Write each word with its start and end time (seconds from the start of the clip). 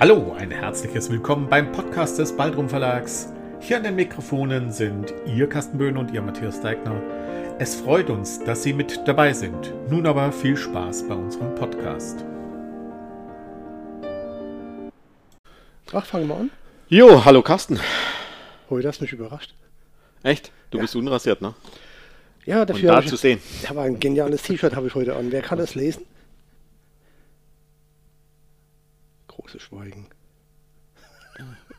Hallo, 0.00 0.34
ein 0.38 0.50
herzliches 0.50 1.10
Willkommen 1.10 1.48
beim 1.48 1.72
Podcast 1.72 2.18
des 2.18 2.36
Baldrum 2.36 2.68
Verlags. 2.68 3.32
Hier 3.60 3.78
an 3.78 3.82
den 3.82 3.96
Mikrofonen 3.96 4.70
sind 4.70 5.12
Ihr 5.26 5.48
Carsten 5.48 5.78
Böhn 5.78 5.96
und 5.96 6.12
Ihr 6.12 6.22
Matthias 6.22 6.60
Deigner. 6.60 7.00
Es 7.58 7.74
freut 7.74 8.08
uns, 8.08 8.42
dass 8.44 8.62
Sie 8.62 8.72
mit 8.72 9.00
dabei 9.06 9.32
sind. 9.32 9.72
Nun 9.90 10.06
aber 10.06 10.30
viel 10.30 10.56
Spaß 10.56 11.08
bei 11.08 11.14
unserem 11.14 11.54
Podcast. 11.56 12.24
Ach, 15.92 16.04
fangen 16.04 16.28
wir 16.28 16.36
an. 16.36 16.50
Jo, 16.88 17.24
hallo 17.24 17.42
Carsten. 17.42 17.80
Heute 18.70 18.88
hast 18.88 19.00
du 19.00 19.04
mich 19.04 19.12
überrascht. 19.12 19.54
Echt? 20.22 20.52
Du 20.70 20.78
Ja. 20.78 20.82
bist 20.82 20.94
unrasiert, 20.94 21.40
ne? 21.40 21.54
Ja, 22.44 22.60
Und 22.62 22.70
dafür 22.70 22.90
da 22.90 22.96
habe 22.96 23.06
zu 23.06 23.16
ich, 23.16 23.20
sehen. 23.20 23.40
aber 23.68 23.82
ein 23.82 23.98
geniales 23.98 24.42
T-Shirt 24.42 24.76
habe 24.76 24.86
ich 24.86 24.94
heute 24.94 25.16
an. 25.16 25.32
Wer 25.32 25.42
kann 25.42 25.58
das 25.58 25.74
lesen? 25.74 26.02
Großes 29.38 29.62
Schweigen. 29.62 30.06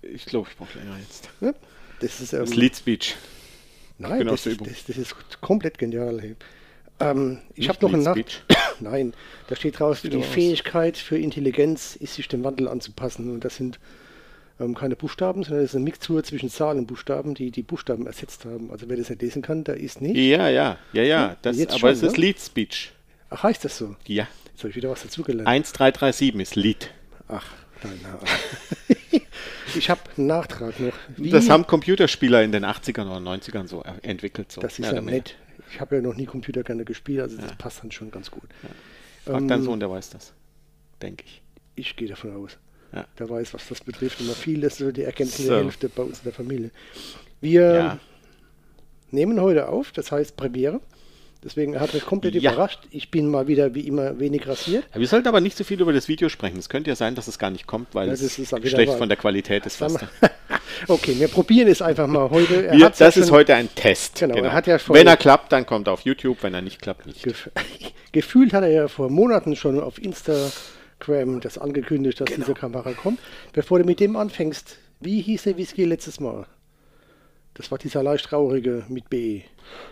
Ich 0.02 0.26
glaube, 0.26 0.48
ich 0.50 0.58
brauche 0.58 0.78
länger 0.78 0.98
jetzt. 1.00 1.30
Ja, 1.42 1.54
das 2.00 2.22
ist 2.22 2.34
ähm, 2.34 2.40
Das 2.42 2.56
Lead 2.56 2.76
Speech. 2.76 3.16
Nein, 3.98 4.26
das, 4.26 4.48
aus 4.48 4.58
das, 4.58 4.86
das 4.88 4.98
ist 4.98 5.42
komplett 5.42 5.78
genial. 5.78 6.22
hey. 6.22 6.36
Ähm, 7.02 7.40
ich 7.56 7.68
habe 7.70 7.80
noch 7.82 7.94
einen 7.94 8.04
Nach 8.04 8.18
Nein, 8.80 9.14
da 9.48 9.56
steht 9.56 9.80
draus, 9.80 10.02
die. 10.02 10.24
Fähigkeit 10.24 10.98
für 10.98 11.18
Intelligenz 11.18 11.98
ist, 11.98 12.16
sich 12.16 12.30
dem 12.30 12.44
Wandel 12.44 12.70
anzupassen. 12.70 13.30
Und 13.30 13.44
das 13.44 13.58
sind 13.58 13.80
ähm, 14.60 14.76
keine 14.76 14.96
Buchstaben, 14.96 15.44
sondern 15.44 15.64
das 15.64 15.72
ist 15.72 15.76
eine 15.76 15.84
Mixtur 15.84 16.24
zwischen 16.24 16.50
Zahlen 16.50 16.80
und 16.80 16.88
Buchstaben, 16.88 17.36
die 17.36 17.52
die 17.52 17.64
Buchstaben 17.64 18.08
ersetzt 18.08 18.46
haben. 18.46 18.72
Also 18.72 18.88
wer 18.88 18.96
das 18.96 19.10
nicht 19.10 19.22
lesen 19.22 19.42
kann, 19.42 19.66
der 19.66 19.78
ist 19.78 20.02
nicht. 20.02 20.16
Ja, 20.16 20.48
ja, 20.48 20.78
ja, 20.94 21.04
ja. 21.04 21.36
Das, 21.42 21.58
jetzt 21.58 21.72
aber 21.72 21.80
schon, 21.80 21.90
es 21.90 22.04
ist 22.04 22.18
ne? 22.18 22.22
Lead 22.22 22.40
Speech. 22.40 22.92
Ach, 23.30 23.44
heißt 23.44 23.66
das 23.66 23.78
so? 23.78 23.96
Ja. 24.08 24.28
Jetzt 24.52 24.60
habe 24.60 24.70
ich 24.70 24.76
wieder 24.76 24.90
was 24.90 25.04
dazugelernt. 25.04 25.48
1337 25.48 26.36
ist 26.42 26.56
Lead. 26.56 26.90
Ach, 27.30 27.46
nein, 27.84 28.00
nein. 28.04 29.22
ich 29.76 29.90
habe 29.90 30.02
einen 30.18 30.28
Nachtrag 30.28 30.80
noch. 30.80 30.94
Wie, 31.16 31.30
Das 31.30 31.50
haben 31.50 31.66
Computerspieler 31.66 32.44
in 32.44 32.52
den 32.52 32.66
80ern 32.66 33.06
oder 33.06 33.18
90ern 33.32 33.68
so 33.68 33.84
entwickelt. 34.02 34.52
So. 34.52 34.60
das 34.62 34.80
ist 34.80 34.86
ja 34.86 34.92
weniger. 34.98 35.12
nett. 35.12 35.38
Ich 35.72 35.80
habe 35.80 35.96
ja 35.98 36.02
noch 36.02 36.16
nie 36.16 36.26
Computer 36.26 36.64
gerne 36.64 36.84
gespielt, 36.84 37.22
also 37.22 37.38
das 37.38 37.56
passt 37.56 37.84
dann 37.84 37.92
schon 37.92 38.10
ganz 38.12 38.32
gut. 38.32 38.50
Frag 39.26 39.48
deinen 39.48 39.64
Sohn, 39.64 39.80
der 39.80 39.90
weiß 39.90 40.10
das. 40.10 40.34
Denke 41.02 41.24
ich. 41.26 41.42
Ich 41.76 41.96
gehe 41.96 42.08
davon 42.08 42.36
aus. 42.36 42.58
Ja. 42.92 43.06
Der 43.20 43.30
weiß, 43.30 43.54
was 43.54 43.68
das 43.68 43.82
betrifft. 43.82 44.20
Immer 44.20 44.34
viel, 44.34 44.64
ist 44.64 44.80
so 44.80 44.92
die 44.92 45.04
ergänzende 45.04 45.50
So. 45.50 45.56
Hälfte 45.58 45.88
bei 45.90 46.02
uns 46.04 46.18
in 46.20 46.24
der 46.24 46.34
Familie. 46.34 46.72
Wir 47.40 47.74
Ja. 47.74 48.00
nehmen 49.12 49.40
heute 49.40 49.70
auf, 49.70 49.92
das 49.92 50.12
heißt 50.12 50.36
Premiere. 50.36 50.82
Deswegen 51.44 51.80
hat 51.80 51.94
mich 51.94 52.06
komplett 52.06 52.36
Ja. 52.36 52.52
überrascht. 52.52 52.80
Ich 52.92 53.12
bin 53.12 53.30
mal 53.32 53.48
wieder 53.48 53.74
wie 53.74 53.88
immer 53.88 54.20
wenig 54.20 54.46
rasiert. 54.48 54.84
Wir 54.94 55.08
sollten 55.08 55.28
aber 55.30 55.40
nicht 55.40 55.56
so 55.56 55.64
viel 55.64 55.80
über 55.80 55.94
das 55.94 56.08
Video 56.10 56.28
sprechen. 56.28 56.58
Es 56.60 56.68
könnte 56.68 56.90
ja 56.90 56.96
sein, 56.98 57.16
dass 57.16 57.28
es 57.30 57.40
gar 57.40 57.50
nicht 57.50 57.66
kommt, 57.66 57.96
weil 57.96 58.08
Ja, 58.08 58.14
es 58.14 58.22
das 58.22 58.34
schlecht 58.70 58.94
von 58.94 59.08
der 59.10 59.18
Qualität 59.18 59.66
ist. 59.66 59.82
Okay, 60.88 61.20
wir 61.20 61.28
probieren 61.28 61.68
es 61.68 61.82
einfach 61.82 62.08
mal 62.08 62.30
heute. 62.30 62.68
Er 62.68 62.78
Wir, 62.78 62.86
hat's 62.86 63.00
ja 63.00 63.08
das 63.08 63.18
ist 63.18 63.28
schon- 63.28 63.36
heute 63.38 63.54
ein 63.56 63.68
Test. 63.76 64.20
Genau, 64.20 64.36
er 64.36 64.54
hat 64.54 64.66
ja 64.66 64.78
Wenn 64.88 65.08
er 65.08 65.18
klappt, 65.18 65.52
dann 65.52 65.66
kommt 65.66 65.88
er 65.88 65.94
auf 65.94 66.02
YouTube. 66.02 66.42
Wenn 66.42 66.54
er 66.54 66.62
nicht 66.62 66.82
klappt, 66.82 67.06
nicht. 67.06 67.22
Gef 67.24 67.50
Gefühlt 68.14 68.54
hat 68.54 68.64
er 68.64 68.70
ja 68.72 68.88
vor 68.88 69.10
Monaten 69.10 69.56
schon 69.58 69.80
auf 69.80 70.02
Instagram 70.02 71.42
das 71.42 71.58
angekündigt, 71.58 72.22
dass 72.22 72.28
Genau. 72.28 72.40
diese 72.46 72.54
Kamera 72.54 72.94
kommt. 72.94 73.20
Bevor 73.52 73.80
du 73.80 73.86
mit 73.86 74.00
dem 74.00 74.16
anfängst, 74.16 74.78
wie 75.02 75.22
hieß 75.22 75.44
der 75.44 75.58
Whisky 75.58 75.84
letztes 75.86 76.20
Mal? 76.20 76.46
Das 77.60 77.70
war 77.72 77.78
dieser 77.78 78.02
leicht 78.04 78.24
traurige 78.24 78.86
mit 78.88 79.10
B. 79.10 79.42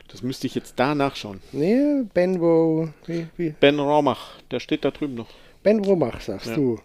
Das 0.07 0.21
müsste 0.23 0.47
ich 0.47 0.55
jetzt 0.55 0.75
da 0.79 0.95
nachschauen. 0.95 1.41
Nee, 1.51 2.03
Benwo, 2.13 2.87
wie, 3.07 3.27
wie? 3.35 3.49
Ben 3.49 3.77
Romach, 3.77 4.39
der 4.51 4.61
steht 4.61 4.85
da 4.85 4.91
drüben 4.91 5.15
noch. 5.15 5.27
Benwo 5.63 5.97
Mach, 5.97 6.21
sagst 6.21 6.47
Ja. 6.47 6.55
du. 6.55 6.79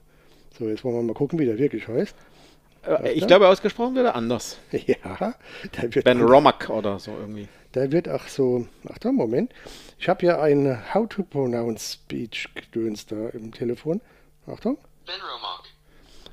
So, 0.59 0.67
jetzt 0.69 0.83
wollen 0.83 0.97
wir 0.97 1.03
mal 1.05 1.15
gucken, 1.15 1.39
wie 1.39 1.45
der 1.47 1.57
wirklich 1.57 1.87
heißt. 1.87 2.17
Äh, 2.85 3.13
ich 3.13 3.21
da? 3.21 3.27
glaube, 3.29 3.47
ausgesprochen 3.47 3.95
wird 3.95 4.07
er 4.07 4.17
anders. 4.17 4.59
Ja, 4.73 5.33
Ben 6.03 6.21
Romach 6.21 6.69
oder 6.69 6.99
so 6.99 7.13
irgendwie. 7.13 7.47
der 7.75 7.93
wird 7.93 8.09
auch 8.09 8.27
so. 8.27 8.67
Achtung, 8.93 9.15
Moment. 9.15 9.53
Ich 10.01 10.09
habe 10.09 10.27
ja 10.27 10.41
ein 10.43 10.83
How 10.93 11.09
to 11.09 11.23
Pronounce 11.23 11.93
Speech 11.93 12.49
gedöns 12.57 13.07
da 13.07 13.29
im 13.29 13.53
Telefon. 13.53 14.01
Achtung. 14.49 14.79
Ben 15.07 15.15
Romach. 15.15 15.63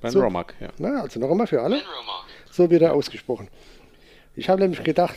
Ben 0.02 0.10
So. 0.12 0.22
Romach, 0.22 0.48
ja. 0.60 0.70
Na, 0.80 1.02
also 1.04 1.20
noch 1.20 1.30
einmal 1.30 1.46
für 1.46 1.62
alle. 1.62 1.76
Ben 1.76 1.86
Romach. 1.86 2.26
So 2.50 2.68
wird 2.72 2.82
er 2.82 2.96
ausgesprochen. 2.96 3.48
Ich 4.40 4.48
habe 4.50 4.62
nämlich 4.62 4.84
gedacht, 4.84 5.16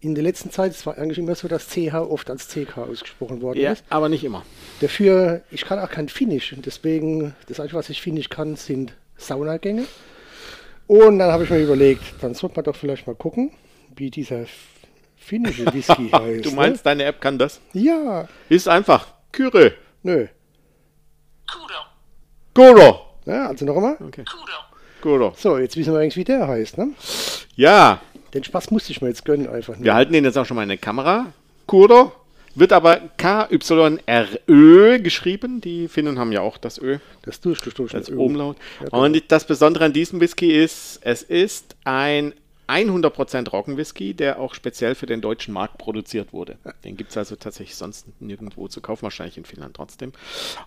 in 0.00 0.14
der 0.16 0.24
letzten 0.24 0.50
Zeit, 0.50 0.72
es 0.72 0.84
war 0.86 0.98
eigentlich 0.98 1.18
immer 1.18 1.34
so, 1.36 1.46
dass 1.46 1.68
CH 1.68 1.94
oft 1.94 2.28
als 2.30 2.48
CK 2.48 2.78
ausgesprochen 2.78 3.40
worden 3.40 3.60
Ja, 3.60 3.72
ist. 3.72 3.84
aber 3.88 4.08
nicht 4.08 4.24
immer. 4.24 4.44
Dafür, 4.80 5.42
ich 5.52 5.64
kann 5.64 5.78
auch 5.78 5.88
kein 5.88 6.08
Finnisch. 6.08 6.52
Und 6.52 6.66
deswegen, 6.66 7.34
das 7.48 7.60
Einzige, 7.60 7.78
was 7.78 7.88
ich 7.90 8.02
Finnisch 8.02 8.28
kann, 8.28 8.56
sind 8.56 8.92
Saunagänge. 9.16 9.84
Und 10.88 11.18
dann 11.20 11.30
habe 11.30 11.44
ich 11.44 11.50
mir 11.50 11.60
überlegt, 11.62 12.02
dann 12.20 12.34
sollte 12.34 12.56
man 12.56 12.64
doch 12.64 12.74
vielleicht 12.76 13.06
mal 13.06 13.14
gucken, 13.14 13.52
wie 13.94 14.10
dieser 14.10 14.46
finnische 15.16 15.72
Whisky 15.72 16.08
heißt. 16.12 16.44
Du 16.44 16.50
meinst, 16.50 16.84
deine 16.84 17.04
App 17.04 17.20
kann 17.20 17.38
das? 17.38 17.60
Ne? 17.72 17.82
Ja, 17.82 18.28
Ist 18.48 18.68
einfach. 18.68 19.06
Kyre. 19.32 19.74
nö. 20.02 20.26
Kudo. 21.50 21.74
Goro. 22.54 23.00
Ja, 23.26 23.46
also 23.48 23.64
noch 23.64 23.76
einmal. 23.76 23.96
Okay. 24.00 24.24
Kudo. 24.24 24.52
Goro. 25.00 25.34
So, 25.36 25.58
jetzt 25.58 25.76
wissen 25.76 25.92
wir 25.92 26.00
eigentlich, 26.00 26.16
wie 26.16 26.24
der 26.24 26.48
heißt. 26.48 26.78
Ne? 26.78 26.88
Ja, 27.54 28.00
Den 28.36 28.44
Spaß 28.44 28.70
musste 28.70 28.92
ich 28.92 29.00
mir 29.00 29.08
jetzt 29.08 29.24
gönnen, 29.24 29.48
einfach 29.48 29.76
nur. 29.76 29.84
wir 29.84 29.94
halten 29.94 30.12
den 30.12 30.24
jetzt 30.24 30.36
auch 30.36 30.44
schon 30.44 30.56
mal 30.56 30.62
in 30.64 30.68
der 30.68 30.76
Kamera. 30.76 31.32
Kuro. 31.66 32.12
Wird 32.54 32.70
aber 32.74 33.00
K-Y-R-Ö 33.16 34.98
geschrieben. 35.00 35.62
Die 35.62 35.88
Finnen 35.88 36.18
haben 36.18 36.32
ja 36.32 36.42
auch 36.42 36.58
das 36.58 36.76
Ö. 36.76 36.98
Das 37.22 37.40
durchgestoßen. 37.40 37.98
als 37.98 38.10
Umlaut. 38.10 38.58
Ja, 38.80 38.90
genau. 38.90 39.04
Und 39.04 39.24
das 39.32 39.46
Besondere 39.46 39.86
an 39.86 39.94
diesem 39.94 40.20
Whisky 40.20 40.52
ist, 40.52 40.98
es 41.02 41.22
ist 41.22 41.76
ein 41.84 42.34
100% 42.68 43.48
Roggenwhisky, 43.48 44.12
der 44.12 44.38
auch 44.38 44.52
speziell 44.52 44.94
für 44.94 45.06
den 45.06 45.22
deutschen 45.22 45.54
Markt 45.54 45.78
produziert 45.78 46.34
wurde. 46.34 46.58
Den 46.84 46.98
gibt 46.98 47.12
es 47.12 47.16
also 47.16 47.36
tatsächlich 47.36 47.76
sonst 47.76 48.06
nirgendwo 48.20 48.68
zu 48.68 48.82
kaufen, 48.82 49.02
wahrscheinlich 49.04 49.38
in 49.38 49.46
Finnland 49.46 49.76
trotzdem. 49.76 50.12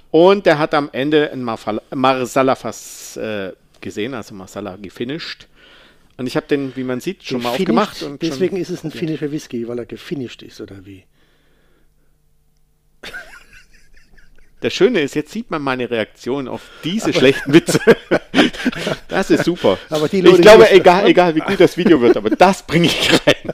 Und 0.10 0.48
der 0.48 0.58
hat 0.58 0.74
am 0.74 0.90
Ende 0.92 1.32
ein 1.32 1.44
Marsala-Fass 1.44 3.18
äh, 3.18 3.54
gesehen, 3.80 4.16
also 4.16 4.34
Marsala 4.34 4.76
gefinished. 4.78 5.48
Und 6.20 6.28
ich 6.28 6.36
habe 6.36 6.46
den, 6.48 6.76
wie 6.76 6.84
man 6.84 7.00
sieht, 7.00 7.24
schon 7.24 7.42
mal 7.42 7.50
aufgemacht. 7.52 8.04
Und 8.04 8.22
Deswegen 8.22 8.58
schon, 8.58 8.62
ist 8.62 8.70
es 8.70 8.84
ein 8.84 8.92
finnischer 8.92 9.32
Whisky, 9.32 9.68
weil 9.70 9.80
er 9.80 9.86
gefinisht 9.86 10.44
ist, 10.44 10.60
oder 10.60 10.86
wie? 10.86 11.06
Der 14.62 14.70
Schöne 14.70 15.00
ist, 15.00 15.16
jetzt 15.16 15.32
sieht 15.32 15.50
man 15.50 15.62
meine 15.62 15.90
Reaktion 15.90 16.50
auf 16.50 16.62
diese 16.84 17.14
schlechten 17.14 17.54
Witze. 17.54 17.80
das 19.08 19.32
ist 19.32 19.46
super. 19.46 19.78
Aber 19.90 20.10
die 20.10 20.20
Leute, 20.20 20.36
ich 20.36 20.42
glaube, 20.42 20.64
das- 20.64 20.72
egal, 20.74 21.08
egal 21.08 21.36
wie 21.36 21.40
gut 21.40 21.58
das 21.62 21.78
Video 21.78 22.02
wird, 22.02 22.18
aber 22.18 22.30
das 22.32 22.64
bringe 22.68 22.88
ich 22.88 23.10
rein. 23.26 23.54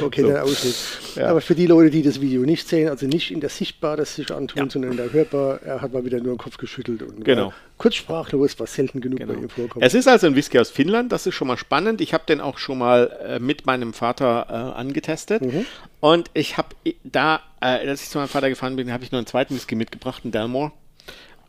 Okay, 0.00 0.20
So. 0.22 0.28
der 0.28 0.44
Ausschnitt. 0.44 0.76
Ja. 1.16 1.26
Aber 1.26 1.40
für 1.40 1.56
die 1.56 1.66
Leute, 1.66 1.90
die 1.90 2.02
das 2.02 2.20
Video 2.20 2.42
nicht 2.42 2.68
sehen, 2.68 2.88
also 2.88 3.06
nicht 3.06 3.32
in 3.32 3.40
der 3.40 3.50
Sichtbar 3.50 3.96
das 3.96 4.14
sich 4.14 4.30
antun, 4.30 4.62
Ja. 4.66 4.70
sondern 4.70 4.92
in 4.92 4.96
der 4.98 5.12
Hörbar, 5.12 5.60
er 5.64 5.80
hat 5.80 5.92
mal 5.92 6.04
wieder 6.04 6.18
nur 6.18 6.34
den 6.34 6.38
Kopf 6.38 6.56
geschüttelt 6.56 7.02
und 7.02 7.24
Genau. 7.24 7.52
Kurz 7.82 7.96
sprachlos, 7.96 8.58
was 8.60 8.74
selten 8.74 9.00
genug 9.00 9.26
bei 9.26 9.34
ihm 9.34 9.48
vorkommt. 9.48 9.84
Es 9.84 9.92
ist 9.92 10.06
also 10.06 10.28
ein 10.28 10.36
Whisky 10.36 10.56
aus 10.60 10.70
Finnland, 10.70 11.10
das 11.10 11.26
ist 11.26 11.34
schon 11.34 11.48
mal 11.48 11.56
spannend. 11.56 12.00
Ich 12.00 12.14
habe 12.14 12.24
den 12.26 12.40
auch 12.40 12.58
schon 12.58 12.78
mal 12.78 13.10
äh, 13.26 13.38
mit 13.40 13.66
meinem 13.66 13.92
Vater 13.92 14.46
äh, 14.48 14.78
angetestet. 14.78 15.42
Mhm. 15.42 15.66
Und 15.98 16.30
ich 16.32 16.56
habe 16.58 16.68
da, 17.02 17.42
äh, 17.60 17.88
als 17.88 18.04
ich 18.04 18.10
zu 18.10 18.18
meinem 18.18 18.28
Vater 18.28 18.48
gefahren 18.48 18.76
bin, 18.76 18.92
habe 18.92 19.02
ich 19.02 19.10
noch 19.10 19.18
einen 19.18 19.26
zweiten 19.26 19.56
Whisky 19.56 19.74
mitgebracht, 19.74 20.22
einen 20.22 20.30
Dalmore, 20.30 20.70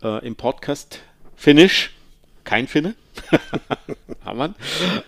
äh, 0.01 0.25
im 0.25 0.35
Podcast 0.35 1.01
Finnish. 1.35 1.91
Kein 2.45 2.67
Finne. 2.67 2.95
Hammer. 4.25 4.55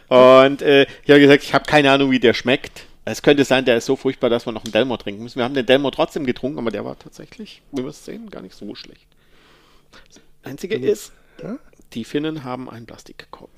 Und 0.10 0.62
äh, 0.62 0.84
ich 1.04 1.10
habe 1.10 1.20
gesagt, 1.20 1.44
ich 1.44 1.56
habe 1.56 1.66
keine 1.66 1.92
Ahnung, 1.92 2.12
wie 2.12 2.20
der 2.20 2.36
schmeckt. 2.36 2.86
Es 3.04 3.24
könnte 3.24 3.46
sein, 3.46 3.66
der 3.66 3.78
ist 3.78 3.88
so 3.88 3.96
furchtbar, 3.96 4.30
dass 4.30 4.46
wir 4.46 4.54
noch 4.54 4.64
einen 4.64 4.74
Delmore 4.74 5.00
trinken 5.00 5.24
müssen. 5.24 5.38
Wir 5.38 5.44
haben 5.44 5.56
den 5.56 5.66
Delmore 5.66 5.92
trotzdem 5.92 6.26
getrunken, 6.26 6.60
aber 6.60 6.70
der 6.70 6.86
war 6.86 7.00
tatsächlich, 7.00 7.64
wie 7.72 7.82
wir 7.82 7.90
es 7.90 8.06
sehen, 8.06 8.30
gar 8.30 8.44
nicht 8.44 8.56
so 8.56 8.76
schlecht. 8.76 9.08
Das 10.46 10.52
Einzige 10.52 10.76
ist, 10.76 11.12
Ja? 11.42 11.58
die 11.94 12.04
Finnen 12.06 12.44
haben 12.44 12.70
einen 12.70 12.86
Plastikkorken. 12.86 13.54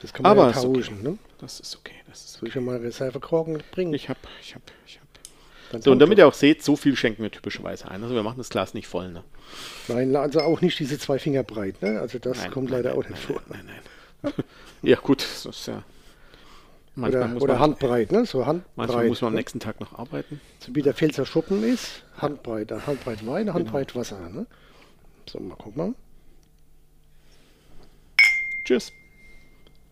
Das 0.00 0.12
kann 0.12 0.22
man 0.22 0.32
Aber 0.32 0.44
ja 0.44 0.50
ist 0.50 0.64
okay. 0.64 0.80
tauschen. 0.80 1.02
Ne? 1.02 1.18
Das 1.38 1.60
ist 1.60 1.76
okay. 1.76 1.94
Das 2.08 2.24
ist 2.24 2.32
Soll 2.34 2.48
ich 2.48 2.54
ja 2.54 2.60
mal 2.60 2.78
Reservekorken 2.78 3.62
bringen? 3.70 3.92
Ich 3.94 4.08
hab, 4.08 4.16
ich 4.40 4.54
hab, 4.54 4.62
ich 4.86 4.98
hab. 4.98 5.06
Dann 5.72 5.82
So, 5.82 5.92
und 5.92 5.98
damit 5.98 6.18
ihr 6.18 6.26
auch 6.26 6.34
seht, 6.34 6.64
so 6.64 6.74
viel 6.74 6.96
schenken 6.96 7.22
wir 7.22 7.30
typischerweise 7.30 7.88
ein. 7.90 8.02
Also 8.02 8.14
wir 8.14 8.22
machen 8.22 8.38
das 8.38 8.48
Glas 8.48 8.72
nicht 8.74 8.88
voll, 8.88 9.12
ne? 9.12 9.22
Nein, 9.88 10.16
also 10.16 10.40
auch 10.40 10.62
nicht 10.62 10.78
diese 10.78 10.98
zwei 10.98 11.18
Finger 11.18 11.42
breit. 11.42 11.82
Ne? 11.82 12.00
Also 12.00 12.18
das 12.18 12.38
Nein, 12.38 12.50
kommt 12.50 12.70
nein, 12.70 12.82
leider 12.82 12.96
nein, 12.96 13.04
auch 13.04 13.08
nicht 13.08 13.22
vor. 13.22 13.42
Nein, 13.48 13.68
nein. 14.22 14.32
ja, 14.82 14.96
gut, 14.96 15.22
das 15.22 15.46
ist 15.46 15.66
ja. 15.66 15.82
Manchmal, 16.96 17.36
Oder, 17.36 17.42
oder 17.42 17.52
man, 17.54 17.62
handbreit, 17.62 18.10
ne? 18.10 18.24
so 18.26 18.46
handbreit. 18.46 18.72
manchmal 18.76 19.06
muss 19.06 19.20
man 19.20 19.28
am 19.28 19.34
ne? 19.34 19.38
nächsten 19.40 19.60
Tag 19.60 19.80
noch 19.80 19.96
arbeiten. 19.98 20.40
So 20.58 20.74
wie 20.74 20.82
der 20.82 20.92
Pfälzer 20.94 21.24
Schuppen 21.24 21.62
ist, 21.62 22.02
handbreit. 22.18 22.72
Handbreit 22.86 23.24
Wein, 23.26 23.46
Genau. 23.46 23.54
handbreit 23.54 23.94
Wasser. 23.94 24.18
Ne? 24.28 24.46
So, 25.30 25.38
mal 25.38 25.54
gucken 25.54 25.76
mal. 25.76 25.94
Tschüss. 28.64 28.92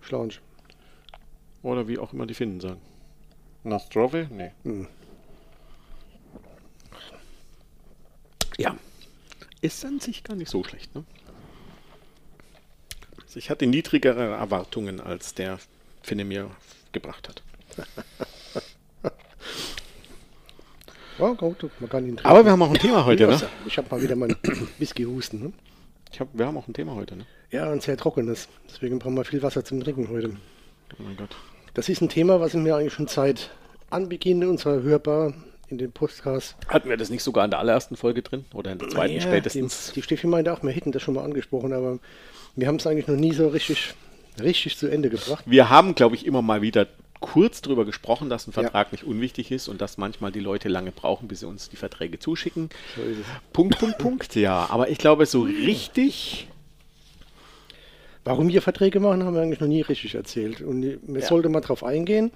Schlange. 0.01 0.35
Oder 1.63 1.87
wie 1.87 1.97
auch 1.97 2.13
immer 2.13 2.27
die 2.27 2.35
Finnen 2.35 2.59
sagen. 2.59 2.81
Nastrove? 3.63 4.27
Nee. 4.33 4.51
Hm. 4.65 4.89
Ja. 8.57 8.77
Ist 9.61 9.85
an 9.85 10.01
sich 10.01 10.25
gar 10.25 10.35
nicht 10.35 10.51
so 10.51 10.65
schlecht, 10.65 10.93
ne? 10.97 11.05
Also 13.23 13.39
ich 13.39 13.49
hatte 13.49 13.69
niedrigere 13.69 14.35
Erwartungen, 14.35 15.01
als 15.01 15.35
der 15.35 15.61
Finne 16.03 16.25
mir 16.25 16.51
gebracht 16.91 17.29
hat. 17.29 17.45
Ja, 21.19 21.33
gut, 21.33 21.65
man 21.81 21.91
kann 21.91 22.05
ihn 22.05 22.17
trinken. 22.17 22.27
Aber 22.27 22.45
wir 22.45 22.53
haben 22.53 22.63
auch 22.63 22.71
ein 22.71 22.79
Thema 22.79 23.05
heute, 23.05 23.27
ne? 23.27 23.41
Ich 23.67 23.77
habe 23.77 23.89
mal 23.91 24.01
wieder 24.03 24.15
meinen 24.15 24.37
Whisky-Husten. 24.79 25.43
Ne? 25.43 25.53
Ich 26.13 26.21
hab, 26.21 26.29
wir 26.33 26.47
haben 26.47 26.57
auch 26.57 26.69
ein 26.69 26.75
Thema 26.75 26.95
heute, 26.95 27.17
ne? 27.17 27.27
Ja, 27.51 27.71
und 27.71 27.83
sehr 27.83 27.97
trockenes. 27.97 28.49
Deswegen 28.71 28.99
brauchen 28.99 29.17
wir 29.17 29.25
viel 29.25 29.43
Wasser 29.43 29.65
zum 29.65 29.83
Trinken 29.83 30.09
heute. 30.11 30.37
Oh 30.99 31.03
mein 31.03 31.17
Gott. 31.17 31.31
Das 31.75 31.89
ist 31.89 32.01
ein 32.01 32.09
Thema, 32.09 32.41
was 32.41 32.55
wir 32.55 32.77
eigentlich 32.77 32.93
schon 32.93 33.09
seit 33.09 33.51
Anbeginn 33.91 34.45
unserer 34.45 34.83
Hörbar 34.83 35.35
in 35.69 35.79
den 35.79 35.93
Podcasts. 35.93 36.57
Hatten 36.69 36.89
wir 36.89 36.97
das 36.97 37.11
nicht 37.11 37.23
sogar 37.23 37.45
in 37.45 37.51
der 37.51 37.61
allerersten 37.61 37.97
Folge 37.97 38.23
drin? 38.23 38.45
Oder 38.55 38.73
in 38.73 38.79
der 38.79 38.89
zweiten 38.89 39.15
Ja, 39.15 39.21
spätestens? 39.21 39.89
Die, 39.89 39.95
die 39.95 40.03
Steffi 40.03 40.27
meinte 40.27 40.53
auch, 40.53 40.63
wir 40.63 40.71
hätten 40.71 40.93
das 40.93 41.03
schon 41.03 41.15
mal 41.15 41.25
angesprochen, 41.25 41.73
aber 41.73 41.99
wir 42.57 42.69
haben 42.69 42.77
es 42.77 42.87
eigentlich 42.87 43.09
noch 43.09 43.17
nie 43.17 43.33
so 43.33 43.49
richtig, 43.49 43.95
richtig 44.41 44.79
zu 44.79 44.89
Ende 44.89 45.11
gebracht. 45.11 45.45
Wir 45.47 45.69
haben, 45.69 45.95
glaube 45.95 46.15
ich, 46.17 46.27
immer 46.27 46.43
mal 46.43 46.63
wieder 46.63 46.87
kurz 47.21 47.61
darüber 47.63 47.85
gesprochen, 47.85 48.29
dass 48.31 48.47
ein 48.47 48.53
Vertrag 48.53 48.93
nicht 48.93 49.05
unwichtig 49.05 49.51
ist 49.51 49.69
und 49.69 49.81
dass 49.81 49.99
manchmal 49.99 50.33
die 50.33 50.41
Leute 50.41 50.69
lange 50.69 50.93
brauchen, 50.93 51.29
bis 51.29 51.41
sie 51.41 51.47
uns 51.47 51.69
die 51.69 51.77
Verträge 51.77 52.19
zuschicken. 52.19 52.71
Punkt, 53.53 53.79
Punkt, 53.79 53.99
Punkt. 53.99 54.35
Ja, 54.37 54.67
aber 54.71 54.89
ich 54.91 54.99
glaube, 54.99 55.27
so 55.27 55.43
richtig. 55.43 56.49
Warum 58.25 58.49
wir 58.49 58.61
Verträge 58.63 59.01
machen, 59.01 59.25
haben 59.25 59.35
wir 59.35 59.43
eigentlich 59.43 59.61
noch 59.61 59.69
nie 59.69 59.81
richtig 59.81 60.15
erzählt. 60.15 60.61
Und 60.61 60.99
wir 61.03 61.23
sollten 61.23 61.51
mal 61.53 61.61
drauf 61.61 61.83
eingehen. 61.83 62.31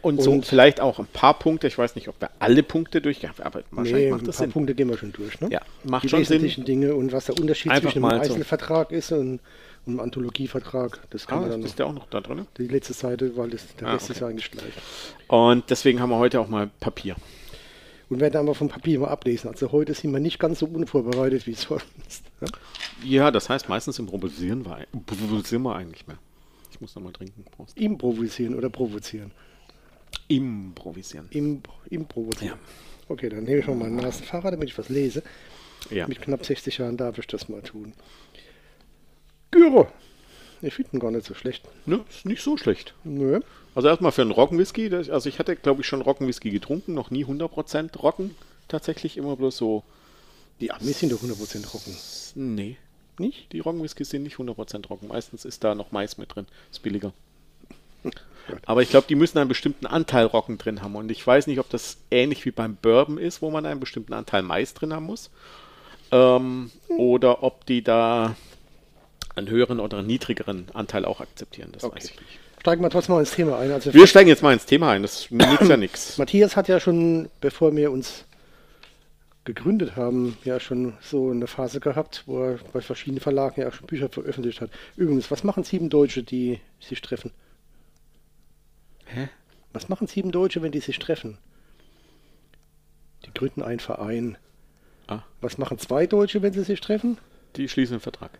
Und, 0.00 0.20
so 0.20 0.32
Und- 0.32 0.46
vielleicht 0.46 0.80
auch 0.80 0.98
ein 0.98 1.06
paar 1.06 1.38
Punkte. 1.38 1.66
Ich 1.68 1.78
weiß 1.78 1.94
nicht, 1.94 2.08
ob 2.08 2.20
wir 2.20 2.30
alle 2.40 2.62
Punkte 2.62 3.00
durchgehen, 3.00 3.30
aber 3.38 3.62
wahrscheinlich 3.70 3.92
Nee, 3.92 4.06
ein 4.06 4.10
macht 4.12 4.26
das 4.26 4.36
paar 4.36 4.44
Sinn. 4.46 4.52
Punkte 4.52 4.74
gehen 4.74 4.88
wir 4.88 4.98
schon 4.98 5.12
durch. 5.12 5.40
Ne? 5.40 5.48
Ja, 5.50 5.60
macht 5.84 6.04
die 6.04 6.08
schon 6.08 6.24
Sinn. 6.24 6.42
wesentlichen 6.42 6.64
Dinge 6.64 6.94
und 6.94 7.12
was 7.12 7.26
der 7.26 7.38
Unterschied 7.38 7.70
Einfach 7.70 7.90
zwischen 7.92 8.04
einem 8.04 8.18
mal 8.18 8.24
so. 8.24 8.32
Einzelvertrag 8.32 8.90
ist 8.90 9.12
und 9.12 9.40
einem 9.86 10.00
Anthologievertrag. 10.00 11.00
Das 11.10 11.26
kann 11.26 11.38
Ah, 11.38 11.40
man 11.42 11.50
dann 11.50 11.62
ist 11.62 11.78
der 11.78 11.86
auch 11.86 11.92
noch 11.92 12.06
da 12.08 12.20
drin? 12.20 12.46
die 12.58 12.68
letzte 12.68 12.92
Seite, 12.92 13.36
weil 13.36 13.50
das, 13.50 13.74
der 13.76 13.88
Ah, 13.88 13.92
Rest 13.94 14.04
okay. 14.10 14.12
ist 14.18 14.22
eigentlich 14.22 14.50
gleich. 14.50 14.72
Und 15.28 15.68
deswegen 15.70 16.00
haben 16.00 16.10
wir 16.10 16.18
heute 16.18 16.40
auch 16.40 16.48
mal 16.48 16.70
Papier. 16.80 17.16
Und 18.08 18.20
werden 18.20 18.36
aber 18.36 18.54
vom 18.54 18.68
Papier 18.68 19.00
mal 19.00 19.08
ablesen. 19.08 19.48
Also 19.48 19.72
heute 19.72 19.94
sind 19.94 20.12
wir 20.12 20.20
nicht 20.20 20.38
ganz 20.38 20.58
so 20.58 20.66
unvorbereitet 20.66 21.46
wie 21.46 21.54
sonst. 21.54 22.24
Ja? 22.40 22.46
Ja, 23.04 23.30
das 23.30 23.48
heißt, 23.48 23.68
meistens 23.68 23.98
improvisieren 23.98 24.64
wir, 24.66 24.86
improvisieren 24.92 25.62
wir 25.62 25.74
eigentlich 25.74 26.06
mehr. 26.06 26.18
Ich 26.70 26.80
muss 26.80 26.94
nochmal 26.94 27.12
trinken. 27.12 27.44
Prost. 27.50 27.76
Improvisieren 27.78 28.54
oder 28.54 28.68
provozieren. 28.70 29.32
Improvisieren. 30.28 31.26
Im, 31.30 31.62
improvozieren. 31.90 32.58
Ja. 32.58 32.58
Okay, 33.08 33.28
dann 33.28 33.44
nehme 33.44 33.58
ich 33.60 33.66
mal 33.66 33.76
meinen 33.76 33.96
Nasenfahrer, 33.96 34.50
damit 34.50 34.68
ich 34.68 34.78
was 34.78 34.88
lese. 34.88 35.22
Ja. 35.90 36.06
Mit 36.06 36.22
knapp 36.22 36.44
60 36.46 36.78
Jahren 36.78 36.96
darf 36.96 37.18
ich 37.18 37.26
das 37.26 37.48
mal 37.48 37.60
tun. 37.62 37.92
Gyro. 39.52 39.86
Ich 40.60 40.74
finde 40.74 40.90
ihn 40.94 41.00
gar 41.00 41.10
nicht 41.10 41.26
so 41.26 41.34
schlecht. 41.34 41.64
Ne, 41.86 42.04
ist 42.08 42.26
nicht 42.26 42.42
so 42.42 42.56
schlecht. 42.56 42.94
Nö. 43.04 43.40
Also 43.74 43.88
erstmal 43.88 44.12
für 44.12 44.22
einen 44.22 44.30
Roggenwhisky. 44.30 44.94
Also 44.94 45.28
ich 45.28 45.38
hatte, 45.38 45.56
glaube 45.56 45.80
ich, 45.80 45.86
schon 45.86 46.02
Roggenwhisky 46.02 46.50
getrunken. 46.50 46.94
Noch 46.94 47.10
nie 47.10 47.24
100% 47.24 47.96
Roggen. 47.98 48.34
Tatsächlich 48.68 49.16
immer 49.16 49.36
bloß 49.36 49.56
so. 49.56 49.82
Die 50.60 50.70
Amis 50.70 51.00
sind 51.00 51.12
doch 51.12 51.22
100% 51.22 51.62
trocken. 51.64 51.96
Nee. 52.34 52.76
Nicht? 53.18 53.52
Die 53.52 53.60
Roggenwhiskys 53.60 54.10
sind 54.10 54.22
nicht 54.22 54.36
100% 54.36 54.86
Roggen. 54.88 55.08
Meistens 55.08 55.44
ist 55.44 55.64
da 55.64 55.74
noch 55.74 55.90
Mais 55.90 56.18
mit 56.18 56.34
drin. 56.34 56.46
Ist 56.70 56.82
billiger. 56.82 57.12
Aber 58.66 58.82
ich 58.82 58.90
glaube, 58.90 59.06
die 59.08 59.14
müssen 59.14 59.38
einen 59.38 59.48
bestimmten 59.48 59.86
Anteil 59.86 60.26
Roggen 60.26 60.58
drin 60.58 60.82
haben. 60.82 60.96
Und 60.96 61.10
ich 61.10 61.26
weiß 61.26 61.46
nicht, 61.46 61.58
ob 61.58 61.68
das 61.70 61.98
ähnlich 62.10 62.44
wie 62.44 62.50
beim 62.50 62.76
Bourbon 62.76 63.18
ist, 63.18 63.42
wo 63.42 63.50
man 63.50 63.66
einen 63.66 63.80
bestimmten 63.80 64.12
Anteil 64.12 64.42
Mais 64.42 64.74
drin 64.74 64.92
haben 64.92 65.06
muss. 65.06 65.30
Ähm, 66.10 66.70
oder 66.88 67.42
ob 67.42 67.66
die 67.66 67.82
da 67.82 68.36
einen 69.34 69.48
höheren 69.48 69.80
oder 69.80 69.98
einen 69.98 70.06
niedrigeren 70.06 70.66
Anteil 70.74 71.04
auch 71.04 71.20
akzeptieren. 71.20 71.70
Das 71.72 71.82
weiß 71.84 72.04
ich 72.10 72.20
nicht. 72.20 72.38
Steigen 72.60 72.82
wir 72.82 72.90
trotzdem 72.90 73.14
mal 73.16 73.20
ins 73.20 73.32
Thema 73.32 73.58
ein. 73.58 73.72
Also 73.72 73.92
Wir 73.92 74.06
steigen 74.06 74.28
jetzt 74.28 74.42
mal 74.42 74.52
ins 74.52 74.66
Thema 74.66 74.90
ein. 74.92 75.02
Das 75.02 75.30
nützt 75.30 75.68
ja 75.68 75.76
nichts. 75.76 76.16
Matthias 76.18 76.54
hat 76.56 76.68
ja 76.68 76.78
schon, 76.78 77.28
bevor 77.40 77.74
wir 77.74 77.90
uns 77.90 78.24
gegründet 79.44 79.96
haben, 79.96 80.38
ja 80.44 80.60
schon 80.60 80.92
so 81.00 81.30
eine 81.30 81.48
Phase 81.48 81.80
gehabt, 81.80 82.22
wo 82.26 82.44
er 82.44 82.58
bei 82.72 82.80
verschiedenen 82.80 83.20
Verlagen 83.20 83.60
ja 83.60 83.68
auch 83.68 83.72
schon 83.72 83.88
Bücher 83.88 84.08
veröffentlicht 84.08 84.60
hat. 84.60 84.70
Übrigens, 84.96 85.30
was 85.32 85.42
machen 85.42 85.64
sieben 85.64 85.90
Deutsche, 85.90 86.22
die 86.22 86.60
sich 86.78 87.00
treffen? 87.02 87.32
Hä? 89.06 89.28
Was 89.72 89.88
machen 89.88 90.06
sieben 90.06 90.30
Deutsche, 90.30 90.62
wenn 90.62 90.70
die 90.70 90.80
sich 90.80 90.98
treffen? 91.00 91.38
Die 93.26 93.34
gründen 93.34 93.62
einen 93.62 93.80
Verein. 93.80 94.36
Ah, 95.08 95.22
Was 95.40 95.58
machen 95.58 95.78
zwei 95.78 96.06
Deutsche, 96.06 96.42
wenn 96.42 96.52
sie 96.52 96.62
sich 96.62 96.80
treffen? 96.80 97.18
die 97.56 97.68
schließen 97.68 97.94
einen 97.94 98.00
Vertrag. 98.00 98.30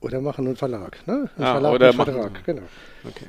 Oder 0.00 0.20
machen 0.20 0.46
einen 0.46 0.56
Verlag. 0.56 1.06
Ne? 1.06 1.28
Ein 1.36 1.44
Ah, 1.44 1.52
Verlag 1.52 1.72
oder 1.72 1.92
Vertrag, 1.92 2.44
genau. 2.44 2.62
Okay. 3.04 3.26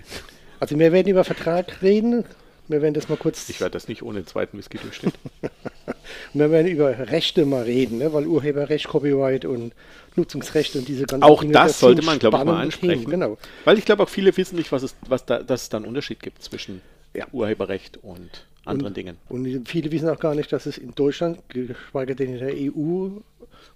Also 0.60 0.78
wir 0.78 0.92
werden 0.92 1.08
über 1.08 1.24
Vertrag 1.24 1.82
reden. 1.82 2.24
Wir 2.68 2.82
werden 2.82 2.94
das 2.94 3.10
mal 3.10 3.18
kurz. 3.18 3.50
Ich 3.50 3.60
werde 3.60 3.74
das 3.74 3.88
nicht 3.90 4.02
ohne 4.04 4.22
den 4.22 4.28
zweiten 4.28 4.58
Whisky 4.58 4.78
durchstehen. 4.78 5.12
Wir 6.34 6.52
werden 6.52 6.68
über 6.68 6.98
Rechte 7.10 7.46
mal 7.46 7.64
reden, 7.64 7.98
ne? 7.98 8.14
weil 8.14 8.26
Urheberrecht, 8.26 8.88
Copyright 8.88 9.44
und 9.44 9.74
Nutzungsrecht 10.16 10.76
und 10.76 10.88
diese 10.88 11.06
ganzen 11.06 11.24
Auch 11.24 11.42
Dinge, 11.42 11.54
das 11.54 11.80
sind 11.80 11.80
sollte 11.80 12.02
man, 12.04 12.20
glaube 12.20 12.38
ich, 12.38 12.44
mal 12.46 12.62
ansprechen. 12.62 13.10
Genau. 13.10 13.38
Weil 13.66 13.78
ich 13.78 13.86
glaube 13.86 14.04
auch 14.04 14.10
viele 14.10 14.36
wissen 14.38 14.56
nicht, 14.56 14.72
was 14.72 14.84
es, 14.84 14.96
was 15.08 15.26
da, 15.26 15.42
dass 15.44 15.64
es 15.64 15.70
da 15.70 15.78
einen 15.78 15.86
Unterschied 15.88 16.22
gibt 16.22 16.42
zwischen 16.44 16.82
Ja. 17.14 17.26
Urheberrecht 17.32 18.00
und 18.04 18.46
anderen 18.64 18.94
Dingen. 18.94 19.18
Und 19.28 19.68
viele 19.68 19.92
wissen 19.92 20.08
auch 20.10 20.20
gar 20.20 20.36
nicht, 20.36 20.52
dass 20.54 20.66
es 20.66 20.78
in 20.78 20.96
Deutschland, 20.96 21.40
geschweige 21.50 22.16
denn 22.16 22.36
in 22.36 22.40
der 22.40 22.54
EU 22.56 23.10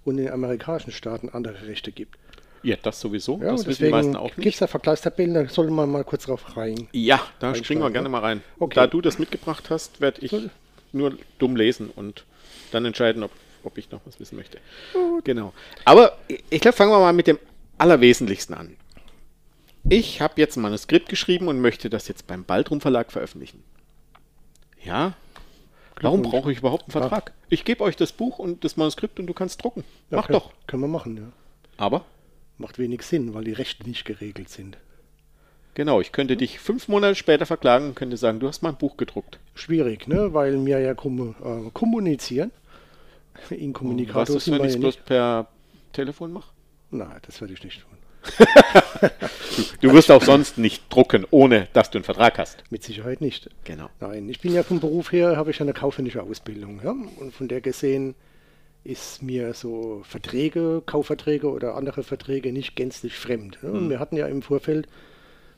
und 0.04 0.18
in 0.18 0.24
den 0.24 0.30
amerikanischen 0.30 0.92
Staaten 0.92 1.28
andere 1.28 1.66
Rechte 1.66 1.92
gibt. 1.92 2.16
Ja, 2.66 2.74
das 2.82 2.98
sowieso. 3.00 3.38
Ja, 3.40 3.52
das 3.52 3.64
wissen 3.64 3.84
die 3.84 3.90
meisten 3.90 4.16
auch 4.16 4.26
gibt 4.26 4.38
es 4.40 4.44
nicht. 4.46 4.60
da 4.60 4.66
Vergleichstabellen, 4.66 5.34
da 5.34 5.48
sollte 5.48 5.70
man 5.70 5.88
mal 5.88 6.02
kurz 6.02 6.24
drauf 6.24 6.56
rein. 6.56 6.88
Ja, 6.90 7.20
da 7.38 7.54
springen 7.54 7.80
wir 7.80 7.86
ne? 7.86 7.92
gerne 7.92 8.08
mal 8.08 8.18
rein. 8.22 8.42
Okay. 8.58 8.74
Da 8.74 8.88
du 8.88 9.00
das 9.00 9.20
mitgebracht 9.20 9.70
hast, 9.70 10.00
werde 10.00 10.20
ich 10.22 10.32
Soll- 10.32 10.50
nur 10.92 11.16
dumm 11.38 11.54
lesen 11.54 11.90
und 11.94 12.24
dann 12.72 12.84
entscheiden, 12.84 13.22
ob, 13.22 13.30
ob 13.62 13.78
ich 13.78 13.88
noch 13.92 14.00
was 14.04 14.18
wissen 14.18 14.34
möchte. 14.34 14.58
Genau. 15.22 15.52
Aber 15.84 16.18
ich- 16.50 16.60
glaube, 16.60 16.76
fangen 16.76 16.90
wir 16.90 16.98
mal 16.98 17.12
mit 17.12 17.28
dem 17.28 17.38
Allerwesentlichsten 17.78 18.56
an. 18.56 18.76
Ich 19.88 20.20
habe 20.20 20.34
jetzt 20.40 20.56
ein 20.56 20.62
Manuskript 20.62 21.08
geschrieben 21.08 21.46
und 21.46 21.60
möchte 21.60 21.88
das 21.88 22.08
jetzt 22.08 22.26
beim 22.26 22.42
Baldrum 22.42 22.80
Verlag 22.80 23.12
veröffentlichen. 23.12 23.62
Ja? 24.82 25.12
Warum 26.00 26.22
brauche 26.22 26.50
ich 26.50 26.58
überhaupt 26.58 26.86
einen 26.86 26.90
Vertrag? 26.90 27.32
Ich 27.48 27.64
gebe 27.64 27.84
euch 27.84 27.94
das 27.94 28.10
Buch 28.10 28.40
und 28.40 28.64
das 28.64 28.76
Manuskript 28.76 29.20
und 29.20 29.28
du 29.28 29.34
kannst 29.34 29.62
drucken. 29.62 29.84
Ja, 30.10 30.16
Mach 30.16 30.26
können, 30.26 30.40
doch. 30.40 30.50
Können 30.66 30.82
wir 30.82 30.88
machen, 30.88 31.16
ja. 31.16 31.32
Aber 31.76 32.04
Macht 32.58 32.78
wenig 32.78 33.02
Sinn, 33.02 33.34
weil 33.34 33.44
die 33.44 33.52
Rechte 33.52 33.86
nicht 33.86 34.04
geregelt 34.04 34.48
sind. 34.48 34.78
genau, 35.74 36.00
ich 36.00 36.12
könnte 36.12 36.36
dich 36.36 36.58
fünf 36.58 36.88
Monate 36.88 37.14
später 37.14 37.44
verklagen 37.46 37.88
und 37.88 37.94
könnte 37.94 38.16
sagen, 38.16 38.40
du 38.40 38.48
hast 38.48 38.62
mein 38.62 38.76
Buch 38.76 38.96
gedruckt. 38.96 39.38
Schwierig, 39.54 40.08
ne? 40.08 40.32
weil 40.32 40.64
wir 40.64 40.78
ja 40.80 40.94
kommu 40.94 41.34
äh, 41.44 41.70
kommunizieren. 41.72 42.50
Was 43.34 43.50
Inkommunikator 43.50 44.36
ist, 44.36 44.44
sind 44.44 44.54
wenn 44.54 44.62
ich 44.62 44.68
es 44.68 44.74
ja 44.74 44.80
bloß 44.80 44.94
nicht. 44.96 45.04
per 45.06 45.48
Telefon 45.92 46.32
mache? 46.32 46.50
Nein, 46.90 47.18
das 47.22 47.40
werde 47.40 47.52
ich 47.52 47.62
nicht 47.62 47.82
tun. 47.82 47.96
Du 49.80 49.92
wirst 49.92 50.10
auch 50.10 50.22
sonst 50.22 50.58
nicht 50.58 50.84
drucken, 50.90 51.26
ohne 51.30 51.68
dass 51.72 51.90
du 51.90 51.98
einen 51.98 52.04
Vertrag 52.04 52.38
hast. 52.38 52.64
Mit 52.70 52.82
Sicherheit 52.82 53.20
nicht. 53.20 53.48
Genau. 53.64 53.88
Nein, 54.00 54.28
ich 54.28 54.40
bin 54.40 54.52
ja 54.52 54.62
vom 54.62 54.80
Beruf 54.80 55.12
her, 55.12 55.36
habe 55.36 55.50
ich 55.50 55.60
eine 55.60 55.72
kaufmännische 55.72 56.22
Ausbildung. 56.22 56.80
Ja? 56.82 56.90
Und 56.90 57.32
von 57.32 57.48
der 57.48 57.60
gesehen 57.60 58.14
ist 58.86 59.22
mir 59.22 59.52
so 59.54 60.02
Verträge, 60.04 60.82
Kaufverträge 60.86 61.50
oder 61.50 61.74
andere 61.74 62.02
Verträge 62.02 62.52
nicht 62.52 62.76
gänzlich 62.76 63.14
fremd. 63.16 63.58
Ja? 63.62 63.70
Und 63.70 63.90
Wir 63.90 63.98
hatten 63.98 64.16
ja 64.16 64.26
im 64.26 64.42
Vorfeld 64.42 64.86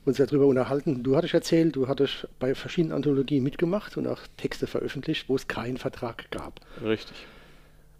uns 0.05 0.17
ja 0.17 0.25
darüber 0.25 0.47
unterhalten. 0.47 1.03
Du 1.03 1.15
hattest 1.15 1.33
erzählt, 1.33 1.75
du 1.75 1.87
hattest 1.87 2.27
bei 2.39 2.55
verschiedenen 2.55 2.95
Anthologien 2.95 3.43
mitgemacht 3.43 3.97
und 3.97 4.07
auch 4.07 4.19
Texte 4.37 4.67
veröffentlicht, 4.67 5.29
wo 5.29 5.35
es 5.35 5.47
keinen 5.47 5.77
Vertrag 5.77 6.31
gab. 6.31 6.59
Richtig. 6.83 7.15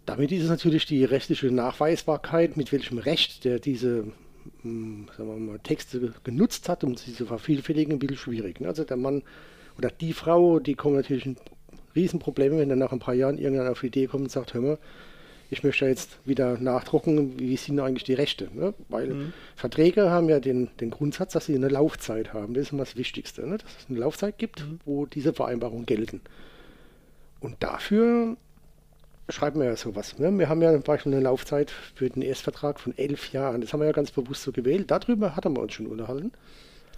Damit 0.06 0.32
ist 0.32 0.42
es 0.42 0.50
natürlich 0.50 0.86
die 0.86 1.04
rechtliche 1.04 1.50
Nachweisbarkeit, 1.50 2.56
mit 2.56 2.72
welchem 2.72 2.98
Recht 2.98 3.44
der 3.44 3.60
diese 3.60 4.06
wir 4.62 5.24
mal, 5.24 5.58
Texte 5.60 6.14
genutzt 6.24 6.68
hat, 6.68 6.82
um 6.82 6.96
sie 6.96 7.14
zu 7.14 7.26
vervielfältigen, 7.26 7.94
ein 7.94 7.98
bisschen 7.98 8.16
schwierig. 8.16 8.60
ne? 8.60 8.68
Also 8.68 8.84
der 8.84 8.96
Mann 8.96 9.22
oder 9.78 9.90
die 9.90 10.12
Frau, 10.12 10.58
die 10.58 10.74
kommen 10.74 10.96
natürlich 10.96 11.26
in 11.26 11.36
Riesenprobleme, 11.94 12.58
wenn 12.58 12.68
dann 12.68 12.78
nach 12.78 12.92
ein 12.92 12.98
paar 12.98 13.14
Jahren 13.14 13.38
irgendwann 13.38 13.68
auf 13.68 13.80
die 13.80 13.88
Idee 13.88 14.06
kommt 14.06 14.24
und 14.24 14.30
sagt, 14.30 14.54
hör 14.54 14.60
mal, 14.60 14.78
ich 15.50 15.64
möchte 15.64 15.84
jetzt 15.86 16.18
wieder 16.24 16.58
nachdrucken, 16.58 17.38
wie 17.38 17.56
sind 17.56 17.80
eigentlich 17.80 18.04
die 18.04 18.14
Rechte? 18.14 18.48
Ne? 18.54 18.72
Weil 18.88 19.32
Verträge 19.56 20.08
haben 20.10 20.28
ja 20.28 20.38
den, 20.38 20.70
den 20.80 20.90
Grundsatz, 20.90 21.32
dass 21.32 21.46
sie 21.46 21.56
eine 21.56 21.68
Laufzeit 21.68 22.32
haben. 22.32 22.54
Das 22.54 22.62
ist 22.62 22.72
immer 22.72 22.84
das 22.84 22.96
Wichtigste, 22.96 23.46
ne? 23.46 23.58
dass 23.58 23.70
es 23.78 23.90
eine 23.90 23.98
Laufzeit 23.98 24.38
gibt, 24.38 24.64
wo 24.84 25.06
diese 25.06 25.32
Vereinbarungen 25.32 25.86
gelten. 25.86 26.20
Und 27.40 27.56
dafür 27.60 28.36
schreiben 29.28 29.60
wir 29.60 29.66
ja 29.66 29.76
sowas. 29.76 30.18
Ne? 30.18 30.30
Wir 30.38 30.48
haben 30.48 30.62
ja 30.62 30.72
zum 30.72 30.82
Beispiel 30.82 31.12
eine 31.12 31.22
Laufzeit 31.22 31.72
für 31.94 32.08
den 32.08 32.22
Erstvertrag 32.22 32.78
von 32.78 32.96
elf 32.96 33.32
Jahren. 33.32 33.60
Das 33.60 33.72
haben 33.72 33.80
wir 33.80 33.86
ja 33.86 33.92
ganz 33.92 34.12
bewusst 34.12 34.44
so 34.44 34.52
gewählt. 34.52 34.90
Darüber 34.90 35.34
hatten 35.34 35.56
wir 35.56 35.62
uns 35.62 35.72
schon 35.72 35.86
unterhalten. 35.86 36.32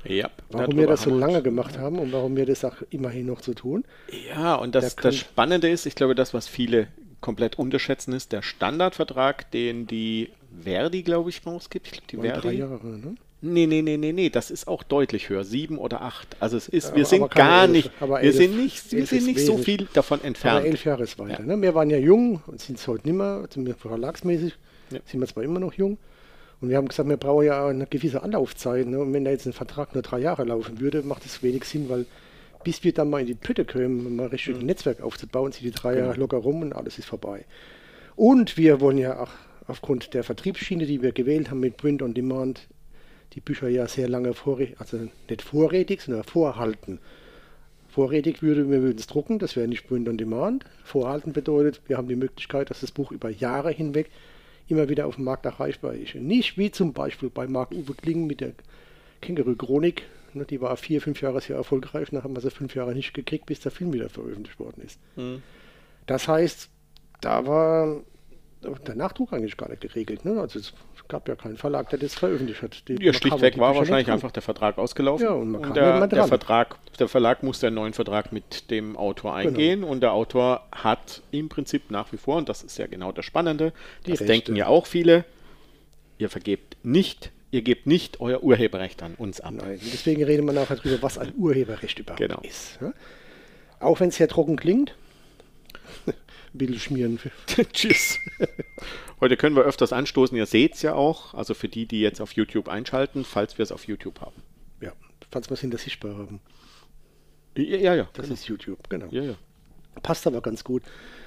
Ja. 0.05 0.31
Warum 0.51 0.77
wir 0.77 0.89
das 0.89 1.03
so 1.03 1.11
lange 1.17 1.37
uns- 1.37 1.45
gemacht 1.45 1.79
haben 1.79 1.99
und 1.99 2.13
warum 2.13 2.37
wir 2.37 2.45
das 2.45 2.65
auch 2.65 2.77
immerhin 2.91 3.27
noch 3.27 3.41
zu 3.41 3.55
tun. 3.55 3.85
Ja, 4.29 4.57
und 4.57 4.75
das, 4.75 4.97
das 4.97 5.17
Spannende 5.17 5.71
ist, 5.71 5.87
ich 5.87 5.95
glaube, 5.95 6.15
das, 6.15 6.35
was 6.35 6.49
viele 6.49 6.89
komplett 7.23 7.59
unterschätzen, 7.59 8.13
ist 8.13 8.33
der 8.33 8.43
Standardvertrag, 8.43 9.51
den 9.53 9.87
die 9.87 10.29
Verdi, 10.63 11.03
glaube 11.03 11.31
ich, 11.31 11.47
rausgibt. 11.47 11.87
Ich 11.87 11.93
glaube, 11.93 12.07
die 12.09 12.17
Und 12.19 12.25
drei 12.25 12.41
Verdi. 12.41 12.59
Jahre. 12.59 12.87
Ne? 12.87 13.15
Nee, 13.45 13.67
nee, 13.67 13.83
nee, 13.83 13.97
nee, 13.97 14.13
nee, 14.13 14.31
das 14.31 14.51
ist 14.53 14.69
auch 14.69 14.83
deutlich 14.85 15.29
höher. 15.29 15.43
Sieben 15.43 15.79
oder 15.79 16.03
acht. 16.03 16.37
Also 16.39 16.57
es 16.57 16.69
ist, 16.69 16.89
Aber- 16.89 16.97
wir 16.99 17.05
sind 17.07 17.23
aber 17.23 17.35
gar 17.35 17.63
elf, 17.65 17.73
nicht, 17.73 17.91
aber 17.99 18.17
wir 18.19 18.25
elf- 18.29 18.37
sind 18.37 18.57
nicht, 18.57 18.93
wir 18.93 19.07
sind 19.07 19.27
nicht 19.27 19.41
so 19.41 19.59
viel 19.59 19.89
davon 19.95 20.19
Aber 20.21 20.29
entfernt. 20.29 20.67
elf 20.67 20.85
Jahre 20.85 21.03
ist 21.05 21.19
weiter. 21.19 21.41
Ja. 21.41 21.57
Ne? 21.57 21.61
Wir 21.63 21.75
waren 21.75 21.91
ja 21.91 21.99
jung 21.99 22.43
und 22.47 22.61
sind 22.61 22.79
es 22.79 22.87
heute 22.87 23.09
nicht 23.09 23.17
mehr, 23.17 23.45
zumindest 23.51 23.81
verlagsmäßig 23.81 24.55
Ja. 24.91 25.01
sind 25.07 25.19
wir 25.21 25.27
zwar 25.27 25.43
immer 25.43 25.59
noch 25.59 25.73
jung. 25.75 25.99
Und 26.61 26.69
wir 26.69 26.77
haben 26.77 26.87
gesagt, 26.87 27.09
wir 27.09 27.17
brauchen 27.17 27.47
ja 27.47 27.67
eine 27.67 27.87
gewisse 27.87 28.23
Anlaufzeit. 28.23 28.87
Ne? 28.87 29.01
Und 29.01 29.13
wenn 29.13 29.25
da 29.25 29.33
jetzt 29.33 29.47
ein 29.47 29.53
Vertrag 29.53 29.95
nur 29.95 30.03
drei 30.03 30.21
Jahre 30.21 30.45
laufen 30.45 30.79
würde, 30.79 31.03
macht 31.03 31.25
es 31.27 31.43
wenig 31.43 31.65
Sinn, 31.65 31.89
weil 31.89 32.07
bis 32.65 32.85
wir 32.85 32.93
dann 32.93 33.11
mal 33.11 33.21
in 33.21 33.27
die 33.27 33.35
Pütte 33.35 33.65
kommen, 33.65 34.07
um 34.07 34.17
mal 34.17 34.27
richtig 34.27 34.57
ein 34.57 34.67
Netzwerk 34.67 35.01
aufzubauen, 35.01 35.53
sind 35.53 35.65
die 35.65 35.71
drei 35.71 35.99
Jahre 35.99 36.19
locker 36.19 36.39
rum 36.39 36.63
und 36.63 36.73
alles 36.73 36.99
ist 36.99 37.07
vorbei. 37.07 37.45
Und 38.17 38.57
wir 38.57 38.81
wollen 38.81 38.99
ja 38.99 39.21
auch 39.21 39.31
aufgrund 39.67 40.15
der 40.15 40.25
Vertriebsschiene, 40.25 40.87
die 40.87 41.03
wir 41.03 41.13
gewählt 41.13 41.51
haben 41.51 41.61
mit 41.61 41.77
Print 41.77 42.03
on 42.03 42.15
Demand, 42.15 42.69
die 43.33 43.41
Bücher 43.41 43.69
ja 43.69 43.89
sehr 43.89 44.09
lange 44.09 44.35
vorrätig, 44.35 44.77
also 44.79 44.99
nicht 45.29 45.43
vorrätig, 45.43 46.03
sondern 46.03 46.25
vorhalten. 46.25 46.99
Vorrätig 47.89 48.43
würde, 48.43 48.71
wir 48.71 48.83
würden 48.83 48.99
es 48.99 49.07
drucken, 49.07 49.39
das 49.39 49.57
wäre 49.57 49.69
nicht 49.69 49.87
Print 49.87 50.09
on 50.09 50.17
Demand. 50.17 50.65
Vorhalten 50.85 51.33
bedeutet, 51.33 51.81
wir 51.87 51.97
haben 51.97 52.09
die 52.09 52.17
Möglichkeit, 52.17 52.71
dass 52.71 52.81
das 52.81 52.91
Buch 52.91 53.13
über 53.13 53.31
Jahre 53.31 53.71
hinweg 53.71 54.11
immer 54.69 54.89
wieder 54.89 55.07
auf 55.07 55.17
dem 55.17 55.25
Markt 55.25 55.45
erreichbar 55.45 55.95
ist. 55.95 56.15
Nicht 56.15 56.57
wie 56.57 56.71
zum 56.71 56.93
Beispiel 56.93 57.31
bei 57.31 57.47
Marc-Uwe 57.47 57.95
Kling 57.95 58.27
mit 58.27 58.41
der 58.41 58.53
Känguru-Chronik. 59.21 60.03
Ne, 60.35 60.45
Die 60.45 60.61
war 60.61 60.77
vier, 60.77 61.01
fünf 61.01 61.21
Jahre 61.21 61.41
sehr 61.41 61.57
erfolgreich 61.57 62.09
und 62.11 62.15
dann 62.17 62.25
haben 62.25 62.35
wir 62.37 62.41
sie 62.41 62.51
fünf 62.51 62.75
Jahre 62.75 62.95
nicht 62.95 63.15
gekriegt, 63.15 63.47
bis 63.47 63.61
der 63.61 63.73
Film 63.73 63.93
wieder 63.93 64.09
veröffentlicht 64.09 64.59
worden 64.59 64.83
ist. 64.85 64.99
Das 66.07 66.29
heißt, 66.29 66.69
da 67.21 67.47
war 67.47 68.01
der 68.87 68.95
Nachdruck 68.95 69.33
eigentlich 69.33 69.57
gar 69.57 69.69
nicht 69.69 69.81
geregelt. 69.83 70.25
Ne? 70.25 70.41
Also 70.41 70.59
es 70.61 70.73
gab 71.09 71.29
ja 71.29 71.35
keinen 71.35 71.57
Verlag, 71.57 71.91
der 71.91 71.99
das 71.99 72.15
veröffentlicht 72.15 72.63
hat. 72.63 72.89
Die- 72.89 72.95
Ja, 73.05 73.13
schlichtweg 73.13 73.59
war 73.59 73.75
wahrscheinlich 73.75 74.09
einfach 74.11 74.31
der 74.31 74.43
Vertrag 74.43 74.79
ausgelaufen. 74.79 75.25
Ja, 75.27 75.33
und 75.33 75.51
man 75.51 75.63
kam 75.63 75.75
der, 75.75 76.07
der. 76.07 76.27
Vertrag, 76.29 76.77
der 76.99 77.09
Verlag 77.09 77.43
musste 77.43 77.67
einen 77.67 77.75
neuen 77.77 77.93
Vertrag 77.93 78.31
mit 78.33 78.71
dem 78.71 78.97
Autor 78.97 79.37
Genau. 79.39 79.49
eingehen 79.51 79.83
und 79.85 80.01
der 80.01 80.13
Autor 80.13 80.67
hat 80.71 81.23
im 81.33 81.49
Prinzip 81.49 81.91
nach 81.91 82.13
wie 82.13 82.17
vor, 82.19 82.37
und 82.37 82.49
das 82.49 82.63
ist 82.63 82.79
ja 82.79 82.87
genau 82.87 83.11
das 83.11 83.25
Spannende, 83.25 83.73
Die 84.07 84.13
das 84.13 84.21
Rechte. 84.21 84.33
denken 84.33 84.55
ja 84.57 84.69
auch 84.69 84.87
viele, 84.87 85.25
ihr 86.19 86.31
vergebt 86.31 86.77
nicht, 86.85 87.33
ihr 87.53 87.63
gebt 87.63 87.87
nicht 87.87 88.21
euer 88.21 88.43
Urheberrecht 88.43 89.03
an 89.05 89.15
uns 89.15 89.41
ab. 89.41 89.55
Nein, 89.55 89.79
deswegen 89.81 90.25
redet 90.25 90.45
man 90.45 90.57
nachher 90.57 90.75
drüber, 90.77 91.01
was 91.03 91.19
ein 91.19 91.33
Urheberrecht 91.37 91.99
überhaupt 92.01 92.19
Genau. 92.21 92.41
ist. 92.41 92.79
Ja? 92.81 92.93
Auch 93.79 94.01
wenn 94.01 94.09
es 94.09 94.17
sehr 94.17 94.27
trocken 94.29 94.57
klingt. 94.57 94.97
Ein 96.07 96.15
bisschen 96.59 96.79
schmieren. 96.81 97.19
Tschüss. 97.73 98.19
Heute 99.21 99.37
können 99.37 99.55
wir 99.57 99.63
öfters 99.63 99.93
anstoßen, 99.93 100.37
ihr 100.37 100.47
seht 100.47 100.75
es 100.75 100.83
ja 100.83 100.95
auch, 100.95 101.33
also 101.35 101.55
für 101.55 101.69
die, 101.69 101.87
die 101.87 102.01
jetzt 102.01 102.21
auf 102.21 102.33
YouTube 102.33 102.69
einschalten, 102.69 103.25
falls 103.25 103.57
wir 103.59 103.63
es 103.63 103.71
auf 103.73 103.87
YouTube 103.87 104.21
haben. 104.21 104.43
ja, 104.81 104.93
falls 105.31 105.49
wir 105.49 105.55
es 105.55 105.61
hinter 105.61 105.79
sichtbar 105.79 106.17
haben. 106.17 106.41
Ja, 107.57 107.77
ja, 107.77 107.95
ja. 107.95 108.09
Das 108.15 108.29
ist 108.31 108.49
YouTube, 108.49 108.89
genau. 108.91 109.07
ja, 109.11 109.23
ja. 109.23 109.35
Passt 110.03 110.27
aber 110.27 110.41
ganz 110.41 110.65
gut. 110.65 110.83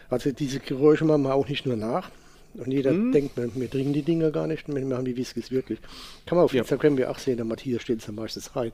Also 0.09 0.31
diese 0.31 0.59
Geräusche 0.59 1.05
machen 1.05 1.21
wir 1.23 1.33
auch 1.35 1.47
nicht 1.47 1.65
nur 1.65 1.75
nach. 1.77 2.09
Und 2.57 2.71
jeder 2.71 2.93
Mhm. 2.93 3.11
denkt, 3.11 3.37
wir, 3.37 3.53
wir 3.53 3.69
trinken 3.69 3.93
die 3.93 4.01
Dinger 4.03 4.31
gar 4.31 4.47
nicht, 4.47 4.67
wir 4.67 4.85
machen 4.85 5.05
die 5.05 5.17
Whiskys 5.17 5.51
wirklich. 5.51 5.79
Kann 6.25 6.37
man 6.37 6.45
auf 6.45 6.53
Ja. 6.53 6.61
Instagram 6.61 6.97
ja 6.97 7.09
auch 7.09 7.19
sehen, 7.19 7.35
der 7.37 7.45
Matthias 7.45 7.83
es 7.87 8.07
ja 8.07 8.13
meistens 8.13 8.55
rein. 8.55 8.71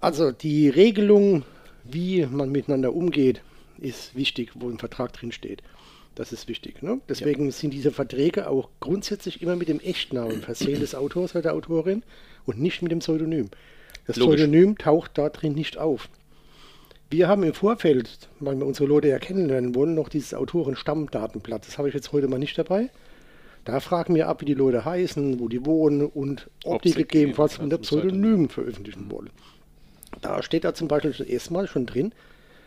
Also 0.00 0.32
die 0.32 0.68
Regelung, 0.68 1.44
wie 1.84 2.26
man 2.26 2.50
miteinander 2.50 2.92
umgeht, 2.94 3.42
ist 3.78 4.14
wichtig, 4.14 4.50
wo 4.54 4.68
im 4.70 4.78
Vertrag 4.78 5.12
drin 5.12 5.32
steht. 5.32 5.62
Das 6.14 6.32
ist 6.32 6.46
wichtig. 6.48 6.82
Ne? 6.82 7.00
Deswegen 7.08 7.50
sind 7.52 7.72
diese 7.72 7.90
Verträge 7.90 8.48
auch 8.48 8.68
grundsätzlich 8.80 9.40
immer 9.40 9.56
mit 9.56 9.68
dem 9.68 9.80
Echtnamen 9.80 10.42
versehen 10.42 10.80
des 10.80 10.94
Autors 10.94 11.32
oder 11.34 11.42
der 11.42 11.54
Autorin 11.54 12.02
und 12.44 12.60
nicht 12.60 12.82
mit 12.82 12.92
dem 12.92 12.98
Pseudonym. 12.98 13.48
Das 14.06 14.16
Logisch. 14.16 14.36
Pseudonym 14.40 14.76
taucht 14.76 15.12
da 15.16 15.30
drin 15.30 15.54
nicht 15.54 15.78
auf. 15.78 16.08
Wir 17.12 17.28
haben 17.28 17.42
im 17.42 17.52
Vorfeld, 17.52 18.08
weil 18.40 18.56
wir 18.58 18.64
unsere 18.66 18.88
Leute 18.88 19.08
ja 19.08 19.18
kennenlernen 19.18 19.74
wollen, 19.74 19.94
noch 19.94 20.08
dieses 20.08 20.32
Autoren-Stammdatenblatt. 20.32 21.66
Das 21.66 21.76
habe 21.76 21.88
ich 21.88 21.94
jetzt 21.94 22.10
heute 22.12 22.26
mal 22.26 22.38
nicht 22.38 22.56
dabei. 22.56 22.88
Da 23.66 23.80
fragen 23.80 24.14
wir 24.14 24.28
ab, 24.28 24.40
wie 24.40 24.46
die 24.46 24.54
Leute 24.54 24.86
heißen, 24.86 25.38
wo 25.38 25.48
die 25.48 25.66
wohnen 25.66 26.06
und 26.06 26.48
ob, 26.64 26.76
Ob 26.76 26.82
die 26.82 26.92
gegebenenfalls 26.92 27.58
unter 27.58 27.76
ein 27.76 27.82
Pseudonym. 27.82 28.08
Pseudonym 28.16 28.48
veröffentlichen 28.48 29.10
wollen. 29.10 29.28
Da 30.22 30.42
steht 30.42 30.64
da 30.64 30.72
zum 30.72 30.88
Beispiel 30.88 31.12
schon 31.12 31.26
erstmal 31.26 31.66
schon 31.68 31.84
drin, 31.84 32.12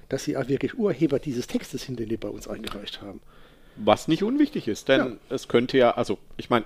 dass 0.10 0.25
sie 0.25 0.38
auch 0.38 0.48
wirklich 0.48 0.78
Urheber 0.78 1.18
dieses 1.18 1.48
Textes 1.48 1.82
sind, 1.84 2.00
den 2.00 2.10
die 2.10 2.18
bei 2.18 2.30
uns 2.30 2.48
eingereicht 2.48 3.02
haben. 3.02 3.22
Was 3.78 4.08
nicht 4.08 4.22
unwichtig 4.22 4.68
ist, 4.68 4.88
denn 4.90 5.02
Ja. 5.02 5.12
es 5.30 5.48
könnte 5.48 5.80
ja, 5.80 5.92
also 5.96 6.20
ich 6.38 6.52
meine, 6.52 6.66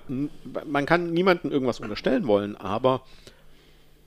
man 0.65 0.85
kann 0.85 1.13
niemandem 1.13 1.49
irgendwas 1.49 1.79
unterstellen 1.79 2.27
wollen, 2.27 2.57
aber 2.57 3.03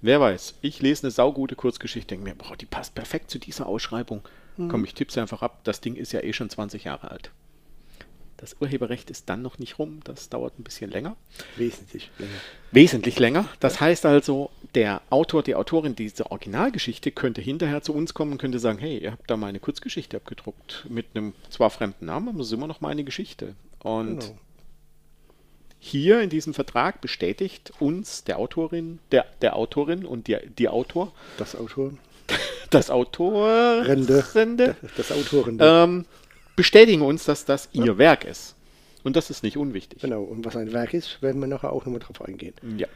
wer 0.03 0.21
weiß, 0.21 0.55
ich 0.61 0.81
lese 0.83 1.05
eine 1.05 1.11
saugute 1.11 1.57
Kurzgeschichte, 1.57 2.09
denke 2.09 2.29
mir, 2.29 2.35
boah, 2.35 2.57
die 2.57 2.67
passt 2.67 2.95
perfekt 2.95 3.31
zu 3.31 3.39
dieser 3.39 3.67
Ausschreibung. 3.67 4.23
Mhm. 4.57 4.69
Komm, 4.69 4.85
ich 4.85 4.95
tippe 4.95 5.13
sie 5.13 5.21
einfach 5.21 5.43
ab, 5.43 5.61
das 5.65 5.81
Ding 5.81 5.97
ist 5.97 6.13
ja 6.13 6.21
eh 6.21 6.33
schon 6.33 6.51
20 6.51 6.85
Jahre 6.85 7.11
alt. 7.11 7.31
Das 8.37 8.57
Urheberrecht 8.61 9.09
ist 9.09 9.29
dann 9.29 9.41
noch 9.41 9.61
nicht 9.61 9.79
rum, 9.79 10.01
das 10.03 10.29
dauert 10.29 10.59
ein 10.59 10.65
bisschen 10.65 10.91
länger. 10.91 11.15
Wesentlich 11.57 12.11
länger. 12.19 12.33
Wesentlich 12.73 13.19
länger. 13.21 13.49
Das 13.61 13.81
heißt 13.81 14.05
also, 14.05 14.51
der 14.75 15.01
Autor, 15.11 15.45
die 15.45 15.55
Autorin 15.55 15.95
dieser 15.95 16.33
Originalgeschichte 16.33 17.13
könnte 17.13 17.41
hinterher 17.41 17.83
zu 17.83 17.95
uns 17.95 18.15
kommen 18.15 18.33
und 18.33 18.39
könnte 18.39 18.59
sagen, 18.59 18.81
hey, 18.81 18.99
ihr 18.99 19.13
habt 19.13 19.31
da 19.31 19.37
meine 19.37 19.61
Kurzgeschichte 19.61 20.17
abgedruckt 20.17 20.87
mit 20.89 21.07
einem 21.15 21.35
zwar 21.51 21.71
fremden 21.71 22.07
Namen, 22.07 22.31
aber 22.31 22.41
es 22.41 22.49
ist 22.49 22.53
immer 22.53 22.67
noch 22.67 22.81
meine 22.81 23.05
Geschichte. 23.05 23.55
Und 23.79 24.19
Genau. 24.19 24.39
Hier 25.85 26.21
in 26.21 26.31
diesem 26.31 26.55
Vertrag 26.55 27.01
bestätigt 27.01 27.73
uns 27.81 28.23
der 28.23 28.39
Autorin, 28.39 29.01
der, 29.11 29.27
der 29.41 29.57
Autorin 29.57 30.05
und 30.05 30.29
die, 30.29 30.37
die 30.57 30.69
Autor, 30.69 31.13
Das 31.39 31.57
Autor, 31.57 31.93
das 32.71 32.89
Autor, 32.89 33.49
Rende. 33.85 34.25
Rende, 34.33 34.77
das 34.97 35.11
Autoren. 35.11 35.59
ähm, 35.61 36.05
bestätigen 36.55 37.03
uns, 37.03 37.25
dass 37.25 37.45
das 37.45 37.69
ihr 37.73 37.99
Werk 37.99 38.25
ist. 38.25 38.55
Und 39.03 39.17
das 39.17 39.29
ist 39.29 39.43
nicht 39.43 39.57
unwichtig. 39.57 40.01
Genau, 40.01 40.23
und 40.23 40.45
was 40.45 40.55
ein 40.55 40.73
Werk 40.73 40.95
ist, 40.95 41.21
werden 41.21 41.41
wir 41.41 41.49
nachher 41.49 41.73
auch 41.73 41.85
nochmal 41.85 41.99
drauf 41.99 42.23
eingehen. 42.23 42.55
Ja. 42.79 42.87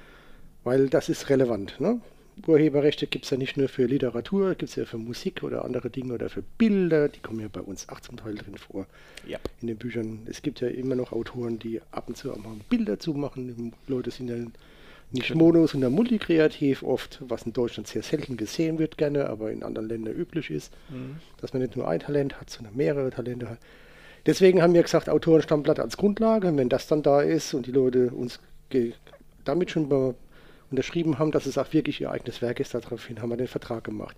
Weil 0.63 0.89
das 0.89 1.09
ist 1.09 1.29
relevant. 1.29 1.81
Ne? 1.81 2.01
Urheberrechte 2.47 3.07
gibt 3.07 3.25
es 3.25 3.31
ja 3.31 3.37
nicht 3.37 3.57
nur 3.57 3.69
für 3.69 3.87
Literatur, 3.87 4.51
gibt 4.51 4.71
es 4.71 4.77
ja 4.77 4.85
für 4.85 4.99
Musik 4.99 5.43
oder 5.43 5.65
andere 5.65 5.89
Dinge 5.89 6.15
oder 6.15 6.29
für 6.29 6.43
Bilder, 6.43 7.09
die 7.09 7.21
kommen 7.21 7.41
ja 7.41 7.49
bei 7.51 7.61
uns 7.61 7.89
auch 7.89 8.01
zum 8.01 8.19
Teil 8.19 8.35
drin 8.35 8.57
vor. 8.57 8.87
Ja. 9.27 9.39
In 9.63 9.69
den 9.69 9.77
Büchern. 9.79 10.21
Es 10.27 10.43
gibt 10.43 10.61
ja 10.61 10.69
immer 10.69 10.95
noch 10.95 11.13
Autoren, 11.13 11.59
die 11.59 11.81
ab 11.93 12.09
und 12.09 12.17
zu 12.17 12.31
auch 12.33 12.37
mal 12.37 12.55
Bilder 12.69 12.99
zu 12.99 13.15
machen. 13.15 13.73
Die 13.87 13.91
Leute 13.91 14.11
sind 14.11 14.29
ja 14.29 14.37
nicht 15.13 15.35
mono, 15.35 15.67
sondern 15.67 15.93
multikreativ 15.93 16.83
oft, 16.83 17.23
was 17.27 17.45
in 17.45 17.53
Deutschland 17.53 17.89
sehr 17.89 18.03
selten 18.03 18.37
gesehen 18.37 18.79
wird, 18.79 18.99
gerne, 18.99 19.31
aber 19.31 19.51
in 19.51 19.63
anderen 19.63 19.89
Ländern 19.89 20.15
üblich 20.15 20.51
ist, 20.51 20.73
dass 21.41 21.53
man 21.53 21.63
nicht 21.63 21.77
nur 21.77 21.89
ein 21.89 22.01
Talent 22.01 22.41
hat, 22.41 22.51
sondern 22.51 22.77
mehrere 22.77 23.11
Talente 23.11 23.49
hat. 23.49 23.59
Deswegen 24.27 24.61
haben 24.61 24.75
wir 24.75 24.83
gesagt, 24.83 25.09
Autorenstammblatt 25.09 25.79
als 25.79 25.97
Grundlage. 25.97 26.49
Und 26.49 26.59
wenn 26.59 26.69
das 26.69 26.89
dann 26.89 27.03
da 27.03 27.23
ist 27.23 27.55
und 27.55 27.67
die 27.67 27.73
Leute 27.73 28.11
uns 28.11 28.41
damit 29.45 29.71
schon 29.71 29.89
unterschrieben 30.71 31.19
haben, 31.19 31.33
dass 31.33 31.47
es 31.47 31.59
auch 31.59 31.73
wirklich 31.73 32.01
ihr 32.01 32.11
eigenes 32.11 32.43
Werk 32.43 32.61
ist, 32.61 32.75
daraufhin 32.75 33.21
haben 33.21 33.31
wir 33.31 33.37
den 33.37 33.47
Vertrag 33.47 33.85
gemacht. 33.85 34.17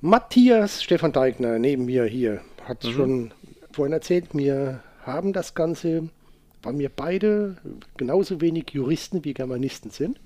Matthias 0.00 0.82
Stefan 0.82 1.12
Deigner 1.12 1.58
neben 1.58 1.84
mir 1.84 2.04
hier 2.04 2.40
hat 2.64 2.84
schon 2.84 3.32
vorhin 3.72 3.92
erzählt, 3.92 4.34
wir 4.34 4.82
haben 5.04 5.32
das 5.32 5.54
Ganze, 5.54 6.08
weil 6.62 6.78
wir 6.78 6.88
beide 6.88 7.56
genauso 7.96 8.40
wenig 8.40 8.70
Juristen 8.70 9.24
wie 9.24 9.34
Germanisten 9.34 9.90
sind, 9.90 10.20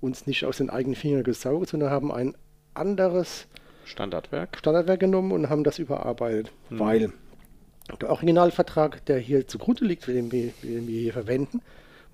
uns 0.00 0.26
nicht 0.26 0.44
aus 0.44 0.58
den 0.58 0.70
eigenen 0.70 0.96
Fingern 0.96 1.24
gesaugt, 1.24 1.70
sondern 1.70 1.90
haben 1.90 2.12
ein 2.12 2.34
anderes 2.74 3.46
Standardwerk. 3.84 4.56
Standardwerk 4.58 5.00
genommen 5.00 5.32
und 5.32 5.48
haben 5.48 5.64
das 5.64 5.78
überarbeitet, 5.78 6.52
weil 6.70 7.12
der 8.00 8.10
Originalvertrag, 8.10 9.04
der 9.06 9.18
hier 9.18 9.46
zugrunde 9.46 9.84
liegt, 9.84 10.06
den 10.06 10.32
wir, 10.32 10.52
den 10.62 10.88
wir 10.88 11.00
hier 11.00 11.12
verwenden, 11.12 11.62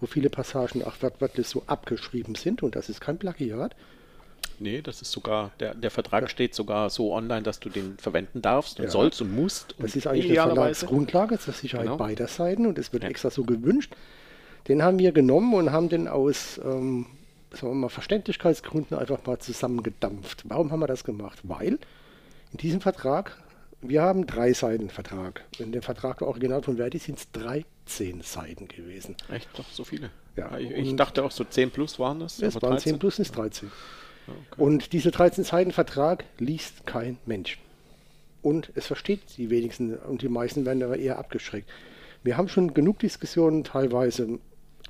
wo 0.02 0.06
viele 0.06 0.28
Passagen 0.28 0.82
auch 0.82 0.96
wörtlich 1.00 1.46
so 1.46 1.62
abgeschrieben 1.68 2.34
sind, 2.34 2.62
und 2.62 2.74
das 2.76 2.88
ist 2.90 3.00
kein 3.00 3.18
Plagiat, 3.18 3.74
Nee, 4.58 4.80
das 4.80 5.02
ist 5.02 5.10
sogar, 5.10 5.50
der, 5.58 5.74
der 5.74 5.90
Vertrag 5.90 6.30
steht 6.30 6.54
sogar 6.54 6.88
so 6.90 7.12
online, 7.12 7.42
dass 7.42 7.58
du 7.58 7.68
den 7.68 7.96
verwenden 7.98 8.42
darfst 8.42 8.78
und 8.78 8.84
Ja. 8.86 8.90
sollst 8.90 9.20
und 9.20 9.34
musst. 9.34 9.70
das 9.70 9.78
und 9.78 9.96
ist 9.96 10.06
eigentlich 10.06 10.40
eine 10.40 10.54
Verlagsgrundlage 10.54 11.38
zur 11.38 11.52
Sicherheit 11.54 11.86
Genau. 11.86 11.96
beider 11.96 12.28
Seiten 12.28 12.66
und 12.66 12.78
es 12.78 12.92
wird 12.92 13.02
Ja. 13.02 13.08
extra 13.08 13.30
so 13.30 13.42
gewünscht. 13.44 13.94
Den 14.68 14.82
haben 14.84 14.98
wir 15.00 15.10
genommen 15.10 15.54
und 15.54 15.72
haben 15.72 15.88
den 15.88 16.06
aus 16.06 16.60
ähm, 16.64 17.06
sagen 17.50 17.72
wir 17.72 17.74
mal, 17.74 17.88
Verständlichkeitsgründen 17.88 18.96
einfach 18.96 19.24
mal 19.26 19.38
zusammengedampft. 19.38 20.44
Warum 20.48 20.70
haben 20.70 20.80
wir 20.80 20.86
das 20.86 21.02
gemacht? 21.02 21.40
Weil 21.42 21.78
in 22.52 22.58
diesem 22.58 22.80
Vertrag, 22.80 23.36
wir 23.80 24.02
haben 24.02 24.26
drei 24.26 24.52
Seiten 24.52 24.90
Vertrag. 24.90 25.44
In 25.58 25.72
dem 25.72 25.82
Vertrag 25.82 26.18
der 26.18 26.28
Original 26.28 26.62
von 26.62 26.76
Verdi 26.76 26.98
sind 26.98 27.18
es 27.18 27.30
13 27.86 28.22
Seiten 28.22 28.68
gewesen. 28.68 29.16
Echt 29.30 29.48
doch 29.58 29.68
so 29.70 29.84
viele. 29.84 30.10
Ja, 30.36 30.56
ich, 30.58 30.70
ich 30.70 30.90
und- 30.90 30.96
dachte 30.96 31.24
auch 31.24 31.30
so 31.30 31.44
10 31.44 31.70
plus 31.70 31.98
waren 31.98 32.20
das. 32.20 32.40
Es 32.40 32.54
waren 32.56 32.72
13? 32.72 32.92
10 32.94 32.98
plus 32.98 33.18
ist 33.18 33.36
13. 33.36 33.70
Und 34.56 34.92
diese 34.92 35.10
13 35.10 35.44
Seiten 35.44 35.72
Vertrag 35.72 36.24
liest 36.38 36.86
kein 36.86 37.18
Mensch. 37.26 37.58
Und 38.40 38.70
es 38.74 38.86
versteht 38.86 39.20
die 39.36 39.50
wenigsten 39.50 39.94
und 39.96 40.22
die 40.22 40.28
meisten 40.28 40.64
werden 40.64 40.82
aber 40.82 40.96
eher 40.98 41.18
abgeschreckt. 41.18 41.68
Wir 42.22 42.36
haben 42.36 42.48
schon 42.48 42.72
genug 42.72 43.00
Diskussionen 43.00 43.64
teilweise 43.64 44.38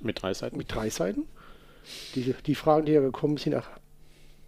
Mit 0.00 0.22
drei 0.22 0.34
Seiten. 0.34 0.56
mit 0.58 0.72
drei 0.74 0.90
Seiten. 0.90 1.24
Die, 2.14 2.34
die 2.46 2.54
Fragen, 2.54 2.86
die 2.86 2.92
ja 2.92 3.00
gekommen 3.00 3.36
sind, 3.38 3.54
auch 3.54 3.66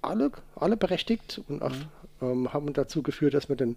alle, 0.02 0.30
alle 0.54 0.76
berechtigt 0.76 1.40
und 1.48 1.62
auch, 1.62 1.72
ähm, 2.22 2.52
haben 2.52 2.72
dazu 2.74 3.02
geführt, 3.02 3.34
dass 3.34 3.48
wir 3.48 3.56
den 3.56 3.76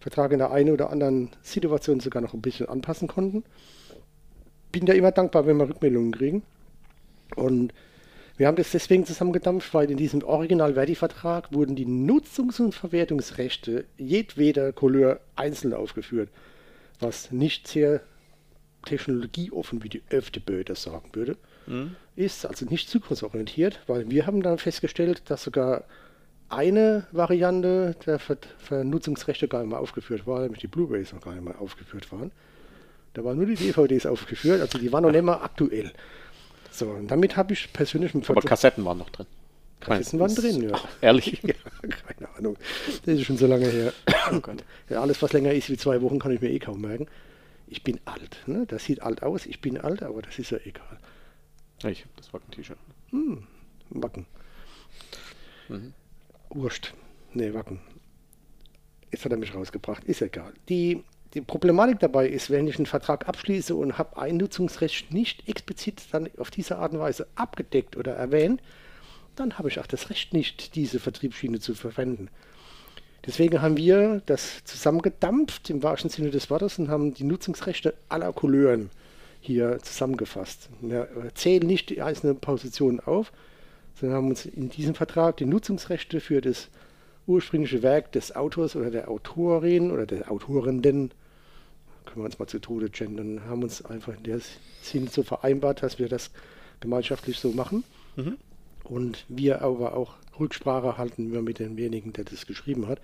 Vertrag 0.00 0.32
in 0.32 0.38
der 0.38 0.52
einen 0.52 0.72
oder 0.72 0.90
anderen 0.90 1.30
Situation 1.42 2.00
sogar 2.00 2.22
noch 2.22 2.32
ein 2.32 2.42
bisschen 2.42 2.68
anpassen 2.68 3.08
konnten. 3.08 3.44
Bin 4.74 4.86
da 4.86 4.92
immer 4.92 5.12
dankbar, 5.12 5.46
wenn 5.46 5.56
wir 5.56 5.68
Rückmeldungen 5.68 6.10
kriegen. 6.10 6.42
Und 7.36 7.72
wir 8.36 8.48
haben 8.48 8.56
das 8.56 8.72
deswegen 8.72 9.06
zusammengedampft, 9.06 9.72
weil 9.72 9.88
in 9.88 9.96
diesem 9.96 10.24
Original 10.24 10.74
Verdi-Vertrag 10.74 11.52
wurden 11.52 11.76
die 11.76 11.86
Nutzungs- 11.86 12.60
und 12.60 12.74
Verwertungsrechte 12.74 13.84
jedweder 13.98 14.72
Couleur 14.72 15.20
einzeln 15.36 15.74
aufgeführt, 15.74 16.28
was 16.98 17.30
nicht 17.30 17.68
sehr 17.68 18.00
technologieoffen, 18.84 19.84
wie 19.84 19.88
die 19.88 20.02
das 20.64 20.82
sagen 20.82 21.08
würde, 21.12 21.36
ist, 22.16 22.44
also 22.44 22.66
nicht 22.66 22.88
zukunftsorientiert, 22.88 23.78
weil 23.86 24.10
wir 24.10 24.26
haben 24.26 24.42
dann 24.42 24.58
festgestellt, 24.58 25.22
dass 25.26 25.44
sogar 25.44 25.84
eine 26.48 27.06
Variante 27.12 27.94
der 28.04 28.18
Ver 28.18 28.38
Vernutzungsrechte 28.58 29.46
gar 29.46 29.60
nicht 29.60 29.70
mehr 29.70 29.78
aufgeführt 29.78 30.26
war, 30.26 30.40
nämlich 30.40 30.60
die 30.60 30.66
Blu-rays 30.66 31.12
noch 31.12 31.22
gar 31.22 31.34
nicht 31.34 31.44
mehr 31.44 31.60
aufgeführt 31.60 32.10
waren. 32.10 32.32
Da 33.14 33.24
waren 33.24 33.36
nur 33.36 33.46
die 33.46 33.54
DVDs 33.54 34.06
aufgeführt, 34.06 34.60
also 34.60 34.78
die 34.78 34.92
waren 34.92 35.04
noch 35.04 35.12
nicht 35.12 35.24
mehr 35.24 35.42
aktuell. 35.42 35.92
So, 36.70 36.88
und 36.88 37.08
damit 37.08 37.36
habe 37.36 37.52
ich 37.52 37.72
persönlich 37.72 38.12
mit 38.14 38.28
Aber 38.28 38.40
Kassetten 38.42 38.84
waren 38.84 38.98
noch 38.98 39.10
drin. 39.10 39.26
Kassetten 39.80 40.18
waren 40.18 40.34
drin, 40.34 40.68
ja. 40.68 40.80
Ehrlich? 41.00 41.40
ja. 41.42 41.54
Keine 41.82 42.28
Ahnung. 42.36 42.56
Das 43.04 43.14
ist 43.14 43.24
schon 43.24 43.36
so 43.36 43.46
lange 43.46 43.66
her. 43.66 43.92
Oh. 44.32 44.40
Ja, 44.90 45.00
alles, 45.00 45.22
was 45.22 45.32
länger 45.32 45.52
ist 45.52 45.70
wie 45.70 45.76
zwei 45.76 46.02
Wochen, 46.02 46.18
kann 46.18 46.32
ich 46.32 46.40
mir 46.40 46.50
eh 46.50 46.58
kaum 46.58 46.80
merken. 46.80 47.06
Ich 47.68 47.84
bin 47.84 48.00
alt. 48.04 48.38
Ne? 48.46 48.66
Das 48.66 48.84
sieht 48.84 49.02
alt 49.02 49.22
aus, 49.22 49.46
ich 49.46 49.60
bin 49.60 49.78
alt, 49.78 50.02
aber 50.02 50.20
das 50.20 50.38
ist 50.38 50.50
ja 50.50 50.58
egal. 50.64 50.98
Ich 51.84 52.00
habe 52.00 52.10
das 52.16 52.32
Wacken-T-Shirt. 52.32 52.78
Wacken. 53.90 54.26
Mhm. 55.68 55.92
Wurscht. 56.50 56.94
Nee, 57.32 57.54
Wacken. 57.54 57.80
Jetzt 59.12 59.24
hat 59.24 59.32
er 59.32 59.38
mich 59.38 59.54
rausgebracht. 59.54 60.04
Ist 60.04 60.22
egal. 60.22 60.52
Die, 60.68 61.04
die 61.34 61.40
Problematik 61.40 61.98
dabei 61.98 62.28
ist, 62.28 62.50
wenn 62.50 62.68
ich 62.68 62.76
einen 62.76 62.86
Vertrag 62.86 63.28
abschließe 63.28 63.74
und 63.74 63.98
habe 63.98 64.18
ein 64.18 64.36
Nutzungsrecht 64.36 65.12
nicht 65.12 65.48
explizit 65.48 66.02
dann 66.12 66.28
auf 66.38 66.50
diese 66.50 66.78
Art 66.78 66.92
und 66.92 67.00
Weise 67.00 67.26
abgedeckt 67.34 67.96
oder 67.96 68.14
erwähnt, 68.14 68.62
dann 69.34 69.58
habe 69.58 69.68
ich 69.68 69.80
auch 69.80 69.86
das 69.86 70.10
Recht 70.10 70.32
nicht, 70.32 70.76
diese 70.76 71.00
Vertriebsschiene 71.00 71.58
zu 71.58 71.74
verwenden. 71.74 72.28
Deswegen 73.26 73.62
haben 73.62 73.76
wir 73.76 74.22
das 74.26 74.62
zusammengedampft 74.64 75.70
im 75.70 75.82
wahrsten 75.82 76.10
Sinne 76.10 76.30
des 76.30 76.50
Wortes 76.50 76.78
und 76.78 76.88
haben 76.88 77.14
die 77.14 77.24
Nutzungsrechte 77.24 77.94
aller 78.08 78.32
Couleuren 78.32 78.90
hier 79.40 79.78
zusammengefasst. 79.82 80.68
Wir 80.80 81.08
zählen 81.34 81.66
nicht 81.66 81.90
die 81.90 82.02
einzelnen 82.02 82.38
Positionen 82.38 83.00
auf, 83.00 83.32
sondern 83.98 84.18
haben 84.18 84.28
uns 84.28 84.46
in 84.46 84.68
diesem 84.68 84.94
Vertrag 84.94 85.38
die 85.38 85.46
Nutzungsrechte 85.46 86.20
für 86.20 86.40
das 86.40 86.68
ursprüngliche 87.26 87.82
Werk 87.82 88.12
des 88.12 88.36
Autors 88.36 88.76
oder 88.76 88.90
der 88.90 89.08
Autorin 89.08 89.90
oder 89.90 90.06
der 90.06 90.30
Autorenden, 90.30 91.10
können 92.14 92.24
wir 92.24 92.26
uns 92.26 92.38
mal 92.38 92.46
zu 92.46 92.60
Tode 92.60 92.90
gendern, 92.90 93.44
haben 93.48 93.64
uns 93.64 93.84
einfach 93.84 94.16
in 94.16 94.22
der 94.22 94.40
Sinn 94.82 95.08
so 95.08 95.24
vereinbart, 95.24 95.82
dass 95.82 95.98
wir 95.98 96.08
das 96.08 96.30
gemeinschaftlich 96.78 97.40
so 97.40 97.50
machen. 97.50 97.82
Und 98.84 99.24
wir 99.28 99.62
aber 99.62 99.96
auch 99.96 100.14
Rücksprache 100.38 100.96
halten 100.96 101.32
wir 101.32 101.42
mit 101.42 101.58
demjenigen, 101.58 102.12
der 102.12 102.24
das 102.24 102.46
geschrieben 102.46 102.86
hat, 102.86 103.00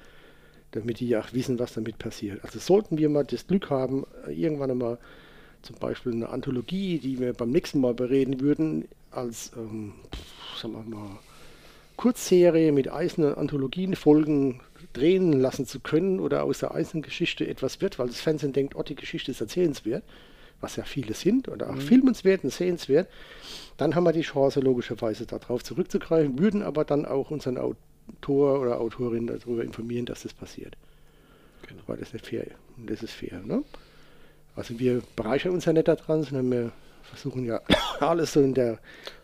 damit 0.70 1.00
die 1.00 1.08
ja 1.08 1.20
auch 1.20 1.32
wissen, 1.32 1.58
was 1.58 1.74
damit 1.74 1.98
passiert. 1.98 2.44
Also 2.44 2.60
sollten 2.60 2.98
wir 2.98 3.08
mal 3.08 3.24
das 3.24 3.48
Glück 3.48 3.68
haben, 3.70 4.06
irgendwann 4.28 4.70
einmal 4.70 4.98
zum 5.62 5.76
Beispiel 5.76 6.12
eine 6.12 6.28
Anthologie, 6.28 6.98
die 6.98 7.18
wir 7.18 7.32
beim 7.32 7.50
nächsten 7.50 7.80
Mal 7.80 7.94
bereden 7.94 8.40
würden, 8.40 8.86
als, 9.10 9.50
ähm, 9.56 9.94
sagen 10.60 10.74
wir 10.74 10.96
mal, 10.96 11.18
Kurzserie 12.00 12.72
mit 12.72 12.88
einzelnen 12.88 13.34
Anthologienfolgen 13.34 14.62
drehen 14.94 15.34
lassen 15.34 15.66
zu 15.66 15.80
können 15.80 16.18
oder 16.18 16.44
aus 16.44 16.60
der 16.60 16.74
einzelnen 16.74 17.02
Geschichte 17.02 17.46
etwas 17.46 17.82
wird, 17.82 17.98
weil 17.98 18.06
das 18.06 18.22
Fernsehen 18.22 18.54
denkt, 18.54 18.74
oh, 18.74 18.82
die 18.82 18.94
Geschichte 18.94 19.32
ist 19.32 19.42
erzählenswert, 19.42 20.02
was 20.62 20.76
ja 20.76 20.84
viele 20.84 21.12
sind, 21.12 21.48
oder 21.48 21.68
auch 21.68 21.76
filmenswert 21.76 22.42
und 22.42 22.54
sehenswert, 22.54 23.06
dann 23.76 23.94
haben 23.94 24.04
wir 24.04 24.14
die 24.14 24.22
Chance, 24.22 24.60
logischerweise 24.60 25.26
darauf 25.26 25.62
zurückzugreifen, 25.62 26.38
würden 26.38 26.62
aber 26.62 26.86
dann 26.86 27.04
auch 27.04 27.30
unseren 27.30 27.58
Autor 27.58 28.62
oder 28.62 28.80
Autorin 28.80 29.26
darüber 29.26 29.62
informieren, 29.62 30.06
dass 30.06 30.22
das 30.22 30.32
passiert. 30.32 30.78
Genau. 31.68 31.82
Weil 31.86 31.98
das 31.98 32.14
nicht 32.14 32.24
fair 32.24 32.46
und 32.78 32.88
das 32.88 33.02
ist 33.02 33.12
fair. 33.12 33.42
Ne? 33.44 33.62
Also 34.56 34.78
wir 34.78 35.02
bereichern 35.16 35.52
uns 35.52 35.66
ja 35.66 35.74
nicht 35.74 35.86
daran, 35.86 36.22
sondern 36.22 36.50
wir 36.50 36.72
versuchen 37.02 37.44
ja 37.44 37.60
alles 38.00 38.32
so 38.32 38.40
in 38.40 38.54
der 38.54 38.78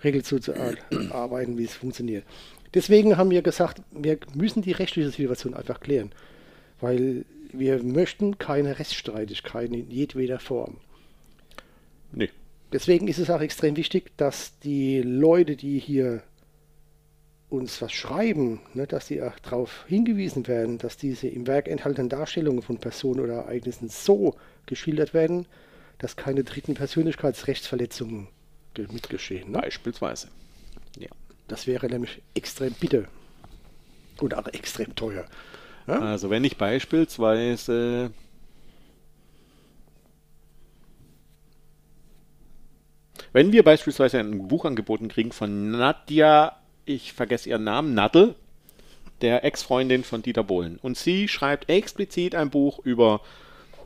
Regel 0.04 0.22
zu 0.22 0.36
ar- 0.54 0.74
arbeiten, 1.10 1.56
wie 1.56 1.64
es 1.64 1.74
funktioniert. 1.74 2.24
Deswegen 2.76 3.16
haben 3.16 3.30
wir 3.30 3.42
gesagt, 3.42 3.82
wir 3.90 4.18
müssen 4.34 4.60
die 4.62 4.72
rechtliche 4.72 5.10
Situation 5.10 5.54
einfach 5.54 5.80
klären, 5.80 6.12
weil 6.80 7.24
wir 7.52 7.82
möchten 7.82 8.36
keine 8.38 8.78
Rechtsstreitigkeiten 8.78 9.74
in 9.74 9.90
jedweder 9.90 10.38
Form. 10.38 10.76
Nee. 12.12 12.28
Deswegen 12.72 13.08
ist 13.08 13.18
es 13.18 13.30
auch 13.30 13.40
extrem 13.40 13.76
wichtig, 13.76 14.12
dass 14.18 14.58
die 14.58 15.00
Leute, 15.00 15.56
die 15.56 15.78
hier 15.78 16.22
uns 17.48 17.80
was 17.80 17.92
schreiben, 17.92 18.60
ne, 18.74 18.86
dass 18.86 19.06
die 19.06 19.22
auch 19.22 19.38
darauf 19.38 19.86
hingewiesen 19.88 20.46
werden, 20.46 20.76
dass 20.78 20.98
diese 20.98 21.28
im 21.28 21.46
Werk 21.46 21.68
enthaltenen 21.68 22.10
Darstellungen 22.10 22.60
von 22.60 22.76
Personen 22.78 23.20
oder 23.20 23.34
Ereignissen 23.34 23.88
so 23.88 24.36
geschildert 24.66 25.14
werden, 25.14 25.46
dass 25.98 26.16
keine 26.16 26.44
dritten 26.44 26.74
Persönlichkeitsrechtsverletzungen 26.74 28.28
ge- 28.74 28.88
mitgeschehen. 28.92 29.52
Ne? 29.52 29.60
Beispielsweise. 29.60 30.28
Ja. 30.98 31.08
Das 31.48 31.66
wäre 31.66 31.86
nämlich 31.86 32.22
extrem 32.34 32.72
bitter 32.72 33.04
und 34.20 34.34
auch 34.34 34.46
extrem 34.48 34.94
teuer. 34.94 35.24
Ja? 35.86 36.00
Also 36.00 36.30
wenn 36.30 36.44
ich 36.44 36.56
beispielsweise 36.56 38.10
wenn 43.32 43.52
wir 43.52 43.62
beispielsweise 43.62 44.18
ein 44.18 44.48
Buch 44.48 44.64
angeboten 44.64 45.08
kriegen 45.08 45.30
von 45.30 45.70
Nadja, 45.70 46.56
ich 46.86 47.12
vergesse 47.12 47.50
ihren 47.50 47.64
Namen, 47.64 47.92
Nadel, 47.94 48.34
der 49.20 49.44
Ex-Freundin 49.44 50.04
von 50.04 50.22
Dieter 50.22 50.42
Bohlen, 50.42 50.78
und 50.80 50.96
sie 50.96 51.28
schreibt 51.28 51.68
explizit 51.68 52.34
ein 52.34 52.48
Buch 52.50 52.78
über 52.84 53.20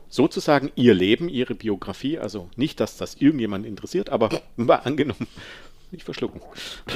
sozusagen 0.07 0.71
ihr 0.75 0.93
Leben, 0.93 1.29
ihre 1.29 1.55
Biografie, 1.55 2.17
also 2.17 2.49
nicht, 2.55 2.79
dass 2.79 2.97
das 2.97 3.15
irgendjemand 3.15 3.65
interessiert, 3.65 4.09
aber 4.09 4.29
mal 4.55 4.75
angenommen, 4.75 5.27
nicht 5.91 6.03
verschlucken, 6.03 6.41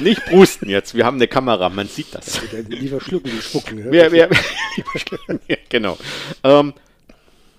nicht 0.00 0.24
prusten 0.24 0.68
jetzt, 0.68 0.94
wir 0.94 1.04
haben 1.04 1.16
eine 1.16 1.28
Kamera, 1.28 1.68
man 1.68 1.86
sieht 1.86 2.14
das. 2.14 2.40
Oder 2.42 2.62
lieber 2.62 3.00
schlucken 3.00 3.30
wie 3.32 3.40
spucken. 3.42 3.76
ne? 3.76 3.86
Wer, 3.90 4.10
wer, 4.12 4.30
ja, 5.48 5.56
genau. 5.68 5.98
Ähm, 6.42 6.72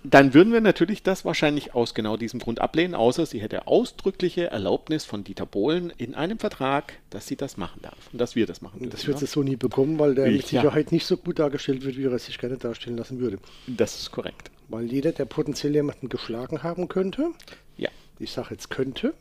dann 0.03 0.33
würden 0.33 0.53
wir 0.53 0.61
natürlich 0.61 1.03
das 1.03 1.25
wahrscheinlich 1.25 1.75
aus 1.75 1.93
genau 1.93 2.15
diesem 2.15 2.39
Grund 2.39 2.61
ablehnen, 2.61 2.95
außer 2.95 3.25
sie 3.25 3.41
hätte 3.41 3.67
ausdrückliche 3.67 4.47
Erlaubnis 4.51 5.03
von 5.03 5.23
Dieter 5.25 5.45
Bohlen 5.45 5.91
in 5.97 6.15
einem 6.15 6.39
Vertrag, 6.39 6.93
dass 7.09 7.27
sie 7.27 7.35
das 7.35 7.57
machen 7.57 7.81
darf 7.81 7.97
und 8.13 8.19
dass 8.21 8.35
wir 8.35 8.45
das 8.45 8.61
machen 8.61 8.79
Und 8.79 8.93
das 8.93 9.01
dürfen, 9.01 9.07
wird 9.07 9.19
sie 9.19 9.25
so 9.25 9.43
nie 9.43 9.57
bekommen, 9.57 9.99
weil 9.99 10.15
der 10.15 10.27
Ich- 10.27 10.43
mit 10.43 10.51
ja. 10.53 10.61
Sicherheit 10.61 10.91
nicht 10.93 11.05
so 11.05 11.17
gut 11.17 11.39
dargestellt 11.39 11.83
wird, 11.83 11.97
wie 11.97 12.05
er 12.05 12.13
es 12.13 12.25
sich 12.25 12.37
gerne 12.37 12.57
darstellen 12.57 12.95
lassen 12.97 13.19
würde. 13.19 13.37
ja. 13.67 13.73
Das 13.75 13.99
ist 13.99 14.11
korrekt. 14.11 14.49
Weil 14.69 14.85
jeder, 14.85 15.11
der 15.11 15.25
potenziell 15.25 15.73
jemanden 15.75 16.07
geschlagen 16.09 16.63
haben 16.63 16.87
könnte, 16.87 17.31
Ja, 17.77 17.89
ich 18.19 18.31
sage 18.31 18.49
jetzt 18.51 18.69
könnte, 18.69 19.13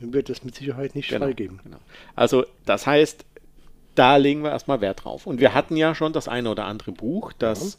dann 0.00 0.12
wird 0.12 0.28
das 0.28 0.44
mit 0.44 0.54
Sicherheit 0.54 0.94
nicht 0.94 1.08
genau, 1.08 1.26
freigeben. 1.26 1.60
genau. 1.62 1.78
Also 2.16 2.44
das 2.66 2.86
heißt, 2.86 3.24
da 3.94 4.16
legen 4.16 4.42
wir 4.42 4.50
erstmal 4.50 4.80
Wert 4.80 5.04
drauf. 5.04 5.26
Und 5.26 5.40
wir 5.40 5.54
hatten 5.54 5.76
ja 5.76 5.94
schon 5.94 6.12
das 6.12 6.26
eine 6.28 6.50
oder 6.50 6.64
andere 6.66 6.92
Buch, 6.92 7.32
das 7.32 7.78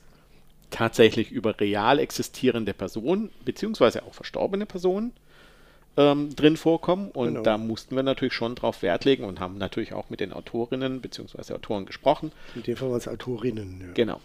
tatsächlich 0.71 1.32
über 1.32 1.60
real 1.60 1.99
existierende 1.99 2.73
Personen, 2.73 3.32
beziehungsweise 3.43 4.04
auch 4.04 4.13
verstorbene 4.13 4.65
Personen 4.65 5.13
ähm, 5.97 6.36
drin 6.36 6.58
vorkommen. 6.58 7.12
Und 7.12 7.28
Genau. 7.30 7.41
da 7.43 7.58
mussten 7.58 7.95
wir 7.95 8.04
natürlich 8.04 8.34
schon 8.34 8.56
drauf 8.56 8.82
Wert 8.82 9.06
legen 9.06 9.23
und 9.25 9.39
haben 9.39 9.58
natürlich 9.58 9.93
auch 9.93 10.10
mit 10.10 10.19
den 10.21 10.34
Autorinnen 10.34 11.01
beziehungsweise 11.01 11.54
Autoren 11.56 11.86
gesprochen. 11.86 12.32
In 12.56 12.63
dem 12.63 12.78
Fall 12.78 12.89
waren 12.89 12.97
es 12.97 13.08
Autorinnen. 13.08 13.82
Ja. 13.82 13.93
Genau, 13.93 14.19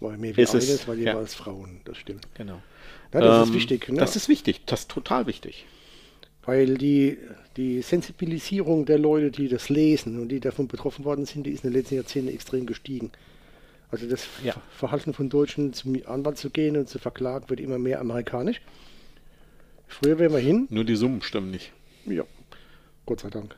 Weil 0.00 0.18
mehr 0.18 0.36
wie 0.36 0.42
Ist 0.42 0.54
es, 0.54 0.68
eines, 0.68 0.88
weil 0.88 0.98
ja. 1.00 1.12
jeweils 1.12 1.34
Frauen, 1.34 1.80
das 1.84 1.96
stimmt. 1.96 2.26
genau. 2.34 2.60
Ja, 3.14 3.20
das 3.20 3.42
ist 3.44 3.48
Ähm, 3.48 3.54
wichtig. 3.54 3.88
Ne? 3.88 3.98
Das 3.98 4.16
ist 4.16 4.28
wichtig, 4.28 4.62
das 4.66 4.80
ist 4.80 4.90
total 4.90 5.26
wichtig. 5.26 5.64
Weil 6.46 6.78
die, 6.78 7.18
die 7.56 7.82
Sensibilisierung 7.82 8.86
der 8.86 8.98
Leute, 8.98 9.30
die 9.32 9.48
das 9.48 9.68
lesen 9.68 10.20
und 10.20 10.28
die 10.28 10.38
davon 10.40 10.68
betroffen 10.68 11.04
worden 11.04 11.26
sind, 11.26 11.44
die 11.44 11.50
ist 11.50 11.64
in 11.64 11.70
den 11.72 11.78
letzten 11.80 11.96
Jahrzehnten 11.96 12.32
extrem 12.32 12.66
gestiegen. 12.66 13.10
Also 13.90 14.08
das 14.08 14.26
Ja. 14.44 14.52
Ver- 14.52 14.60
Verhalten 14.78 15.12
von 15.12 15.28
Deutschen 15.28 15.72
zum 15.72 15.96
Anwalt 16.06 16.38
zu 16.38 16.50
gehen 16.50 16.76
und 16.76 16.88
zu 16.88 16.98
verklagen 16.98 17.48
wird 17.50 17.60
immer 17.60 17.78
mehr 17.78 18.00
amerikanisch. 18.00 18.60
Früher 19.88 20.18
wären 20.18 20.32
wir 20.32 20.38
hin, 20.40 20.66
Nur 20.70 20.84
die 20.84 20.96
Summen 20.96 21.22
stimmen 21.22 21.50
nicht. 21.50 21.72
ja, 22.06 22.24
Gott 23.06 23.20
sei 23.20 23.30
Dank. 23.30 23.54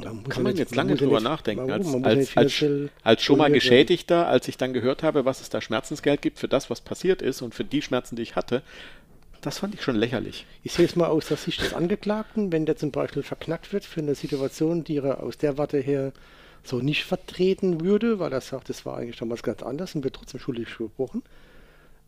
Da 0.00 0.12
muss 0.14 0.28
Kann 0.28 0.44
man 0.44 0.56
jetzt 0.56 0.74
lange 0.76 0.94
drüber 0.94 1.14
nicht- 1.16 1.24
nachdenken. 1.24 1.66
warum? 1.68 2.04
Als, 2.04 2.36
als, 2.36 2.62
als, 2.62 2.90
als 3.02 3.22
schon 3.22 3.38
mal. 3.38 3.50
Geschädigter, 3.50 4.28
als 4.28 4.46
ich 4.48 4.56
dann 4.56 4.72
gehört 4.72 5.02
habe, 5.02 5.24
was 5.24 5.40
es 5.40 5.50
da 5.50 5.60
Schmerzensgeld 5.60 6.22
gibt 6.22 6.38
für 6.38 6.48
das, 6.48 6.70
was 6.70 6.80
passiert 6.80 7.20
ist 7.22 7.42
und 7.42 7.54
für 7.54 7.64
die 7.64 7.82
Schmerzen, 7.82 8.16
die 8.16 8.22
ich 8.22 8.36
hatte, 8.36 8.62
Das 9.42 9.58
fand 9.58 9.74
ich 9.74 9.82
schon 9.82 9.96
lächerlich. 9.96 10.46
Ich 10.62 10.72
sehe 10.72 10.84
es 10.84 10.96
mal 10.96 11.06
aus 11.08 11.28
der 11.28 11.36
Sicht 11.36 11.62
des 11.62 11.72
Angeklagten, 11.72 12.52
wenn 12.52 12.66
der 12.66 12.76
zum 12.76 12.90
Beispiel 12.90 13.22
verknackt 13.22 13.72
wird 13.72 13.84
für 13.84 14.00
eine 14.00 14.14
Situation, 14.14 14.84
die 14.84 14.98
er 14.98 15.22
aus 15.22 15.38
der 15.38 15.56
Warte 15.56 15.78
her 15.78 16.12
so 16.62 16.78
nicht 16.78 17.04
vertreten 17.04 17.80
würde, 17.80 18.18
weil 18.18 18.32
er 18.32 18.42
sagt, 18.42 18.68
das 18.68 18.84
war 18.84 18.98
eigentlich 18.98 19.16
damals 19.16 19.42
ganz 19.42 19.62
anders 19.62 19.94
und 19.94 20.04
wird 20.04 20.14
trotzdem 20.16 20.40
schuldig 20.40 20.66
gesprochen, 20.66 21.22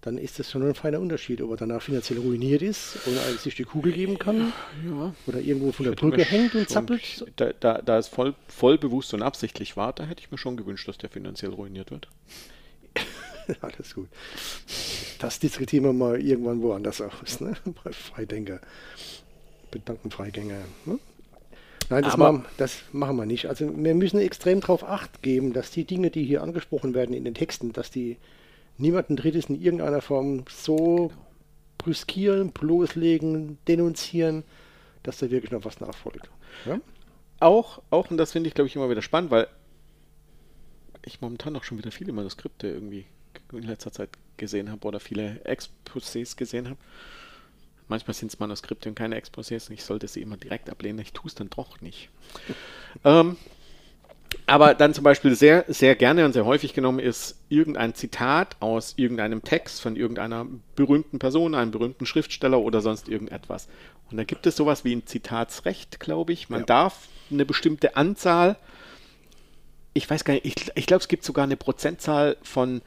dann 0.02 0.18
ist 0.18 0.38
das 0.38 0.50
schon 0.50 0.62
ein 0.68 0.74
feiner 0.74 1.00
Unterschied, 1.00 1.40
ob 1.40 1.52
er 1.52 1.56
danach 1.56 1.80
finanziell 1.80 2.18
ruiniert 2.18 2.60
ist 2.60 2.98
und 3.06 3.16
sich 3.40 3.54
die 3.54 3.64
Kugel 3.64 3.92
geben 3.92 4.18
kann 4.18 4.52
Ja. 4.84 5.14
oder 5.26 5.40
irgendwo 5.40 5.72
von 5.72 5.86
der 5.86 5.92
Brücke 5.92 6.24
hängt 6.24 6.54
und 6.54 6.68
zappelt. 6.68 7.24
Da, 7.36 7.52
da, 7.58 7.80
da 7.80 7.98
es 7.98 8.08
voll, 8.08 8.34
voll 8.48 8.76
bewusst 8.78 9.14
und 9.14 9.22
absichtlich 9.22 9.76
war, 9.76 9.92
da 9.92 10.04
hätte 10.04 10.20
ich 10.20 10.30
mir 10.30 10.38
schon 10.38 10.56
gewünscht, 10.56 10.88
dass 10.88 10.98
der 10.98 11.08
finanziell 11.08 11.52
ruiniert 11.52 11.90
wird. 11.92 12.08
Alles 13.62 13.94
gut. 13.94 14.08
Das 15.22 15.38
diskutieren 15.38 15.84
wir 15.84 15.92
mal 15.92 16.20
irgendwann 16.20 16.62
woanders 16.62 17.00
aus, 17.00 17.40
ne? 17.40 17.54
Bei 17.84 17.92
Freidenker. 17.92 18.58
Bedankenfreigänger. 19.70 20.58
Ne? 20.84 20.98
Nein, 21.88 22.02
das, 22.02 22.16
machen, 22.16 22.44
das 22.56 22.82
machen 22.90 23.16
wir 23.16 23.24
nicht. 23.24 23.46
Also 23.46 23.70
wir 23.72 23.94
müssen 23.94 24.18
extrem 24.18 24.60
darauf 24.60 24.82
acht 24.82 25.22
geben, 25.22 25.52
dass 25.52 25.70
die 25.70 25.84
Dinge, 25.84 26.10
die 26.10 26.24
hier 26.24 26.42
angesprochen 26.42 26.92
werden 26.92 27.14
in 27.14 27.24
den 27.24 27.34
Texten, 27.34 27.72
dass 27.72 27.92
die 27.92 28.16
niemanden 28.78 29.14
Drittes 29.14 29.44
in 29.44 29.62
irgendeiner 29.62 30.00
Form 30.00 30.42
so 30.50 31.12
brüskieren, 31.78 32.50
bloßlegen, 32.50 33.58
denunzieren, 33.68 34.42
dass 35.04 35.18
da 35.18 35.30
wirklich 35.30 35.52
noch 35.52 35.64
was 35.64 35.78
nachfolgt. 35.78 36.30
Ja? 36.66 36.80
Auch, 37.38 37.80
auch, 37.90 38.10
und 38.10 38.16
das 38.16 38.32
finde 38.32 38.48
ich, 38.48 38.54
glaube 38.54 38.66
ich, 38.66 38.74
immer 38.74 38.90
wieder 38.90 39.02
spannend, 39.02 39.30
weil 39.30 39.46
ich 41.06 41.20
momentan 41.20 41.54
auch 41.54 41.62
schon 41.62 41.78
wieder 41.78 41.92
viele 41.92 42.12
Manuskripte 42.12 42.66
irgendwie 42.66 43.06
in 43.52 43.62
letzter 43.62 43.92
Zeit 43.92 44.10
gesehen 44.36 44.70
habe 44.70 44.86
oder 44.86 45.00
viele 45.00 45.40
Exposés 45.44 46.36
gesehen 46.36 46.68
habe. 46.68 46.78
Manchmal 47.88 48.14
sind 48.14 48.32
es 48.32 48.38
Manuskripte 48.38 48.88
und 48.88 48.94
keine 48.94 49.20
Exposés 49.20 49.68
und 49.68 49.74
ich 49.74 49.84
sollte 49.84 50.08
sie 50.08 50.22
immer 50.22 50.36
direkt 50.36 50.70
ablehnen. 50.70 50.98
Ich 51.00 51.12
tue 51.12 51.28
es 51.28 51.34
dann 51.34 51.50
doch 51.50 51.80
nicht. 51.80 52.08
ähm, 53.04 53.36
aber 54.46 54.74
dann 54.74 54.94
zum 54.94 55.04
Beispiel 55.04 55.34
sehr, 55.34 55.64
sehr 55.68 55.94
gerne 55.94 56.24
und 56.24 56.32
sehr 56.32 56.44
häufig 56.46 56.74
genommen 56.74 56.98
ist 56.98 57.38
irgendein 57.48 57.94
Zitat 57.94 58.56
aus 58.60 58.94
irgendeinem 58.96 59.42
Text 59.42 59.80
von 59.80 59.96
irgendeiner 59.96 60.46
berühmten 60.74 61.18
Person, 61.18 61.54
einem 61.54 61.70
berühmten 61.70 62.06
Schriftsteller 62.06 62.58
oder 62.60 62.80
sonst 62.80 63.08
irgendetwas. 63.08 63.68
Und 64.10 64.16
da 64.16 64.24
gibt 64.24 64.46
es 64.46 64.56
sowas 64.56 64.84
wie 64.84 64.94
ein 64.94 65.06
Zitatsrecht, 65.06 66.00
glaube 66.00 66.32
ich. 66.32 66.48
Man 66.50 66.60
Ja. 66.60 66.66
darf 66.66 67.08
eine 67.30 67.44
bestimmte 67.44 67.96
Anzahl, 67.96 68.56
ich 69.94 70.08
weiß 70.08 70.24
gar 70.24 70.34
nicht, 70.34 70.46
ich, 70.46 70.70
ich 70.74 70.86
glaube, 70.86 71.02
es 71.02 71.08
gibt 71.08 71.24
sogar 71.24 71.44
eine 71.44 71.56
Prozentzahl 71.56 72.36
von 72.42 72.82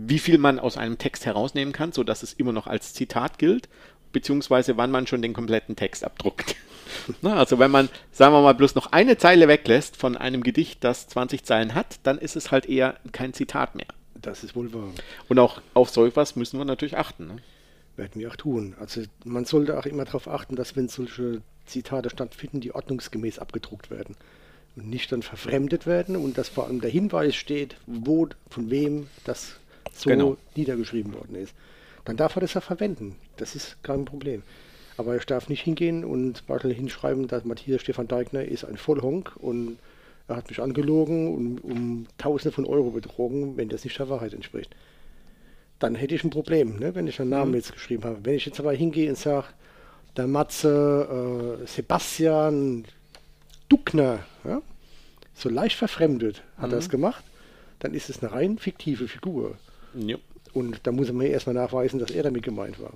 wie 0.00 0.20
viel 0.20 0.38
man 0.38 0.60
aus 0.60 0.76
einem 0.76 0.96
Text 0.96 1.26
herausnehmen 1.26 1.72
kann, 1.72 1.90
sodass 1.90 2.22
es 2.22 2.32
immer 2.32 2.52
noch 2.52 2.68
als 2.68 2.94
Zitat 2.94 3.38
gilt, 3.38 3.68
beziehungsweise 4.12 4.76
wann 4.76 4.92
man 4.92 5.08
schon 5.08 5.22
den 5.22 5.32
kompletten 5.32 5.74
Text 5.74 6.04
abdruckt. 6.04 6.54
Na, 7.20 7.36
also 7.36 7.58
wenn 7.58 7.72
man, 7.72 7.88
sagen 8.12 8.32
wir 8.32 8.40
mal, 8.40 8.54
bloß 8.54 8.76
noch 8.76 8.92
eine 8.92 9.18
Zeile 9.18 9.48
weglässt 9.48 9.96
von 9.96 10.16
einem 10.16 10.44
Gedicht, 10.44 10.84
das 10.84 11.08
20 11.08 11.44
Zeilen 11.44 11.74
hat, 11.74 11.98
dann 12.04 12.18
ist 12.18 12.36
es 12.36 12.52
halt 12.52 12.66
eher 12.66 12.96
kein 13.10 13.34
Zitat 13.34 13.74
mehr. 13.74 13.88
Das 14.14 14.44
ist 14.44 14.54
wohl 14.54 14.72
wahr. 14.72 14.88
Und 15.28 15.40
auch 15.40 15.60
auf 15.74 15.90
so 15.90 16.06
etwas 16.06 16.36
müssen 16.36 16.58
wir 16.58 16.64
natürlich 16.64 16.96
achten. 16.96 17.26
Ne? 17.26 17.36
Werden 17.96 18.20
wir 18.20 18.30
auch 18.30 18.36
tun. 18.36 18.76
Also 18.78 19.02
man 19.24 19.46
sollte 19.46 19.76
auch 19.76 19.86
immer 19.86 20.04
darauf 20.04 20.28
achten, 20.28 20.54
dass 20.54 20.76
wenn 20.76 20.88
solche 20.88 21.42
Zitate 21.66 22.08
stattfinden, 22.08 22.60
die 22.60 22.72
ordnungsgemäß 22.72 23.40
abgedruckt 23.40 23.90
werden 23.90 24.14
und 24.76 24.88
nicht 24.88 25.10
dann 25.10 25.22
verfremdet 25.22 25.86
werden 25.86 26.14
und 26.16 26.38
dass 26.38 26.48
vor 26.48 26.66
allem 26.66 26.80
der 26.80 26.90
Hinweis 26.90 27.34
steht, 27.34 27.76
wo, 27.86 28.28
von 28.48 28.70
wem 28.70 29.08
das 29.24 29.56
so 29.98 30.10
Genau. 30.10 30.36
niedergeschrieben 30.56 31.14
worden 31.14 31.36
ist. 31.36 31.54
Dann 32.04 32.16
darf 32.16 32.36
er 32.36 32.40
das 32.40 32.54
ja 32.54 32.60
verwenden. 32.60 33.16
Das 33.36 33.54
ist 33.54 33.82
kein 33.82 34.04
Problem. 34.04 34.42
Aber 34.96 35.16
ich 35.16 35.26
darf 35.26 35.48
nicht 35.48 35.62
hingehen 35.62 36.04
und 36.04 36.46
beispielsweise 36.46 36.80
hinschreiben, 36.80 37.28
dass 37.28 37.44
Matthias 37.44 37.82
Stefan 37.82 38.08
Deigner 38.08 38.44
ist 38.44 38.64
ein 38.64 38.76
Vollhonk 38.76 39.32
und 39.36 39.78
er 40.26 40.36
hat 40.36 40.48
mich 40.48 40.60
angelogen 40.60 41.34
und 41.34 41.58
um 41.60 42.06
Tausende 42.18 42.52
von 42.52 42.66
Euro 42.66 42.90
betrogen, 42.90 43.56
wenn 43.56 43.68
das 43.68 43.84
nicht 43.84 43.98
der 43.98 44.08
Wahrheit 44.08 44.34
entspricht 44.34 44.74
dann 45.78 45.94
hätte 45.94 46.14
ich 46.14 46.24
ein 46.24 46.30
Problem, 46.30 46.78
ne, 46.78 46.94
wenn 46.94 47.06
ich 47.06 47.20
einen 47.20 47.30
Namen 47.30 47.54
jetzt 47.54 47.72
geschrieben 47.72 48.04
habe. 48.04 48.18
Wenn 48.24 48.34
ich 48.34 48.46
jetzt 48.46 48.58
aber 48.58 48.72
hingehe 48.72 49.08
und 49.08 49.18
sage, 49.18 49.46
der 50.16 50.26
Matze 50.26 51.60
äh, 51.62 51.66
Sebastian 51.66 52.84
Duckner, 53.68 54.20
ja, 54.44 54.60
so 55.34 55.48
leicht 55.48 55.76
verfremdet 55.76 56.42
hat 56.56 56.72
er 56.72 56.78
es 56.78 56.88
gemacht, 56.88 57.22
dann 57.78 57.94
ist 57.94 58.10
es 58.10 58.22
eine 58.22 58.32
rein 58.32 58.58
fiktive 58.58 59.06
Figur. 59.06 59.54
Ja. 60.06 60.16
Und 60.54 60.80
da 60.84 60.92
muss 60.92 61.10
man 61.12 61.26
erstmal 61.26 61.54
nachweisen, 61.54 61.98
dass 61.98 62.10
er 62.10 62.22
damit 62.22 62.42
gemeint 62.42 62.80
war. 62.80 62.92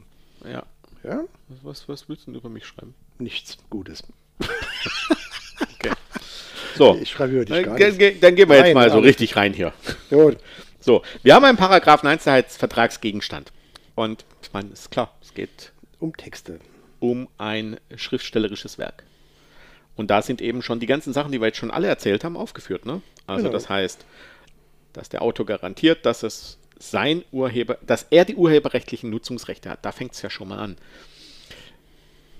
ja. 0.50 0.62
Ja? 1.04 1.24
Was, 1.62 1.88
was 1.88 2.08
willst 2.08 2.26
du 2.28 2.30
denn 2.30 2.38
über 2.38 2.48
mich 2.48 2.64
schreiben? 2.64 2.94
Nichts 3.18 3.58
Gutes. 3.70 4.04
Okay. 5.74 5.90
So, 6.74 6.96
Ich 7.02 7.10
schreibe 7.10 7.32
über 7.34 7.44
dich 7.44 7.54
dann, 7.54 7.64
gar 7.64 7.74
nichts. 7.78 7.98
ge- 7.98 8.18
dann 8.18 8.34
gehen 8.34 8.48
wir 8.48 8.56
jetzt 8.56 8.64
Nein, 8.66 8.74
mal 8.74 8.90
so 8.90 8.98
richtig 9.00 9.36
rein 9.36 9.52
hier. 9.52 9.74
Gut. 10.08 10.38
So, 10.80 11.02
wir 11.22 11.34
haben 11.34 11.44
einen 11.44 11.58
Paragraphen 11.58 12.08
Einzelheitsvertragsgegenstand. 12.08 13.52
Und 13.94 14.24
ich 14.42 14.52
meine, 14.54 14.70
ist 14.70 14.90
klar, 14.90 15.14
es 15.20 15.34
geht 15.34 15.70
Um 16.00 16.16
Texte. 16.16 16.60
um 16.98 17.28
ein 17.36 17.78
schriftstellerisches 17.94 18.78
Werk. 18.78 19.02
Und 19.96 20.10
da 20.10 20.22
sind 20.22 20.40
eben 20.40 20.62
schon 20.62 20.80
die 20.80 20.86
ganzen 20.86 21.12
Sachen, 21.12 21.30
die 21.30 21.40
wir 21.42 21.48
jetzt 21.48 21.58
schon 21.58 21.70
alle 21.70 21.88
erzählt 21.88 22.24
haben, 22.24 22.38
aufgeführt. 22.38 22.86
Ne? 22.86 23.02
Also 23.26 23.42
Genau. 23.44 23.52
das 23.52 23.68
heißt, 23.68 24.06
dass 24.94 25.10
der 25.10 25.20
Autor 25.20 25.44
garantiert, 25.44 26.06
dass 26.06 26.22
es 26.22 26.56
sein 26.90 27.24
Urheber, 27.30 27.78
dass 27.86 28.06
er 28.10 28.24
die 28.24 28.34
urheberrechtlichen 28.34 29.10
Nutzungsrechte 29.10 29.70
hat. 29.70 29.84
Da 29.84 29.92
fängt 29.92 30.12
es 30.12 30.22
ja 30.22 30.30
schon 30.30 30.48
mal 30.48 30.58
an. 30.58 30.76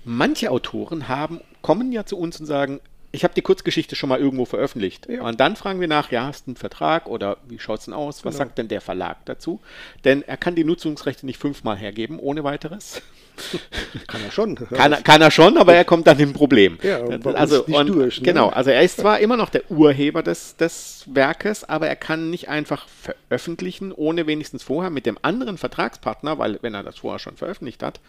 Manche 0.03 0.51
Autoren 0.51 1.07
haben, 1.07 1.39
kommen 1.61 1.91
ja 1.93 2.05
zu 2.05 2.17
uns 2.17 2.39
und 2.39 2.45
sagen, 2.45 2.81
ich 3.15 3.23
habe 3.23 3.33
die 3.35 3.43
Kurzgeschichte 3.43 3.95
schon 3.95 4.09
mal 4.09 4.19
irgendwo 4.19 4.43
veröffentlicht. 4.45 5.07
Ja. 5.07 5.21
Und 5.21 5.39
dann 5.39 5.55
fragen 5.55 5.79
wir 5.79 5.87
nach, 5.87 6.11
ja, 6.11 6.25
hast 6.25 6.47
du 6.47 6.49
einen 6.51 6.55
Vertrag 6.57 7.07
oder 7.07 7.37
wie 7.47 7.59
schaut 7.59 7.79
es 7.79 7.85
denn 7.85 7.93
aus? 7.93 8.25
Was 8.25 8.33
Genau. 8.33 8.45
sagt 8.45 8.57
denn 8.57 8.67
der 8.67 8.81
Verlag 8.81 9.23
dazu? 9.25 9.61
Denn 10.03 10.23
er 10.23 10.35
kann 10.35 10.55
die 10.55 10.63
Nutzungsrechte 10.63 11.25
nicht 11.27 11.37
fünfmal 11.39 11.77
hergeben, 11.77 12.17
ohne 12.19 12.43
weiteres. 12.43 13.01
Kann 14.07 14.21
er 14.23 14.31
schon. 14.31 14.53
Kann, 14.55 14.91
er- 14.93 15.01
kann 15.01 15.19
er 15.21 15.31
schon, 15.31 15.57
aber 15.57 15.73
er 15.73 15.85
kommt 15.85 16.05
dann 16.05 16.19
in 16.19 16.29
ein 16.29 16.33
Problem. 16.33 16.77
Ja, 16.83 16.99
also, 17.33 17.63
nicht 17.67 17.75
und, 17.79 17.87
durch, 17.87 18.19
ne? 18.21 18.25
Genau, 18.25 18.49
also 18.49 18.69
er 18.69 18.81
ist 18.83 18.97
zwar 18.97 19.19
immer 19.21 19.37
noch 19.37 19.49
der 19.49 19.71
Urheber 19.71 20.21
des, 20.21 20.55
des 20.57 21.03
Werkes, 21.07 21.63
aber 21.63 21.87
er 21.87 21.95
kann 21.95 22.29
nicht 22.29 22.49
einfach 22.49 22.87
veröffentlichen, 22.87 23.91
ohne 23.91 24.27
wenigstens 24.27 24.61
vorher 24.61 24.91
mit 24.91 25.07
dem 25.07 25.17
anderen 25.23 25.57
Vertragspartner, 25.57 26.37
weil 26.37 26.59
wenn 26.61 26.75
er 26.75 26.83
das 26.83 26.97
vorher 26.99 27.17
schon 27.17 27.35
veröffentlicht 27.35 27.81
hat, 27.81 27.99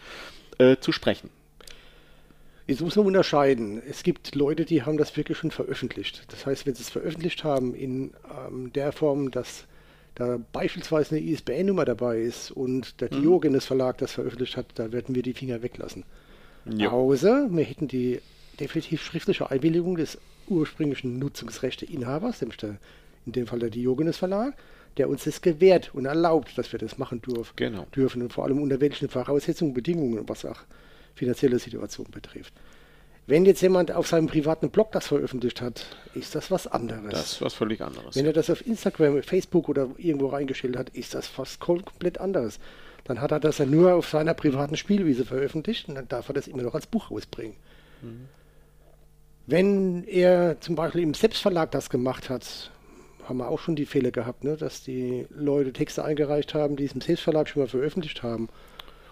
äh, 0.59 0.77
zu 0.79 0.91
sprechen. 0.91 1.31
Jetzt 2.67 2.81
muss 2.81 2.95
man 2.95 3.05
unterscheiden. 3.05 3.81
Es 3.87 4.01
gibt 4.01 4.33
Leute, 4.33 4.65
die 4.65 4.83
haben 4.83 4.97
das 4.97 5.15
wirklich 5.15 5.37
schon 5.37 5.51
veröffentlicht. 5.51 6.23
Das 6.29 6.45
heißt, 6.45 6.65
wenn 6.65 6.73
sie 6.73 6.81
es 6.81 6.89
veröffentlicht 6.89 7.43
haben 7.43 7.75
in 7.75 8.11
ähm, 8.47 8.73
der 8.73 8.91
Form, 8.91 9.29
dass 9.29 9.65
da 10.15 10.39
beispielsweise 10.53 11.15
eine 11.15 11.25
ISBN-Nummer 11.25 11.85
dabei 11.85 12.21
ist 12.21 12.49
und 12.49 13.01
der 13.01 13.09
Diogenes 13.09 13.65
Verlag 13.65 13.97
das 13.97 14.13
veröffentlicht 14.13 14.57
hat, 14.57 14.67
da 14.75 14.91
werden 14.91 15.13
wir 15.13 15.21
die 15.21 15.33
Finger 15.33 15.61
weglassen. 15.61 16.03
Ja. 16.65 16.89
Außer 16.89 17.49
wir 17.51 17.63
hätten 17.63 17.87
die 17.87 18.21
definitiv 18.59 19.03
schriftliche 19.03 19.51
Einwilligung 19.51 19.97
des 19.97 20.17
ursprünglichen 20.47 21.19
Nutzungsrechteinhabers, 21.19 22.41
nämlich 22.41 22.57
der, 22.57 22.77
in 23.25 23.33
dem 23.33 23.45
Fall 23.45 23.59
der 23.59 23.69
Diogenes 23.69 24.17
Verlag, 24.17 24.55
der 24.97 25.09
uns 25.09 25.25
das 25.25 25.41
gewährt 25.41 25.93
und 25.93 26.05
erlaubt, 26.05 26.57
dass 26.57 26.71
wir 26.71 26.79
das 26.79 26.97
machen 26.97 27.21
dürfen. 27.21 27.53
Genau. 27.57 27.85
dürfen 27.95 28.21
und 28.21 28.31
vor 28.31 28.45
allem 28.45 28.61
unter 28.61 28.79
welchen 28.79 29.09
Voraussetzungen, 29.09 29.73
Bedingungen, 29.73 30.23
was 30.27 30.45
auch 30.45 30.61
finanzielle 31.15 31.59
Situation 31.59 32.07
betrifft. 32.11 32.53
Wenn 33.27 33.45
jetzt 33.45 33.61
jemand 33.61 33.91
auf 33.91 34.07
seinem 34.07 34.27
privaten 34.27 34.69
Blog 34.69 34.91
das 34.91 35.07
veröffentlicht 35.07 35.59
hat, 35.59 35.85
ist 36.13 36.35
das 36.35 36.51
was 36.51 36.67
anderes. 36.67 37.09
Das 37.09 37.31
ist 37.33 37.41
was 37.41 37.55
völlig 37.55 37.81
anderes. 37.81 38.15
Wenn 38.15 38.25
er 38.27 38.33
das 38.33 38.51
auf 38.51 38.65
Instagram, 38.67 39.23
Facebook 39.23 39.67
oder 39.67 39.89
irgendwo 39.97 40.27
reingestellt 40.27 40.77
hat, 40.77 40.89
ist 40.89 41.15
das 41.15 41.27
fast 41.27 41.59
kom- 41.59 41.83
komplett 41.83 42.19
anderes. 42.19 42.59
Dann 43.05 43.21
hat 43.21 43.31
er 43.31 43.39
das 43.39 43.57
ja 43.57 43.65
nur 43.65 43.95
auf 43.95 44.07
seiner 44.09 44.35
privaten 44.35 44.77
Spielwiese 44.77 45.25
veröffentlicht 45.25 45.89
und 45.89 45.95
dann 45.95 46.07
darf 46.07 46.29
er 46.29 46.33
das 46.33 46.47
immer 46.47 46.61
noch 46.61 46.75
als 46.75 46.85
Buch 46.85 47.09
rausbringen. 47.09 47.55
Wenn 49.47 50.03
er 50.05 50.59
zum 50.61 50.75
Beispiel 50.75 51.01
im 51.01 51.13
Selbstverlag 51.13 51.71
das 51.71 51.89
gemacht 51.89 52.29
hat, 52.29 52.71
haben 53.27 53.37
wir 53.37 53.47
auch 53.49 53.59
schon 53.59 53.75
die 53.75 53.85
Fälle 53.85 54.11
gehabt, 54.11 54.43
ne, 54.43 54.55
dass 54.57 54.83
die 54.83 55.25
Leute 55.29 55.73
Texte 55.73 56.03
eingereicht 56.03 56.53
haben, 56.53 56.75
die 56.75 56.85
es 56.85 56.93
im 56.93 57.01
Selbstverlag 57.01 57.49
schon 57.49 57.63
mal 57.63 57.67
veröffentlicht 57.67 58.21
haben 58.21 58.49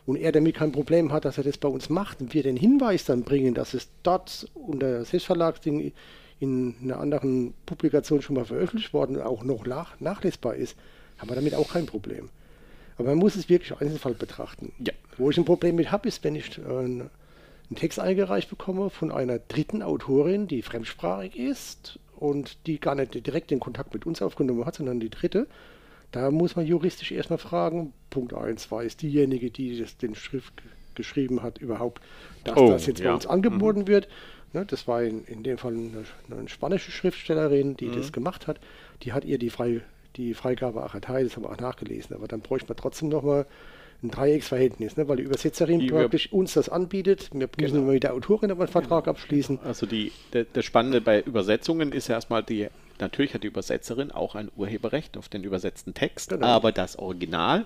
und 0.05 0.17
er 0.17 0.31
damit 0.31 0.55
kein 0.55 0.71
Problem 0.71 1.11
hat, 1.11 1.25
dass 1.25 1.37
er 1.37 1.43
das 1.43 1.57
bei 1.57 1.69
uns 1.69 1.89
macht 1.89 2.21
und 2.21 2.33
wir 2.33 2.43
den 2.43 2.57
Hinweis 2.57 3.05
dann 3.05 3.23
bringen, 3.23 3.53
dass 3.53 3.73
es 3.73 3.87
dort 4.03 4.49
unter 4.53 5.05
Selbstverlagsding 5.05 5.93
in 6.39 6.75
einer 6.83 6.99
anderen 6.99 7.53
Publikation 7.65 8.21
schon 8.21 8.35
mal 8.35 8.45
veröffentlicht 8.45 8.93
worden 8.93 9.15
und 9.15 9.21
auch 9.21 9.43
noch 9.43 9.65
nach, 9.65 9.99
nachlesbar 9.99 10.55
ist, 10.55 10.77
haben 11.17 11.29
wir 11.29 11.35
damit 11.35 11.55
auch 11.55 11.71
kein 11.71 11.85
Problem. 11.85 12.29
Aber 12.97 13.09
man 13.09 13.17
muss 13.17 13.35
es 13.35 13.49
wirklich 13.49 13.79
Einzelfall 13.79 14.13
betrachten. 14.13 14.73
Ja. 14.79 14.93
Wo 15.17 15.29
ich 15.29 15.37
ein 15.37 15.45
Problem 15.45 15.75
mit 15.75 15.91
habe, 15.91 16.07
ist, 16.07 16.23
wenn 16.23 16.35
ich 16.35 16.57
äh, 16.57 16.61
einen 16.61 17.09
Text 17.75 17.99
eingereicht 17.99 18.49
bekomme 18.49 18.89
von 18.89 19.11
einer 19.11 19.39
dritten 19.39 19.81
Autorin, 19.81 20.47
die 20.47 20.61
fremdsprachig 20.61 21.37
ist 21.37 21.99
und 22.17 22.57
die 22.67 22.79
gar 22.79 22.95
nicht 22.95 23.25
direkt 23.25 23.51
den 23.51 23.59
Kontakt 23.59 23.93
mit 23.93 24.05
uns 24.05 24.21
aufgenommen 24.21 24.65
hat, 24.65 24.75
sondern 24.75 24.99
die 24.99 25.09
dritte. 25.09 25.47
Da 26.13 26.32
muss 26.32 26.56
man 26.56 26.65
juristisch 26.65 27.12
erstmal 27.12 27.39
fragen, 27.39 27.91
Punkt 28.10 28.34
1, 28.34 28.71
war 28.71 28.84
es 28.84 28.95
diejenige, 28.95 29.49
die 29.52 29.78
das, 29.80 29.97
den 29.97 30.15
Schrift, 30.15 30.54
geschrieben 30.95 31.41
hat, 31.41 31.58
überhaupt, 31.58 32.02
dass 32.43 32.56
Oh, 32.56 32.69
das 32.69 32.86
jetzt 32.86 32.99
bei 32.99 33.06
ja. 33.06 33.15
uns 33.15 33.26
angeboten 33.26 33.88
wird. 33.88 34.08
Ne, 34.54 34.63
das 34.65 34.88
war 34.88 35.02
in, 35.02 35.26
in 35.26 35.41
dem 35.41 35.58
Fall 35.58 35.73
eine, 35.73 36.06
eine 36.30 36.47
spanische 36.47 36.91
Schriftstellerin, 36.91 37.76
die 37.76 37.89
das 37.89 38.12
gemacht 38.12 38.45
hat. 38.45 38.60
Die 39.02 39.12
hat 39.12 39.26
ihr 39.26 39.39
die, 39.39 39.49
Frei, 39.49 39.82
die 40.15 40.36
Freigabe 40.36 40.84
auch 40.86 40.93
erteilt, 40.93 41.26
das 41.26 41.36
haben 41.36 41.43
wir 41.45 41.49
auch 41.49 41.58
nachgelesen. 41.60 42.15
Aber 42.15 42.28
dann 42.28 42.41
bräuchte 42.41 42.67
man 42.69 42.78
trotzdem 42.78 43.10
nochmal 43.10 43.47
ein 44.04 44.12
Dreiecksverhältnis, 44.12 44.95
ne, 44.97 45.08
weil 45.08 45.17
die 45.17 45.23
Übersetzerin 45.23 45.80
Die 45.80 45.88
über- 45.88 46.02
praktisch 46.02 46.32
uns 46.32 46.54
das 46.54 46.69
anbietet. 46.69 47.32
Wir 47.34 47.49
müssen 47.58 47.73
Genau. 47.78 47.91
mit 47.91 48.04
der 48.04 48.13
Autorin 48.13 48.52
aber 48.52 48.65
einen 48.65 48.71
Vertrag 48.71 49.08
abschließen. 49.08 49.62
Also 49.63 49.88
die, 49.88 50.12
der, 50.34 50.45
das 50.54 50.63
Spannende 50.65 51.02
bei 51.02 51.21
Übersetzungen 51.21 51.91
ist 51.91 52.08
ja 52.10 52.13
erstmal 52.15 52.43
die, 52.43 52.67
natürlich 52.99 53.34
hat 53.34 53.43
die 53.43 53.47
Übersetzerin 53.47 54.12
auch 54.12 54.36
ein 54.36 54.51
Urheberrecht 54.56 55.17
auf 55.17 55.29
den 55.29 55.43
übersetzten 55.43 55.93
Text, 55.93 56.29
Genau. 56.29 56.45
aber 56.47 56.71
das 56.71 56.97
Original, 56.97 57.65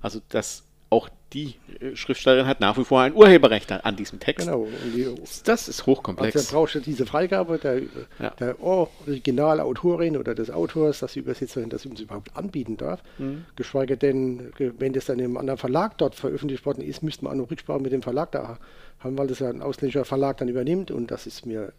also 0.00 0.20
das 0.28 0.64
auch 0.90 1.10
die 1.34 1.56
äh, 1.80 1.94
Schriftstellerin 1.94 2.46
hat 2.46 2.60
nach 2.60 2.78
wie 2.78 2.84
vor 2.84 3.02
ein 3.02 3.12
Urheberrecht 3.14 3.70
an, 3.70 3.96
diesem 3.96 4.20
Text. 4.20 4.46
Genau. 4.46 4.60
Und 4.62 4.72
die, 4.94 5.06
Das 5.44 5.68
ist 5.68 5.84
hochkomplex. 5.84 6.34
Also 6.34 6.54
brauchst 6.56 6.76
du 6.76 6.80
diese 6.80 7.04
Freigabe 7.04 7.58
der, 7.58 7.82
Ja. 8.18 8.30
der 8.40 8.58
Originalautorin 8.62 10.16
oder 10.16 10.34
des 10.34 10.50
Autors, 10.50 11.00
dass 11.00 11.12
die 11.12 11.18
Übersetzerin 11.18 11.68
das 11.68 11.84
überhaupt 11.84 12.34
anbieten 12.36 12.78
darf. 12.78 13.02
Mhm. 13.18 13.44
Geschweige 13.56 13.98
denn, 13.98 14.50
wenn 14.78 14.94
das 14.94 15.04
dann 15.06 15.18
im 15.18 15.36
anderen 15.36 15.58
Verlag 15.58 15.98
dort 15.98 16.14
veröffentlicht 16.14 16.64
worden 16.64 16.82
ist, 16.82 17.02
müsste 17.02 17.24
man 17.24 17.34
auch 17.34 17.42
noch 17.44 17.50
Rücksprache 17.50 17.80
mit 17.80 17.92
dem 17.92 18.00
Verlag 18.02 18.32
da 18.32 18.58
haben, 19.00 19.18
weil 19.18 19.26
das 19.26 19.40
ja 19.40 19.50
ein 19.50 19.60
ausländischer 19.60 20.06
Verlag 20.06 20.38
dann 20.38 20.48
übernimmt 20.48 20.90
und 20.90 21.10
das 21.10 21.26
ist 21.26 21.44
mir 21.44 21.74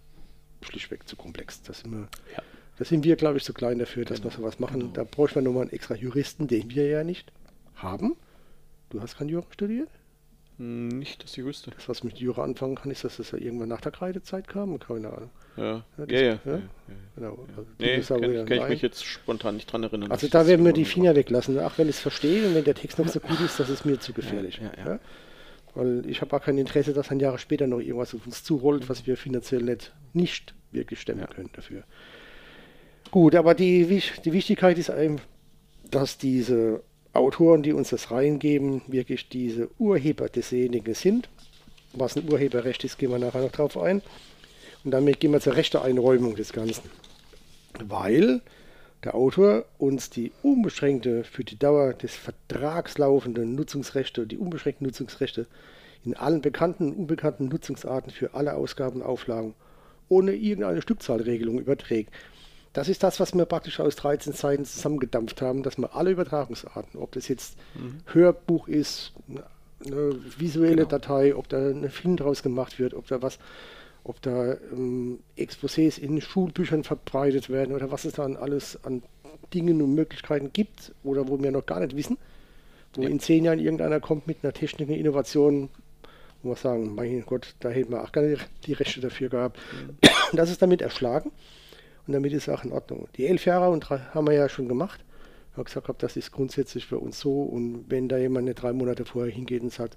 schlichtweg 0.62 1.08
zu 1.08 1.16
komplex. 1.16 1.64
Das 1.64 1.80
sind 1.80 1.92
wir, 1.92 2.08
Ja. 2.36 2.44
Da 2.80 2.86
sind 2.86 3.04
wir, 3.04 3.16
glaube 3.16 3.38
ich, 3.38 3.44
zu 3.44 3.54
klein 3.54 3.78
dafür, 3.78 4.06
dass 4.06 4.24
wir 4.24 4.32
sowas 4.32 4.60
machen. 4.60 4.92
Da 4.94 5.04
bräuchte 5.04 5.38
man 5.38 5.44
nochmal 5.44 5.64
einen 5.64 5.72
extra 5.74 5.94
Juristen, 5.96 6.48
den 6.48 6.70
wir 6.72 6.88
ja 6.88 7.04
nicht 7.04 7.32
haben. 7.76 8.16
Du 8.90 9.02
hast 9.02 9.18
kein 9.18 9.30
Jura 9.30 9.46
studiert? 9.52 9.90
Hm, 10.58 10.88
Nicht, 10.90 11.24
dass 11.24 11.38
ich 11.38 11.46
wüsste. 11.46 11.72
Das, 11.72 11.88
was 11.88 12.04
mit 12.04 12.18
Jura 12.18 12.44
anfangen 12.44 12.76
kann, 12.76 12.92
ist, 12.92 13.04
dass 13.04 13.18
das 13.18 13.32
ja 13.32 13.38
irgendwann 13.38 13.70
nach 13.70 13.82
der 13.82 13.92
Kreidezeit 13.92 14.48
kam. 14.48 14.78
Keine 14.80 15.10
Ahnung. 15.14 15.30
Ja, 15.56 15.64
Ja, 15.64 15.84
das- 15.98 16.10
ja. 16.12 16.20
ja, 16.22 16.28
ja. 16.46 16.52
ja. 16.56 16.62
Genau. 17.16 17.46
Also, 17.48 17.66
Nee, 17.78 18.00
kann, 18.02 18.46
kann 18.46 18.58
ich 18.64 18.70
mich 18.70 18.82
jetzt 18.82 19.06
spontan 19.06 19.56
nicht 19.56 19.72
dran 19.72 19.84
erinnern. 19.84 20.12
also 20.12 20.28
da 20.28 20.48
werden 20.48 20.66
wir 20.66 20.74
die 20.74 20.86
Finger 20.86 21.16
weglassen. 21.16 21.60
Ach, 21.60 21.78
wenn 21.78 21.88
ich 21.90 21.96
es 21.98 22.02
verstehe 22.02 22.48
und 22.48 22.56
wenn 22.56 22.64
der 22.64 22.76
Text 22.76 22.98
noch 23.00 23.08
so 23.08 23.20
gut 23.20 23.40
ist, 23.42 23.60
das 23.60 23.70
ist 23.70 23.86
mir 23.86 24.00
zu 24.00 24.14
gefährlich. 24.14 24.60
Ja, 24.64 24.72
ja, 24.84 24.92
ja. 24.94 25.00
Weil 25.76 26.04
ich 26.10 26.22
habe 26.22 26.36
auch 26.36 26.42
kein 26.42 26.58
Interesse, 26.58 26.94
dass 26.94 27.10
dann 27.10 27.20
Jahre 27.20 27.38
später 27.38 27.68
noch 27.68 27.80
irgendwas 27.80 28.16
auf 28.16 28.26
uns 28.26 28.44
zurollt, 28.44 28.90
was 28.90 29.06
wir 29.06 29.16
finanziell 29.18 29.62
nicht, 29.62 29.94
nicht 30.14 30.56
wirklich 30.72 31.00
stemmen 31.00 31.26
können 31.30 31.50
dafür. 31.54 31.84
Gut, 33.12 33.34
aber 33.36 33.56
die, 33.56 34.02
die 34.24 34.34
Wichtigkeit 34.34 34.78
ist 34.78 34.90
eben, 34.90 35.18
dass 35.90 36.18
diese 36.18 36.84
Autoren, 37.14 37.64
die 37.64 37.74
uns 37.74 37.90
das 37.90 38.12
reingeben, 38.12 38.84
wirklich 38.88 39.30
diese 39.30 39.70
Urheber 39.80 40.30
desjenigen 40.30 40.94
sind. 40.94 41.28
Was 41.94 42.16
ein 42.16 42.32
Urheberrecht 42.32 42.84
ist, 42.84 43.00
gehen 43.00 43.10
wir 43.10 43.18
nachher 43.18 43.42
noch 43.42 43.52
drauf 43.52 43.78
ein. 43.78 44.04
Und 44.84 44.92
damit 44.92 45.20
gehen 45.20 45.32
wir 45.32 45.40
zur 45.40 45.56
rechten 45.56 45.78
Einräumung 45.78 46.36
des 46.36 46.54
Ganzen. 46.54 46.84
Weil 47.84 48.42
der 49.04 49.16
Autor 49.16 49.66
uns 49.80 50.10
die 50.10 50.32
unbeschränkte, 50.44 51.24
für 51.24 51.44
die 51.44 51.58
Dauer 51.58 51.94
des 51.94 52.16
Vertrags 52.16 52.98
laufende 52.98 53.46
Nutzungsrechte, 53.46 54.28
die 54.28 54.38
unbeschränkten 54.38 54.86
Nutzungsrechte 54.86 55.48
in 56.06 56.16
allen 56.16 56.42
bekannten 56.42 56.90
und 56.90 56.98
unbekannten 56.98 57.48
Nutzungsarten 57.48 58.12
für 58.12 58.36
alle 58.36 58.54
Ausgaben 58.54 59.02
und 59.02 59.08
Auflagen 59.08 59.56
ohne 60.10 60.34
irgendeine 60.34 60.82
Stückzahlregelung 60.82 61.60
überträgt. 61.60 62.12
Das 62.74 62.88
ist 62.88 63.02
das, 63.04 63.20
was 63.20 63.34
wir 63.34 63.46
praktisch 63.46 63.80
aus 63.80 63.96
13 63.96 64.34
Seiten 64.34 64.64
zusammengedampft 64.66 65.42
haben, 65.42 65.64
dass 65.64 65.78
wir 65.78 65.96
alle 65.96 66.12
Übertragungsarten, 66.12 67.00
ob 67.00 67.12
das 67.14 67.28
jetzt 67.28 67.58
Hörbuch 68.14 68.68
ist, 68.68 69.14
eine- 69.86 70.16
visuelle 70.38 70.86
Datei, 70.86 71.34
ob 71.36 71.48
da 71.50 71.58
ein 71.58 71.90
Film 71.90 72.18
draus 72.18 72.44
gemacht 72.44 72.80
wird, 72.80 72.94
ob 72.94 73.08
da 73.08 73.22
was, 73.22 73.40
ob 74.04 74.22
da 74.22 74.54
ähm, 74.74 75.20
Exposés 75.38 75.98
in 75.98 76.20
Schulbüchern 76.22 76.84
verbreitet 76.84 77.50
werden 77.50 77.74
oder 77.74 77.90
was 77.92 78.06
es 78.06 78.14
dann 78.14 78.36
alles 78.36 78.78
an 78.84 79.02
Dingen 79.54 79.82
und 79.82 79.96
Möglichkeiten 79.96 80.52
gibt 80.54 80.94
oder 81.04 81.28
wo 81.28 81.42
wir 81.42 81.52
noch 81.52 81.66
gar 81.66 81.80
nicht 81.80 81.96
wissen, 81.96 82.18
wo 82.94 83.02
in 83.04 83.20
zehn 83.20 83.46
Jahren 83.46 83.60
irgendeiner 83.60 84.00
kommt 84.00 84.28
mit 84.28 84.38
einer 84.44 84.54
Technik, 84.54 84.90
einer 84.90 84.98
Innovation, 84.98 85.70
wo 86.44 86.50
wir 86.50 86.56
sagen, 86.56 86.94
mein 86.94 87.24
Gott, 87.26 87.56
da 87.62 87.70
hätten 87.70 87.92
wir 87.92 88.04
auch 88.04 88.12
gar 88.12 88.22
nicht 88.22 88.48
die 88.66 88.74
Rechte 88.74 89.00
dafür 89.02 89.30
gehabt. 89.30 89.58
Das 90.34 90.52
ist 90.52 90.62
damit 90.62 90.82
erschlagen 90.82 91.32
und 92.10 92.14
damit 92.14 92.34
ist 92.34 92.50
auch 92.50 92.64
in 92.64 92.72
Ordnung. 92.72 93.08
Die 93.18 93.28
elf 93.28 93.46
Jahre 93.46 93.70
und 93.70 93.82
drei, 93.82 94.00
haben 94.00 94.26
wir 94.26 94.34
ja 94.34 94.50
schon 94.50 94.68
gemacht. 94.68 95.06
Ich 95.52 95.58
habe 95.58 95.66
gesagt, 95.66 96.02
das 96.02 96.18
ist 96.18 96.32
grundsätzlich 96.32 96.88
für 96.88 96.98
uns 96.98 97.20
so 97.20 97.44
und 97.44 97.86
wenn 97.88 98.10
da 98.10 98.18
jemand 98.18 98.46
nicht 98.46 98.56
drei 98.56 98.74
Monate 98.74 99.06
vorher 99.06 99.32
hingeht 99.32 99.62
und 99.62 99.72
sagt, 99.72 99.96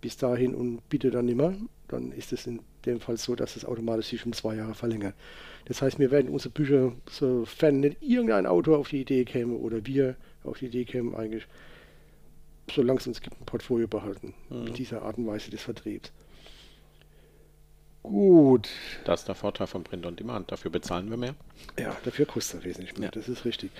bis 0.00 0.16
dahin 0.16 0.54
und 0.54 0.80
bitte 0.88 1.10
dann 1.10 1.26
nimmer, 1.26 1.52
dann 1.86 2.12
ist 2.12 2.32
es 2.32 2.46
in 2.46 2.60
dem 2.86 2.98
Fall 2.98 3.18
so, 3.18 3.34
dass 3.34 3.56
es 3.56 3.66
automatisch 3.66 4.06
sich 4.06 4.24
um 4.24 4.32
zwei 4.32 4.54
Jahre 4.54 4.72
verlängert. 4.72 5.14
Das 5.66 5.82
heißt, 5.82 5.98
wir 5.98 6.10
werden 6.10 6.30
unsere 6.30 6.48
Bücher, 6.48 6.92
sofern 7.10 7.80
nicht 7.80 7.98
irgendein 8.00 8.46
Autor 8.46 8.78
auf 8.78 8.88
die 8.88 9.02
Idee 9.02 9.26
käme 9.26 9.52
oder 9.52 9.84
wir 9.84 10.16
auf 10.44 10.60
die 10.60 10.66
Idee 10.66 10.86
kämen, 10.86 11.14
eigentlich, 11.14 11.46
solange 12.74 13.00
es 13.00 13.06
uns 13.06 13.20
gibt, 13.20 13.38
ein 13.38 13.44
Portfolio 13.44 13.86
behalten. 13.86 14.32
Mit 14.48 14.78
dieser 14.78 15.02
Art 15.02 15.18
und 15.18 15.26
Weise 15.26 15.50
des 15.50 15.60
Vertriebs. 15.60 16.10
Gut, 18.02 18.68
Das 19.04 19.20
ist 19.20 19.28
der 19.28 19.34
Vorteil 19.34 19.66
von 19.66 19.84
Print 19.84 20.06
on 20.06 20.16
Demand. 20.16 20.50
Dafür 20.50 20.70
bezahlen 20.70 21.10
wir 21.10 21.16
mehr. 21.16 21.34
ja, 21.78 21.94
dafür 22.04 22.24
kostet 22.26 22.60
er 22.60 22.64
wesentlich 22.64 22.96
mehr, 22.96 23.08
Ja. 23.08 23.10
das 23.12 23.28
ist 23.28 23.44
richtig. 23.44 23.70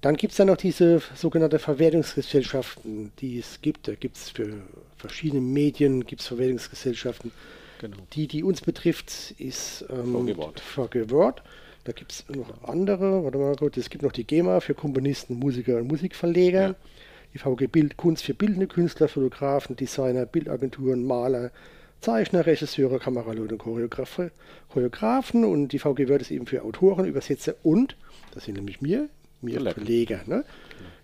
Dann 0.00 0.16
gibt 0.16 0.32
es 0.32 0.36
dann 0.36 0.46
noch 0.48 0.56
diese 0.56 1.02
sogenannte 1.16 1.58
Verwertungsgesellschaften, 1.58 3.12
die 3.20 3.38
es 3.38 3.60
gibt. 3.62 3.88
Da 3.88 3.94
gibt 3.94 4.16
es 4.16 4.30
für 4.30 4.54
verschiedene 4.96 5.40
Medien 5.40 6.04
gibt's 6.06 6.26
Verwertungsgesellschaften. 6.26 7.32
Genau. 7.80 7.96
Die, 8.12 8.26
die 8.28 8.42
uns 8.44 8.60
betrifft, 8.60 9.34
ist 9.38 9.84
ähm, 9.88 10.14
Wort. 10.36 11.42
Da 11.84 11.92
gibt 11.92 12.12
es 12.12 12.24
noch 12.28 12.62
andere. 12.68 13.24
Warte 13.24 13.38
mal 13.38 13.56
gut, 13.56 13.76
es 13.76 13.88
gibt 13.90 14.02
noch 14.02 14.12
die 14.12 14.24
GEMA 14.24 14.60
für 14.60 14.74
Komponisten, 14.74 15.34
Musiker 15.38 15.76
und 15.78 15.88
Musikverleger. 15.88 16.60
Ja. 16.62 16.74
Die 17.34 17.38
VG 17.38 17.66
Bild 17.66 17.96
Kunst 17.96 18.24
für 18.24 18.34
bildende 18.34 18.66
Künstler, 18.66 19.08
Fotografen, 19.08 19.74
Designer, 19.76 20.26
Bildagenturen, 20.26 21.04
Maler, 21.04 21.50
Zeichner, 22.00 22.46
Regisseure, 22.46 22.98
Kameraleute 22.98 23.54
und 23.54 23.58
Choreografe, 23.58 24.30
Choreografen. 24.72 25.44
Und 25.44 25.68
die 25.68 25.78
VG 25.78 26.08
Word 26.08 26.22
ist 26.22 26.30
eben 26.30 26.46
für 26.46 26.62
Autoren, 26.62 27.04
Übersetzer 27.06 27.54
und, 27.62 27.96
das 28.34 28.44
sind 28.44 28.54
nämlich 28.54 28.80
mir, 28.80 29.08
mir 29.40 29.60
Verleger. 29.60 30.20
Ne? 30.26 30.44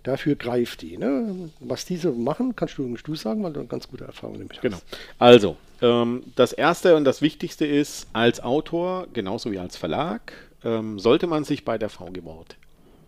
Dafür 0.03 0.35
greift 0.35 0.81
die. 0.81 0.97
Ne? 0.97 1.49
Was 1.59 1.85
diese 1.85 2.11
machen, 2.11 2.55
kannst 2.55 2.77
du, 2.77 2.95
du 2.95 3.15
sagen, 3.15 3.43
weil 3.43 3.53
du 3.53 3.59
eine 3.59 3.67
ganz 3.69 3.87
gute 3.87 4.05
Erfahrung 4.05 4.37
nämlich 4.37 4.61
Genau. 4.61 4.75
hast. 4.77 4.85
Also, 5.19 5.57
ähm, 5.81 6.23
das 6.35 6.53
Erste 6.53 6.95
und 6.95 7.05
das 7.05 7.21
Wichtigste 7.21 7.65
ist, 7.65 8.07
als 8.13 8.41
Autor, 8.41 9.07
genauso 9.13 9.51
wie 9.51 9.59
als 9.59 9.77
Verlag, 9.77 10.33
ähm, 10.63 10.99
sollte 10.99 11.27
man 11.27 11.43
sich 11.43 11.65
bei 11.65 11.77
der 11.77 11.89
VG 11.89 12.23
Wort 12.23 12.57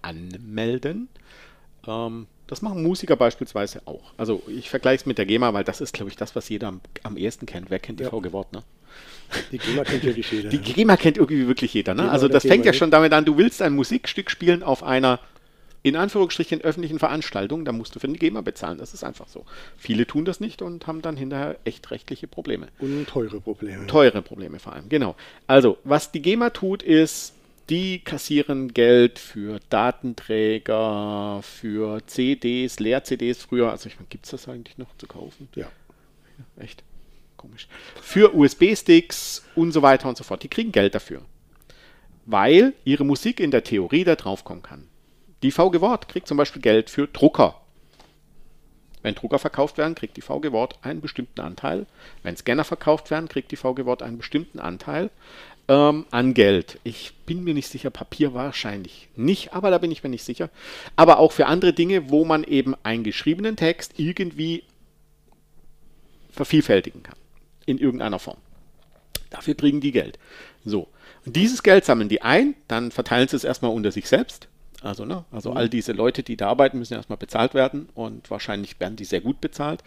anmelden. 0.02 1.08
Ähm, 1.88 2.28
das 2.48 2.62
machen 2.62 2.82
Musiker 2.82 3.16
beispielsweise 3.16 3.82
auch. 3.86 4.14
Also 4.18 4.42
ich 4.48 4.70
vergleiche 4.70 5.02
es 5.02 5.06
mit 5.06 5.18
der 5.18 5.26
GEMA, 5.26 5.54
weil 5.54 5.64
das 5.64 5.82
ist, 5.82 5.94
glaube 5.94 6.10
ich, 6.10 6.16
das, 6.16 6.36
was 6.36 6.50
jeder 6.50 6.70
am, 6.70 6.82
am 7.04 7.18
ehesten 7.18 7.46
kennt. 7.46 7.70
Wer 7.70 7.80
kennt 7.80 8.00
die 8.00 8.06
Ja. 8.06 8.10
VG 8.10 8.32
Wort, 8.32 8.54
ne? 8.54 8.64
Die 9.52 9.58
GEMA 9.58 9.84
kennt 9.84 10.04
wirklich 10.04 10.32
jeder. 10.32 10.50
Die 10.58 10.60
GEMA 10.60 10.96
kennt 10.96 11.18
irgendwie 11.18 11.48
wirklich 11.48 11.74
jeder, 11.74 11.94
ne? 11.94 12.10
Also 12.10 12.30
das 12.30 12.44
fängt 12.44 12.64
GEMA 12.64 12.68
ja 12.68 12.74
schon 12.74 12.92
damit 12.92 13.12
an, 13.12 13.26
du 13.26 13.38
willst 13.38 13.62
ein 13.62 13.74
Musikstück 13.74 14.32
spielen 14.32 14.64
auf 14.64 14.84
einer 14.84 15.20
in 15.84 15.96
Anführungsstrichen 15.96 16.62
öffentlichen 16.62 17.00
Veranstaltung, 17.00 17.64
da 17.64 17.72
musst 17.72 17.96
du 17.96 18.00
für 18.00 18.08
die 18.08 18.20
GEMA 18.20 18.42
bezahlen. 18.42 18.78
Das 18.78 18.94
ist 18.94 19.04
einfach 19.04 19.28
so. 19.28 19.46
Viele 19.78 20.06
tun 20.06 20.26
das 20.26 20.40
nicht 20.40 20.62
und 20.62 20.86
haben 20.88 21.02
dann 21.02 21.16
hinterher 21.16 21.58
echt 21.64 21.92
rechtliche 21.92 22.28
Probleme. 22.28 22.68
Und 22.80 23.08
teure 23.08 23.40
Probleme. 23.40 23.88
Teure 23.88 24.22
Probleme 24.22 24.60
vor 24.60 24.74
allem, 24.74 24.90
genau. 24.90 25.16
Also, 25.46 25.78
was 25.84 26.12
die 26.12 26.22
GEMA 26.22 26.50
tut, 26.50 26.84
ist, 26.84 27.34
die 27.70 28.00
kassieren 28.00 28.74
Geld 28.74 29.20
für 29.20 29.60
Datenträger, 29.70 31.42
für 31.44 32.06
CDs, 32.08 32.80
Leer-CDs 32.80 33.42
früher. 33.44 33.72
Also, 33.72 33.88
ich 33.88 33.96
meine, 33.96 34.08
gibt 34.10 34.26
es 34.26 34.32
das 34.32 34.48
eigentlich 34.48 34.78
noch 34.78 34.96
zu 34.98 35.08
kaufen? 35.08 35.50
Ja. 35.56 35.68
Echt? 36.58 36.84
Komisch. 37.36 37.68
Für 38.02 38.36
USB-Sticks 38.36 39.46
und 39.56 39.72
so 39.72 39.82
weiter 39.82 40.10
und 40.10 40.18
so 40.18 40.24
fort. 40.24 40.44
Die 40.44 40.48
kriegen 40.48 40.72
Geld 40.72 40.96
dafür. 40.96 41.22
Weil 42.26 42.74
ihre 42.84 43.06
Musik 43.06 43.40
in 43.40 43.52
der 43.52 43.64
Theorie 43.64 44.04
da 44.04 44.16
draufkommen 44.16 44.64
kann. 44.64 44.88
Die 45.44 45.52
VG 45.52 45.82
Wort 45.82 46.10
kriegt 46.10 46.28
zum 46.28 46.38
Beispiel 46.38 46.62
Geld 46.62 46.90
für 46.90 47.08
Drucker. 47.08 47.62
Wenn 49.04 49.14
Drucker 49.14 49.40
verkauft 49.40 49.78
werden, 49.78 49.94
kriegt 49.94 50.18
die 50.18 50.22
VG 50.22 50.52
Wort 50.52 50.80
einen 50.82 51.00
bestimmten 51.00 51.42
Anteil. 51.42 51.86
Wenn 52.24 52.36
Scanner 52.36 52.64
verkauft 52.64 53.12
werden, 53.12 53.30
kriegt 53.30 53.52
die 53.52 53.56
VG 53.56 53.86
Wort 53.86 54.02
einen 54.02 54.18
bestimmten 54.18 54.60
Anteil 54.60 55.12
ähm, 55.68 56.06
an 56.12 56.34
Geld. 56.34 56.80
Ich 56.84 57.14
bin 57.26 57.44
mir 57.44 57.54
nicht 57.54 57.68
sicher, 57.68 57.90
Papier 57.90 58.34
wahrscheinlich 58.34 59.10
nicht, 59.16 59.54
aber 59.54 59.72
da 59.72 59.78
bin 59.78 59.92
ich 59.92 60.04
mir 60.04 60.10
nicht 60.10 60.24
sicher. 60.24 60.50
Aber 60.96 61.20
auch 61.20 61.32
für 61.32 61.48
andere 61.48 61.74
Dinge, 61.74 62.10
wo 62.10 62.26
man 62.26 62.44
eben 62.44 62.76
einen 62.84 63.04
geschriebenen 63.04 63.56
Text 63.56 63.94
irgendwie 63.98 64.64
vervielfältigen 66.32 67.04
kann. 67.04 67.18
In 67.66 67.78
irgendeiner 67.78 68.20
Form. 68.20 68.38
Dafür 69.30 69.56
kriegen 69.56 69.82
die 69.82 69.92
Geld. 69.92 70.18
So. 70.64 70.88
Und 71.26 71.36
dieses 71.36 71.64
Geld 71.64 71.84
sammeln 71.84 72.08
die 72.08 72.22
ein, 72.22 72.56
dann 72.68 72.92
verteilen 72.92 73.28
sie 73.28 73.36
es 73.36 73.44
erstmal 73.44 73.72
unter 73.72 73.92
sich 73.92 74.08
selbst. 74.08 74.48
Also, 74.82 75.06
ne? 75.06 75.26
Also 75.32 75.52
all 75.52 75.68
diese 75.68 75.92
Leute, 75.92 76.24
die 76.24 76.38
da 76.38 76.50
arbeiten, 76.50 76.78
müssen 76.78 76.94
erstmal 76.94 77.18
bezahlt 77.18 77.54
werden 77.54 77.90
und 77.96 78.30
wahrscheinlich 78.30 78.80
werden 78.80 78.96
die 78.96 79.06
sehr 79.06 79.22
gut 79.22 79.42
bezahlt. 79.42 79.84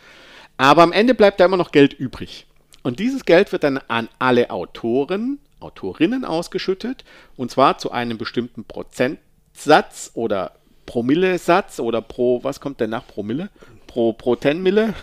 Aber 0.57 0.83
am 0.83 0.93
Ende 0.93 1.15
bleibt 1.15 1.41
da 1.41 1.47
immer 1.47 1.57
noch 1.57 1.73
Geld 1.73 1.95
übrig. 1.95 2.47
Und 2.83 2.99
dieses 2.99 3.25
Geld 3.25 3.53
wird 3.53 3.65
dann 3.65 3.79
an 3.89 4.09
alle 4.19 4.51
Autoren, 4.51 5.39
Autorinnen 5.61 6.25
ausgeschüttet 6.25 7.05
und 7.37 7.51
zwar 7.51 7.79
zu 7.79 7.91
einem 7.93 8.19
bestimmten 8.19 8.65
Prozentsatz 8.65 10.11
oder 10.15 10.53
Promillesatz 10.87 11.79
oder 11.81 12.03
pro, 12.03 12.43
was 12.43 12.61
kommt 12.61 12.81
denn 12.81 12.91
nach 12.91 13.07
Promille? 13.07 13.51
Pro, 13.87 14.13
pro 14.13 14.37
Tenmille? 14.37 14.95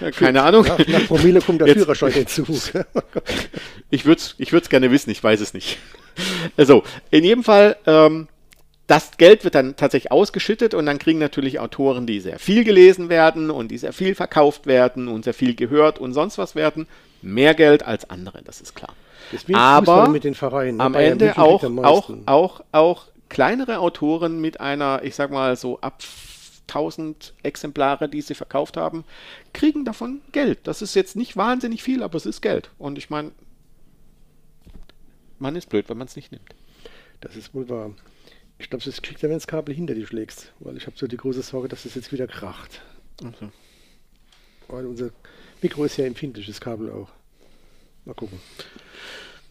Keine 0.16 0.42
Ahnung. 0.42 0.64
Nach, 0.66 0.78
nach 0.86 1.06
Promille 1.06 1.40
kommt 1.40 1.60
der 1.60 1.68
Jetzt- 1.68 1.78
Führerschein 1.78 2.12
hinzu. 2.12 2.44
Ich 3.90 4.04
würde 4.04 4.20
es 4.20 4.34
ich 4.38 4.52
würd's 4.52 4.68
gerne 4.68 4.90
wissen, 4.90 5.10
ich 5.10 5.22
weiß 5.22 5.40
es 5.40 5.54
nicht. 5.54 5.78
Also, 6.56 6.82
in 7.10 7.22
jedem 7.22 7.44
Fall, 7.44 7.76
ähm, 7.86 8.26
das 8.88 9.16
Geld 9.16 9.44
wird 9.44 9.54
dann 9.54 9.76
tatsächlich 9.76 10.10
ausgeschüttet 10.12 10.74
und 10.74 10.86
dann 10.86 10.98
kriegen 10.98 11.18
natürlich 11.18 11.60
Autoren, 11.60 12.06
die 12.06 12.20
sehr 12.20 12.38
viel 12.38 12.64
gelesen 12.64 13.08
werden 13.08 13.50
und 13.50 13.68
die 13.68 13.78
sehr 13.78 13.92
viel 13.92 14.14
verkauft 14.14 14.66
werden 14.66 15.06
und 15.08 15.24
sehr 15.24 15.34
viel 15.34 15.54
gehört 15.54 15.98
und 15.98 16.14
sonst 16.14 16.36
was 16.38 16.54
werden, 16.54 16.86
mehr 17.22 17.54
Geld 17.54 17.84
als 17.84 18.10
andere, 18.10 18.42
das 18.42 18.60
ist 18.60 18.74
klar. 18.74 18.94
Aber 19.54 19.86
Fußball 19.86 20.08
mit 20.10 20.24
den 20.24 20.34
Vereinen. 20.34 20.78
ne? 20.78 20.84
Am 20.84 20.94
Ende 20.94 21.36
auch, 21.38 21.62
auch, 21.64 22.10
auch, 22.26 22.60
auch 22.72 23.06
kleinere 23.28 23.78
Autoren 23.78 24.40
mit 24.40 24.60
einer, 24.60 25.02
ich 25.02 25.14
sag 25.14 25.30
mal 25.30 25.56
so 25.56 25.80
ab 25.80 26.02
1000 26.68 27.34
Exemplare, 27.42 28.08
die 28.08 28.20
sie 28.20 28.34
verkauft 28.34 28.76
haben, 28.76 29.04
kriegen 29.52 29.84
davon 29.84 30.20
Geld. 30.32 30.60
Das 30.64 30.82
ist 30.82 30.94
jetzt 30.94 31.16
nicht 31.16 31.36
wahnsinnig 31.36 31.82
viel, 31.82 32.02
aber 32.02 32.16
es 32.16 32.26
ist 32.26 32.40
Geld. 32.42 32.70
Und 32.78 32.98
ich 32.98 33.10
meine, 33.10 33.32
man 35.38 35.56
ist 35.56 35.68
blöd, 35.68 35.88
wenn 35.88 35.98
man 35.98 36.06
es 36.06 36.16
nicht 36.16 36.32
nimmt. 36.32 36.54
Das 37.20 37.36
ist 37.36 37.54
wohl 37.54 37.68
wahr. 37.68 37.90
Ich 38.58 38.70
glaube, 38.70 38.84
das 38.84 39.02
kriegt 39.02 39.22
er, 39.22 39.28
wenn 39.28 39.36
das 39.36 39.46
Kabel 39.46 39.74
hinter 39.74 39.94
dir 39.94 40.06
schlägst. 40.06 40.52
Weil 40.60 40.76
ich 40.76 40.86
habe 40.86 40.96
so 40.96 41.06
die 41.06 41.16
große 41.16 41.42
Sorge, 41.42 41.68
dass 41.68 41.84
es 41.84 41.94
jetzt 41.94 42.12
wieder 42.12 42.26
kracht. 42.26 42.80
Also, 43.22 43.50
Weil 44.68 44.86
unser 44.86 45.10
Mikro 45.62 45.84
ist 45.84 45.96
ja 45.98 46.06
empfindliches 46.06 46.60
Kabel 46.60 46.90
auch. 46.90 47.10
Mal 48.06 48.14
gucken. 48.14 48.40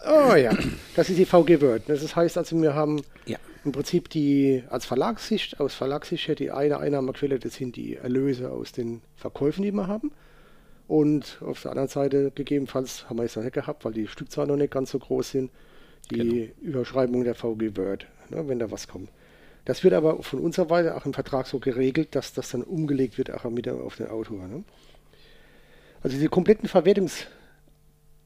Oh 0.07 0.35
ja, 0.35 0.55
das 0.95 1.09
ist 1.09 1.17
die 1.19 1.25
VG 1.25 1.61
Word. 1.61 1.83
Das 1.87 2.15
heißt 2.15 2.37
also, 2.37 2.59
wir 2.61 2.73
haben 2.73 3.01
Ja. 3.25 3.37
im 3.63 3.71
Prinzip 3.71 4.09
die 4.09 4.63
als 4.69 4.85
Verlagssicht, 4.85 5.59
aus 5.59 5.73
Verlagssicht 5.73 6.27
her 6.27 6.35
die 6.35 6.51
eine 6.51 6.79
Einnahmequelle, 6.79 7.37
das 7.39 7.55
sind 7.55 7.75
die 7.75 7.95
Erlöse 7.97 8.51
aus 8.51 8.71
den 8.71 9.01
Verkäufen, 9.15 9.63
die 9.63 9.71
wir 9.71 9.87
haben. 9.87 10.11
Und 10.87 11.39
auf 11.41 11.61
der 11.63 11.71
anderen 11.71 11.89
Seite 11.89 12.31
gegebenenfalls 12.33 13.09
haben 13.09 13.17
wir 13.17 13.23
es 13.23 13.35
noch 13.35 13.43
nicht 13.43 13.53
gehabt, 13.53 13.83
weil 13.83 13.93
die 13.93 14.07
Stückzahlen 14.07 14.49
noch 14.49 14.57
nicht 14.57 14.71
ganz 14.71 14.91
so 14.91 14.99
groß 14.99 15.31
sind, 15.31 15.51
die 16.11 16.51
Überschreibung 16.61 17.23
der 17.23 17.33
VG 17.35 17.75
Word, 17.75 18.05
ne, 18.29 18.47
wenn 18.47 18.59
da 18.59 18.69
was 18.69 18.87
kommt. 18.87 19.09
Das 19.65 19.83
wird 19.83 19.95
aber 19.95 20.21
von 20.21 20.39
unserer 20.39 20.67
Seite 20.67 20.95
auch 20.95 21.05
im 21.07 21.13
Vertrag 21.15 21.47
so 21.47 21.57
geregelt, 21.57 22.09
dass 22.13 22.33
das 22.33 22.51
dann 22.51 22.61
umgelegt 22.61 23.17
wird, 23.17 23.31
auch 23.31 23.43
wieder 23.55 23.73
auf 23.81 23.95
den 23.95 24.07
Autor. 24.07 24.47
Ne? 24.47 24.63
Also 26.03 26.19
die 26.19 26.27
kompletten 26.27 26.69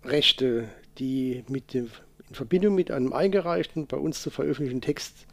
Verwertungsrechte, 0.02 0.70
die 0.98 1.44
mit 1.48 1.74
dem, 1.74 1.90
in 2.30 2.36
Verbindung 2.36 2.76
mit 2.76 2.92
einem 2.92 3.14
eingereichten, 3.14 3.88
bei 3.88 3.98
uns 3.98 4.22
zu 4.22 4.30
veröffentlichten 4.30 4.82
Text, 4.82 5.26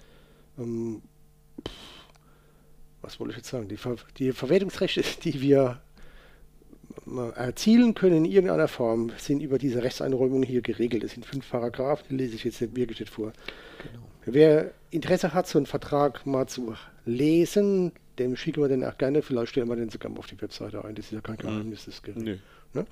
ähm, 0.59 1.03
was 3.03 3.21
wollte 3.21 3.33
ich 3.33 3.37
jetzt 3.39 3.51
sagen, 3.51 3.69
die, 3.69 3.77
Ver 3.77 3.97
die 4.19 4.33
Verwertungsrechte, 4.33 5.03
die 5.25 5.41
wir 5.41 5.81
erzielen 7.37 7.95
können 7.95 8.25
in 8.25 8.25
irgendeiner 8.25 8.67
Form, 8.67 9.13
sind 9.17 9.41
über 9.41 9.59
diese 9.59 9.83
Rechtseinräumung 9.83 10.43
hier 10.43 10.61
geregelt. 10.61 11.05
Das 11.05 11.13
sind 11.13 11.25
fünf 11.25 11.49
Paragraphen, 11.49 12.07
die 12.11 12.17
lese 12.17 12.35
ich 12.35 12.43
jetzt 12.45 12.61
wirklich 12.75 12.99
nicht 12.99 13.13
vor. 13.13 13.33
Wer 14.25 14.73
Interesse 14.91 15.33
hat, 15.33 15.47
so 15.47 15.59
einen 15.59 15.67
Vertrag 15.67 16.27
mal 16.27 16.49
zu 16.49 16.75
lesen, 17.05 17.93
dem 18.19 18.35
schicken 18.35 18.61
wir 18.61 18.69
den 18.69 18.83
auch 18.83 18.99
gerne. 18.99 19.23
Vielleicht 19.23 19.51
stellen 19.51 19.69
wir 19.69 19.77
den 19.77 19.91
sogar 19.91 20.11
mal 20.11 20.19
auf 20.19 20.27
die 20.27 20.41
Webseite 20.41 20.85
ein. 20.85 20.97
Das 20.97 21.07
ist 21.07 21.13
ja 21.13 21.21
kein 21.21 21.37
Geheimnis. 21.37 21.85
Das 21.85 21.95
ist 21.95 22.17
Nö. 22.17 22.39
Ne? 22.73 22.87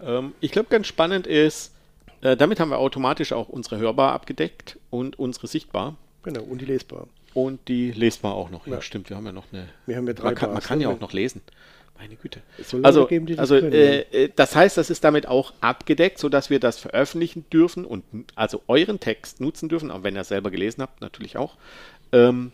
Ähm, 0.00 0.34
ich 0.40 0.50
glaube, 0.52 0.68
ganz 0.68 0.86
spannend 0.86 1.26
ist, 1.26 1.74
äh, 2.20 2.36
damit 2.36 2.60
haben 2.60 2.70
wir 2.70 2.78
automatisch 2.78 3.32
auch 3.32 3.48
unsere 3.48 3.78
hörbar 3.78 4.12
abgedeckt 4.12 4.78
und 4.90 5.18
unsere 5.18 5.46
sichtbar. 5.46 5.96
Genau, 6.22 6.42
und 6.42 6.60
die 6.60 6.64
lesbar. 6.64 7.06
Und 7.34 7.68
die 7.68 7.90
lesbar 7.90 8.34
auch 8.34 8.50
noch. 8.50 8.66
Ja, 8.66 8.74
Ja. 8.74 8.82
stimmt, 8.82 9.10
wir 9.10 9.16
haben 9.16 9.26
ja 9.26 9.32
noch 9.32 9.44
eine. 9.52 9.68
Wir 9.86 9.96
haben 9.96 10.06
ja 10.06 10.14
drei 10.14 10.24
Man 10.26 10.34
kann, 10.34 10.52
man 10.52 10.62
kann 10.62 10.78
ne? 10.78 10.84
ja 10.84 10.90
auch 10.90 11.00
noch 11.00 11.12
lesen. 11.12 11.42
Meine 11.98 12.16
Güte. 12.16 12.42
Also, 12.82 13.06
geben, 13.06 13.26
das 13.26 13.38
also 13.38 13.60
können, 13.60 13.72
äh, 13.72 14.00
äh, 14.00 14.30
das 14.34 14.56
heißt, 14.56 14.76
das 14.76 14.90
ist 14.90 15.04
damit 15.04 15.28
auch 15.28 15.52
abgedeckt, 15.60 16.18
sodass 16.18 16.50
wir 16.50 16.58
das 16.58 16.78
veröffentlichen 16.78 17.44
dürfen 17.50 17.84
und 17.84 18.04
also 18.34 18.62
euren 18.66 18.98
Text 18.98 19.40
nutzen 19.40 19.68
dürfen, 19.68 19.90
auch 19.90 20.02
wenn 20.02 20.16
ihr 20.16 20.22
es 20.22 20.28
selber 20.28 20.50
gelesen 20.50 20.82
habt, 20.82 21.00
natürlich 21.00 21.36
auch, 21.36 21.56
ähm, 22.12 22.50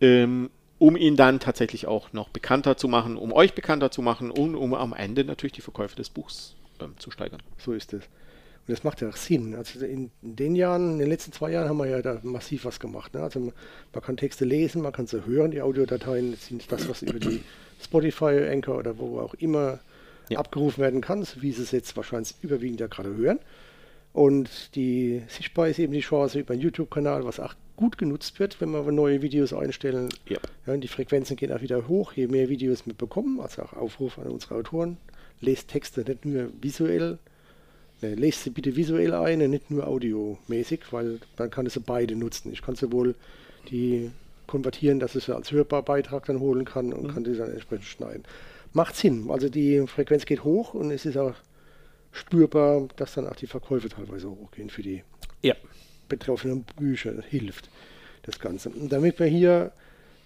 ähm, 0.00 0.50
um 0.82 0.96
ihn 0.96 1.14
dann 1.14 1.38
tatsächlich 1.38 1.86
auch 1.86 2.12
noch 2.12 2.28
bekannter 2.28 2.76
zu 2.76 2.88
machen, 2.88 3.16
um 3.16 3.32
euch 3.32 3.54
bekannter 3.54 3.92
zu 3.92 4.02
machen 4.02 4.32
und 4.32 4.56
um 4.56 4.74
am 4.74 4.92
Ende 4.92 5.22
natürlich 5.22 5.52
die 5.52 5.60
Verkäufe 5.60 5.94
des 5.94 6.10
Buchs 6.10 6.56
ähm, 6.80 6.94
zu 6.98 7.12
steigern. 7.12 7.40
So 7.56 7.72
ist 7.72 7.92
es. 7.92 8.02
Und 8.02 8.74
das 8.76 8.82
macht 8.82 9.00
ja 9.00 9.08
auch 9.08 9.14
Sinn. 9.16 9.54
Also 9.54 9.84
in, 9.86 10.10
den 10.22 10.56
Jahren, 10.56 10.94
in 10.94 10.98
den 10.98 11.08
letzten 11.08 11.30
zwei 11.30 11.52
Jahren 11.52 11.68
haben 11.68 11.76
wir 11.78 11.86
ja 11.86 12.02
da 12.02 12.18
massiv 12.24 12.64
was 12.64 12.80
gemacht. 12.80 13.14
Ne? 13.14 13.22
Also 13.22 13.38
man, 13.38 13.52
man 13.92 14.02
kann 14.02 14.16
Texte 14.16 14.44
lesen, 14.44 14.82
man 14.82 14.90
kann 14.90 15.06
sie 15.06 15.24
hören, 15.24 15.52
die 15.52 15.62
Audiodateien 15.62 16.34
sind 16.34 16.70
das, 16.72 16.88
was 16.88 17.02
über 17.02 17.20
die 17.20 17.44
Spotify, 17.80 18.48
Anchor 18.50 18.78
oder 18.78 18.98
wo 18.98 19.20
auch 19.20 19.34
immer 19.34 19.78
Ja. 20.30 20.40
abgerufen 20.40 20.82
werden 20.82 21.00
kann, 21.00 21.22
so 21.22 21.42
wie 21.42 21.52
sie 21.52 21.62
es 21.62 21.70
jetzt 21.70 21.96
wahrscheinlich 21.96 22.34
überwiegend 22.42 22.80
ja 22.80 22.88
gerade 22.88 23.14
hören. 23.14 23.38
Und 24.12 24.74
die 24.76 25.22
Sichtbar 25.28 25.68
ist 25.68 25.78
eben 25.78 25.92
die 25.92 26.00
Chance 26.00 26.40
über 26.40 26.52
einen 26.52 26.62
YouTube-Kanal, 26.62 27.24
was 27.24 27.40
auch 27.40 27.54
gut 27.76 27.96
genutzt 27.98 28.38
wird, 28.38 28.60
wenn 28.60 28.70
wir 28.70 28.82
neue 28.92 29.22
Videos 29.22 29.52
einstellen. 29.52 30.08
Ja. 30.28 30.38
Ja, 30.66 30.74
und 30.74 30.82
die 30.82 30.88
Frequenzen 30.88 31.36
gehen 31.36 31.52
auch 31.52 31.62
wieder 31.62 31.88
hoch, 31.88 32.12
je 32.12 32.26
mehr 32.26 32.48
Videos 32.48 32.86
wir 32.86 32.94
bekommen, 32.94 33.40
also 33.40 33.62
auch 33.62 33.72
Aufruf 33.72 34.18
an 34.18 34.26
unsere 34.28 34.56
Autoren. 34.56 34.98
Lest 35.40 35.68
Texte 35.68 36.02
nicht 36.02 36.24
nur 36.24 36.50
visuell, 36.60 37.18
ne, 38.02 38.14
lest 38.14 38.44
sie 38.44 38.50
bitte 38.50 38.76
visuell 38.76 39.14
ein, 39.14 39.42
und 39.42 39.50
nicht 39.50 39.70
nur 39.70 39.86
audiomäßig, 39.88 40.80
weil 40.92 41.18
dann 41.36 41.50
kann 41.50 41.66
ich 41.66 41.72
sie 41.72 41.80
beide 41.80 42.14
nutzen. 42.14 42.52
Ich 42.52 42.62
kann 42.62 42.76
sowohl 42.76 43.14
die 43.70 44.10
konvertieren, 44.46 45.00
dass 45.00 45.14
ich 45.16 45.24
sie 45.24 45.34
als 45.34 45.50
Hörbarbeitrag 45.50 46.26
dann 46.26 46.38
holen 46.38 46.64
kann 46.64 46.92
und 46.92 47.12
kann 47.12 47.24
die 47.24 47.36
dann 47.36 47.50
entsprechend 47.50 47.86
schneiden. 47.86 48.24
Macht 48.74 48.94
Sinn, 48.94 49.30
also 49.30 49.48
die 49.48 49.86
Frequenz 49.86 50.26
geht 50.26 50.44
hoch 50.44 50.74
und 50.74 50.90
es 50.90 51.06
ist 51.06 51.16
auch 51.16 51.34
spürbar, 52.12 52.88
dass 52.96 53.14
dann 53.14 53.26
auch 53.26 53.36
die 53.36 53.46
Verkäufe 53.46 53.88
teilweise 53.88 54.30
hochgehen 54.30 54.70
für 54.70 54.82
die 54.82 55.02
Ja. 55.42 55.54
betroffenen 56.08 56.64
Bücher 56.76 57.14
hilft 57.28 57.68
das 58.22 58.38
Ganze. 58.38 58.68
Und 58.70 58.92
damit 58.92 59.18
wir 59.18 59.26
hier 59.26 59.72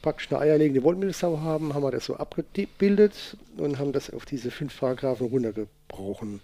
praktisch 0.02 0.30
eine 0.30 0.40
eierlegende 0.40 0.82
Wollmilchsau 0.82 1.40
haben, 1.40 1.74
haben 1.74 1.82
wir 1.82 1.90
das 1.92 2.04
so 2.04 2.16
abgebildet 2.16 3.36
und 3.56 3.78
haben 3.78 3.92
das 3.92 4.12
auf 4.12 4.24
diese 4.26 4.50
fünf 4.50 4.78
Paragraphen 4.78 5.28
runtergebrochen. 5.28 6.40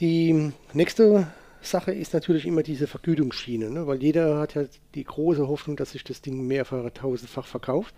Die 0.00 0.52
nächste 0.72 1.28
Sache 1.60 1.92
ist 1.92 2.12
natürlich 2.12 2.44
immer 2.46 2.62
diese 2.62 2.86
Vergütungsschiene, 2.88 3.70
ne? 3.70 3.86
weil 3.86 4.02
jeder 4.02 4.38
hat 4.40 4.54
ja 4.54 4.64
die 4.94 5.04
große 5.04 5.46
Hoffnung, 5.46 5.76
dass 5.76 5.92
sich 5.92 6.02
das 6.02 6.20
Ding 6.20 6.44
mehrfach, 6.46 6.90
tausendfach 6.90 7.46
verkauft. 7.46 7.94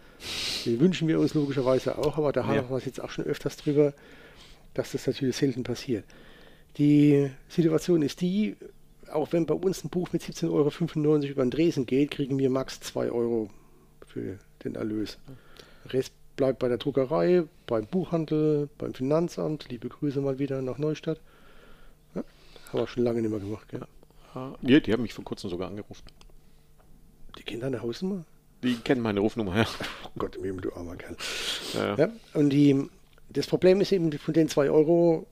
Die 0.66 0.78
wünschen 0.80 1.08
wir 1.08 1.18
uns 1.18 1.32
logischerweise 1.34 1.96
auch, 1.96 2.18
aber 2.18 2.32
da 2.32 2.42
Ja. 2.42 2.46
haben 2.48 2.68
wir 2.68 2.76
es 2.76 2.84
jetzt 2.84 3.00
auch 3.00 3.10
schon 3.10 3.24
öfters 3.24 3.56
drüber, 3.56 3.94
dass 4.74 4.92
das 4.92 5.06
natürlich 5.06 5.36
selten 5.36 5.62
passiert. 5.62 6.04
Die 6.76 7.30
Situation 7.48 8.02
ist 8.02 8.20
die, 8.20 8.56
auch 9.10 9.32
wenn 9.32 9.46
bei 9.46 9.54
uns 9.54 9.84
ein 9.84 9.90
Buch 9.90 10.12
mit 10.12 10.22
17,95 10.22 10.52
Euro 10.52 11.24
über 11.24 11.44
den 11.44 11.50
Dresen 11.50 11.86
geht, 11.86 12.10
kriegen 12.10 12.38
wir 12.38 12.50
max 12.50 12.80
2 12.80 13.10
Euro 13.10 13.50
für 14.06 14.38
den 14.64 14.74
Erlös. 14.74 15.18
Der 15.84 15.94
Rest 15.94 16.12
bleibt 16.36 16.58
bei 16.58 16.68
der 16.68 16.78
Druckerei, 16.78 17.44
beim 17.66 17.86
Buchhandel, 17.86 18.68
beim 18.78 18.92
Finanzamt. 18.94 19.68
Liebe 19.68 19.88
Grüße 19.88 20.20
mal 20.20 20.38
wieder 20.38 20.62
nach 20.62 20.78
Neustadt. 20.78 21.20
Ja, 22.14 22.24
haben 22.72 22.80
wir 22.80 22.86
schon 22.88 23.04
lange 23.04 23.22
nicht 23.22 23.30
mehr 23.30 23.40
gemacht. 23.40 23.68
Gell? 23.68 23.82
Ja, 24.34 24.80
die 24.80 24.92
haben 24.92 25.02
mich 25.02 25.14
vor 25.14 25.24
kurzem 25.24 25.48
sogar 25.48 25.68
angerufen. 25.68 26.02
Die 27.38 27.44
Kinder 27.44 27.68
eine 27.68 27.82
Hausnummer? 27.82 28.24
Die 28.64 28.76
kennen 28.76 29.02
meine 29.02 29.20
Rufnummer, 29.20 29.56
ja. 29.56 29.66
Oh 30.04 30.10
Gott 30.18 30.36
im 30.36 30.44
Himmel, 30.44 30.62
du 30.62 30.72
armer 30.72 30.96
Kerl. 30.96 31.16
Ja. 31.74 31.96
Ja, 31.96 32.08
und 32.32 32.50
die, 32.50 32.88
das 33.30 33.46
Problem 33.46 33.80
ist 33.80 33.92
eben, 33.92 34.12
von 34.12 34.34
den 34.34 34.48
2 34.48 34.70
Euro 34.70 35.26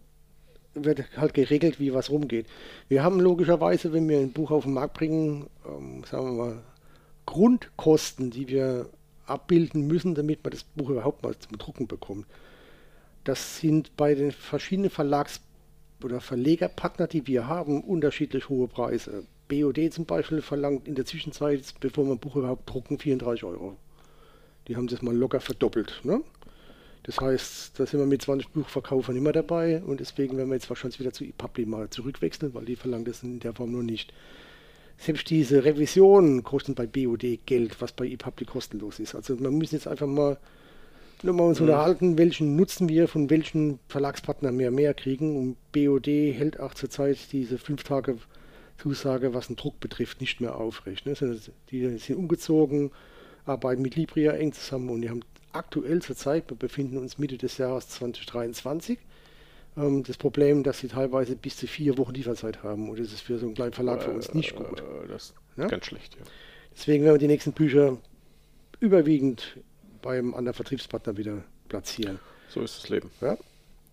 wird 0.75 1.05
halt 1.17 1.35
geregelt, 1.35 1.79
wie 1.79 1.93
was 1.93 2.11
rumgeht. 2.11 2.47
Wir 2.89 3.03
haben 3.03 3.21
logischerweise, 3.21 3.93
wenn 3.93 4.09
wir 4.09 4.19
ein 4.19 4.33
Buch 4.33 4.51
auf 4.51 4.65
den 4.65 4.73
Markt 4.73 4.95
bringen, 4.95 5.47
ähm, 5.67 6.03
sagen 6.05 6.37
wir 6.37 6.45
mal, 6.45 6.63
Grundkosten, 7.27 8.31
die 8.31 8.49
wir 8.49 8.89
abbilden 9.27 9.87
müssen, 9.87 10.15
damit 10.15 10.43
man 10.43 10.53
das 10.53 10.65
Buch 10.65 10.91
überhaupt 10.91 11.23
mal 11.23 11.37
zum 11.39 11.59
Drucken 11.59 11.87
bekommt. 11.87 12.27
Das 13.25 13.59
sind 13.59 13.97
bei 13.97 14.15
den 14.15 14.33
verschiedenen 14.33 14.91
Verlags- 14.91 15.41
oder 16.03 16.21
Verlegerpartner, 16.21 17.07
die 17.07 17.27
wir 17.27 17.47
haben, 17.47 17.83
unterschiedlich 17.83 18.49
hohe 18.49 18.67
Preise. 18.67 19.25
BOD 19.49 19.93
zum 19.93 20.07
Beispiel 20.07 20.43
verlangt 20.43 20.89
in 20.89 20.95
der 20.95 21.05
Zwischenzeit, 21.05 21.63
bevor 21.81 22.05
wir 22.07 22.13
ein 22.13 22.19
Buch 22.19 22.37
überhaupt 22.37 22.69
drucken, 22.69 22.99
34 22.99 23.45
Euro. 23.45 23.77
Die 24.67 24.77
haben 24.77 24.87
das 24.87 25.03
mal 25.03 25.15
locker 25.15 25.41
verdoppelt. 25.41 26.01
Ne? 26.05 26.23
Das 27.05 27.21
heißt, 27.21 27.79
da 27.81 27.87
sind 27.87 27.99
wir 27.99 28.07
mit 28.07 28.23
20 28.23 28.51
Buchverkaufern 28.51 29.17
immer 29.17 29.33
dabei 29.33 29.83
und 29.83 29.99
deswegen 30.01 30.37
werden 30.37 30.51
wir 30.51 30.55
jetzt 30.55 30.71
wahrscheinlich 30.71 31.01
wieder 31.01 31.13
zu 31.13 31.25
ePubli 31.25 31.67
mal 31.67 31.91
zurückwechseln, 31.91 32.55
weil 32.55 32.65
die 32.65 32.77
verlangen 32.77 33.05
das 33.05 33.23
in 33.25 33.41
der 33.41 33.55
Form 33.55 33.73
nur 33.73 33.83
nicht. 33.83 34.13
selbst 34.99 35.29
diese 35.31 35.65
Revisionen 35.65 36.45
kosten 36.45 36.75
bei 36.77 36.87
BOD 36.87 37.41
Geld, 37.45 37.81
was 37.81 37.91
bei 37.93 38.07
ePublic 38.07 38.49
kostenlos 38.51 39.01
ist. 39.01 39.17
Also 39.17 39.35
man 39.35 39.55
muss 39.55 39.73
jetzt 39.73 39.89
einfach 39.89 40.07
mal 40.07 40.39
nur 41.25 41.35
mal 41.35 41.45
uns 41.45 41.59
Mhm. 41.59 41.67
unterhalten, 41.67 42.19
welchen 42.19 42.55
Nutzen 42.55 42.89
wir 42.89 43.09
von 43.09 43.29
welchen 43.31 43.81
Verlagspartnern 43.89 44.55
mehr 44.55 44.71
mehr 44.71 44.95
kriegen. 44.95 45.37
Und 45.37 45.57
BOD 45.73 46.07
hält 46.07 46.61
auch 46.61 46.75
zurzeit 46.75 47.19
diese 47.33 47.59
fünf 47.59 47.83
Tage 47.83 48.19
Zusage, 48.79 49.35
was 49.35 49.49
den 49.49 49.57
Druck 49.57 49.81
betrifft, 49.81 50.21
nicht 50.21 50.41
mehr 50.41 50.57
aufrecht. 50.57 51.07
Ne? 51.07 51.15
Die 51.71 51.99
sind 51.99 52.17
umgezogen, 52.17 52.91
arbeiten 53.45 53.83
mit 53.83 53.97
Libria 53.97 54.33
eng 54.33 54.53
zusammen 54.53 54.89
und 54.91 55.03
die 55.03 55.11
haben 55.11 55.23
aktuell 55.53 56.03
zurzeit, 56.03 56.49
wir 56.51 56.57
befinden 56.57 56.99
uns 56.99 57.19
Mitte 57.19 57.37
des 57.39 57.59
Jahres 57.59 57.89
2023, 57.91 58.99
ähm, 59.77 60.03
das 60.05 60.17
Problem, 60.17 60.63
dass 60.63 60.79
sie 60.81 60.89
teilweise 60.89 61.37
bis 61.37 61.57
zu 61.57 61.67
vier 61.67 61.97
Wochen 61.99 62.15
Lieferzeit 62.15 62.63
haben. 62.63 62.89
Und 62.91 62.99
das 62.99 63.13
ist 63.13 63.21
für 63.21 63.39
so 63.39 63.47
einen 63.47 63.55
kleinen 63.55 63.73
Verlag 63.73 64.03
für 64.03 64.11
uns 64.11 64.33
nicht 64.35 64.55
gut. 64.57 64.81
Äh, 64.81 65.09
das 65.09 65.23
ist 65.31 65.35
Ja? 65.57 65.67
ganz 65.67 65.87
schlecht, 65.87 66.15
ja. 66.17 66.23
Deswegen 66.75 67.05
werden 67.05 67.15
wir 67.15 67.19
die 67.19 67.27
nächsten 67.27 67.53
Bücher 67.53 67.99
überwiegend 68.81 69.59
beim 70.01 70.35
anderen 70.35 70.55
Vertriebspartner 70.55 71.17
wieder 71.17 71.43
platzieren. 71.69 72.19
So 72.49 72.61
ist 72.63 72.79
das 72.83 72.89
Leben. 72.89 73.11
Ja? 73.21 73.37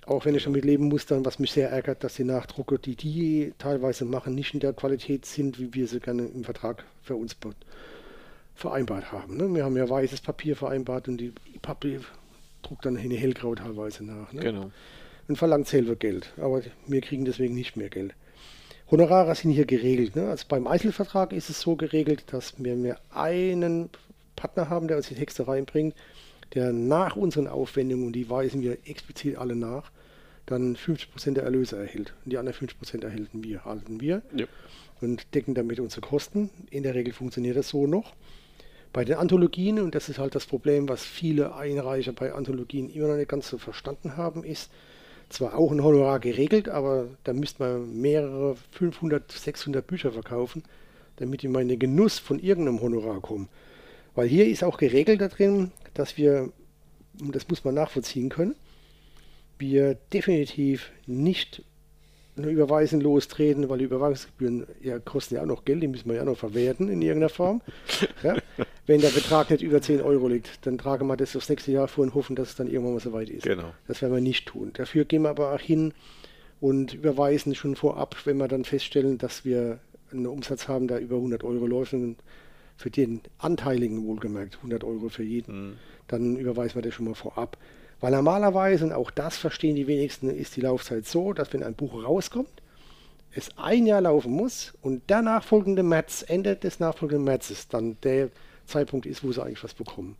Auch 0.05 0.25
wenn 0.25 0.33
ich 0.35 0.43
damit 0.45 0.65
leben 0.65 0.85
muss, 0.85 1.05
dann, 1.05 1.23
was 1.25 1.39
mich 1.39 1.51
sehr 1.51 1.69
ärgert, 1.69 2.03
dass 2.03 2.15
die 2.15 2.23
Nachdrucke, 2.23 2.79
die 2.79 2.95
die 2.95 3.53
teilweise 3.57 4.05
machen, 4.05 4.33
nicht 4.33 4.53
in 4.53 4.59
der 4.59 4.73
Qualität 4.73 5.25
sind, 5.25 5.59
wie 5.59 5.73
wir 5.73 5.87
sie 5.87 5.99
gerne 5.99 6.25
im 6.25 6.43
Vertrag 6.43 6.83
für 7.03 7.15
uns 7.15 7.35
be- 7.35 7.53
vereinbart 8.59 9.11
haben. 9.11 9.37
Ne? 9.37 9.53
Wir 9.55 9.63
haben 9.63 9.77
ja 9.77 9.89
weißes 9.89 10.21
Papier 10.21 10.55
vereinbart 10.55 11.07
und 11.07 11.17
die 11.17 11.33
Papier 11.61 12.01
druckt 12.61 12.85
dann 12.85 12.97
in 12.97 13.11
hellgrau 13.11 13.55
teilweise 13.55 14.03
nach. 14.05 14.31
Ne? 14.33 14.41
Genau. 14.41 14.71
und 15.27 15.37
verlangt 15.37 15.67
selber 15.67 15.95
Geld. 15.95 16.33
Aber 16.37 16.61
wir 16.87 17.01
kriegen 17.01 17.25
deswegen 17.25 17.55
nicht 17.55 17.75
mehr 17.77 17.89
Geld. 17.89 18.13
Honorare 18.91 19.35
sind 19.35 19.51
hier 19.51 19.65
geregelt. 19.65 20.15
Ne? 20.15 20.29
Also 20.29 20.45
beim 20.49 20.67
Einzelvertrag 20.67 21.31
ist 21.31 21.49
es 21.49 21.61
so 21.61 21.75
geregelt, 21.75 22.23
dass 22.33 22.55
wir, 22.57 22.81
wir 22.83 22.97
einen 23.11 23.89
Partner 24.35 24.69
haben, 24.69 24.87
der 24.87 24.97
uns 24.97 25.07
die 25.07 25.15
Texte 25.15 25.47
reinbringt, 25.47 25.95
der 26.55 26.73
nach 26.73 27.15
unseren 27.15 27.47
Aufwendungen, 27.47 28.07
und 28.07 28.13
die 28.13 28.29
weisen 28.29 28.61
wir 28.61 28.77
explizit 28.85 29.37
alle 29.37 29.55
nach, 29.55 29.91
dann 30.47 30.75
50% 30.75 31.33
der 31.33 31.43
Erlöse 31.43 31.77
erhält. 31.77 32.13
Und 32.25 32.31
die 32.31 32.37
anderen 32.39 32.57
50% 32.57 33.03
erhalten 33.03 33.43
wir, 33.43 33.65
halten 33.65 34.01
wir 34.01 34.23
Ja. 34.35 34.47
und 34.99 35.35
decken 35.35 35.53
damit 35.53 35.79
unsere 35.79 36.01
Kosten. 36.01 36.49
In 36.71 36.81
der 36.81 36.95
Regel 36.95 37.13
funktioniert 37.13 37.55
das 37.55 37.69
so 37.69 37.85
noch. 37.85 38.15
Bei 38.91 39.05
den 39.05 39.17
Anthologien, 39.17 39.79
und 39.79 39.93
das 39.93 40.09
ist 40.09 40.17
halt 40.17 40.33
das 40.33 40.45
Problem, 40.45 40.89
was 40.89 41.03
viele 41.03 41.55
Einreicher 41.55 42.11
bei 42.11 42.33
Anthologien 42.33 42.89
immer 42.89 43.09
noch 43.09 43.17
nicht 43.17 43.29
ganz 43.29 43.49
so 43.49 43.57
verstanden 43.57 44.17
haben, 44.17 44.43
ist 44.43 44.71
zwar 45.29 45.55
auch 45.55 45.71
ein 45.71 45.83
Honorar 45.83 46.19
geregelt, 46.19 46.69
aber 46.69 47.07
da 47.23 47.33
müsste 47.33 47.63
man 47.63 48.01
mehrere 48.01 48.55
500, 48.71 49.31
600 49.31 49.85
Bücher 49.85 50.11
verkaufen, 50.11 50.63
damit 51.17 51.43
die 51.43 51.47
mal 51.47 51.61
in 51.61 51.67
den 51.67 51.79
Genuss 51.79 52.17
von 52.17 52.39
irgendeinem 52.39 52.81
Honorar 52.81 53.21
kommen. 53.21 53.47
Weil 54.15 54.27
hier 54.27 54.47
ist 54.47 54.63
auch 54.63 54.77
geregelt 54.77 55.21
da 55.21 55.27
drin, 55.27 55.71
dass 55.93 56.17
wir, 56.17 56.51
und 57.21 57.35
das 57.35 57.47
muss 57.47 57.63
man 57.63 57.75
nachvollziehen 57.75 58.29
können, 58.29 58.55
wir 59.59 59.95
definitiv 60.11 60.91
nicht 61.05 61.63
eine 62.37 62.49
Überweisung 62.49 63.01
lostreten, 63.01 63.69
weil 63.69 63.79
die 63.79 63.85
Überweisungsgebühren 63.85 64.65
ja, 64.81 64.97
kosten 64.99 65.35
ja 65.35 65.41
auch 65.41 65.45
noch 65.45 65.65
Geld, 65.65 65.83
die 65.83 65.87
müssen 65.87 66.09
wir 66.09 66.15
ja 66.15 66.25
noch 66.25 66.37
verwerten 66.37 66.89
in 66.89 67.01
irgendeiner 67.01 67.29
Form. 67.29 67.61
Ja? 68.23 68.35
Wenn 68.85 69.01
der 69.01 69.09
Betrag 69.09 69.49
nicht 69.49 69.61
über 69.61 69.81
10 69.81 70.01
Euro 70.01 70.27
liegt, 70.27 70.65
dann 70.65 70.77
tragen 70.77 71.07
wir 71.07 71.17
das 71.17 71.35
aufs 71.35 71.49
nächste 71.49 71.71
Jahr 71.71 71.87
vor 71.87 72.03
und 72.03 72.15
hoffen, 72.15 72.35
dass 72.35 72.49
es 72.49 72.55
dann 72.55 72.67
irgendwann 72.67 72.93
mal 72.93 72.99
soweit 72.99 73.29
ist. 73.29 73.43
Genau. 73.43 73.71
Das 73.87 74.01
werden 74.01 74.13
wir 74.13 74.21
nicht 74.21 74.47
tun. 74.47 74.71
Dafür 74.73 75.05
gehen 75.05 75.23
wir 75.23 75.29
aber 75.29 75.53
auch 75.53 75.59
hin 75.59 75.93
und 76.59 76.93
überweisen 76.93 77.55
schon 77.55 77.75
vorab, 77.75 78.15
wenn 78.25 78.37
wir 78.37 78.47
dann 78.47 78.65
feststellen, 78.65 79.17
dass 79.17 79.45
wir 79.45 79.79
einen 80.11 80.27
Umsatz 80.27 80.67
haben, 80.67 80.87
der 80.87 80.99
über 80.99 81.15
100 81.17 81.43
Euro 81.43 81.67
läuft 81.67 81.93
und 81.93 82.17
für 82.77 82.89
den 82.89 83.21
Anteiligen 83.37 84.05
wohlgemerkt 84.05 84.57
100 84.57 84.83
Euro 84.83 85.09
für 85.09 85.23
jeden, 85.23 85.77
dann 86.07 86.37
überweisen 86.37 86.75
wir 86.75 86.81
das 86.81 86.93
schon 86.93 87.05
mal 87.05 87.13
vorab. 87.13 87.57
Weil 87.99 88.11
normalerweise, 88.11 88.85
und 88.85 88.93
auch 88.93 89.11
das 89.11 89.37
verstehen 89.37 89.75
die 89.75 89.87
wenigsten, 89.87 90.29
ist 90.29 90.55
die 90.55 90.61
Laufzeit 90.61 91.05
so, 91.05 91.33
dass 91.33 91.51
wenn 91.53 91.63
ein 91.63 91.75
Buch 91.75 92.03
rauskommt, 92.03 92.61
es 93.35 93.49
ein 93.57 93.85
Jahr 93.85 94.01
laufen 94.01 94.31
muss 94.31 94.73
und 94.81 95.09
der 95.09 95.21
nachfolgende 95.21 95.83
März, 95.83 96.23
Ende 96.27 96.55
des 96.55 96.79
nachfolgenden 96.79 97.25
Märzes, 97.25 97.67
dann 97.67 97.97
der 98.01 98.29
Zeitpunkt 98.69 99.05
ist, 99.05 99.23
wo 99.23 99.31
sie 99.31 99.43
eigentlich 99.43 99.63
was 99.63 99.73
bekommen. 99.73 100.15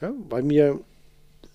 Ja, 0.00 0.12
weil 0.28 0.48
wir 0.48 0.80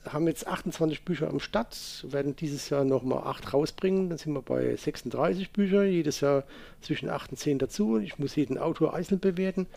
haben 0.05 0.28
jetzt 0.28 0.47
28 0.47 1.03
Bücher 1.05 1.30
am 1.30 1.39
Start, 1.39 2.05
werden 2.09 2.36
dieses 2.36 2.70
Jahr 2.70 2.84
nochmal 2.84 3.20
8 3.20 3.53
rausbringen, 3.53 4.09
dann 4.09 4.18
sind 4.18 4.34
wir 4.34 4.41
bei 4.41 4.76
36 4.76 5.51
Bücher, 5.51 5.84
jedes 5.84 6.22
Jahr 6.22 6.43
zwischen 6.82 7.09
8 7.09 7.32
und 7.32 7.38
10 7.38 7.59
dazu. 7.59 7.99
Ich 7.99 8.18
muss 8.18 8.36
jeden 8.36 8.57
Autor 8.57 8.93
einzeln 8.95 9.20
bewerten. 9.20 9.68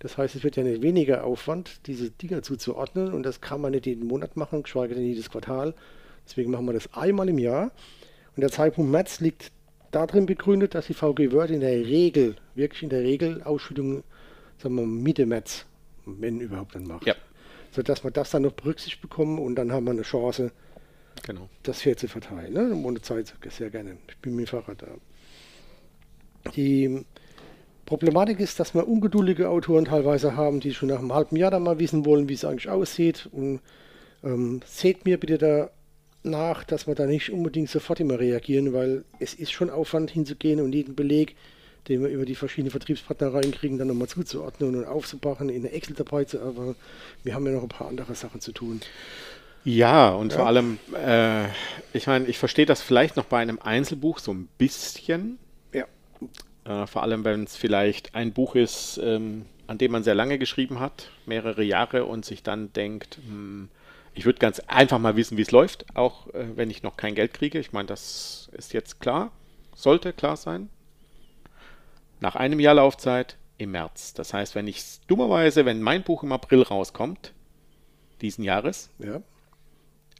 Das 0.00 0.16
heißt, 0.18 0.34
es 0.34 0.44
wird 0.44 0.56
ja 0.56 0.62
nicht 0.62 0.82
weniger 0.82 1.24
Aufwand, 1.24 1.86
diese 1.86 2.10
Dinger 2.10 2.42
zuzuordnen 2.42 3.12
und 3.12 3.22
das 3.22 3.40
kann 3.40 3.60
man 3.60 3.72
nicht 3.72 3.86
jeden 3.86 4.06
Monat 4.06 4.36
machen, 4.36 4.62
geschweige 4.62 4.94
denn 4.94 5.04
jedes 5.04 5.30
Quartal. 5.30 5.74
Deswegen 6.26 6.50
machen 6.50 6.66
wir 6.66 6.72
das 6.72 6.92
einmal 6.94 7.28
im 7.28 7.38
Jahr. 7.38 7.70
Und 8.36 8.40
der 8.40 8.50
Zeitpunkt 8.50 8.90
März 8.90 9.20
liegt 9.20 9.50
darin 9.90 10.26
begründet, 10.26 10.74
dass 10.74 10.86
die 10.86 10.94
VG 10.94 11.32
Word 11.32 11.50
in 11.50 11.60
der 11.60 11.86
Regel, 11.86 12.36
wirklich 12.54 12.82
in 12.82 12.90
der 12.90 13.02
Regel 13.02 13.42
Ausschüttung, 13.42 14.02
sagen 14.58 14.74
wir 14.74 14.86
Mitte 14.86 15.26
März, 15.26 15.66
wenn 16.18 16.40
überhaupt 16.40 16.74
dann 16.74 16.84
macht. 16.84 17.06
Ja. 17.06 17.14
Sodass 17.72 18.02
wir 18.04 18.10
das 18.10 18.30
dann 18.30 18.42
noch 18.42 18.52
berücksichtigt 18.52 19.00
bekommen 19.02 19.38
und 19.38 19.54
dann 19.54 19.72
haben 19.72 19.84
wir 19.84 19.92
eine 19.92 20.02
Chance, 20.02 20.50
Genau. 21.22 21.48
das 21.62 21.82
fair 21.82 21.96
zu 21.96 22.08
verteilen. 22.08 22.52
Ne? 22.52 22.74
Ohne 22.84 23.00
Zeit 23.02 23.34
sehr 23.48 23.70
gerne. 23.70 23.96
Ich 24.08 24.16
bin 24.18 24.34
mit 24.34 24.46
dem 24.46 24.50
Fahrrad 24.50 24.82
da. 24.82 24.88
Die 26.56 27.04
Problematik 27.86 28.40
ist, 28.40 28.58
dass 28.60 28.74
wir 28.74 28.88
ungeduldige 28.88 29.48
Autoren 29.48 29.84
teilweise 29.84 30.36
haben, 30.36 30.60
die 30.60 30.74
schon 30.74 30.88
nach 30.88 30.98
einem 31.00 31.12
halben 31.12 31.36
Jahr 31.36 31.50
dann 31.50 31.62
mal 31.62 31.78
wissen 31.78 32.04
wollen, 32.04 32.28
wie 32.28 32.34
es 32.34 32.44
eigentlich 32.44 32.68
aussieht. 32.68 33.28
Und 33.32 33.60
ähm, 34.22 34.60
seht 34.64 35.04
mir 35.04 35.18
bitte 35.18 35.38
da 35.38 35.70
nach, 36.22 36.64
dass 36.64 36.86
wir 36.86 36.94
da 36.94 37.06
nicht 37.06 37.30
unbedingt 37.30 37.68
sofort 37.68 38.00
immer 38.00 38.18
reagieren, 38.18 38.72
weil 38.72 39.04
es 39.18 39.34
ist 39.34 39.52
schon 39.52 39.70
Aufwand 39.70 40.10
hinzugehen 40.10 40.60
und 40.60 40.72
jeden 40.74 40.94
Beleg, 40.94 41.34
den 41.88 42.02
wir 42.02 42.08
über 42.08 42.24
die 42.24 42.34
verschiedenen 42.34 42.70
Vertriebspartner 42.70 43.32
reinkriegen, 43.34 43.78
dann 43.78 43.88
nochmal 43.88 44.08
zuzuordnen 44.08 44.76
und 44.76 44.84
aufzubachen, 44.84 45.48
in 45.48 45.64
eine 45.64 45.72
Excel 45.72 45.94
dabei 45.96 46.24
zu 46.24 46.40
aber 46.40 46.74
wir 47.22 47.34
haben 47.34 47.46
ja 47.46 47.52
noch 47.52 47.62
ein 47.62 47.68
paar 47.68 47.88
andere 47.88 48.14
Sachen 48.14 48.40
zu 48.40 48.52
tun. 48.52 48.80
Ja, 49.64 50.10
und 50.10 50.32
vor 50.32 50.46
allem, 50.46 50.78
äh, 50.94 51.46
ich 51.92 52.06
meine, 52.06 52.26
ich 52.26 52.38
verstehe 52.38 52.64
das 52.64 52.80
vielleicht 52.80 53.16
noch 53.16 53.26
bei 53.26 53.38
einem 53.40 53.58
Einzelbuch 53.58 54.18
so 54.18 54.32
ein 54.32 54.48
bisschen. 54.56 55.38
Ja. 55.74 55.84
Äh, 56.64 56.86
vor 56.86 57.02
allem, 57.02 57.24
wenn 57.24 57.44
es 57.44 57.56
vielleicht 57.56 58.14
ein 58.14 58.32
Buch 58.32 58.54
ist, 58.54 58.98
ähm, 59.02 59.44
an 59.66 59.76
dem 59.76 59.92
man 59.92 60.02
sehr 60.02 60.14
lange 60.14 60.38
geschrieben 60.38 60.80
hat, 60.80 61.10
mehrere 61.26 61.62
Jahre 61.62 62.06
und 62.06 62.24
sich 62.24 62.42
dann 62.42 62.72
denkt, 62.72 63.18
hm, 63.26 63.68
ich 64.14 64.24
würde 64.24 64.38
ganz 64.38 64.60
einfach 64.60 64.98
mal 64.98 65.16
wissen, 65.16 65.36
wie 65.36 65.42
es 65.42 65.50
läuft, 65.50 65.84
auch 65.94 66.26
äh, 66.28 66.56
wenn 66.56 66.70
ich 66.70 66.82
noch 66.82 66.96
kein 66.96 67.14
Geld 67.14 67.34
kriege. 67.34 67.58
Ich 67.58 67.72
meine, 67.72 67.86
das 67.86 68.48
ist 68.52 68.72
jetzt 68.72 68.98
klar, 69.00 69.30
sollte 69.74 70.12
klar 70.12 70.36
sein. 70.36 70.70
Nach 72.20 72.36
einem 72.36 72.60
Jahr 72.60 72.74
Laufzeit 72.74 73.36
im 73.58 73.72
März. 73.72 74.14
Das 74.14 74.32
heißt, 74.34 74.54
wenn 74.54 74.66
ich 74.68 74.84
dummerweise, 75.06 75.64
wenn 75.64 75.82
mein 75.82 76.02
Buch 76.02 76.22
im 76.22 76.32
April 76.32 76.62
rauskommt, 76.62 77.32
diesen 78.20 78.44
Jahres, 78.44 78.90
Ja. 78.98 79.20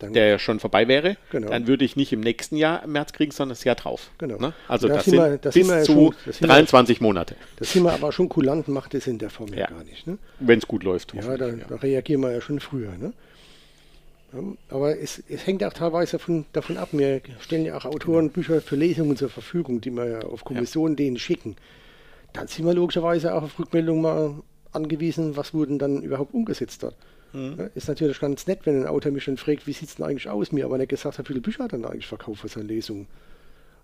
Der 0.02 0.28
ja 0.28 0.38
schon 0.38 0.60
vorbei 0.60 0.88
wäre, 0.88 1.18
Genau. 1.30 1.50
dann 1.50 1.66
würde 1.66 1.84
ich 1.84 1.94
nicht 1.94 2.10
im 2.14 2.20
nächsten 2.20 2.56
Jahr 2.56 2.82
im 2.84 2.92
März 2.92 3.12
kriegen, 3.12 3.32
sondern 3.32 3.50
das 3.50 3.64
Jahr 3.64 3.74
drauf. 3.74 4.10
Genau. 4.16 4.38
Ne? 4.38 4.54
Also 4.66 4.88
Da 4.88 4.94
das 4.94 5.04
sind 5.04 5.12
wir- 5.16 5.36
da 5.36 5.50
bis 5.50 5.68
ja 5.68 5.82
zu 5.82 5.92
schon- 5.92 6.14
da 6.24 6.32
sind 6.32 6.40
wir- 6.40 6.48
23 6.48 7.00
Monate, 7.02 7.36
das 7.56 7.70
sind 7.74 7.82
wir 7.82 7.92
aber 7.92 8.10
schon 8.10 8.30
kulant, 8.30 8.66
macht 8.68 8.94
es 8.94 9.06
in 9.06 9.18
der 9.18 9.28
Form 9.28 9.48
ja, 9.50 9.58
Ja. 9.58 9.66
gar 9.66 9.84
nicht. 9.84 10.06
Ne? 10.06 10.16
wenn 10.38 10.58
es 10.58 10.66
gut 10.66 10.84
läuft. 10.84 11.12
Ja, 11.12 11.36
da, 11.36 11.50
da 11.50 11.76
reagieren 11.76 12.22
wir 12.22 12.32
ja 12.32 12.40
schon 12.40 12.60
früher. 12.60 12.92
Ne? 12.96 13.12
Ja, 14.32 14.38
aber 14.70 14.98
es, 14.98 15.22
es 15.28 15.46
hängt 15.46 15.62
auch 15.64 15.72
teilweise 15.74 16.12
davon, 16.12 16.46
davon 16.54 16.78
ab. 16.78 16.88
Wir 16.92 17.20
stellen 17.40 17.66
ja 17.66 17.76
auch 17.76 17.84
Autoren 17.84 18.30
Bücher 18.30 18.62
für 18.62 18.76
Lesungen 18.76 19.18
zur 19.18 19.28
Verfügung, 19.28 19.82
die 19.82 19.90
wir 19.90 20.06
ja 20.06 20.20
auf 20.20 20.44
Kommission 20.44 20.96
denen 20.96 21.18
schicken. 21.18 21.56
Dann 22.32 22.46
sind 22.46 22.64
wir 22.64 22.74
logischerweise 22.74 23.34
auch 23.34 23.42
auf 23.42 23.58
Rückmeldung 23.58 24.00
mal 24.00 24.34
angewiesen, 24.72 25.36
was 25.36 25.52
wurden 25.52 25.78
dann 25.78 26.02
überhaupt 26.02 26.32
umgesetzt 26.32 26.82
dort. 26.82 26.96
Ja, 27.32 27.66
ist 27.74 27.88
natürlich 27.88 28.18
ganz 28.18 28.46
nett, 28.46 28.60
wenn 28.64 28.80
ein 28.80 28.86
Autor 28.88 29.12
mich 29.12 29.24
dann 29.24 29.36
fragt, 29.36 29.66
wie 29.66 29.72
sieht 29.72 29.88
es 29.88 29.96
denn 29.96 30.06
eigentlich 30.06 30.28
aus, 30.28 30.50
mir 30.50 30.64
aber 30.64 30.78
nicht 30.78 30.88
gesagt 30.88 31.18
hat, 31.18 31.26
wie 31.26 31.28
viele 31.28 31.40
Bücher 31.40 31.64
hat 31.64 31.72
er 31.72 31.78
dann 31.78 31.90
eigentlich 31.90 32.08
verkauft 32.08 32.40
für 32.40 32.48
seine 32.48 32.66
Lesung. 32.66 33.06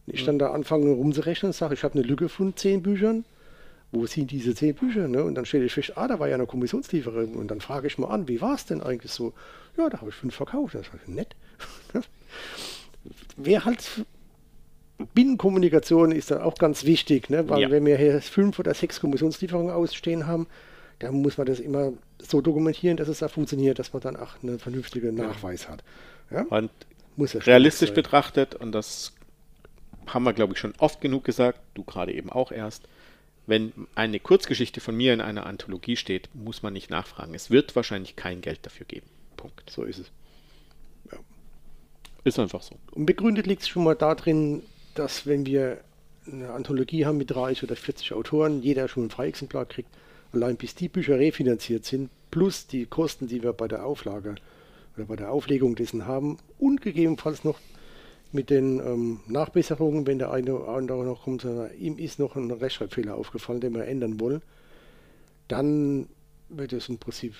Und 0.06 0.14
ich 0.14 0.24
dann 0.24 0.38
da 0.38 0.50
anfange 0.50 0.90
rumzurechnen 0.90 1.50
und 1.50 1.52
sage, 1.52 1.74
ich 1.74 1.84
habe 1.84 1.94
eine 1.94 2.02
Lücke 2.02 2.28
von 2.28 2.56
zehn 2.56 2.82
Büchern, 2.82 3.24
wo 3.92 4.06
sind 4.06 4.30
diese 4.30 4.54
zehn 4.54 4.74
Bücher? 4.74 5.06
Ne? 5.06 5.22
Und 5.22 5.36
dann 5.36 5.46
stelle 5.46 5.64
ich 5.64 5.72
fest, 5.72 5.92
ah, 5.96 6.08
da 6.08 6.18
war 6.18 6.28
ja 6.28 6.34
eine 6.34 6.46
Kommissionslieferung. 6.46 7.34
Und 7.34 7.50
dann 7.50 7.60
frage 7.60 7.86
ich 7.86 7.98
mal 7.98 8.08
an, 8.08 8.26
wie 8.28 8.40
war 8.40 8.54
es 8.54 8.66
denn 8.66 8.82
eigentlich 8.82 9.12
so? 9.12 9.32
Ja, 9.76 9.88
da 9.88 9.98
habe 9.98 10.10
ich 10.10 10.16
fünf 10.16 10.34
verkauft. 10.34 10.74
Das 10.74 10.86
war 10.92 11.00
nett. 11.06 11.36
Wer 13.36 13.64
halt 13.64 14.04
Binnenkommunikation 15.14 16.12
ist 16.12 16.30
da 16.30 16.42
auch 16.42 16.54
ganz 16.56 16.84
wichtig, 16.84 17.28
ne? 17.28 17.48
weil 17.48 17.60
Ja. 17.62 17.70
wenn 17.70 17.84
wir 17.84 17.98
hier 17.98 18.20
fünf 18.22 18.58
oder 18.58 18.72
sechs 18.74 19.00
Kommissionslieferungen 19.00 19.70
ausstehen 19.72 20.26
haben, 20.26 20.46
dann 20.98 21.20
muss 21.20 21.36
man 21.36 21.46
das 21.46 21.60
immer 21.60 21.92
so 22.18 22.40
dokumentieren, 22.40 22.96
dass 22.96 23.08
es 23.08 23.18
da 23.18 23.28
funktioniert, 23.28 23.78
dass 23.78 23.92
man 23.92 24.00
dann 24.02 24.16
auch 24.16 24.42
einen 24.42 24.58
vernünftigen 24.58 25.14
Nachweis 25.14 25.68
hat. 25.68 25.84
Ja? 26.30 26.42
Und 26.48 26.70
Muss 27.16 27.34
ja 27.34 27.40
realistisch 27.40 27.90
sein. 27.90 27.94
betrachtet, 27.96 28.54
und 28.54 28.72
das 28.72 29.12
haben 30.06 30.24
wir, 30.24 30.32
glaube 30.32 30.54
ich, 30.54 30.58
schon 30.58 30.72
oft 30.78 31.00
genug 31.00 31.24
gesagt, 31.24 31.60
du 31.74 31.84
gerade 31.84 32.14
eben 32.14 32.30
auch 32.30 32.50
erst, 32.50 32.88
wenn 33.46 33.72
eine 33.94 34.18
Kurzgeschichte 34.18 34.80
von 34.80 34.96
mir 34.96 35.12
in 35.12 35.20
einer 35.20 35.46
Anthologie 35.46 35.96
steht, 35.96 36.30
muss 36.34 36.62
man 36.62 36.72
nicht 36.72 36.90
nachfragen. 36.90 37.34
Es 37.34 37.50
wird 37.50 37.76
wahrscheinlich 37.76 38.16
kein 38.16 38.40
Geld 38.40 38.60
dafür 38.62 38.86
geben. 38.86 39.06
Punkt. 39.36 39.68
So 39.70 39.84
ist 39.84 39.98
es. 39.98 40.10
Ist 42.24 42.40
einfach 42.40 42.62
so. 42.62 42.74
Und 42.90 43.06
begründet 43.06 43.46
liegt 43.46 43.62
es 43.62 43.68
schon 43.68 43.84
mal 43.84 43.94
darin, 43.94 44.62
dass 44.98 45.26
wenn 45.26 45.46
wir 45.46 45.80
eine 46.26 46.50
Anthologie 46.50 47.06
haben 47.06 47.18
mit 47.18 47.30
30 47.30 47.64
oder 47.64 47.76
40 47.76 48.12
Autoren, 48.12 48.62
jeder 48.62 48.88
schon 48.88 49.06
ein 49.06 49.10
Freiexemplar 49.10 49.66
kriegt, 49.66 49.88
allein 50.32 50.56
bis 50.56 50.74
die 50.74 50.88
Bücher 50.88 51.18
refinanziert 51.18 51.84
sind, 51.84 52.10
plus 52.30 52.66
die 52.66 52.86
Kosten, 52.86 53.28
die 53.28 53.42
wir 53.42 53.52
bei 53.52 53.68
der 53.68 53.86
Auflage 53.86 54.34
oder 54.96 55.06
bei 55.06 55.16
der 55.16 55.30
Auflegung 55.30 55.76
dessen 55.76 56.06
haben 56.06 56.38
und 56.58 56.80
gegebenenfalls 56.80 57.44
noch 57.44 57.60
mit 58.32 58.50
den 58.50 58.80
ähm, 58.80 59.20
Nachbesserungen, 59.28 60.06
wenn 60.06 60.18
der 60.18 60.32
eine 60.32 60.54
oder 60.54 60.68
andere 60.68 61.04
noch 61.04 61.22
kommt, 61.22 61.42
sagt, 61.42 61.78
ihm 61.78 61.96
ist 61.96 62.18
noch 62.18 62.36
ein 62.36 62.50
Rechtschreibfehler 62.50 63.14
aufgefallen, 63.14 63.60
den 63.60 63.74
wir 63.74 63.86
ändern 63.86 64.18
wollen, 64.18 64.42
dann 65.48 66.08
wird 66.48 66.72
es 66.72 66.88
im 66.88 66.98
Prinzip 66.98 67.34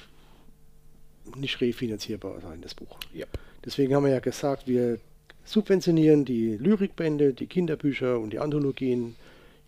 nicht 1.37 1.61
refinanzierbar 1.61 2.41
sein, 2.41 2.61
das 2.61 2.75
Buch. 2.75 2.99
Ja. 3.13 3.27
Deswegen 3.65 3.95
haben 3.95 4.05
wir 4.05 4.13
ja 4.13 4.21
gesagt, 4.21 4.69
wir 4.69 5.01
subventionieren 5.47 6.25
die 6.25 6.57
Lyrikbände, 6.59 7.33
die 7.33 7.47
Kinderbücher 7.47 8.19
und 8.19 8.31
die 8.33 8.39
Anthologien 8.39 9.17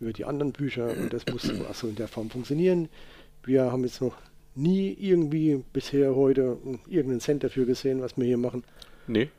über 0.01 0.13
die 0.13 0.25
anderen 0.25 0.53
Bücher 0.53 0.91
und 0.97 1.13
das 1.13 1.25
muss 1.27 1.49
also 1.69 1.89
in 1.89 1.97
der 1.97 2.09
Form 2.09 2.29
funktionieren. 2.31 2.89
Wir 3.45 3.73
haben 3.73 3.85
jetzt 3.85 4.01
noch 4.01 4.17
nie 4.55 4.97
irgendwie 5.01 5.65
bisher 5.73 6.15
heute 6.15 6.59
irgendeinen 6.89 7.21
Cent 7.21 7.45
dafür 7.45 7.65
gesehen, 7.65 8.01
was 8.03 8.17
wir 8.17 8.25
hier 8.27 8.37
machen. 8.39 8.65
Nee, 9.07 9.31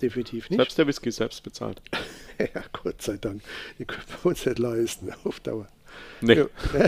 Definitiv 0.00 0.50
nicht. 0.50 0.58
selbst 0.58 0.78
der 0.78 0.86
Whisky 0.88 1.12
selbst 1.12 1.42
bezahlt. 1.44 1.80
ja, 2.38 2.62
Gott 2.72 3.00
sei 3.02 3.18
Dank. 3.18 3.42
Die 3.78 3.84
können 3.84 4.02
wir 4.22 4.30
uns 4.30 4.44
nicht 4.44 4.58
leisten 4.58 5.12
auf 5.24 5.38
Dauer. 5.40 5.68
Nee. 6.22 6.34
Ja, 6.36 6.46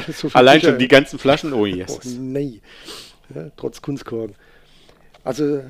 so 0.12 0.28
Allein 0.32 0.58
Bücher- 0.60 0.70
schon 0.70 0.78
die 0.78 0.88
ganzen 0.88 1.18
Flaschen, 1.18 1.52
oh 1.52 1.58
Oh, 1.60 1.66
yes. 1.66 2.16
nein. 2.18 2.60
Ja, 3.34 3.50
trotz 3.56 3.80
Kunstkorken. 3.82 4.34
Also 5.22 5.62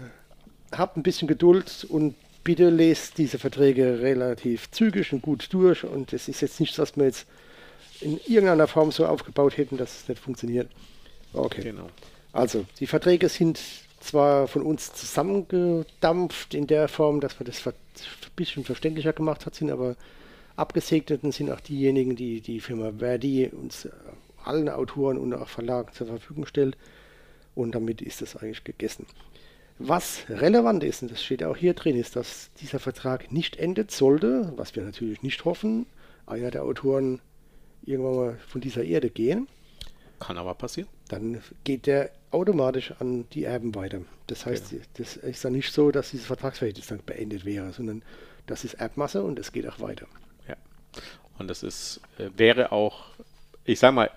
habt 0.72 0.96
ein 0.96 1.02
bisschen 1.02 1.28
Geduld 1.28 1.84
und 1.88 2.14
bitte 2.44 2.68
lest 2.68 3.18
diese 3.18 3.38
Verträge 3.38 4.00
relativ 4.00 4.70
zügig 4.70 5.12
und 5.12 5.22
gut 5.22 5.48
durch. 5.52 5.84
Und 5.84 6.12
es 6.12 6.28
ist 6.28 6.42
jetzt 6.42 6.60
nicht, 6.60 6.78
dass 6.78 6.96
wir 6.96 7.04
jetzt 7.06 7.26
in 8.00 8.20
irgendeiner 8.26 8.68
Form 8.68 8.92
so 8.92 9.06
aufgebaut 9.06 9.56
hätten, 9.56 9.76
dass 9.76 10.02
es 10.02 10.08
nicht 10.08 10.20
funktioniert. 10.20 10.70
Okay. 11.32 11.62
Genau. 11.62 11.88
Also, 12.32 12.66
die 12.80 12.86
Verträge 12.86 13.28
sind 13.28 13.60
zwar 14.00 14.48
von 14.48 14.62
uns 14.62 14.92
zusammengedampft 14.92 16.54
in 16.54 16.66
der 16.66 16.88
Form, 16.88 17.20
dass 17.20 17.40
wir 17.40 17.46
das 17.46 17.66
ein 17.66 17.72
bisschen 18.36 18.64
verständlicher 18.64 19.12
gemacht 19.12 19.46
hat, 19.46 19.54
sind 19.54 19.70
aber 19.70 19.96
abgesegneten 20.56 21.32
sind 21.32 21.50
auch 21.50 21.60
diejenigen, 21.60 22.16
die 22.16 22.40
die 22.40 22.60
Firma 22.60 22.92
Verdi 22.98 23.46
uns 23.48 23.86
äh, 23.86 23.90
allen 24.44 24.68
Autoren 24.68 25.18
und 25.18 25.34
auch 25.34 25.48
Verlagen 25.48 25.92
zur 25.92 26.06
Verfügung 26.06 26.46
stellt. 26.46 26.76
Und 27.54 27.74
damit 27.74 28.02
ist 28.02 28.20
das 28.20 28.36
eigentlich 28.36 28.64
gegessen. 28.64 29.06
Was 29.78 30.24
relevant 30.28 30.84
ist, 30.84 31.02
und 31.02 31.10
das 31.10 31.22
steht 31.22 31.42
auch 31.42 31.56
hier 31.56 31.74
drin, 31.74 31.96
ist, 31.96 32.14
dass 32.16 32.50
dieser 32.60 32.78
Vertrag 32.78 33.32
nicht 33.32 33.56
endet 33.56 33.90
sollte, 33.90 34.52
was 34.56 34.76
wir 34.76 34.84
natürlich 34.84 35.22
nicht 35.22 35.44
hoffen, 35.44 35.86
einer 36.26 36.50
der 36.50 36.62
Autoren 36.62 37.20
irgendwann 37.84 38.14
mal 38.16 38.38
von 38.46 38.60
dieser 38.60 38.84
Erde 38.84 39.10
gehen 39.10 39.46
Kann 40.20 40.38
aber 40.38 40.54
passieren. 40.54 40.88
dann 41.08 41.42
geht 41.64 41.86
der 41.86 42.10
automatisch 42.30 42.92
an 43.00 43.26
die 43.32 43.44
Erben 43.44 43.74
weiter. 43.74 44.00
Das 44.28 44.46
heißt, 44.46 44.70
Genau. 44.70 44.82
das 44.94 45.16
ist 45.16 45.44
dann 45.44 45.52
nicht 45.52 45.70
so, 45.72 45.90
dass 45.90 46.10
dieses 46.12 46.26
Vertragsverhältnis 46.26 46.86
dann 46.86 47.00
beendet 47.04 47.44
wäre, 47.44 47.72
sondern 47.72 48.02
das 48.46 48.64
ist 48.64 48.74
Erbmasse 48.74 49.22
und 49.22 49.38
es 49.38 49.52
geht 49.52 49.66
auch 49.68 49.80
weiter. 49.80 50.06
Ja. 50.48 50.56
Und 51.38 51.48
das 51.48 51.62
ist, 51.62 52.00
äh, 52.18 52.30
wäre 52.36 52.72
auch, 52.72 53.06
ich 53.64 53.78
sag 53.80 53.92
mal, 53.92 54.10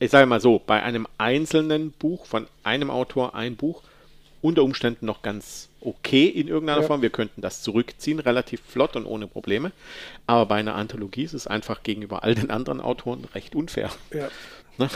ich 0.00 0.10
sage 0.10 0.26
mal 0.26 0.40
so, 0.40 0.58
bei 0.58 0.82
einem 0.82 1.06
einzelnen 1.18 1.92
Buch 1.92 2.26
von 2.26 2.46
einem 2.64 2.90
Autor 2.90 3.34
ein 3.36 3.56
Buch 3.56 3.82
unter 4.42 4.64
Umständen 4.64 5.06
noch 5.06 5.22
ganz 5.22 5.68
okay 5.80 6.26
in 6.26 6.48
irgendeiner 6.48 6.82
Ja. 6.82 6.86
Form. 6.86 7.00
Wir 7.00 7.10
könnten 7.10 7.40
das 7.40 7.62
zurückziehen, 7.62 8.18
relativ 8.18 8.60
flott 8.60 8.96
und 8.96 9.06
ohne 9.06 9.26
Probleme. 9.26 9.72
Aber 10.26 10.46
bei 10.46 10.56
einer 10.56 10.74
Anthologie 10.74 11.22
ist 11.22 11.32
es 11.32 11.46
einfach 11.46 11.82
gegenüber 11.82 12.24
all 12.24 12.34
den 12.34 12.50
anderen 12.50 12.80
Autoren 12.80 13.24
recht 13.34 13.54
unfair. 13.54 13.90
Ja. 14.12 14.28
Ne? 14.78 14.88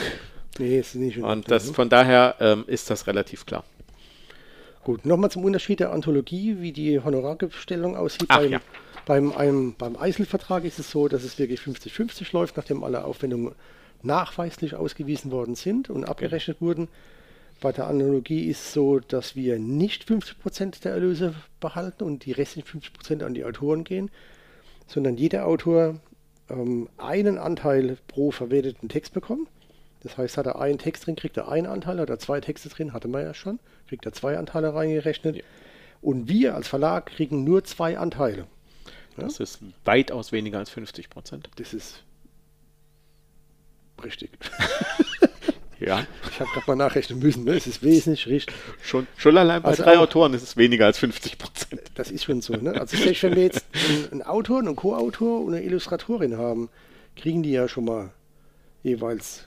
Nee, 0.57 0.79
ist 0.79 0.95
nicht 0.95 1.17
in 1.17 1.23
Und 1.23 1.51
das, 1.51 1.67
ne? 1.67 1.73
von 1.75 1.87
daher 1.87 2.35
ähm, 2.39 2.63
ist 2.65 2.89
das 2.89 3.05
relativ 3.05 3.45
klar. 3.45 3.63
Gut, 4.83 5.05
nochmal 5.05 5.29
zum 5.29 5.43
Unterschied 5.43 5.79
der 5.79 5.91
Anthologie, 5.91 6.57
wie 6.61 6.71
die 6.71 6.99
Honorargestellung 6.99 7.95
aussieht. 7.95 8.25
Ach 8.29 8.39
beim, 8.39 8.51
ja. 8.53 8.61
beim, 9.05 9.31
einem, 9.33 9.75
beim 9.77 9.95
Eiselvertrag 9.95 10.63
ist 10.63 10.79
es 10.79 10.89
so, 10.89 11.07
dass 11.07 11.23
es 11.23 11.37
wirklich 11.37 11.59
50-50 11.59 12.33
läuft, 12.33 12.57
nachdem 12.57 12.83
alle 12.83 13.05
Aufwendungen 13.05 13.53
nachweislich 14.01 14.73
ausgewiesen 14.73 15.29
worden 15.29 15.53
sind 15.53 15.91
und 15.91 16.05
abgerechnet 16.05 16.59
wurden. 16.59 16.87
Bei 17.59 17.71
der 17.71 17.87
Analogie 17.87 18.45
ist 18.47 18.61
es 18.61 18.73
so, 18.73 18.99
dass 18.99 19.35
wir 19.35 19.57
nicht 19.57 20.07
50% 20.07 20.83
der 20.83 20.91
Erlöse 20.91 21.33
behalten 21.59 22.03
und 22.03 22.25
die 22.25 22.31
restlichen 22.31 22.79
50% 22.81 23.23
an 23.23 23.33
die 23.33 23.43
Autoren 23.43 23.83
gehen, 23.83 24.11
sondern 24.85 25.17
jeder 25.17 25.47
Autor 25.47 25.99
ähm, 26.49 26.87
einen 26.97 27.37
Anteil 27.37 27.97
pro 28.07 28.31
verwerteten 28.31 28.89
Text 28.89 29.13
bekommt. 29.13 29.49
Das 30.03 30.17
heißt, 30.17 30.37
hat 30.37 30.45
er 30.45 30.61
einen 30.61 30.77
Text 30.77 31.07
drin, 31.07 31.15
kriegt 31.15 31.37
er 31.37 31.49
einen 31.49 31.67
Anteil, 31.67 31.99
hat 31.99 32.09
er 32.09 32.19
zwei 32.19 32.39
Texte 32.39 32.69
drin, 32.69 32.93
hatte 32.93 33.07
man 33.07 33.23
ja 33.23 33.33
schon, 33.33 33.59
kriegt 33.87 34.05
er 34.05 34.13
zwei 34.13 34.37
Anteile 34.37 34.73
reingerechnet. 34.73 35.37
Ja. 35.37 35.43
Und 36.01 36.29
wir 36.29 36.55
als 36.55 36.67
Verlag 36.67 37.07
kriegen 37.07 37.43
nur 37.43 37.63
zwei 37.63 37.97
Anteile. 37.97 38.45
Das 39.17 39.39
ist 39.39 39.59
weitaus 39.83 40.31
weniger 40.31 40.59
als 40.59 40.69
50 40.69 41.09
Prozent. 41.09 41.49
Das 41.55 41.73
ist 41.73 42.03
richtig. 44.03 44.29
Ja, 45.79 46.07
Ich 46.31 46.39
habe 46.39 46.49
gerade 46.51 46.65
mal 46.67 46.75
nachrechnen 46.75 47.19
müssen. 47.19 47.43
Ne? 47.43 47.51
Es 47.53 47.67
ist 47.67 47.83
wesentlich 47.83 48.25
richtig. 48.27 48.55
schon, 48.81 49.05
schon 49.15 49.37
allein 49.37 49.61
bei 49.61 49.69
Also 49.69 49.83
drei 49.83 49.97
auch- 49.97 50.01
Autoren 50.03 50.33
ist 50.33 50.41
es 50.41 50.57
weniger 50.57 50.85
als 50.87 50.97
50 50.97 51.37
Prozent. 51.37 51.81
Das 51.95 52.09
ist 52.09 52.23
schon 52.23 52.41
so. 52.41 52.53
Ne? 52.53 52.71
Also 52.79 52.97
selbst 52.97 53.21
wenn 53.23 53.35
wir 53.35 53.43
jetzt 53.43 53.63
einen, 53.87 54.11
einen 54.11 54.21
Autor, 54.23 54.59
einen 54.59 54.75
Co-Autor 54.75 55.41
und 55.45 55.53
eine 55.53 55.63
Illustratorin 55.63 56.37
haben, 56.37 56.69
kriegen 57.15 57.43
die 57.43 57.51
ja 57.51 57.67
schon 57.67 57.85
mal 57.85 58.11
jeweils 58.83 59.45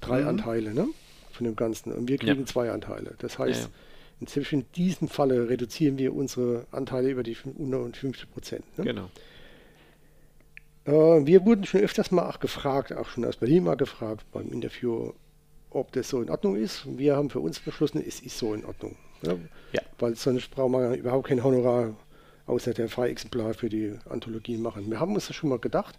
drei 0.00 0.24
Anteile 0.24 0.74
ne? 0.74 0.88
von 1.32 1.44
dem 1.44 1.56
Ganzen. 1.56 1.92
Und 1.92 2.08
wir 2.08 2.18
kriegen 2.18 2.40
Ja. 2.40 2.46
zwei 2.46 2.70
Anteile. 2.70 3.14
Das 3.18 3.38
heißt, 3.38 3.60
Ja, 3.60 3.66
ja. 3.66 3.72
in- 4.20 4.26
selbst 4.26 4.52
in 4.52 4.64
diesem 4.76 5.08
Falle 5.08 5.48
reduzieren 5.48 5.98
wir 5.98 6.14
unsere 6.14 6.66
Anteile 6.72 7.10
über 7.10 7.22
die 7.22 7.36
fün- 7.36 7.54
unter 7.56 7.80
und 7.80 7.96
50 7.96 8.30
Prozent. 8.32 8.64
Ne? 8.78 8.84
Genau. 8.84 9.10
Äh, 10.88 11.26
wir 11.26 11.44
wurden 11.44 11.64
schon 11.64 11.80
öfters 11.82 12.10
mal 12.10 12.28
auch 12.28 12.40
gefragt, 12.40 12.92
auch 12.92 13.08
schon 13.08 13.24
aus 13.24 13.36
Berlin 13.36 13.64
mal 13.64 13.76
gefragt 13.76 14.24
beim 14.32 14.50
Interview, 14.50 15.12
ob 15.70 15.92
das 15.92 16.08
so 16.08 16.22
in 16.22 16.30
Ordnung 16.30 16.56
ist. 16.56 16.86
Wir 16.98 17.14
haben 17.16 17.28
für 17.30 17.40
uns 17.40 17.60
beschlossen, 17.60 18.02
es 18.06 18.20
ist 18.20 18.38
so 18.38 18.54
in 18.54 18.64
Ordnung. 18.64 18.96
Ne? 19.22 19.38
Ja. 19.72 19.82
Weil 19.98 20.14
sonst 20.16 20.50
brauchen 20.50 20.72
wir 20.72 20.94
überhaupt 20.94 21.28
kein 21.28 21.44
Honorar 21.44 21.94
außer 22.46 22.72
der 22.72 22.88
Freiexemplar 22.88 23.52
für 23.52 23.68
die 23.68 23.94
Anthologien 24.08 24.62
machen. 24.62 24.90
Wir 24.90 24.98
haben 24.98 25.14
uns 25.14 25.26
das 25.26 25.36
schon 25.36 25.50
mal 25.50 25.58
gedacht. 25.58 25.98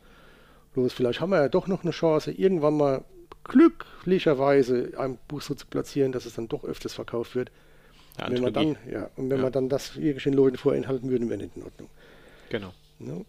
Bloß 0.74 0.94
vielleicht 0.94 1.22
haben 1.22 1.30
wir 1.30 1.42
ja 1.42 1.50
doch 1.50 1.68
noch 1.68 1.84
eine 1.84 1.92
Chance, 1.92 2.32
irgendwann 2.32 2.78
mal 2.78 3.04
glücklicherweise 3.44 4.92
ein 4.98 5.18
Buch 5.28 5.42
so 5.42 5.54
zu 5.54 5.68
platzieren, 5.68 6.12
dass 6.12 6.26
es 6.26 6.36
dann 6.36 6.48
doch 6.48 6.64
öfters 6.64 6.94
verkauft 6.94 7.36
wird. 7.36 7.52
Wenn 8.18 8.26
Anthologie. 8.44 8.76
dann, 8.84 8.92
ja, 8.92 9.10
und 9.16 9.30
wenn 9.30 9.38
Ja. 9.38 9.44
wir 9.44 9.52
dann 9.52 9.70
das 9.70 9.94
den 9.94 10.34
Leuten 10.34 10.58
vorenthalten 10.58 11.10
würden, 11.10 11.30
wäre 11.30 11.40
nicht 11.40 11.56
in 11.56 11.64
Ordnung. 11.64 11.90
Genau. 12.50 12.74
Ne? 13.00 13.26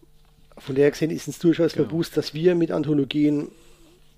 Von 0.57 0.75
der 0.75 0.91
gesehen 0.91 1.11
ist 1.11 1.27
es 1.27 1.39
durchaus 1.39 1.73
Genau. 1.73 1.87
bewusst, 1.87 2.17
dass 2.17 2.33
wir 2.33 2.55
mit 2.55 2.71
Anthologien 2.71 3.49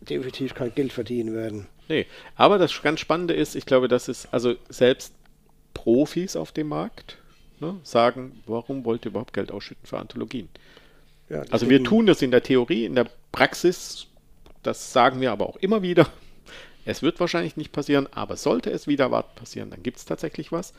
definitiv 0.02 0.54
kein 0.54 0.74
Geld 0.76 0.92
verdienen 0.92 1.34
werden. 1.34 1.68
Nee, 1.88 2.06
aber 2.36 2.58
das 2.58 2.82
ganz 2.82 3.00
Spannende 3.00 3.34
ist, 3.34 3.56
ich 3.56 3.66
glaube, 3.66 3.88
das 3.88 4.08
ist, 4.08 4.28
also 4.32 4.56
selbst 4.70 5.14
Profis 5.74 6.36
auf 6.36 6.52
dem 6.52 6.68
Markt 6.68 7.18
ne, 7.60 7.80
sagen, 7.84 8.42
warum 8.46 8.86
wollt 8.86 9.06
ihr 9.06 9.12
überhaupt 9.12 9.34
Geld 9.34 9.52
ausschütten 9.52 9.86
für 9.86 9.98
Anthologien? 9.98 10.50
Ja, 11.30 11.44
Also 11.52 11.70
wir 11.70 11.84
tun 11.84 12.06
das 12.06 12.22
in 12.22 12.32
der 12.32 12.44
Theorie, 12.44 12.86
in 12.86 12.96
der 12.96 13.08
Praxis, 13.32 14.08
das 14.62 14.94
sagen 14.94 15.20
wir 15.22 15.32
aber 15.32 15.48
auch 15.48 15.58
immer 15.58 15.82
wieder. 15.82 16.08
Es 16.86 17.02
wird 17.02 17.20
wahrscheinlich 17.20 17.56
nicht 17.56 17.72
passieren, 17.72 18.08
aber 18.12 18.36
sollte 18.36 18.70
es 18.70 18.88
wieder 18.88 19.10
passieren, 19.36 19.70
dann 19.70 19.84
gibt 19.84 19.98
es 19.98 20.06
tatsächlich 20.06 20.52
was. 20.52 20.74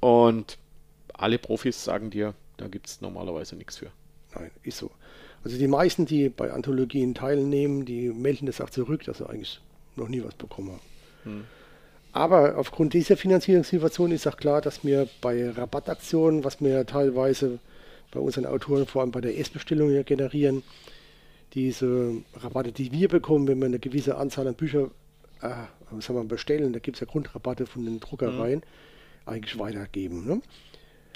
Und 0.00 0.58
alle 1.12 1.38
Profis 1.38 1.82
sagen 1.82 2.10
dir, 2.10 2.34
da 2.56 2.68
gibt 2.68 2.86
es 2.86 3.00
normalerweise 3.00 3.56
nichts 3.56 3.78
für. 3.78 3.90
Nein, 4.34 4.50
ist 4.62 4.78
so. 4.78 4.90
Also 5.42 5.58
die 5.58 5.68
meisten, 5.68 6.06
die 6.06 6.28
bei 6.28 6.52
Anthologien 6.52 7.14
teilnehmen, 7.14 7.84
die 7.84 8.08
melden 8.08 8.46
das 8.46 8.60
auch 8.60 8.70
zurück, 8.70 9.04
dass 9.04 9.18
sie 9.18 9.28
eigentlich 9.28 9.60
noch 9.96 10.08
nie 10.08 10.24
was 10.24 10.34
bekommen 10.34 10.70
haben. 10.70 10.80
Hm. 11.24 11.44
Aber 12.12 12.56
aufgrund 12.56 12.94
dieser 12.94 13.16
Finanzierungssituation 13.16 14.12
ist 14.12 14.26
auch 14.26 14.36
klar, 14.36 14.60
dass 14.60 14.84
wir 14.84 15.08
bei 15.20 15.50
Rabattaktionen, 15.50 16.44
was 16.44 16.60
wir 16.60 16.86
teilweise 16.86 17.58
bei 18.12 18.20
unseren 18.20 18.46
Autoren, 18.46 18.86
vor 18.86 19.02
allem 19.02 19.10
bei 19.10 19.20
der 19.20 19.34
Erstbestellung 19.34 19.90
ja 19.90 20.02
generieren, 20.04 20.62
diese 21.54 22.12
Rabatte, 22.36 22.72
die 22.72 22.92
wir 22.92 23.08
bekommen, 23.08 23.48
wenn 23.48 23.58
wir 23.58 23.66
eine 23.66 23.80
gewisse 23.80 24.16
Anzahl 24.16 24.46
an 24.46 24.54
Bücher 24.54 24.90
äh, 25.42 26.00
sagen 26.00 26.18
wir, 26.18 26.24
bestellen, 26.24 26.72
da 26.72 26.78
gibt 26.78 26.96
es 26.96 27.00
ja 27.00 27.06
Grundrabatte 27.06 27.66
von 27.66 27.84
den 27.84 28.00
Druckereien, 28.00 28.62
eigentlich 29.26 29.58
weitergeben. 29.58 30.26
Ne? 30.26 30.42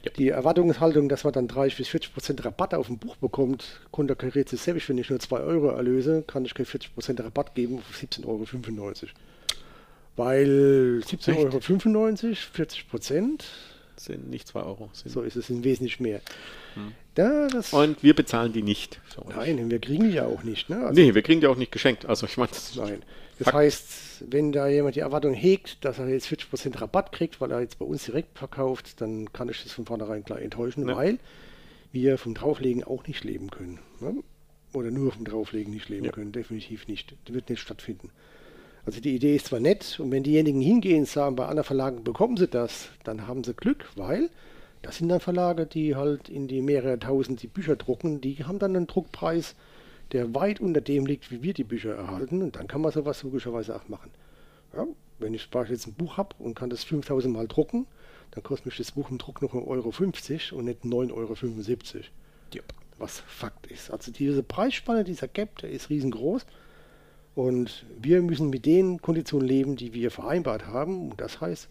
Ja. 0.04 0.12
Die 0.16 0.28
Erwartungshaltung, 0.28 1.08
dass 1.08 1.24
man 1.24 1.32
dann 1.32 1.48
30 1.48 1.76
bis 1.76 1.88
40 1.88 2.14
Prozent 2.14 2.44
Rabatt 2.44 2.74
auf 2.74 2.88
ein 2.88 2.98
Buch 2.98 3.16
bekommt, 3.16 3.80
konterkariert 3.90 4.48
sich 4.48 4.60
selbst, 4.60 4.88
wenn 4.88 4.98
ich 4.98 5.10
nur 5.10 5.18
2 5.18 5.40
Euro 5.40 5.68
erlöse, 5.70 6.22
kann 6.26 6.44
ich 6.44 6.54
kein 6.54 6.66
40 6.66 6.94
Prozent 6.94 7.20
Rabatt 7.20 7.54
geben 7.54 7.78
auf 7.78 7.96
17,95 7.96 8.26
Euro. 8.28 8.92
Weil 10.16 11.00
17,95 11.04 12.24
Euro, 12.24 12.34
40 12.52 12.88
Prozent, 12.88 13.44
Sind 13.96 14.30
nicht 14.30 14.46
2 14.48 14.60
Euro. 14.60 14.90
Sind 14.92 15.10
so 15.10 15.22
ist 15.22 15.36
es 15.36 15.50
in 15.50 15.64
wesentlich 15.64 15.98
mehr. 16.00 16.20
Da, 17.14 17.48
das, 17.48 17.72
Und 17.72 18.02
wir 18.04 18.14
bezahlen 18.14 18.52
die 18.52 18.62
nicht. 18.62 19.00
nein, 19.34 19.70
wir 19.70 19.80
kriegen 19.80 20.04
die 20.04 20.14
ja 20.16 20.26
auch 20.26 20.44
nicht. 20.44 20.70
Ne? 20.70 20.86
Also, 20.86 21.00
Nee, 21.00 21.14
wir 21.14 21.22
kriegen 21.22 21.40
die 21.40 21.48
auch 21.48 21.56
nicht 21.56 21.72
geschenkt. 21.72 22.06
Also 22.06 22.26
ich 22.26 22.36
meine, 22.36 22.50
Nein. 22.76 23.02
Das 23.38 23.46
Fakt. 23.46 23.56
heißt, 23.56 24.24
wenn 24.30 24.50
da 24.52 24.66
jemand 24.68 24.96
die 24.96 25.00
Erwartung 25.00 25.32
hegt, 25.32 25.84
dass 25.84 25.98
er 25.98 26.08
jetzt 26.08 26.26
40% 26.26 26.80
Rabatt 26.80 27.12
kriegt, 27.12 27.40
weil 27.40 27.52
er 27.52 27.60
jetzt 27.60 27.78
bei 27.78 27.84
uns 27.84 28.04
direkt 28.04 28.36
verkauft, 28.36 29.00
dann 29.00 29.32
kann 29.32 29.48
ich 29.48 29.62
das 29.62 29.72
von 29.72 29.86
vornherein 29.86 30.24
klar 30.24 30.40
enttäuschen, 30.42 30.88
Ja. 30.88 30.96
weil 30.96 31.18
wir 31.92 32.18
vom 32.18 32.34
Drauflegen 32.34 32.82
auch 32.84 33.06
nicht 33.06 33.22
leben 33.24 33.50
können. 33.50 33.78
Ne? 34.00 34.22
Oder 34.72 34.90
nur 34.90 35.12
vom 35.12 35.24
Drauflegen 35.24 35.72
nicht 35.72 35.88
leben 35.88 36.06
Ja. 36.06 36.12
können. 36.12 36.32
Definitiv 36.32 36.88
nicht. 36.88 37.14
Das 37.24 37.34
wird 37.34 37.48
nicht 37.48 37.60
stattfinden. 37.60 38.10
Also 38.84 39.00
die 39.00 39.14
Idee 39.14 39.36
ist 39.36 39.46
zwar 39.46 39.60
nett 39.60 40.00
und 40.00 40.10
wenn 40.10 40.22
diejenigen 40.22 40.60
hingehen 40.60 41.00
und 41.00 41.08
sagen, 41.08 41.36
bei 41.36 41.44
anderen 41.46 41.64
Verlagen 41.66 42.04
bekommen 42.04 42.36
sie 42.36 42.48
das, 42.48 42.88
dann 43.04 43.26
haben 43.26 43.44
sie 43.44 43.54
Glück, 43.54 43.84
weil 43.96 44.30
das 44.82 44.96
sind 44.98 45.08
dann 45.10 45.20
Verlage, 45.20 45.66
die 45.66 45.94
halt 45.94 46.28
in 46.28 46.48
die 46.48 46.62
mehrere 46.62 46.98
tausend 46.98 47.42
die 47.42 47.48
Bücher 47.48 47.76
drucken, 47.76 48.20
die 48.20 48.44
haben 48.44 48.58
dann 48.58 48.74
einen 48.76 48.86
Druckpreis, 48.86 49.54
der 50.12 50.34
weit 50.34 50.60
unter 50.60 50.80
dem 50.80 51.06
liegt, 51.06 51.30
wie 51.30 51.42
wir 51.42 51.54
die 51.54 51.64
Bücher 51.64 51.94
erhalten 51.94 52.42
und 52.42 52.56
dann 52.56 52.66
kann 52.66 52.80
man 52.80 52.92
sowas 52.92 53.22
logischerweise 53.22 53.76
auch 53.76 53.88
machen. 53.88 54.10
Ja, 54.74 54.86
wenn 55.18 55.34
ich 55.34 55.48
jetzt 55.52 55.86
ein 55.86 55.94
Buch 55.94 56.16
habe 56.16 56.36
und 56.38 56.54
kann 56.54 56.70
das 56.70 56.84
5000 56.84 57.32
Mal 57.32 57.48
drucken, 57.48 57.86
dann 58.30 58.42
kostet 58.42 58.66
mich 58.66 58.76
das 58.76 58.92
Buch 58.92 59.10
im 59.10 59.18
Druck 59.18 59.42
noch 59.42 59.54
1,50 59.54 60.52
Euro 60.52 60.58
und 60.58 60.64
nicht 60.64 60.82
9,75 60.84 61.12
Euro 61.12 61.34
Yep. 62.54 62.64
was 62.98 63.20
Fakt 63.20 63.66
ist. 63.66 63.90
Also 63.90 64.12
diese 64.12 64.42
Preisspanne, 64.42 65.04
dieser 65.04 65.28
Gap, 65.28 65.58
der 65.58 65.70
ist 65.70 65.90
riesengroß. 65.90 66.46
Und 67.34 67.86
wir 68.00 68.20
müssen 68.22 68.50
mit 68.50 68.66
den 68.66 69.00
Konditionen 69.00 69.46
leben, 69.46 69.76
die 69.76 69.94
wir 69.94 70.10
vereinbart 70.10 70.66
haben. 70.66 71.10
Und 71.10 71.20
das 71.20 71.40
heißt, 71.40 71.68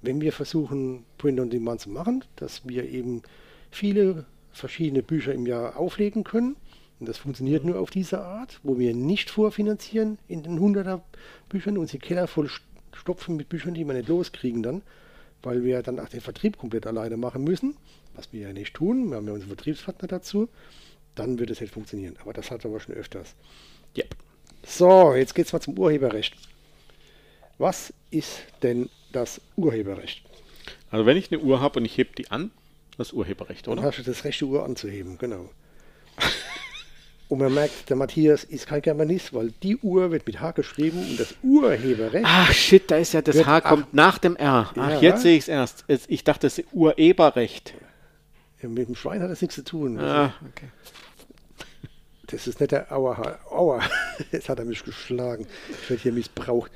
wenn 0.00 0.20
wir 0.20 0.32
versuchen, 0.32 1.04
Print 1.18 1.40
on 1.40 1.50
Demand 1.50 1.80
zu 1.80 1.90
machen, 1.90 2.24
dass 2.36 2.66
wir 2.66 2.88
eben 2.88 3.22
viele 3.70 4.26
verschiedene 4.52 5.02
Bücher 5.02 5.32
im 5.34 5.46
Jahr 5.46 5.76
auflegen 5.76 6.24
können. 6.24 6.56
Und 7.02 7.08
das 7.08 7.18
funktioniert 7.18 7.64
nur 7.64 7.80
auf 7.80 7.90
diese 7.90 8.20
Art, 8.20 8.60
wo 8.62 8.78
wir 8.78 8.94
nicht 8.94 9.28
vorfinanzieren 9.28 10.18
in 10.28 10.44
den 10.44 10.60
100er 10.60 11.00
Büchern, 11.48 11.76
unsere 11.76 11.98
Keller 11.98 12.28
voll 12.28 12.48
stopfen 12.92 13.34
mit 13.34 13.48
Büchern, 13.48 13.74
die 13.74 13.84
wir 13.84 13.92
nicht 13.92 14.08
loskriegen 14.08 14.62
dann, 14.62 14.82
weil 15.42 15.64
wir 15.64 15.82
dann 15.82 15.98
auch 15.98 16.08
den 16.08 16.20
Vertrieb 16.20 16.58
komplett 16.58 16.86
alleine 16.86 17.16
machen 17.16 17.42
müssen, 17.42 17.76
was 18.14 18.32
wir 18.32 18.42
ja 18.42 18.52
nicht 18.52 18.74
tun. 18.74 19.10
Wir 19.10 19.16
haben 19.16 19.26
ja 19.26 19.32
unseren 19.32 19.48
Vertriebspartner 19.48 20.06
dazu. 20.06 20.48
Dann 21.16 21.40
wird 21.40 21.50
es 21.50 21.60
nicht 21.60 21.74
funktionieren. 21.74 22.14
Aber 22.22 22.32
das 22.32 22.52
hatten 22.52 22.72
wir 22.72 22.78
schon 22.78 22.94
öfters. 22.94 23.34
Yep. 23.98 24.14
So, 24.64 25.12
jetzt 25.14 25.34
geht 25.34 25.46
es 25.46 25.52
mal 25.52 25.58
zum 25.58 25.76
Urheberrecht. 25.76 26.36
Was 27.58 27.92
ist 28.12 28.42
denn 28.62 28.88
das 29.10 29.40
Urheberrecht? 29.56 30.22
Also 30.92 31.04
wenn 31.04 31.16
ich 31.16 31.32
eine 31.32 31.42
Uhr 31.42 31.60
habe 31.60 31.80
und 31.80 31.84
ich 31.84 31.98
hebe 31.98 32.14
die 32.16 32.30
an, 32.30 32.52
das 32.96 33.12
Urheberrecht, 33.12 33.66
Dann 33.66 33.80
oder? 33.80 33.88
hast 33.88 33.98
du 33.98 34.04
das 34.04 34.22
Recht, 34.22 34.40
die 34.40 34.44
Uhr 34.44 34.64
anzuheben, 34.64 35.18
genau. 35.18 35.50
Und 37.32 37.38
man 37.38 37.54
merkt, 37.54 37.88
der 37.88 37.96
Matthias 37.96 38.44
ist 38.44 38.66
kein 38.66 38.82
Germanist, 38.82 39.32
weil 39.32 39.52
die 39.62 39.78
Uhr 39.78 40.10
wird 40.10 40.26
mit 40.26 40.38
H 40.38 40.50
geschrieben 40.50 40.98
und 40.98 41.18
das 41.18 41.34
Urheberrecht. 41.42 42.26
Ach 42.28 42.52
shit, 42.52 42.90
da 42.90 42.96
ist 42.96 43.14
ja 43.14 43.22
das 43.22 43.46
H 43.46 43.56
ach. 43.56 43.70
kommt 43.70 43.94
nach 43.94 44.18
dem 44.18 44.36
R. 44.36 44.70
Ach, 44.76 44.76
Ja. 44.76 45.00
jetzt 45.00 45.22
sehe 45.22 45.38
ich 45.38 45.44
es 45.44 45.48
erst. 45.48 45.86
Ich 46.08 46.24
dachte, 46.24 46.40
das 46.46 46.58
ist 46.58 46.68
Ureberrecht. 46.72 47.72
Ja, 48.60 48.68
mit 48.68 48.86
dem 48.86 48.94
Schwein 48.94 49.22
hat 49.22 49.30
das 49.30 49.40
nichts 49.40 49.54
zu 49.54 49.64
tun. 49.64 49.98
Ah, 49.98 50.34
okay. 50.46 50.66
Das 52.26 52.46
ist 52.46 52.60
nicht 52.60 52.72
der 52.72 52.92
Aua. 52.92 53.38
Aua. 53.48 53.80
Jetzt 54.30 54.50
hat 54.50 54.58
er 54.58 54.66
mich 54.66 54.84
geschlagen. 54.84 55.46
Ich 55.70 55.88
werde 55.88 56.02
hier 56.02 56.12
missbraucht. 56.12 56.70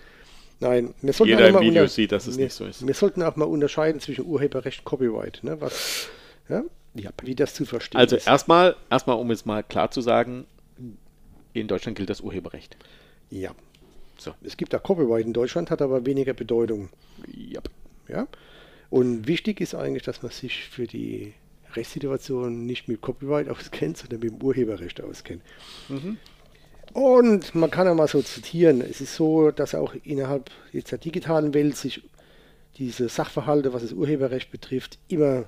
Nein, 0.61 0.95
wir 1.03 1.13
sollten 1.13 1.33
Jeder 1.39 1.55
auch 1.55 1.61
im 1.61 1.75
mal 1.75 1.87
sieht, 1.87 2.13
dass 2.13 2.27
es 2.27 2.39
wir, 2.39 2.45
nicht 2.45 2.55
so 2.55 2.65
ist. 2.65 2.87
Wir 2.87 2.95
sollten 2.95 3.23
auch 3.23 3.37
mal 3.37 3.45
unterscheiden 3.45 4.01
zwischen 4.01 4.25
Urheberrecht 4.25 4.79
und 4.79 4.85
Copyright. 4.87 5.45
Ne? 5.45 5.61
Was, 5.61 6.09
ja? 6.49 6.63
Ja. 6.99 7.11
Wie 7.23 7.35
das 7.35 7.55
zu 7.55 7.65
verstehen 7.65 7.99
Also 7.99 8.17
ist. 8.17 8.27
erstmal, 8.27 8.77
erstmal, 8.91 9.17
um 9.19 9.31
es 9.31 9.45
mal 9.45 9.63
klar 9.63 9.91
zu 9.91 10.01
sagen, 10.01 10.47
in 11.53 11.69
Deutschland 11.69 11.97
gilt 11.97 12.11
das 12.11 12.21
Urheberrecht. 12.21 12.77
Ja. 13.31 13.53
So. 14.19 14.35
Es 14.43 14.57
gibt 14.57 14.75
auch 14.75 14.83
Copyright 14.83 15.27
in 15.27 15.33
Deutschland, 15.33 15.71
hat 15.71 15.83
aber 15.83 16.07
weniger 16.07 16.33
Bedeutung. 16.33 16.89
Yep. 17.37 17.71
Ja? 18.09 18.27
Und 18.91 19.27
wichtig 19.27 19.61
ist 19.61 19.75
eigentlich, 19.75 20.05
dass 20.05 20.23
man 20.23 20.33
sich 20.33 20.69
für 20.69 20.87
die 20.87 21.35
Rechtssituation 21.75 22.65
nicht 22.65 22.89
mit 22.89 23.01
Copyright 23.03 23.49
auskennt, 23.49 23.99
sondern 23.99 24.21
mit 24.21 24.31
dem 24.31 24.43
Urheberrecht 24.43 25.03
auskennt. 25.03 25.43
Und 26.93 27.55
man 27.55 27.71
kann 27.71 27.87
ja 27.87 27.95
mal 27.95 28.09
so 28.09 28.23
zitieren, 28.23 28.81
es 28.81 29.01
ist 29.01 29.17
so, 29.17 29.51
dass 29.51 29.75
auch 29.75 29.95
innerhalb 30.05 30.51
jetzt 30.73 30.93
der 30.93 30.99
digitalen 30.99 31.53
Welt 31.53 31.77
sich 31.77 32.03
diese 32.79 33.09
Sachverhalte, 33.09 33.73
was 33.73 33.83
das 33.83 33.93
Urheberrecht 33.93 34.51
betrifft, 34.51 34.99
immer 35.09 35.45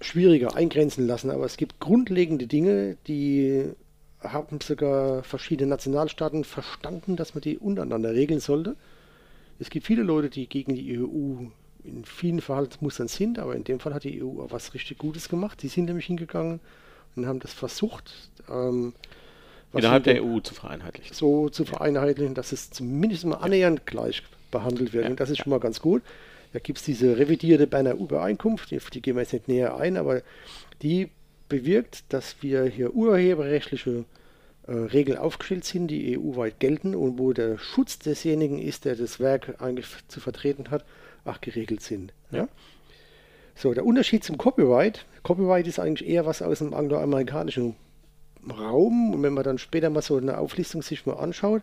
schwieriger 0.00 0.54
eingrenzen 0.56 1.06
lassen. 1.06 1.30
Aber 1.30 1.44
es 1.44 1.56
gibt 1.56 1.80
grundlegende 1.80 2.46
Dinge, 2.46 2.96
die 3.06 3.64
haben 4.20 4.60
sogar 4.60 5.22
verschiedene 5.22 5.70
Nationalstaaten 5.70 6.44
verstanden, 6.44 7.16
dass 7.16 7.34
man 7.34 7.42
die 7.42 7.58
untereinander 7.58 8.12
regeln 8.14 8.40
sollte. 8.40 8.76
Es 9.60 9.70
gibt 9.70 9.86
viele 9.86 10.02
Leute, 10.02 10.28
die 10.28 10.48
gegen 10.48 10.74
die 10.74 10.98
EU 10.98 11.46
in 11.84 12.04
vielen 12.04 12.40
Verhaltensmustern 12.40 13.08
sind, 13.08 13.38
aber 13.38 13.54
in 13.54 13.64
dem 13.64 13.80
Fall 13.80 13.94
hat 13.94 14.04
die 14.04 14.22
EU 14.22 14.42
auch 14.42 14.50
was 14.50 14.74
richtig 14.74 14.98
Gutes 14.98 15.28
gemacht. 15.28 15.62
Die 15.62 15.68
sind 15.68 15.86
nämlich 15.86 16.06
hingegangen 16.06 16.60
und 17.16 17.26
haben 17.26 17.40
das 17.40 17.52
versucht, 17.52 18.12
ähm, 18.50 18.92
Innerhalb 19.72 20.06
in 20.06 20.14
der 20.14 20.24
EU 20.24 20.40
zu 20.40 20.54
vereinheitlichen. 20.54 21.14
so 21.14 21.48
zu 21.50 21.64
vereinheitlichen, 21.64 22.34
dass 22.34 22.52
es 22.52 22.70
zumindest 22.70 23.26
mal 23.26 23.36
annähernd 23.36 23.84
gleich 23.86 24.22
behandelt 24.50 24.92
wird. 24.92 25.04
Ja, 25.04 25.10
Und 25.10 25.20
das 25.20 25.30
ist 25.30 25.38
schon 25.38 25.50
mal 25.50 25.60
ganz 25.60 25.80
gut. 25.80 26.02
Da 26.52 26.58
gibt 26.58 26.78
es 26.78 26.84
diese 26.84 27.18
revidierte 27.18 27.66
Berner 27.66 27.94
Übereinkunft, 27.94 28.70
die, 28.70 28.78
auf 28.78 28.90
die 28.90 29.02
gehen 29.02 29.16
wir 29.16 29.22
jetzt 29.22 29.32
nicht 29.32 29.48
näher 29.48 29.76
ein, 29.76 29.96
aber 29.96 30.22
die 30.82 31.10
bewirkt, 31.48 32.04
dass 32.12 32.42
wir 32.42 32.64
hier 32.64 32.94
urheberrechtliche 32.94 34.04
äh, 34.66 34.72
Regeln 34.72 35.18
aufgestellt 35.18 35.64
sind, 35.64 35.88
die 35.88 36.18
EU-weit 36.18 36.60
gelten 36.60 36.94
und 36.94 37.18
wo 37.18 37.32
der 37.32 37.58
Schutz 37.58 37.98
desjenigen 37.98 38.58
ist, 38.58 38.84
der 38.84 38.96
das 38.96 39.20
Werk 39.20 39.60
eigentlich 39.60 39.86
zu 40.08 40.20
vertreten 40.20 40.70
hat, 40.70 40.84
auch 41.24 41.40
geregelt 41.40 41.82
sind. 41.82 42.12
Ja? 42.30 42.48
So, 43.54 43.74
der 43.74 43.84
Unterschied 43.84 44.24
zum 44.24 44.38
Copyright. 44.38 45.04
Copyright 45.22 45.66
ist 45.66 45.78
eigentlich 45.78 46.08
eher 46.08 46.26
was 46.26 46.42
aus 46.42 46.60
dem 46.60 46.74
angloamerikanischen 46.74 47.76
Raum. 48.48 49.14
Und 49.14 49.22
wenn 49.22 49.34
man 49.34 49.44
dann 49.44 49.58
später 49.58 49.90
mal 49.90 50.02
so 50.02 50.16
eine 50.16 50.38
Auflistung 50.38 50.82
sich 50.82 51.06
mal 51.06 51.14
anschaut, 51.14 51.62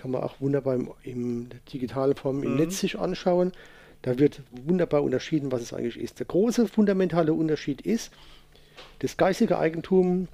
kann 0.00 0.10
man 0.10 0.22
auch 0.22 0.40
wunderbar 0.40 0.74
im, 0.74 0.90
in 1.02 1.50
digitalen 1.72 2.16
Form 2.16 2.42
im 2.42 2.56
Netz 2.56 2.80
sich 2.80 2.98
anschauen. 2.98 3.52
Da 4.02 4.18
wird 4.18 4.42
wunderbar 4.50 5.02
unterschieden, 5.02 5.52
was 5.52 5.62
es 5.62 5.72
eigentlich 5.72 5.98
ist. 5.98 6.18
Der 6.18 6.26
große 6.26 6.66
fundamentale 6.66 7.32
Unterschied 7.32 7.80
ist, 7.80 8.10
das 8.98 9.16
geistige 9.16 9.58
Eigentum 9.58 10.28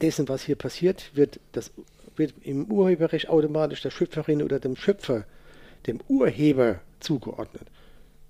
dessen, 0.00 0.28
was 0.28 0.42
hier 0.42 0.56
passiert, 0.56 1.10
wird, 1.14 1.40
das, 1.52 1.70
wird 2.16 2.34
im 2.42 2.66
Urheberrecht 2.66 3.28
automatisch 3.28 3.82
der 3.82 3.90
Schöpferin 3.90 4.42
oder 4.42 4.58
dem 4.58 4.76
Schöpfer, 4.76 5.24
dem 5.86 6.00
Urheber 6.08 6.80
zugeordnet. 7.00 7.64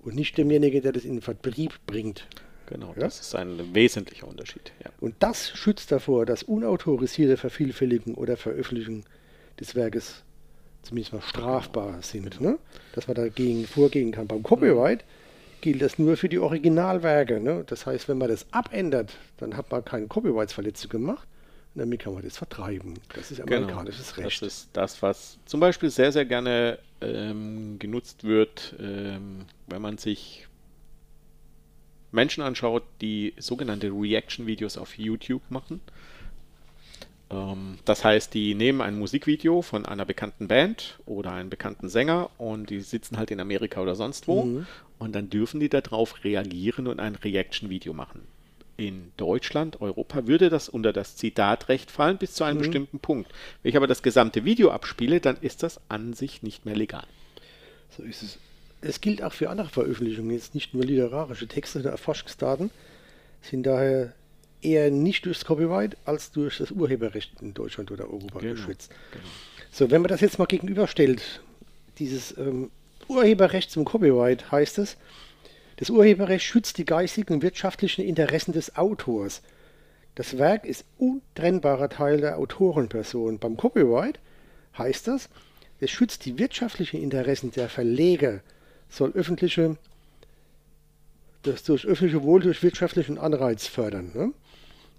Und 0.01 0.15
nicht 0.15 0.37
demjenigen, 0.37 0.81
der 0.81 0.93
das 0.93 1.03
in 1.03 1.15
den 1.15 1.21
Vertrieb 1.21 1.73
bringt. 1.85 2.25
Genau, 2.67 2.93
Ja? 2.95 3.01
das 3.01 3.19
ist 3.19 3.35
ein 3.35 3.73
wesentlicher 3.73 4.27
Unterschied. 4.27 4.71
Ja. 4.83 4.91
Und 4.99 5.15
das 5.19 5.49
schützt 5.49 5.91
davor, 5.91 6.25
dass 6.25 6.43
unautorisierte 6.43 7.35
Vervielfältigung 7.35 8.13
oder 8.13 8.37
Veröffentlichung 8.37 9.03
des 9.59 9.75
Werkes 9.75 10.23
zumindest 10.81 11.13
mal 11.13 11.21
strafbar 11.21 12.01
sind. 12.01 12.41
Ne? 12.41 12.57
Dass 12.93 13.07
man 13.07 13.15
dagegen 13.15 13.65
vorgehen 13.65 14.11
kann. 14.11 14.27
Beim 14.27 14.43
Copyright 14.43 15.03
gilt 15.61 15.81
das 15.81 15.99
nur 15.99 16.17
für 16.17 16.29
die 16.29 16.39
Originalwerke. 16.39 17.39
Ne? 17.39 17.63
Das 17.67 17.85
heißt, 17.85 18.07
wenn 18.07 18.17
man 18.17 18.29
das 18.29 18.45
abändert, 18.51 19.17
dann 19.37 19.57
hat 19.57 19.71
man 19.71 19.83
keine 19.83 20.07
Copyrights-Verletzung 20.07 20.89
gemacht 20.89 21.27
und 21.75 21.79
damit 21.79 22.01
kann 22.01 22.13
man 22.13 22.23
das 22.23 22.37
vertreiben. 22.37 22.95
Das 23.13 23.31
ist 23.31 23.41
amerikanisches 23.41 24.15
Genau. 24.15 24.27
Recht. 24.27 24.41
Das 24.41 24.47
ist 24.47 24.69
das, 24.73 25.01
was 25.01 25.37
zum 25.45 25.59
Beispiel 25.59 25.89
sehr, 25.89 26.11
sehr 26.11 26.25
gerne 26.25 26.79
ähm, 27.01 27.77
genutzt 27.79 28.23
wird, 28.23 28.75
ähm, 28.79 29.45
wenn 29.67 29.81
man 29.81 29.97
sich 29.97 30.47
Menschen 32.11 32.41
anschaut, 32.41 32.83
die 33.01 33.33
sogenannte 33.37 33.91
Reaction-Videos 33.91 34.77
auf 34.77 34.97
YouTube 34.97 35.43
machen. 35.49 35.79
Ähm, 37.31 37.77
das 37.85 38.03
heißt, 38.03 38.33
die 38.33 38.55
nehmen 38.55 38.81
ein 38.81 38.97
Musikvideo 38.97 39.61
von 39.61 39.85
einer 39.85 40.05
bekannten 40.05 40.47
Band 40.47 40.99
oder 41.05 41.31
einem 41.31 41.49
bekannten 41.49 41.89
Sänger 41.89 42.29
und 42.37 42.69
die 42.69 42.81
sitzen 42.81 43.17
halt 43.17 43.31
in 43.31 43.39
Amerika 43.39 43.81
oder 43.81 43.95
sonst 43.95 44.27
wo 44.27 44.45
Mhm. 44.45 44.67
und 44.97 45.13
dann 45.13 45.29
dürfen 45.29 45.59
die 45.59 45.69
darauf 45.69 46.23
reagieren 46.23 46.87
und 46.87 46.99
ein 46.99 47.15
Reaction-Video 47.15 47.93
machen. 47.93 48.21
In 48.77 49.11
Deutschland, 49.17 49.81
Europa 49.81 50.25
würde 50.25 50.49
das 50.49 50.69
unter 50.69 50.93
das 50.93 51.17
Zitatrecht 51.17 51.91
fallen 51.91 52.17
bis 52.17 52.33
zu 52.33 52.45
einem 52.45 52.57
Mhm. 52.57 52.61
bestimmten 52.61 52.99
Punkt. 52.99 53.29
Wenn 53.61 53.69
ich 53.71 53.75
aber 53.77 53.87
das 53.87 54.01
gesamte 54.03 54.45
Video 54.45 54.71
abspiele, 54.71 55.19
dann 55.19 55.35
ist 55.41 55.63
das 55.63 55.81
an 55.89 56.13
sich 56.13 56.43
nicht 56.43 56.65
mehr 56.65 56.75
legal. 56.77 57.05
So 57.97 58.03
ist 58.03 58.23
es. 58.23 58.37
es 58.81 59.01
gilt 59.01 59.21
auch 59.21 59.33
für 59.33 59.49
andere 59.49 59.67
Veröffentlichungen, 59.67 60.31
jetzt 60.31 60.55
nicht 60.55 60.73
nur 60.73 60.85
literarische 60.85 61.47
Texte 61.49 61.79
oder 61.79 61.97
Forschungsdaten, 61.97 62.71
sind 63.41 63.63
daher 63.63 64.13
eher 64.61 64.91
nicht 64.91 65.25
durchs 65.25 65.45
Copyright 65.45 65.97
als 66.05 66.31
durch 66.31 66.57
das 66.57 66.71
Urheberrecht 66.71 67.41
in 67.41 67.53
Deutschland 67.53 67.91
oder 67.91 68.05
Europa 68.05 68.39
Genau, 68.39 68.53
geschützt. 68.53 68.91
So, 69.71 69.91
wenn 69.91 70.01
man 70.01 70.09
das 70.09 70.21
jetzt 70.21 70.39
mal 70.39 70.45
gegenüberstellt, 70.45 71.41
dieses 71.97 72.37
ähm, 72.37 72.71
Urheberrecht 73.07 73.71
zum 73.71 73.85
Copyright 73.85 74.51
heißt 74.51 74.79
es, 74.79 74.97
das 75.77 75.89
Urheberrecht 75.89 76.45
schützt 76.45 76.77
die 76.77 76.85
geistigen 76.85 77.35
und 77.35 77.41
wirtschaftlichen 77.41 78.03
Interessen 78.03 78.51
des 78.51 78.75
Autors. 78.75 79.41
Das 80.15 80.37
Werk 80.37 80.65
ist 80.65 80.83
untrennbarer 80.97 81.87
Teil 81.87 82.19
der 82.19 82.37
Autorenperson. 82.37 83.39
Beim 83.39 83.55
Copyright 83.55 84.19
heißt 84.77 85.07
das, 85.07 85.29
es 85.79 85.91
schützt 85.91 86.25
die 86.25 86.37
wirtschaftlichen 86.37 87.01
Interessen 87.01 87.51
der 87.51 87.69
Verleger, 87.69 88.41
soll 88.89 89.11
öffentliche, 89.13 89.77
das 91.43 91.63
durch 91.63 91.85
öffentliche 91.85 92.23
Wohl 92.23 92.41
durch 92.41 92.61
wirtschaftlichen 92.63 93.17
Anreiz 93.17 93.65
fördern. 93.65 94.11
Ne? 94.13 94.33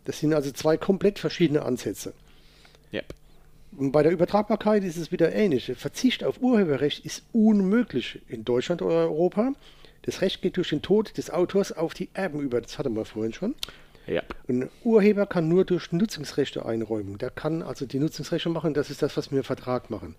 Das 0.04 0.20
sind 0.20 0.32
also 0.34 0.50
zwei 0.50 0.76
komplett 0.76 1.18
verschiedene 1.18 1.62
Ansätze. 1.62 2.12
Yep. 2.92 3.14
Und 3.76 3.92
bei 3.92 4.02
der 4.02 4.12
Übertragbarkeit 4.12 4.82
ist 4.82 4.96
es 4.96 5.12
wieder 5.12 5.32
ähnlich. 5.32 5.72
Verzicht 5.76 6.24
auf 6.24 6.40
Urheberrecht 6.40 7.04
ist 7.04 7.22
unmöglich 7.32 8.20
in 8.28 8.44
Deutschland 8.44 8.82
oder 8.82 8.96
Europa. 8.96 9.52
Das 10.02 10.22
Recht 10.22 10.42
geht 10.42 10.56
durch 10.56 10.70
den 10.70 10.82
Tod 10.82 11.16
des 11.16 11.30
Autors 11.30 11.72
auf 11.72 11.94
die 11.94 12.08
Erben 12.14 12.40
über. 12.40 12.60
Das 12.60 12.78
hatten 12.78 12.94
wir 12.96 13.04
vorhin 13.04 13.32
schon. 13.32 13.54
Ja. 14.06 14.22
Ein 14.48 14.68
Urheber 14.82 15.26
kann 15.26 15.48
nur 15.48 15.64
durch 15.64 15.92
Nutzungsrechte 15.92 16.64
einräumen. 16.66 17.18
Der 17.18 17.30
kann 17.30 17.62
also 17.62 17.86
die 17.86 17.98
Nutzungsrechte 17.98 18.48
machen. 18.48 18.74
Das 18.74 18.90
ist 18.90 19.02
das, 19.02 19.16
was 19.16 19.30
wir 19.30 19.38
im 19.38 19.44
Vertrag 19.44 19.90
machen. 19.90 20.16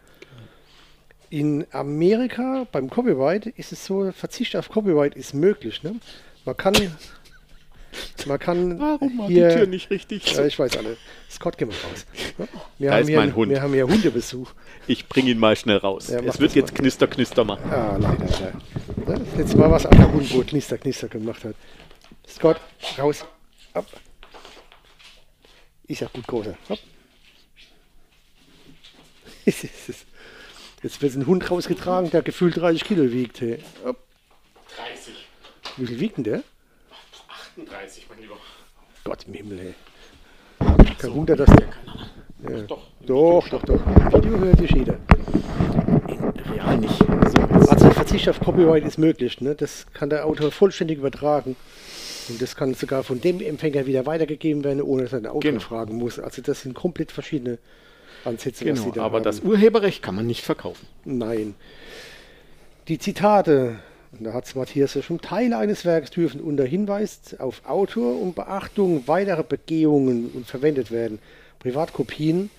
In 1.30 1.66
Amerika 1.72 2.68
beim 2.72 2.90
Copyright 2.90 3.48
ist 3.48 3.72
es 3.72 3.86
so, 3.86 4.12
Verzicht 4.12 4.56
auf 4.56 4.70
Copyright 4.70 5.16
ist 5.16 5.34
möglich. 5.34 5.82
Ne? 5.84 5.96
Man 6.46 6.58
kann, 6.58 6.74
man 8.26 8.40
kann 8.40 8.80
Warum 8.80 9.18
war 9.18 9.28
hier, 9.28 9.50
die 9.50 9.56
Tür 9.56 9.68
nicht 9.68 9.90
richtig? 9.90 10.32
Ja, 10.34 10.46
ich 10.46 10.58
weiß 10.58 10.78
alle. 10.78 10.98
Scott, 11.30 11.58
geh 11.58 11.66
mal 11.66 11.74
raus. 11.74 12.06
Wir 12.78 12.90
Da 12.90 12.96
haben 12.96 13.02
ist 13.02 13.08
hier, 13.10 13.18
mein 13.20 13.36
Hund. 13.36 13.52
Wir 13.52 13.62
haben 13.62 13.74
hier 13.74 13.88
Hundebesuch. 13.88 14.52
Ich 14.88 15.08
bringe 15.08 15.32
ihn 15.32 15.40
mal 15.40 15.56
schnell 15.56 15.78
raus. 15.78 16.10
Ja, 16.10 16.20
es 16.20 16.40
wird 16.40 16.56
jetzt 16.56 16.74
mal. 16.74 16.80
knister, 16.80 17.08
knister 17.08 17.44
machen. 17.44 17.70
Ah, 17.72 17.98
leider. 17.98 18.26
Ja. 18.26 18.52
Letzte 19.38 19.58
Mal 19.58 19.70
war 19.70 19.78
es 19.78 19.86
auch 19.86 19.92
der 19.92 20.12
Hund, 20.12 20.34
wo 20.34 20.42
Knister, 20.42 20.78
Knister 20.78 21.08
gemacht 21.08 21.44
hat. 21.44 21.56
Scott, 22.28 22.62
raus. 22.98 23.26
Ab. 23.74 23.86
Ist 25.88 26.02
ja 26.02 26.08
gut, 26.14 26.28
großer. 26.28 26.56
Jetzt 30.84 31.02
wird 31.02 31.16
ein 31.16 31.28
Hund 31.28 31.50
rausgetragen, 31.52 32.10
der 32.12 32.22
gefühlt 32.22 32.58
30 32.58 32.84
Kilo 32.84 33.12
wiegt. 33.12 33.42
Hey. 33.42 33.60
Hopp. 33.84 33.98
30, 34.78 35.14
Wie 35.78 35.88
viel 35.88 36.00
wiegt 36.00 36.18
denn 36.18 36.24
der? 36.24 36.44
38, 37.68 38.06
mein 38.10 38.20
Lieber. 38.22 38.38
Gott 39.04 39.26
im 39.28 39.34
Himmel, 39.34 39.60
ey. 39.60 39.74
Kein 40.98 41.14
Wunder, 41.14 41.36
dass 41.36 41.50
der. 41.56 41.68
Ja. 42.50 42.62
Doch. 42.64 42.88
Doch, 43.06 43.48
doch, 43.50 43.64
doch. 43.64 43.86
Video 44.14 44.38
hört 44.40 44.60
sich 44.60 44.72
jeder. 44.72 44.98
Real 46.52 46.78
nicht. 46.78 47.02
Also 47.70 47.90
Verzicht 47.92 48.30
auf 48.30 48.40
Copyright 48.40 48.84
ist 48.86 48.98
möglich. 48.98 49.42
Ne? 49.42 49.56
Das 49.56 49.86
kann 49.94 50.10
der 50.10 50.26
Autor 50.26 50.52
vollständig 50.52 50.98
übertragen. 51.00 51.56
Und 52.30 52.42
das 52.42 52.56
kann 52.56 52.74
sogar 52.74 53.04
von 53.04 53.20
dem 53.22 53.42
Empfänger 53.42 53.86
wieder 53.86 54.06
weitergegeben 54.06 54.64
werden, 54.64 54.82
ohne 54.82 55.04
dass 55.04 55.14
er 55.14 55.20
den 55.22 55.28
Autor 55.28 55.42
Genau. 55.42 55.60
fragen 55.60 55.96
muss. 55.98 56.20
Also 56.20 56.42
das 56.42 56.62
sind 56.62 56.74
komplett 56.76 57.12
verschiedene 57.12 57.58
Ansätze, 58.26 58.66
was 58.70 58.80
Genau, 58.82 58.92
da 58.94 59.04
aber 59.04 59.18
haben. 59.18 59.24
das 59.24 59.40
Urheberrecht 59.42 60.02
kann 60.04 60.16
man 60.16 60.28
nicht 60.28 60.44
verkaufen. 60.44 60.86
Nein. 61.06 61.56
Die 62.88 62.98
Zitate, 63.00 63.80
und 64.18 64.26
da 64.26 64.34
hat 64.34 64.46
es 64.46 64.56
Matthias 64.56 64.94
ja 64.94 65.02
schon, 65.02 65.22
Teile 65.22 65.58
eines 65.58 65.86
Werkes 65.86 66.12
dürfen 66.12 66.42
unter 66.42 66.66
Hinweis 66.66 67.36
auf 67.40 67.62
Autor 67.66 68.20
und 68.22 68.36
Beachtung 68.36 69.08
weiterer 69.08 69.44
Begehungen 69.44 70.32
und 70.34 70.46
verwendet 70.46 70.92
werden. 70.92 71.20
Privatkopien 71.60 72.50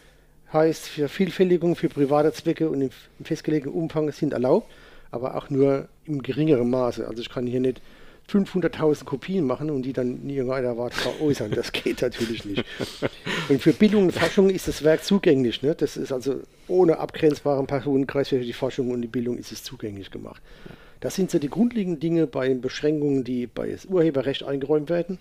heißt 0.53 0.88
Vervielfältigung 0.88 1.76
für 1.76 1.88
private 1.88 2.32
Zwecke 2.32 2.68
und 2.68 2.80
im 2.82 2.90
im 3.18 3.24
festgelegten 3.24 3.72
Umfang 3.72 4.11
sind 4.12 4.32
erlaubt, 4.32 4.70
aber 5.11 5.36
auch 5.36 5.50
nur 5.50 5.88
im 6.07 6.22
geringeren 6.22 6.70
Maße. 6.70 7.07
Also 7.07 7.20
ich 7.20 7.28
kann 7.28 7.46
hier 7.46 7.61
nicht 7.61 7.80
500.000 8.30 9.05
Kopien 9.05 9.46
machen 9.46 9.70
und 9.70 9.82
die 9.82 9.92
dann 9.92 10.22
in 10.22 10.30
irgendeiner 10.30 10.78
Art 10.78 10.94
veräußern. 10.94 11.50
Das 11.50 11.72
geht 11.72 12.03
natürlich 12.03 12.44
nicht. 12.44 12.64
Und 13.48 13.61
für 13.61 13.72
Bildung 13.72 14.05
und 14.05 14.12
Forschung 14.12 14.48
ist 14.48 14.68
das 14.68 14.82
Werk 14.82 15.05
zugänglich. 15.05 15.62
Ne? 15.62 15.74
Das 15.74 15.96
ist 15.96 16.12
also 16.12 16.40
ohne 16.68 16.98
abgrenzbaren 16.98 17.66
Personenkreis 17.66 18.28
für 18.28 18.40
die 18.40 18.53
Forschung 18.53 18.90
und 18.90 19.03
die 19.03 19.09
Bildung 19.09 19.36
ist 19.38 19.53
es 19.53 19.62
zugänglich 19.62 20.11
gemacht. 20.11 20.40
Das 21.03 21.16
sind 21.16 21.32
so 21.32 21.40
die 21.40 21.50
grundlegenden 21.50 21.98
Dinge 21.98 22.28
bei 22.28 22.55
Beschränkungen, 22.55 23.24
die 23.24 23.48
bei 23.48 23.68
das 23.68 23.86
Urheberrecht 23.86 24.44
eingeräumt 24.44 24.88
werden. 24.88 25.18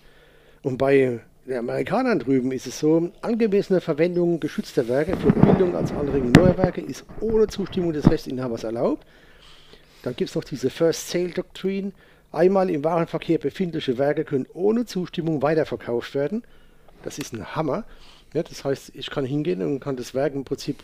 Und 0.62 0.78
bei 0.78 1.20
den 1.44 1.56
Amerikanern 1.58 2.20
drüben 2.20 2.52
ist 2.52 2.68
es 2.68 2.78
so, 2.78 3.10
angemessene 3.20 3.80
Verwendung 3.80 4.38
geschützter 4.38 4.86
Werke 4.86 5.16
für 5.16 5.32
Bildung 5.32 5.74
als 5.74 5.90
Anregung 5.90 6.30
neuer 6.30 6.56
Werke 6.56 6.80
ist 6.80 7.04
ohne 7.18 7.48
Zustimmung 7.48 7.92
des 7.92 8.08
Rechtsinhabers 8.08 8.62
erlaubt. 8.62 9.04
Dann 10.04 10.14
gibt 10.14 10.30
es 10.30 10.36
noch 10.36 10.44
diese 10.44 10.70
First 10.70 11.10
Sale 11.10 11.30
Doctrine. 11.30 11.90
Einmal 12.30 12.70
im 12.70 12.84
Warenverkehr 12.84 13.38
befindliche 13.38 13.98
Werke 13.98 14.24
können 14.24 14.46
ohne 14.54 14.86
Zustimmung 14.86 15.42
weiterverkauft 15.42 16.14
werden. 16.14 16.44
Das 17.02 17.18
ist 17.18 17.32
ein 17.32 17.56
Hammer. 17.56 17.82
Ja, 18.34 18.44
das 18.44 18.64
heißt, 18.64 18.92
ich 18.94 19.10
kann 19.10 19.24
hingehen 19.24 19.60
und 19.62 19.80
kann 19.80 19.96
das 19.96 20.14
Werk 20.14 20.32
im 20.34 20.44
Prinzip 20.44 20.76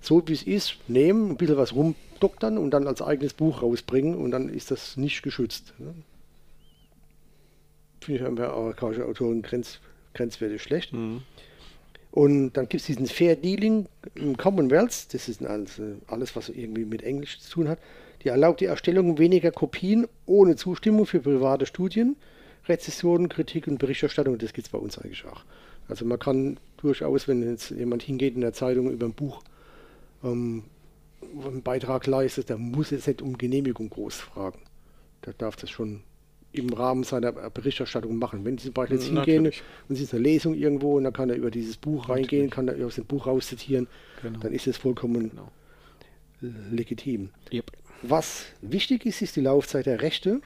so 0.00 0.26
wie 0.26 0.32
es 0.32 0.42
ist 0.42 0.76
nehmen, 0.88 1.30
ein 1.30 1.36
bisschen 1.36 1.56
was 1.56 1.74
rumdoktern 1.74 2.58
und 2.58 2.70
dann 2.70 2.86
als 2.86 3.02
eigenes 3.02 3.34
Buch 3.34 3.62
rausbringen 3.62 4.14
und 4.14 4.30
dann 4.30 4.48
ist 4.48 4.70
das 4.70 4.96
nicht 4.96 5.22
geschützt. 5.22 5.74
Ne? 5.78 5.94
Finde 8.00 8.28
ich 8.28 8.34
bei 8.34 8.48
amerikanischen 8.48 9.02
Autoren 9.02 9.42
grenz, 9.42 9.78
grenzwertig 10.14 10.62
schlecht. 10.62 10.92
Und 12.12 12.52
dann 12.54 12.68
gibt 12.68 12.80
es 12.80 12.86
diesen 12.86 13.06
Fair 13.06 13.36
Dealing 13.36 13.86
im 14.14 14.36
Commonwealth, 14.36 15.12
das 15.14 15.28
ist 15.28 15.44
alles, 15.44 15.80
alles, 16.06 16.34
was 16.34 16.48
irgendwie 16.48 16.84
mit 16.84 17.02
Englisch 17.02 17.38
zu 17.40 17.50
tun 17.50 17.68
hat. 17.68 17.78
Die 18.24 18.28
erlaubt 18.28 18.60
die 18.60 18.66
Erstellung 18.66 19.18
weniger 19.18 19.50
Kopien 19.50 20.06
ohne 20.26 20.56
Zustimmung 20.56 21.06
für 21.06 21.20
private 21.20 21.66
Studien, 21.66 22.16
Rezessionen, 22.68 23.28
Kritik 23.28 23.66
und 23.66 23.78
Berichterstattung. 23.78 24.38
Das 24.38 24.52
gibt 24.52 24.66
es 24.66 24.72
bei 24.72 24.78
uns 24.78 24.98
eigentlich 24.98 25.24
auch. 25.24 25.44
Also 25.88 26.04
man 26.04 26.18
kann 26.18 26.58
durchaus, 26.78 27.28
wenn 27.28 27.48
jetzt 27.48 27.70
jemand 27.70 28.02
hingeht 28.02 28.34
in 28.34 28.42
der 28.42 28.52
Zeitung 28.52 28.90
über 28.90 29.06
ein 29.06 29.12
Buch, 29.12 29.42
ähm, 30.24 30.64
einen 31.44 31.62
Beitrag 31.62 32.06
leistet, 32.06 32.48
der 32.48 32.58
muss 32.58 32.90
jetzt 32.90 33.06
nicht 33.06 33.22
um 33.22 33.36
Genehmigung 33.38 33.90
groß 33.90 34.16
fragen. 34.16 34.58
Der 35.26 35.34
darf 35.34 35.56
das 35.56 35.70
schon 35.70 36.02
im 36.52 36.70
Rahmen 36.72 37.04
seiner 37.04 37.30
Berichterstattung 37.32 38.16
machen. 38.16 38.44
Wenn 38.44 38.58
Sie 38.58 38.64
zum 38.64 38.72
Beispiel 38.74 38.96
jetzt 38.96 39.06
hingehen 39.06 39.44
Natürlich. 39.44 39.62
und 39.88 39.94
es 39.96 40.00
ist 40.02 40.14
eine 40.14 40.22
Lesung 40.22 40.54
irgendwo 40.54 40.96
und 40.96 41.04
dann 41.04 41.12
kann 41.12 41.30
er 41.30 41.36
über 41.36 41.50
dieses 41.50 41.76
Buch 41.76 42.08
reingehen, 42.08 42.50
kann 42.50 42.66
er 42.68 42.84
aus 42.86 42.96
dem 42.96 43.04
Buch 43.04 43.26
rauszitieren, 43.26 43.86
Genau. 44.22 44.38
dann 44.40 44.52
ist 44.52 44.66
es 44.66 44.76
vollkommen 44.76 45.30
Genau. 45.30 45.50
legitim. 46.40 47.30
Yep. 47.52 47.70
Was 48.02 48.46
wichtig 48.62 49.04
ist, 49.06 49.20
ist 49.22 49.36
die 49.36 49.42
Laufzeit 49.42 49.86
der 49.86 50.00
Rechte, 50.00 50.40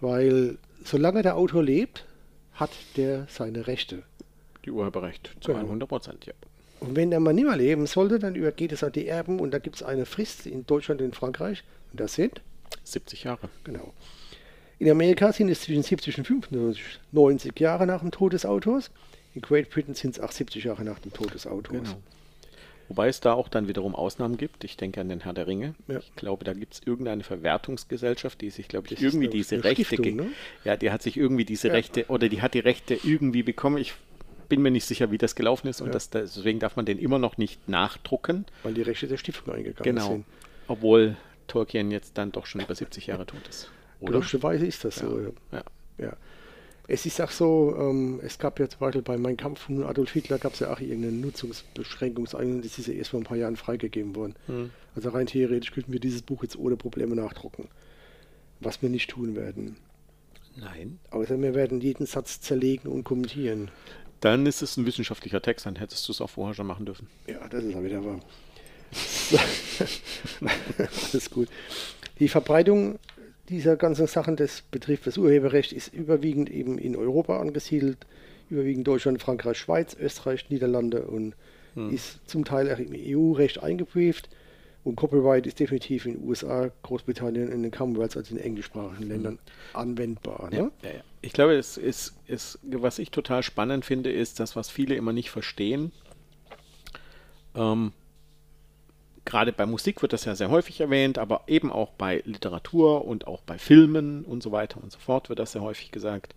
weil 0.00 0.56
solange 0.84 1.22
der 1.22 1.36
Autor 1.36 1.62
lebt, 1.64 2.06
hat 2.52 2.70
der 2.96 3.26
seine 3.28 3.66
Rechte. 3.66 4.04
Die 4.64 4.70
Urheberrecht 4.70 5.34
zu 5.40 5.52
Genau. 5.52 5.64
100 5.64 5.88
Prozent, 5.88 6.26
ja. 6.26 6.34
Und 6.80 6.96
wenn 6.96 7.12
er 7.12 7.20
mal 7.20 7.32
nicht 7.34 7.46
mehr 7.46 7.56
leben 7.56 7.86
sollte, 7.86 8.18
dann 8.18 8.34
übergeht 8.34 8.72
es 8.72 8.82
an 8.82 8.92
die 8.92 9.06
Erben 9.06 9.38
und 9.38 9.50
da 9.52 9.58
gibt 9.58 9.76
es 9.76 9.82
eine 9.82 10.06
Frist 10.06 10.46
in 10.46 10.66
Deutschland 10.66 11.00
und 11.00 11.08
in 11.08 11.12
Frankreich. 11.12 11.62
Und 11.92 12.00
das 12.00 12.14
sind, 12.14 12.40
70 12.84 13.24
Jahre. 13.24 13.48
genau. 13.64 13.92
In 14.78 14.90
Amerika 14.90 15.30
sind 15.32 15.50
es 15.50 15.60
zwischen 15.60 15.82
70 15.82 16.18
und 16.18 16.26
95, 16.26 16.82
90 17.12 17.60
Jahre 17.60 17.86
nach 17.86 18.00
dem 18.00 18.10
Tod 18.10 18.32
des 18.32 18.46
Autors. 18.46 18.90
In 19.34 19.42
Great 19.42 19.68
Britain 19.68 19.94
sind 19.94 20.12
es 20.16 20.20
auch 20.20 20.32
70 20.32 20.64
Jahre 20.64 20.82
nach 20.84 20.98
dem 21.00 21.12
Tod 21.12 21.34
des 21.34 21.46
Autors. 21.46 21.82
Genau. 21.90 22.02
Wobei 22.88 23.06
es 23.08 23.20
da 23.20 23.34
auch 23.34 23.48
dann 23.48 23.68
wiederum 23.68 23.94
Ausnahmen 23.94 24.36
gibt. 24.38 24.64
Ich 24.64 24.76
denke 24.76 25.00
an 25.00 25.08
den 25.08 25.20
Herr 25.20 25.32
der 25.34 25.46
Ringe. 25.46 25.74
Ja. 25.86 25.98
Ich 25.98 26.16
glaube, 26.16 26.44
da 26.44 26.54
gibt 26.54 26.74
es 26.74 26.80
irgendeine 26.84 27.22
Verwertungsgesellschaft, 27.22 28.40
die 28.40 28.50
sich, 28.50 28.66
glaube 28.68 28.86
ich, 28.88 28.94
Das 28.94 29.02
irgendwie 29.02 29.28
diese 29.28 29.62
Rechte. 29.62 29.84
Stiftung, 29.84 30.16
ne? 30.16 30.26
Ja, 30.64 30.76
die 30.76 30.90
hat 30.90 31.02
sich 31.02 31.16
irgendwie 31.16 31.44
diese 31.44 31.68
Ja. 31.68 31.74
Rechte 31.74 32.06
oder 32.08 32.28
die 32.28 32.40
hat 32.42 32.54
die 32.54 32.58
Rechte 32.60 32.98
irgendwie 33.04 33.42
bekommen. 33.44 33.76
Ich 33.78 33.92
bin 34.50 34.60
mir 34.60 34.70
nicht 34.70 34.84
sicher, 34.84 35.10
wie 35.10 35.16
das 35.16 35.34
gelaufen 35.34 35.68
ist 35.68 35.80
und 35.80 35.86
Ja. 35.86 35.92
das, 35.94 36.10
deswegen 36.10 36.58
darf 36.58 36.76
man 36.76 36.84
den 36.84 36.98
immer 36.98 37.18
noch 37.18 37.38
nicht 37.38 37.66
nachdrucken. 37.70 38.44
Weil 38.62 38.74
die 38.74 38.82
Rechte 38.82 39.06
der 39.08 39.16
Stiftung 39.16 39.54
eingegangen 39.54 39.94
Genau. 39.96 40.08
sind. 40.10 40.24
Obwohl 40.68 41.16
Tolkien 41.46 41.90
jetzt 41.90 42.18
dann 42.18 42.30
doch 42.32 42.44
schon 42.44 42.60
über 42.60 42.74
70 42.74 43.06
Jahre 43.06 43.24
tot 43.24 43.40
ist. 43.48 43.70
Glücklicherweise 44.02 44.66
ist 44.66 44.84
das 44.84 44.96
so. 44.96 45.18
Ja. 45.20 45.30
Ja. 45.52 45.64
Ja. 45.98 46.16
Es 46.86 47.06
ist 47.06 47.20
auch 47.20 47.30
so, 47.30 47.76
ähm, 47.78 48.20
es 48.22 48.38
gab 48.38 48.58
ja 48.58 48.68
zum 48.68 48.80
Beispiel 48.80 49.02
bei 49.02 49.16
Mein 49.16 49.36
Kampf 49.36 49.60
von 49.60 49.84
Adolf 49.84 50.10
Hitler 50.12 50.38
gab 50.38 50.54
es 50.54 50.58
ja 50.60 50.72
auch 50.72 50.80
irgendeine 50.80 51.12
Nutzungsbeschränkungseinung, 51.18 52.62
das 52.62 52.78
ist 52.78 52.88
ja 52.88 52.94
erst 52.94 53.10
vor 53.10 53.20
ein 53.20 53.24
paar 53.24 53.36
Jahren 53.36 53.56
freigegeben 53.56 54.14
worden. 54.16 54.34
Also 54.96 55.10
rein 55.10 55.26
theoretisch 55.26 55.70
könnten 55.72 55.92
wir 55.92 56.00
dieses 56.00 56.22
Buch 56.22 56.42
jetzt 56.42 56.56
ohne 56.58 56.76
Probleme 56.76 57.14
nachdrucken. 57.14 57.68
Was 58.58 58.82
wir 58.82 58.88
nicht 58.88 59.08
tun 59.10 59.36
werden. 59.36 59.76
Nein. 60.56 60.98
Außer 61.10 61.40
wir 61.40 61.54
werden 61.54 61.80
jeden 61.80 62.06
Satz 62.06 62.40
zerlegen 62.40 62.90
und 62.90 63.04
kommentieren. 63.04 63.70
Dann 64.20 64.46
ist 64.46 64.62
es 64.62 64.76
ein 64.76 64.86
wissenschaftlicher 64.86 65.40
Text, 65.40 65.66
dann 65.66 65.76
hättest 65.76 66.06
du 66.08 66.12
es 66.12 66.20
auch 66.20 66.30
vorher 66.30 66.54
schon 66.54 66.66
machen 66.66 66.86
dürfen. 66.86 67.08
Ja, 67.26 67.46
das 67.48 67.64
ist 67.64 67.74
ja 67.74 67.82
wieder 67.82 68.04
wahr. 68.04 68.20
Alles 71.12 71.30
gut. 71.30 71.48
Die 72.18 72.28
Verbreitung 72.28 72.98
dieser 73.48 73.76
ganzen 73.76 74.06
Sachen, 74.06 74.36
das 74.36 74.62
betrifft 74.62 75.06
das 75.06 75.16
Urheberrecht, 75.18 75.72
ist 75.72 75.92
überwiegend 75.92 76.50
eben 76.50 76.78
in 76.78 76.96
Europa 76.96 77.40
angesiedelt. 77.40 77.98
Überwiegend 78.50 78.86
Deutschland, 78.86 79.22
Frankreich, 79.22 79.58
Schweiz, 79.58 79.96
Österreich, 79.98 80.50
Niederlande 80.50 81.02
und 81.02 81.34
ist 81.92 82.18
zum 82.28 82.44
Teil 82.44 82.72
auch 82.72 82.78
im 82.78 82.92
EU-Recht 82.94 83.62
eingebrieft. 83.62 84.28
Und 84.82 84.96
Copyright 84.96 85.46
ist 85.46 85.60
definitiv 85.60 86.06
in 86.06 86.14
den 86.14 86.28
USA, 86.28 86.70
Großbritannien, 86.82 87.52
in 87.52 87.62
den 87.62 87.70
Commonwealth, 87.70 88.16
also 88.16 88.34
in 88.34 88.40
englischsprachigen 88.40 89.08
Ländern 89.08 89.38
anwendbar. 89.74 90.48
Ne? 90.50 90.56
Ja, 90.82 90.88
ja, 90.88 90.94
ja. 90.96 91.00
Ich 91.20 91.34
glaube, 91.34 91.54
es 91.54 91.76
ist, 91.76 92.14
ist, 92.26 92.58
was 92.62 92.98
ich 92.98 93.10
total 93.10 93.42
spannend 93.42 93.84
finde, 93.84 94.10
ist 94.10 94.40
das, 94.40 94.56
was 94.56 94.70
viele 94.70 94.94
immer 94.94 95.12
nicht 95.12 95.30
verstehen. 95.30 95.92
Ähm, 97.54 97.92
Gerade 99.26 99.52
bei 99.52 99.66
Musik 99.66 100.00
wird 100.00 100.14
das 100.14 100.24
ja 100.24 100.34
sehr 100.34 100.50
häufig 100.50 100.80
erwähnt, 100.80 101.18
aber 101.18 101.42
eben 101.46 101.70
auch 101.70 101.92
bei 101.92 102.22
Literatur 102.24 103.04
und 103.04 103.26
auch 103.26 103.42
bei 103.42 103.58
Filmen 103.58 104.24
und 104.24 104.42
so 104.42 104.50
weiter 104.50 104.82
und 104.82 104.90
so 104.90 104.98
fort 104.98 105.28
wird 105.28 105.38
das 105.38 105.52
sehr 105.52 105.62
häufig 105.62 105.92
gesagt. 105.92 106.34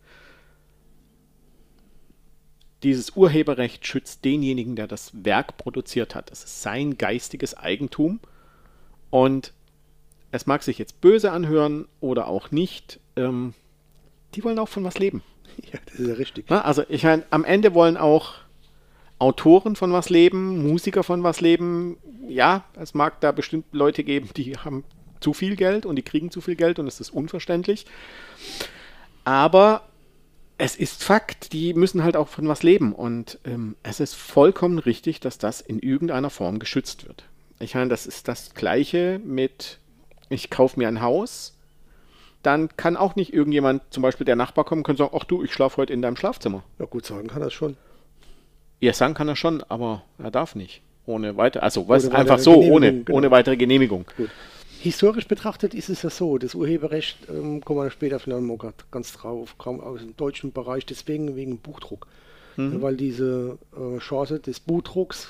Dieses 2.83 3.15
Urheberrecht 3.15 3.87
schützt 3.87 4.25
denjenigen, 4.25 4.75
der 4.75 4.87
das 4.87 5.11
Werk 5.23 5.55
produziert 5.55 6.13
hat. 6.13 6.29
Das 6.29 6.43
ist 6.43 6.61
sein 6.61 6.97
geistiges 6.97 7.55
Eigentum. 7.55 8.19
Und 9.13 9.53
es 10.31 10.47
mag 10.47 10.63
sich 10.63 10.79
jetzt 10.79 10.99
böse 10.99 11.31
anhören 11.31 11.85
oder 11.99 12.25
auch 12.25 12.49
nicht. 12.49 12.99
Ähm, 13.15 13.53
die 14.33 14.43
wollen 14.43 14.57
auch 14.57 14.69
von 14.69 14.83
was 14.83 14.97
leben. 14.97 15.21
Ja, 15.71 15.77
das 15.85 15.99
ist 15.99 16.07
ja 16.07 16.15
richtig. 16.15 16.45
Na, 16.49 16.63
also 16.63 16.81
ich 16.89 17.03
meine, 17.03 17.21
am 17.29 17.45
Ende 17.45 17.75
wollen 17.75 17.95
auch 17.95 18.33
Autoren 19.19 19.75
von 19.75 19.93
was 19.93 20.09
leben, 20.09 20.67
Musiker 20.67 21.03
von 21.03 21.21
was 21.21 21.41
leben. 21.41 21.97
Ja, 22.27 22.63
es 22.75 22.95
mag 22.95 23.21
da 23.21 23.31
bestimmt 23.31 23.65
Leute 23.71 24.03
geben, 24.03 24.31
die 24.35 24.57
haben 24.57 24.83
zu 25.19 25.33
viel 25.33 25.55
Geld 25.55 25.85
und 25.85 25.95
die 25.95 26.01
kriegen 26.01 26.31
zu 26.31 26.41
viel 26.41 26.55
Geld 26.55 26.79
und 26.79 26.87
es 26.87 26.99
ist 26.99 27.11
unverständlich. 27.11 27.85
Aber 29.25 29.83
es 30.57 30.75
ist 30.75 31.03
Fakt, 31.03 31.53
die 31.53 31.75
müssen 31.75 32.03
halt 32.03 32.15
auch 32.15 32.29
von 32.29 32.47
was 32.47 32.63
leben 32.63 32.93
und 32.93 33.37
ähm, 33.43 33.75
es 33.83 33.99
ist 33.99 34.15
vollkommen 34.15 34.79
richtig, 34.79 35.19
dass 35.19 35.37
das 35.37 35.61
in 35.61 35.77
irgendeiner 35.77 36.31
Form 36.31 36.57
geschützt 36.57 37.07
wird. 37.07 37.25
Ich 37.63 37.75
meine, 37.75 37.89
das 37.89 38.05
ist 38.05 38.27
das 38.27 38.53
Gleiche 38.53 39.19
mit, 39.23 39.79
ich 40.29 40.49
kaufe 40.49 40.79
mir 40.79 40.87
ein 40.87 41.01
Haus, 41.01 41.53
dann 42.43 42.75
kann 42.75 42.97
auch 42.97 43.15
nicht 43.15 43.33
irgendjemand, 43.33 43.81
zum 43.89 44.03
Beispiel 44.03 44.25
der 44.25 44.35
Nachbar 44.35 44.65
kommen, 44.65 44.83
kann 44.83 44.97
sagen, 44.97 45.15
ach 45.17 45.23
du, 45.23 45.43
ich 45.43 45.53
schlafe 45.53 45.77
heute 45.77 45.93
in 45.93 46.01
deinem 46.01 46.17
Schlafzimmer. 46.17 46.63
Ja, 46.77 46.85
gut 46.85 47.05
sagen 47.05 47.27
kann 47.27 47.41
das 47.41 47.53
schon. 47.53 47.77
Ja, 48.81 48.91
sagen 48.91 49.13
kann 49.13 49.29
er 49.29 49.37
schon, 49.37 49.63
aber 49.69 50.03
er 50.17 50.29
darf 50.29 50.55
nicht. 50.55 50.81
Ohne 51.05 51.37
weiter, 51.37 51.63
also 51.63 51.87
was 51.87 52.05
Ohne 52.05 52.15
einfach 52.15 52.39
so, 52.39 52.55
ohne, 52.55 53.03
genau. 53.03 53.17
ohne 53.17 53.31
weitere 53.31 53.55
Genehmigung. 53.55 54.05
Gut. 54.17 54.29
Historisch 54.81 55.27
betrachtet 55.27 55.73
ist 55.73 55.87
es 55.87 56.01
ja 56.01 56.09
so, 56.09 56.37
das 56.37 56.55
Urheberrecht, 56.55 57.29
ähm, 57.29 57.63
kommen 57.63 57.79
wir 57.79 57.89
später 57.89 58.19
vielleicht 58.19 58.43
ganz 58.91 59.13
drauf, 59.13 59.57
kam 59.57 59.79
aus 59.79 60.01
dem 60.01 60.17
deutschen 60.17 60.51
Bereich, 60.51 60.85
deswegen 60.85 61.37
wegen 61.37 61.59
Buchdruck. 61.59 62.07
Mhm. 62.57 62.73
Ja, 62.73 62.81
weil 62.81 62.97
diese 62.97 63.57
äh, 63.73 63.99
Chance 63.99 64.41
des 64.41 64.59
Buchdrucks 64.59 65.29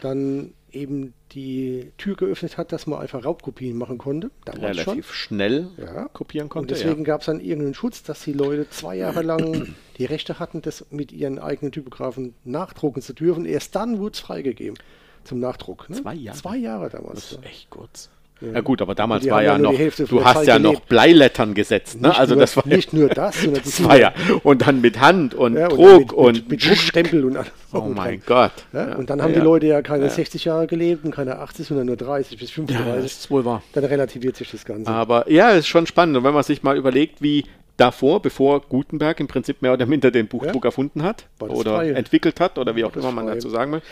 dann 0.00 0.52
eben 0.72 1.14
die 1.32 1.92
Tür 1.98 2.16
geöffnet 2.16 2.56
hat, 2.58 2.72
dass 2.72 2.86
man 2.86 3.00
einfach 3.00 3.24
Raubkopien 3.24 3.76
machen 3.76 3.98
konnte. 3.98 4.30
Damals 4.44 4.76
schon. 4.78 4.84
Relativ 4.94 5.12
schnell 5.12 5.68
Ja. 5.76 6.08
kopieren 6.08 6.46
Und 6.46 6.50
konnte. 6.50 6.74
deswegen 6.74 6.98
ja. 7.00 7.04
gab 7.04 7.20
es 7.20 7.26
dann 7.26 7.40
irgendeinen 7.40 7.74
Schutz, 7.74 8.02
dass 8.02 8.22
die 8.24 8.32
Leute 8.32 8.68
zwei 8.70 8.96
Jahre 8.96 9.22
lang 9.22 9.74
die 9.98 10.04
Rechte 10.04 10.38
hatten, 10.38 10.62
das 10.62 10.86
mit 10.90 11.12
ihren 11.12 11.38
eigenen 11.38 11.72
Typographen 11.72 12.34
nachdrucken 12.44 13.02
zu 13.02 13.12
dürfen. 13.12 13.44
Erst 13.44 13.74
dann 13.74 13.98
wurde 13.98 14.14
es 14.14 14.20
freigegeben 14.20 14.78
zum 15.24 15.40
Nachdruck. 15.40 15.88
Ne? 15.90 15.96
Zwei 16.00 16.14
Jahre? 16.14 16.38
Zwei 16.38 16.56
Jahre 16.56 16.88
damals. 16.90 17.14
Das 17.30 17.32
ist 17.32 17.44
echt 17.44 17.70
kurz. 17.70 18.10
Ja. 18.40 18.52
Ja. 18.52 18.60
gut, 18.60 18.80
aber 18.82 18.94
damals 18.94 19.28
war 19.28 19.42
ja 19.42 19.52
ja 19.52 19.58
noch, 19.58 19.72
du 19.72 20.24
hast 20.24 20.34
Zeit 20.38 20.46
ja 20.46 20.58
noch 20.58 20.70
gelebt. 20.70 20.88
Bleilettern 20.88 21.54
gesetzt, 21.54 22.00
ne? 22.00 22.08
Nicht 22.08 22.20
Also 22.20 22.34
nur, 22.34 22.40
das 22.40 22.56
war 22.56 22.66
ja, 22.66 22.76
nicht 22.76 22.92
nur 22.92 23.08
das, 23.08 23.42
sondern 23.42 23.62
das 23.64 23.84
war 23.84 23.98
ja 23.98 24.12
und 24.44 24.66
dann 24.66 24.80
mit 24.80 25.00
Hand 25.00 25.34
und 25.34 25.56
ja, 25.56 25.68
und 25.68 25.76
Druck 25.76 25.98
mit, 26.00 26.12
und, 26.12 26.32
mit, 26.34 26.48
mit 26.50 26.64
Druckstempel 26.66 27.24
und 27.24 27.36
alles. 27.36 27.50
oh 27.72 27.80
mein 27.94 28.22
Gott. 28.24 28.52
Ja, 28.72 28.90
Ja, 28.90 28.96
und 28.96 29.10
dann 29.10 29.20
haben 29.22 29.32
ja, 29.32 29.40
die 29.40 29.44
Leute 29.44 29.66
ja 29.66 29.82
keine 29.82 30.04
Ja. 30.04 30.10
60 30.10 30.44
Jahre 30.44 30.66
gelebt 30.66 31.04
und 31.04 31.10
keine 31.10 31.38
80, 31.38 31.66
sondern 31.66 31.86
nur 31.86 31.96
30 31.96 32.38
bis 32.38 32.50
Ja, 32.50 32.54
35. 32.66 33.02
das 33.02 33.12
ist 33.12 33.30
wohl 33.30 33.44
wahr. 33.44 33.62
dann 33.72 33.84
relativiert 33.84 34.36
sich 34.36 34.50
das 34.50 34.64
Ganze. 34.64 34.90
Aber 34.90 35.30
ja, 35.30 35.50
ist 35.50 35.66
schon 35.66 35.86
spannend. 35.86 36.16
Und 36.16 36.24
wenn 36.24 36.34
man 36.34 36.42
sich 36.44 36.62
mal 36.62 36.76
überlegt, 36.76 37.20
wie 37.22 37.44
davor, 37.76 38.20
bevor 38.20 38.60
Gutenberg 38.60 39.20
im 39.20 39.28
Prinzip 39.28 39.62
mehr 39.62 39.72
oder 39.72 39.86
minder 39.86 40.10
den 40.10 40.26
Buchdruck 40.26 40.64
erfunden 40.64 41.02
hat 41.04 41.26
oder 41.40 41.76
frei. 41.76 41.90
entwickelt 41.92 42.40
hat 42.40 42.58
oder 42.58 42.74
wie 42.76 42.84
auch 42.84 42.94
immer 42.96 43.12
man 43.12 43.26
dazu 43.28 43.48
sagen 43.48 43.70
will, 43.72 43.82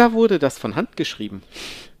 da 0.00 0.12
wurde 0.12 0.38
das 0.38 0.58
von 0.58 0.76
Hand 0.76 0.96
geschrieben. 0.96 1.42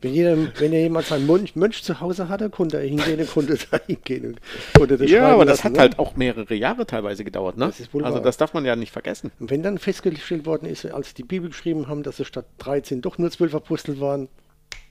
Wenn, 0.00 0.14
jeder, 0.14 0.34
wenn 0.58 0.72
ja 0.72 0.78
jemand 0.78 1.04
seinen 1.04 1.26
Mönch, 1.26 1.54
Mönch 1.54 1.82
zu 1.82 2.00
Hause 2.00 2.30
hatte, 2.30 2.48
konnte 2.48 2.78
er 2.78 2.88
hingehen 2.88 3.26
konnte 3.28 3.58
da 3.70 3.78
hingehen 3.86 4.24
und 4.24 4.40
konnte 4.74 4.96
das 4.96 5.10
ja, 5.10 5.28
aber 5.28 5.44
das 5.44 5.58
lassen, 5.58 5.64
hat 5.64 5.72
ne? 5.74 5.78
halt 5.80 5.98
auch 5.98 6.16
mehrere 6.16 6.54
Jahre 6.54 6.86
teilweise 6.86 7.24
gedauert, 7.24 7.58
ne? 7.58 7.66
Das 7.66 7.80
also 7.80 8.00
wahr. 8.02 8.22
das 8.22 8.38
darf 8.38 8.54
man 8.54 8.64
ja 8.64 8.74
nicht 8.74 8.90
vergessen. 8.90 9.30
Und 9.38 9.50
wenn 9.50 9.62
dann 9.62 9.76
festgestellt 9.76 10.46
worden 10.46 10.64
ist, 10.64 10.86
als 10.86 11.12
die 11.12 11.24
Bibel 11.24 11.50
geschrieben 11.50 11.88
haben, 11.88 12.02
dass 12.02 12.18
es 12.18 12.26
statt 12.26 12.46
13 12.58 13.02
doch 13.02 13.18
nur 13.18 13.30
12 13.30 13.54
Apostel 13.54 14.00
waren, 14.00 14.28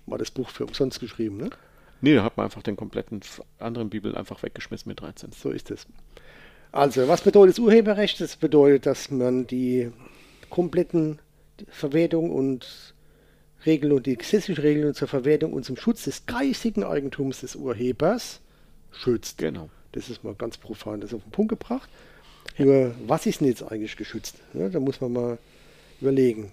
war 0.05 0.19
das 0.19 0.29
Buch 0.29 0.49
für 0.49 0.67
umsonst 0.67 0.99
geschrieben. 0.99 1.37
Ne? 1.37 1.49
Nee, 2.01 2.13
da 2.13 2.23
hat 2.23 2.37
man 2.37 2.45
einfach 2.45 2.61
den 2.61 2.75
kompletten 2.75 3.21
anderen 3.57 3.89
Bibel 3.89 4.15
einfach 4.15 4.43
weggeschmissen 4.43 4.87
mit 4.87 5.01
13. 5.01 5.31
So 5.31 5.49
ist 5.49 5.71
es. 5.71 5.87
Also, 6.71 7.07
was 7.07 7.21
bedeutet 7.21 7.55
das 7.55 7.59
Urheberrecht? 7.59 8.21
Das 8.21 8.35
bedeutet, 8.35 8.85
dass 8.85 9.09
man 9.09 9.47
die 9.47 9.91
kompletten 10.51 11.17
Verwertung 11.67 12.29
und 12.29 12.93
Regeln 13.65 13.91
und 13.91 14.05
die 14.05 14.15
gesetzlichen 14.15 14.61
Regeln 14.61 14.93
zur 14.93 15.07
Verwertung 15.07 15.53
und 15.53 15.65
zum 15.65 15.77
Schutz 15.77 16.03
des 16.03 16.25
geistigen 16.25 16.83
Eigentums 16.83 17.41
des 17.41 17.55
Urhebers 17.55 18.39
schützt. 18.91 19.37
Genau. 19.37 19.69
Das 19.91 20.09
ist 20.09 20.23
mal 20.23 20.35
ganz 20.35 20.57
profan 20.57 21.01
das 21.01 21.13
auf 21.13 21.23
den 21.23 21.31
Punkt 21.31 21.49
gebracht. 21.49 21.89
Nur, 22.57 22.93
was 23.07 23.25
ist 23.25 23.41
denn 23.41 23.47
jetzt 23.47 23.63
eigentlich 23.63 23.95
geschützt? 23.95 24.35
Ja, 24.53 24.69
da 24.69 24.79
muss 24.79 25.01
man 25.01 25.13
mal 25.13 25.37
überlegen. 26.01 26.51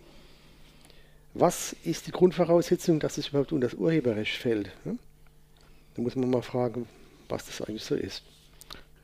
Was 1.34 1.74
ist 1.84 2.06
die 2.06 2.12
Grundvoraussetzung, 2.12 2.98
dass 2.98 3.18
es 3.18 3.28
überhaupt 3.28 3.52
unter 3.52 3.68
das 3.68 3.76
Urheberrecht 3.76 4.36
fällt? 4.36 4.70
Ja? 4.84 4.94
Da 5.94 6.02
muss 6.02 6.16
man 6.16 6.30
mal 6.30 6.42
fragen, 6.42 6.88
was 7.28 7.46
das 7.46 7.60
eigentlich 7.62 7.84
so 7.84 7.94
ist. 7.94 8.22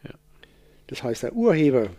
Ja. 0.05 0.15
Das 0.87 1.03
heißt, 1.03 1.25
der 1.25 1.35
Urheber, 1.35 1.91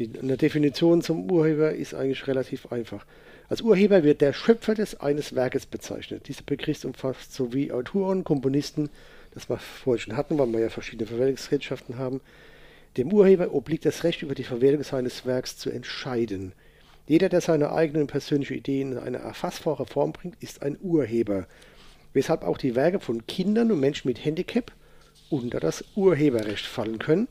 die, 0.00 0.18
eine 0.18 0.36
Definition 0.36 1.02
zum 1.02 1.30
Urheber 1.30 1.72
ist 1.72 1.94
eigentlich 1.94 2.26
relativ 2.26 2.72
einfach. 2.72 3.04
Als 3.48 3.60
Urheber 3.60 4.02
wird 4.02 4.20
der 4.20 4.32
Schöpfer 4.32 4.74
des 4.74 5.00
eines 5.00 5.34
Werkes 5.34 5.66
bezeichnet. 5.66 6.26
Dieser 6.28 6.42
Begriff 6.44 6.84
umfasst 6.84 7.34
sowie 7.34 7.70
Autoren, 7.70 8.24
Komponisten, 8.24 8.88
das 9.32 9.48
wir 9.50 9.58
vorhin 9.58 10.00
schon 10.00 10.16
hatten, 10.16 10.38
weil 10.38 10.48
wir 10.48 10.60
ja 10.60 10.68
verschiedene 10.70 11.06
Verwertungsgesellschaften 11.06 11.98
haben. 11.98 12.20
Dem 12.96 13.12
Urheber 13.12 13.52
obliegt 13.54 13.84
das 13.84 14.02
Recht, 14.02 14.22
über 14.22 14.34
die 14.34 14.44
Verwertung 14.44 14.82
seines 14.82 15.26
Werks 15.26 15.58
zu 15.58 15.70
entscheiden. 15.70 16.52
Jeder, 17.06 17.28
der 17.28 17.40
seine 17.40 17.72
eigenen 17.72 18.06
persönlichen 18.06 18.54
Ideen 18.54 18.92
in 18.92 18.98
eine 18.98 19.18
erfassbare 19.18 19.86
Form 19.86 20.12
bringt, 20.12 20.42
ist 20.42 20.62
ein 20.62 20.78
Urheber. 20.80 21.46
Weshalb 22.12 22.42
auch 22.42 22.58
die 22.58 22.74
Werke 22.74 23.00
von 23.00 23.26
Kindern 23.26 23.70
und 23.70 23.80
Menschen 23.80 24.08
mit 24.08 24.24
Handicap 24.24 24.72
unter 25.28 25.60
das 25.60 25.84
Urheberrecht 25.94 26.66
fallen 26.66 26.98
können. 26.98 27.28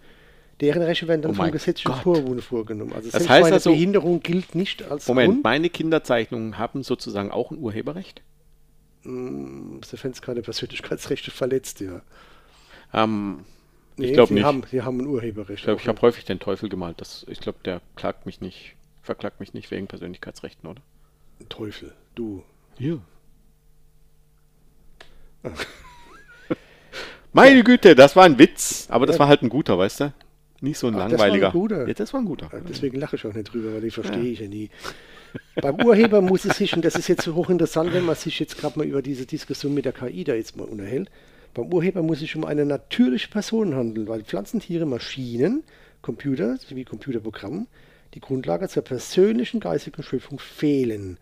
Deren 0.62 0.82
Rechte 0.82 1.08
werden 1.08 1.22
dann 1.22 1.32
Oh 1.32 1.36
vom 1.36 1.52
Gott. 1.52 1.98
Vorwunde 2.04 2.42
vorgenommen. 2.42 2.92
Also 2.94 3.10
Das 3.12 3.30
heißt 3.30 3.52
also- 3.52 3.72
Behinderung 3.72 4.20
gilt 4.22 4.56
nicht 4.56 4.84
als 4.84 5.08
Moment, 5.08 5.30
Grund, 5.32 5.44
meine 5.44 5.70
Kinderzeichnungen 5.70 6.58
haben 6.58 6.84
sozusagen 6.84 7.32
auch 7.32 7.52
ein 7.52 7.58
Urheberrecht? 7.60 8.22
sofern 9.04 10.12
es 10.12 10.22
keine 10.22 10.42
Persönlichkeitsrechte 10.42 11.32
verletzt, 11.32 11.80
ja. 11.80 12.02
Ähm, 12.94 13.46
Nee, 13.96 14.08
ich 14.08 14.14
glaube 14.14 14.28
sie 14.28 14.34
nicht. 14.36 14.44
Haben, 14.44 14.64
sie 14.70 14.82
haben 14.82 15.00
ein 15.00 15.08
Urheberrecht. 15.08 15.60
ich 15.60 15.64
glaube, 15.64 15.82
ich 15.82 15.88
habe 15.88 16.02
häufig 16.02 16.26
den 16.26 16.40
Teufel 16.40 16.68
gemalt. 16.70 17.00
Das, 17.02 17.26
ich 17.30 17.40
glaube, 17.40 17.60
der 17.64 17.82
klagt 17.96 18.26
mich 18.26 18.42
nicht, 18.42 18.76
verklagt 19.02 19.40
mich 19.40 19.54
nicht 19.54 19.72
wegen 19.72 19.88
Persönlichkeitsrechten, 19.88 20.70
oder? 20.70 20.82
Teufel, 21.48 21.94
du. 22.16 22.44
Ja. 22.78 22.98
Meine 27.32 27.64
Güte, 27.64 27.96
das 27.96 28.16
war 28.16 28.26
ein 28.26 28.38
Witz, 28.40 28.88
aber 28.90 29.06
das 29.06 29.20
war 29.20 29.28
halt 29.28 29.42
ein 29.44 29.50
guter, 29.50 29.78
weißt 29.78 30.00
du? 30.02 30.14
Nicht 30.62 30.78
so 30.78 30.88
ein 30.88 30.96
Ach, 30.96 31.10
das 31.10 31.20
war 31.20 31.26
ein 31.26 31.32
langweiliger. 31.32 31.52
guter. 31.52 31.88
Ja, 31.88 31.94
das 31.94 32.14
war 32.14 32.22
ein 32.22 32.26
guter. 32.26 32.50
Ja, 32.52 32.60
Deswegen 32.68 33.00
lache 33.00 33.16
ich 33.16 33.26
auch 33.26 33.34
nicht 33.34 33.54
drüber, 33.54 33.74
weil 33.74 33.82
die 33.82 33.92
verstehe 33.92 34.32
ich 34.32 34.40
ja 34.40 34.48
nie. 34.48 34.70
Beim 35.62 35.76
Urheber 35.86 36.22
muss 36.22 36.46
es 36.46 36.58
sich, 36.58 36.76
und 36.76 36.84
das 36.84 36.96
ist 36.96 37.08
jetzt 37.08 37.24
so 37.24 37.36
hochinteressant, 37.36 37.94
wenn 37.94 38.06
man 38.06 38.16
sich 38.16 38.40
jetzt 38.40 38.58
gerade 38.58 38.78
mal 38.78 38.86
über 38.86 39.02
diese 39.02 39.26
Diskussion 39.26 39.74
mit 39.74 39.86
der 39.86 39.94
KI 39.94 40.24
da 40.24 40.34
jetzt 40.34 40.58
mal 40.58 40.66
unterhält, 40.68 41.10
beim 41.54 41.72
Urheber 41.74 42.04
muss 42.04 42.18
es 42.18 42.22
sich 42.22 42.36
um 42.36 42.46
eine 42.46 42.66
natürliche 42.66 43.30
Person 43.30 43.76
handeln, 43.76 44.08
weil 44.08 44.24
Pflanzentiere, 44.24 44.86
Maschinen, 44.86 45.64
Computer 46.02 46.58
sowie 46.58 46.86
Computerprogramme 46.86 47.68
die 48.14 48.20
Grundlage 48.20 48.68
zur 48.70 48.84
persönlichen 48.84 49.60
geistigen 49.60 50.02
Schöpfung 50.02 50.40
fehlen. 50.40 51.18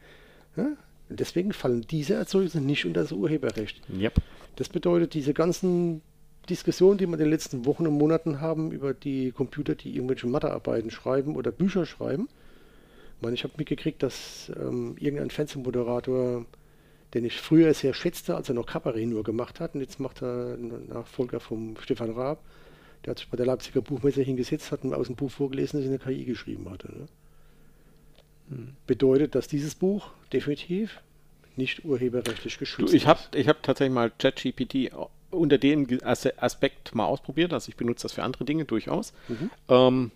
Ja? 0.55 0.67
Und 1.09 1.19
deswegen 1.19 1.53
fallen 1.53 1.81
diese 1.81 2.15
Erzeugnisse 2.15 2.61
nicht 2.61 2.85
unter 2.85 3.01
das 3.01 3.11
Urheberrecht. 3.11 3.81
Yep. 3.89 4.15
Das 4.55 4.69
bedeutet, 4.69 5.13
diese 5.13 5.33
ganzen 5.33 6.01
Diskussionen, 6.49 6.97
die 6.97 7.05
wir 7.05 7.13
in 7.13 7.19
den 7.19 7.29
letzten 7.29 7.65
Wochen 7.65 7.85
und 7.87 7.97
Monaten 7.97 8.41
haben 8.41 8.71
über 8.71 8.93
die 8.93 9.31
Computer, 9.31 9.75
die 9.75 9.95
irgendwelche 9.95 10.27
Mathearbeiten 10.27 10.91
schreiben 10.91 11.35
oder 11.35 11.51
Bücher 11.51 11.85
schreiben. 11.85 12.27
Ich 13.17 13.21
meine, 13.21 13.35
ich 13.35 13.43
habe 13.43 13.53
mitgekriegt, 13.57 14.03
dass 14.03 14.51
ähm, 14.55 14.95
irgendein 14.99 15.29
Fernsehmoderator 15.29 16.45
den 17.13 17.25
ich 17.25 17.39
früher 17.39 17.73
sehr 17.73 17.93
schätzte, 17.93 18.35
als 18.35 18.49
er 18.49 18.55
noch 18.55 18.65
Kabarett 18.65 19.07
nur 19.07 19.23
gemacht 19.23 19.59
hat. 19.59 19.75
Und 19.75 19.81
jetzt 19.81 19.99
macht 19.99 20.21
er 20.21 20.53
einen 20.53 20.89
Nachfolger 20.89 21.39
vom 21.39 21.75
Stefan 21.79 22.11
Raab. 22.11 22.43
Der 23.05 23.11
hat 23.11 23.19
sich 23.19 23.29
bei 23.29 23.37
der 23.37 23.45
Leipziger 23.45 23.81
Buchmesse 23.81 24.21
hingesetzt, 24.21 24.71
hat 24.71 24.83
aus 24.85 25.07
dem 25.07 25.15
Buch 25.15 25.31
vorgelesen, 25.31 25.79
das 25.79 25.87
er 25.87 25.93
in 25.93 25.99
der 25.99 26.05
KI 26.05 26.25
geschrieben 26.25 26.69
hatte. 26.69 27.07
Ne? 28.49 28.73
Bedeutet, 28.85 29.35
dass 29.35 29.47
dieses 29.47 29.75
Buch 29.75 30.09
definitiv 30.33 30.99
nicht 31.55 31.85
urheberrechtlich 31.85 32.55
Du, 32.55 32.59
geschützt 32.59 32.93
ich 32.93 33.07
habe 33.07 33.19
ist. 33.19 33.35
ich 33.35 33.47
hab 33.47 33.63
tatsächlich 33.63 33.93
mal 33.93 34.11
ChatGPT 34.11 34.93
unter 35.31 35.57
dem 35.57 35.87
Aspekt 36.03 36.95
mal 36.95 37.05
ausprobiert. 37.05 37.53
Also 37.53 37.69
ich 37.69 37.75
benutze 37.75 38.03
das 38.03 38.13
für 38.13 38.23
andere 38.23 38.45
Dinge 38.45 38.65
durchaus. 38.65 39.13
Ähm, 39.69 40.11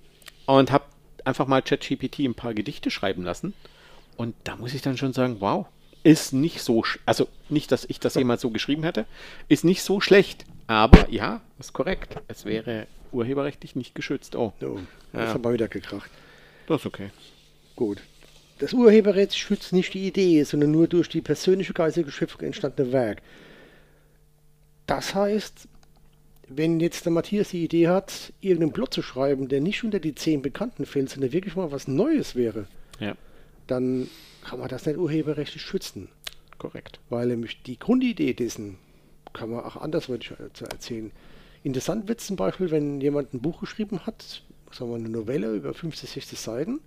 und 0.45 0.71
habe 0.71 0.83
einfach 1.25 1.47
mal 1.47 1.61
ChatGPT 1.61 2.19
ein 2.19 2.33
paar 2.35 2.53
Gedichte 2.53 2.89
schreiben 2.91 3.23
lassen. 3.23 3.53
Und 4.17 4.35
da 4.43 4.55
muss 4.55 4.73
ich 4.73 4.81
dann 4.81 4.97
schon 4.97 5.13
sagen, 5.13 5.37
wow, 5.39 5.67
ist 6.03 6.33
nicht 6.33 6.61
so, 6.61 6.83
also 7.05 7.27
nicht, 7.49 7.71
dass 7.71 7.85
ich 7.85 7.99
das 7.99 8.15
jemals 8.15 8.41
so 8.41 8.49
geschrieben 8.49 8.83
hätte, 8.83 9.05
ist 9.47 9.63
nicht 9.63 9.83
so 9.83 10.01
schlecht. 10.01 10.45
Aber 10.67 11.09
ja, 11.09 11.41
ist 11.59 11.73
korrekt. 11.73 12.15
Es 12.27 12.45
wäre 12.45 12.87
urheberrechtlich 13.11 13.75
nicht 13.75 13.93
geschützt. 13.93 14.35
Oh, 14.35 14.53
So, 14.59 14.79
Ja. 15.13 15.25
das 15.25 15.33
haben 15.33 15.43
wir 15.43 15.53
wieder 15.53 15.67
gekracht. 15.67 16.09
das 16.67 16.81
ist 16.81 16.85
okay. 16.87 17.09
Gut. 17.75 18.01
Das 18.59 18.73
Urheberrecht 18.73 19.35
schützt 19.35 19.73
nicht 19.73 19.93
die 19.93 20.07
Idee, 20.07 20.43
sondern 20.43 20.71
nur 20.71 20.87
durch 20.87 21.09
die 21.09 21.21
persönliche 21.21 21.73
geistige 21.73 22.11
Schöpfung 22.11 22.41
entstandene 22.41 22.91
Werk. 22.91 23.21
Das 24.95 25.15
heißt, 25.15 25.67
wenn 26.47 26.79
jetzt 26.79 27.05
der 27.05 27.11
Matthias 27.13 27.49
die 27.49 27.63
Idee 27.63 27.87
hat, 27.87 28.33
irgendeinen 28.41 28.73
Plot 28.73 28.93
zu 28.93 29.01
schreiben, 29.01 29.47
der 29.47 29.61
nicht 29.61 29.83
unter 29.83 29.99
die 29.99 30.15
zehn 30.15 30.41
Bekannten 30.41 30.85
fällt, 30.85 31.09
sondern 31.09 31.31
wirklich 31.31 31.55
mal 31.55 31.71
was 31.71 31.87
Neues 31.87 32.35
wäre, 32.35 32.65
Ja, 32.99 33.15
dann 33.67 34.09
kann 34.43 34.59
man 34.59 34.67
das 34.67 34.85
nicht 34.85 34.97
urheberrechtlich 34.97 35.61
schützen. 35.61 36.09
korrekt. 36.57 36.99
Weil 37.09 37.27
nämlich 37.27 37.63
die 37.63 37.79
Grundidee 37.79 38.33
dessen 38.33 38.77
kann 39.33 39.49
man 39.49 39.63
auch 39.63 39.77
andersweitig 39.77 40.31
äh, 40.31 40.63
erzählen. 40.69 41.11
Interessant 41.63 42.07
wird 42.07 42.19
zum 42.21 42.35
Beispiel, 42.35 42.69
wenn 42.69 42.99
jemand 43.01 43.33
ein 43.33 43.41
Buch 43.41 43.61
geschrieben 43.61 44.05
hat, 44.05 44.43
sagen 44.71 44.91
wir 44.91 44.97
eine 44.97 45.09
Novelle 45.09 45.53
über 45.53 45.73
50, 45.73 46.09
60 46.09 46.39
Seiten 46.39 46.81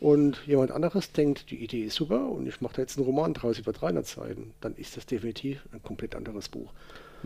und 0.00 0.38
jemand 0.46 0.70
anderes 0.70 1.12
denkt, 1.12 1.50
die 1.50 1.56
Idee 1.62 1.84
ist 1.84 1.96
super 1.96 2.28
und 2.28 2.46
ich 2.46 2.60
mache 2.60 2.76
da 2.76 2.82
jetzt 2.82 2.96
einen 2.96 3.06
Roman 3.06 3.34
draus 3.34 3.58
über 3.58 3.72
300 3.72 4.06
Seiten, 4.06 4.52
dann 4.60 4.74
ist 4.76 4.96
das 4.96 5.06
definitiv 5.06 5.62
ein 5.72 5.82
komplett 5.82 6.14
anderes 6.14 6.48
Buch. 6.48 6.72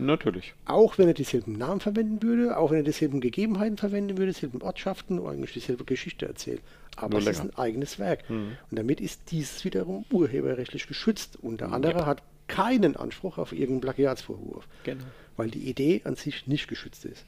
Natürlich. 0.01 0.55
Auch 0.65 0.97
wenn 0.97 1.07
er 1.07 1.13
dieselben 1.13 1.53
Namen 1.53 1.79
verwenden 1.79 2.23
würde, 2.23 2.57
auch 2.57 2.71
wenn 2.71 2.77
er 2.77 2.83
dieselben 2.83 3.21
Gegebenheiten 3.21 3.77
verwenden 3.77 4.17
würde, 4.17 4.33
dieselben 4.33 4.61
Ortschaften 4.63 5.19
und 5.19 5.29
eigentlich 5.31 5.53
dieselbe 5.53 5.83
Geschichte 5.83 6.25
erzählt. 6.25 6.61
Aber 6.95 7.19
Nur 7.19 7.19
es 7.19 7.27
ist 7.27 7.43
länger. 7.43 7.53
ein 7.55 7.59
eigenes 7.59 7.99
Werk. 7.99 8.23
Und 8.27 8.57
damit 8.71 8.99
ist 8.99 9.29
dieses 9.29 9.63
wiederum 9.63 10.03
urheberrechtlich 10.11 10.87
geschützt. 10.87 11.37
Und 11.39 11.61
der 11.61 11.71
andere 11.71 12.07
hat 12.07 12.23
keinen 12.47 12.95
Anspruch 12.95 13.37
auf 13.37 13.51
irgendeinen 13.51 13.81
Plagiatsvorwurf. 13.81 14.67
Genau. 14.83 15.03
Weil 15.37 15.51
die 15.51 15.69
Idee 15.69 16.01
an 16.03 16.15
sich 16.15 16.47
nicht 16.47 16.67
geschützt 16.67 17.05
ist. 17.05 17.23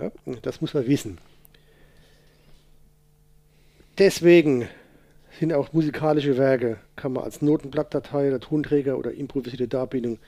Ja? 0.00 0.10
Das 0.40 0.62
muss 0.62 0.72
man 0.72 0.86
wissen. 0.86 1.18
Deswegen 3.98 4.68
sind 5.38 5.52
auch 5.52 5.74
musikalische 5.74 6.38
Werke, 6.38 6.78
kann 6.96 7.12
man 7.12 7.24
als 7.24 7.42
Notenblattdatei 7.42 8.28
oder 8.28 8.40
Tonträger 8.40 8.96
oder 8.96 9.12
improvisierte 9.12 9.68
Darbietung 9.68 10.18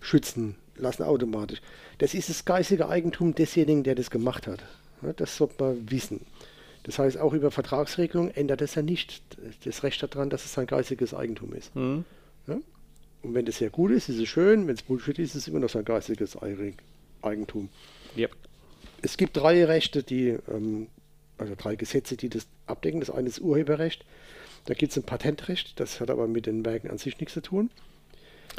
schützen 0.00 0.56
lassen 0.80 1.02
automatisch. 1.02 1.60
Das 1.98 2.14
ist 2.14 2.28
das 2.28 2.44
geistige 2.44 2.88
Eigentum 2.88 3.34
desjenigen, 3.34 3.82
der 3.82 3.94
das 3.94 4.10
gemacht 4.10 4.46
hat. 4.46 4.62
Das 5.16 5.36
sollte 5.36 5.62
man 5.62 5.90
wissen. 5.90 6.20
Das 6.82 6.98
heißt, 6.98 7.18
auch 7.18 7.32
über 7.32 7.50
Vertragsregelungen 7.50 8.34
ändert 8.34 8.62
es 8.62 8.74
ja 8.74 8.82
nicht 8.82 9.22
das 9.64 9.82
Recht 9.82 10.02
daran, 10.02 10.30
dass 10.30 10.44
es 10.44 10.54
sein 10.54 10.66
geistiges 10.66 11.14
Eigentum 11.14 11.52
ist. 11.52 11.74
Mhm. 11.76 12.04
Ja? 12.46 12.58
Und 13.22 13.34
wenn 13.34 13.44
das 13.44 13.58
sehr 13.58 13.70
gut 13.70 13.90
ist, 13.90 14.08
ist 14.08 14.18
es 14.18 14.28
schön. 14.28 14.66
Wenn 14.66 14.74
es 14.74 14.82
Bullshit 14.82 15.18
ist, 15.18 15.30
ist 15.34 15.42
es 15.42 15.48
immer 15.48 15.60
noch 15.60 15.68
sein 15.68 15.84
geistiges 15.84 16.36
Eig- 16.38 16.74
Eigentum. 17.22 17.68
Yep. 18.16 18.34
Es 19.02 19.16
gibt 19.16 19.36
drei 19.36 19.64
Rechte, 19.66 20.02
die, 20.02 20.36
ähm, 20.50 20.86
also 21.36 21.54
drei 21.56 21.76
Gesetze, 21.76 22.16
die 22.16 22.30
das 22.30 22.46
abdecken. 22.66 23.00
Das 23.00 23.10
eine 23.10 23.28
ist 23.28 23.40
Urheberrecht. 23.40 24.04
Da 24.64 24.74
gibt 24.74 24.92
es 24.92 24.98
ein 24.98 25.04
Patentrecht, 25.04 25.78
das 25.80 26.00
hat 26.00 26.10
aber 26.10 26.26
mit 26.28 26.46
den 26.46 26.64
Werken 26.64 26.90
an 26.90 26.98
sich 26.98 27.18
nichts 27.18 27.34
zu 27.34 27.40
tun. 27.40 27.70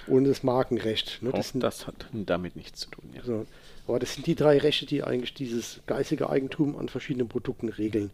Und 0.08 0.26
das 0.26 0.44
Markenrecht. 0.44 1.22
Ne? 1.22 1.30
Auch 1.30 1.36
Das 1.38 1.50
sind, 1.50 1.62
das 1.62 1.86
hat 1.88 1.96
damit 2.14 2.56
nichts 2.56 2.80
zu 2.82 2.90
tun. 2.90 3.04
Ja. 3.16 3.24
so. 3.24 3.46
Aber 3.88 4.00
das 4.00 4.14
sind 4.14 4.26
die 4.28 4.36
drei 4.36 4.58
Rechte, 4.58 4.86
die 4.86 5.04
eigentlich 5.04 5.34
dieses 5.34 5.80
geistige 5.88 6.30
Eigentum 6.30 6.78
an 6.78 6.88
verschiedenen 6.90 7.28
Produkten 7.28 7.70
regeln. 7.70 8.12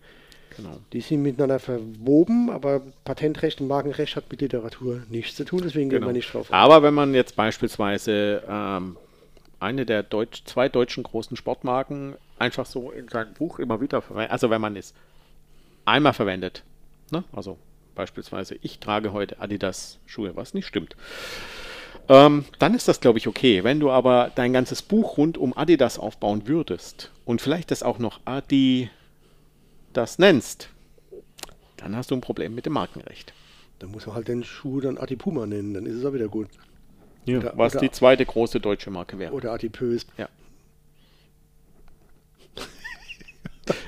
Genau. 0.55 0.77
Die 0.91 1.01
sind 1.01 1.21
miteinander 1.21 1.59
verwoben, 1.59 2.49
aber 2.49 2.81
Patentrecht 3.03 3.61
und 3.61 3.67
Markenrecht 3.67 4.15
hat 4.15 4.25
mit 4.31 4.41
Literatur 4.41 5.03
nichts 5.09 5.35
zu 5.35 5.45
tun, 5.45 5.61
deswegen 5.63 5.89
gehen 5.89 5.99
Genau. 5.99 6.09
wir 6.09 6.13
nicht 6.13 6.33
drauf. 6.33 6.51
Aber 6.51 6.81
wenn 6.81 6.95
man 6.95 7.13
jetzt 7.13 7.35
beispielsweise 7.35 8.41
ähm, 8.49 8.97
eine 9.59 9.85
der 9.85 10.01
Deutsch, 10.03 10.43
zwei 10.45 10.67
deutschen 10.69 11.03
großen 11.03 11.37
Sportmarken 11.37 12.15
einfach 12.39 12.65
so 12.65 12.89
in 12.91 13.07
seinem 13.07 13.33
Buch 13.33 13.59
immer 13.59 13.81
wieder 13.81 14.01
verwendet, 14.01 14.31
also 14.31 14.49
wenn 14.49 14.61
man 14.61 14.75
es 14.75 14.93
einmal 15.85 16.13
verwendet, 16.13 16.63
ne? 17.11 17.23
also 17.33 17.57
beispielsweise 17.97 18.55
ich 18.61 18.79
trage 18.79 19.11
heute 19.11 19.41
Adidas 19.41 19.97
Schuhe, 20.05 20.35
was 20.35 20.53
nicht 20.53 20.67
stimmt, 20.67 20.95
ähm, 22.07 22.45
dann 22.59 22.73
ist 22.75 22.87
das 22.87 23.01
glaube 23.01 23.17
ich 23.19 23.27
okay. 23.27 23.63
Wenn 23.65 23.79
du 23.79 23.89
aber 23.91 24.31
dein 24.35 24.53
ganzes 24.53 24.81
Buch 24.81 25.17
rund 25.17 25.37
um 25.37 25.57
Adidas 25.57 25.99
aufbauen 25.99 26.47
würdest 26.47 27.11
und 27.25 27.41
vielleicht 27.41 27.71
das 27.71 27.83
auch 27.83 27.99
noch 27.99 28.21
Adi 28.23 28.89
das 29.93 30.19
nennst, 30.19 30.69
dann 31.77 31.95
hast 31.95 32.11
du 32.11 32.15
ein 32.15 32.21
Problem 32.21 32.53
mit 32.55 32.65
dem 32.65 32.73
Markenrecht. 32.73 33.33
Da 33.79 33.87
muss 33.87 34.05
man 34.05 34.15
halt 34.15 34.27
den 34.27 34.43
Schuh 34.43 34.79
dann 34.79 34.97
Adipuma 34.97 35.45
nennen, 35.47 35.73
dann 35.73 35.85
ist 35.85 35.95
es 35.95 36.05
auch 36.05 36.13
wieder 36.13 36.27
gut. 36.29 36.47
Oder- 37.27 37.53
was 37.57 37.73
oder- 37.73 37.81
die 37.81 37.91
zweite 37.91 38.25
große 38.25 38.59
deutsche 38.59 38.89
Marke 38.91 39.19
wäre. 39.19 39.33
Oder 39.33 39.51
Adipös. 39.51 40.05
Ja. 40.17 40.29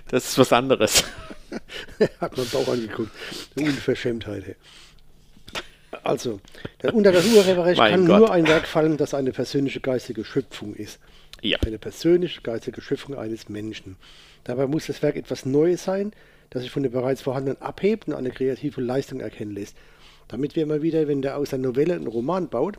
Das 0.09 0.27
ist 0.27 0.37
was 0.37 0.51
anderes. 0.51 1.05
Hat 2.21 2.37
man 2.37 2.47
Bauch 2.49 2.67
angeguckt. 2.67 3.11
Eine 3.57 3.67
Unverschämtheit. 3.69 4.43
Hey. 4.45 4.55
Also, 6.03 6.39
der, 6.83 6.93
unter 6.93 7.11
das 7.11 7.25
Urheberrecht 7.25 7.79
kann 7.79 8.05
Gott. 8.05 8.19
nur 8.19 8.31
ein 8.31 8.47
Werk 8.47 8.67
fallen, 8.67 8.97
das 8.97 9.13
eine 9.13 9.31
persönliche 9.31 9.79
geistige 9.79 10.23
Schöpfung 10.23 10.75
ist. 10.75 10.99
Ja. 11.41 11.57
Eine 11.65 11.79
persönliche 11.79 12.41
geistige 12.41 12.81
Schöpfung 12.81 13.15
eines 13.17 13.49
Menschen. 13.49 13.95
Dabei 14.43 14.67
muss 14.67 14.85
das 14.87 15.01
Werk 15.01 15.15
etwas 15.15 15.45
Neues 15.45 15.83
sein, 15.83 16.11
das 16.51 16.61
sich 16.63 16.71
von 16.71 16.83
dem 16.83 16.91
bereits 16.91 17.21
vorhandenen 17.21 17.61
abhebt 17.61 18.07
und 18.07 18.13
eine 18.13 18.29
kreative 18.29 18.81
Leistung 18.81 19.19
erkennen 19.19 19.53
lässt. 19.53 19.75
Damit 20.27 20.55
wir 20.55 20.63
immer 20.63 20.81
wieder, 20.83 21.07
wenn 21.07 21.21
der 21.21 21.37
aus 21.37 21.53
einer 21.53 21.63
Novelle 21.63 21.95
einen 21.95 22.07
Roman 22.07 22.49
baut, 22.49 22.77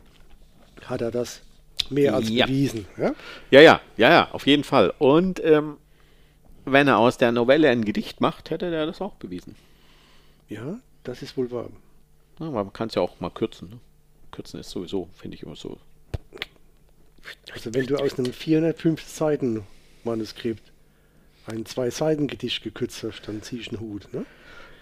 hat 0.85 1.01
er 1.01 1.11
das 1.11 1.41
mehr 1.89 2.13
als 2.15 2.29
Ja. 2.29 2.45
bewiesen. 2.45 2.85
Ja? 2.97 3.13
Ja, 3.51 3.61
ja, 3.61 3.81
ja, 3.97 4.09
ja, 4.09 4.27
auf 4.31 4.47
jeden 4.47 4.63
Fall. 4.63 4.93
Und 4.99 5.43
ähm, 5.43 5.77
wenn 6.65 6.87
er 6.87 6.97
aus 6.97 7.17
der 7.17 7.31
Novelle 7.31 7.69
ein 7.69 7.85
Gedicht 7.85 8.21
macht, 8.21 8.49
hätte 8.49 8.73
er 8.73 8.85
das 8.85 9.01
auch 9.01 9.13
bewiesen. 9.15 9.55
ja, 10.49 10.79
das 11.03 11.21
ist 11.23 11.35
wohl 11.37 11.49
wahr. 11.51 11.69
Ja, 12.39 12.49
man 12.51 12.71
kann 12.73 12.87
es 12.89 12.95
ja 12.95 13.01
auch 13.01 13.19
mal 13.19 13.29
kürzen. 13.31 13.69
Ne? 13.69 13.79
Kürzen 14.31 14.59
ist 14.59 14.69
sowieso, 14.69 15.09
finde 15.17 15.35
ich 15.35 15.43
immer 15.43 15.55
so. 15.55 15.77
Also 17.53 17.73
wenn 17.73 17.85
du 17.85 17.97
aus 17.97 18.17
einem 18.17 18.33
450 18.33 19.07
Seiten 19.09 19.63
Manuskript 20.03 20.63
ein 21.47 21.65
Zwei-Seiten-Gedicht 21.65 22.63
gekürzt 22.63 23.03
hast, 23.03 23.21
dann 23.27 23.41
zieh 23.41 23.57
ich 23.59 23.69
einen 23.69 23.79
Hut. 23.79 24.11
Ne? 24.13 24.25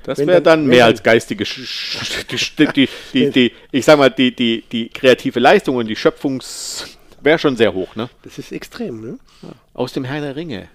Das 0.03 0.17
wäre 0.19 0.41
dann- 0.41 0.61
dann 0.61 0.67
mehr 0.67 0.85
als 0.85 1.03
geistige, 1.03 1.43
die, 1.43 2.89
die, 3.13 3.29
die, 3.31 3.51
ich 3.71 3.85
sag 3.85 3.97
mal, 3.97 4.09
die, 4.09 4.33
die, 4.33 4.63
die 4.71 4.89
kreative 4.89 5.39
Leistung 5.39 5.75
und 5.75 5.87
die 5.87 5.95
Schöpfungs 5.95 6.97
wäre 7.21 7.37
schon 7.39 7.57
sehr 7.57 7.73
hoch, 7.73 7.95
ne? 7.95 8.09
Das 8.23 8.37
ist 8.39 8.51
extrem, 8.53 9.01
ne? 9.01 9.19
Aus 9.73 9.91
dem 9.93 10.05
Herrn 10.05 10.21
der 10.21 10.35
Ringe. 10.37 10.69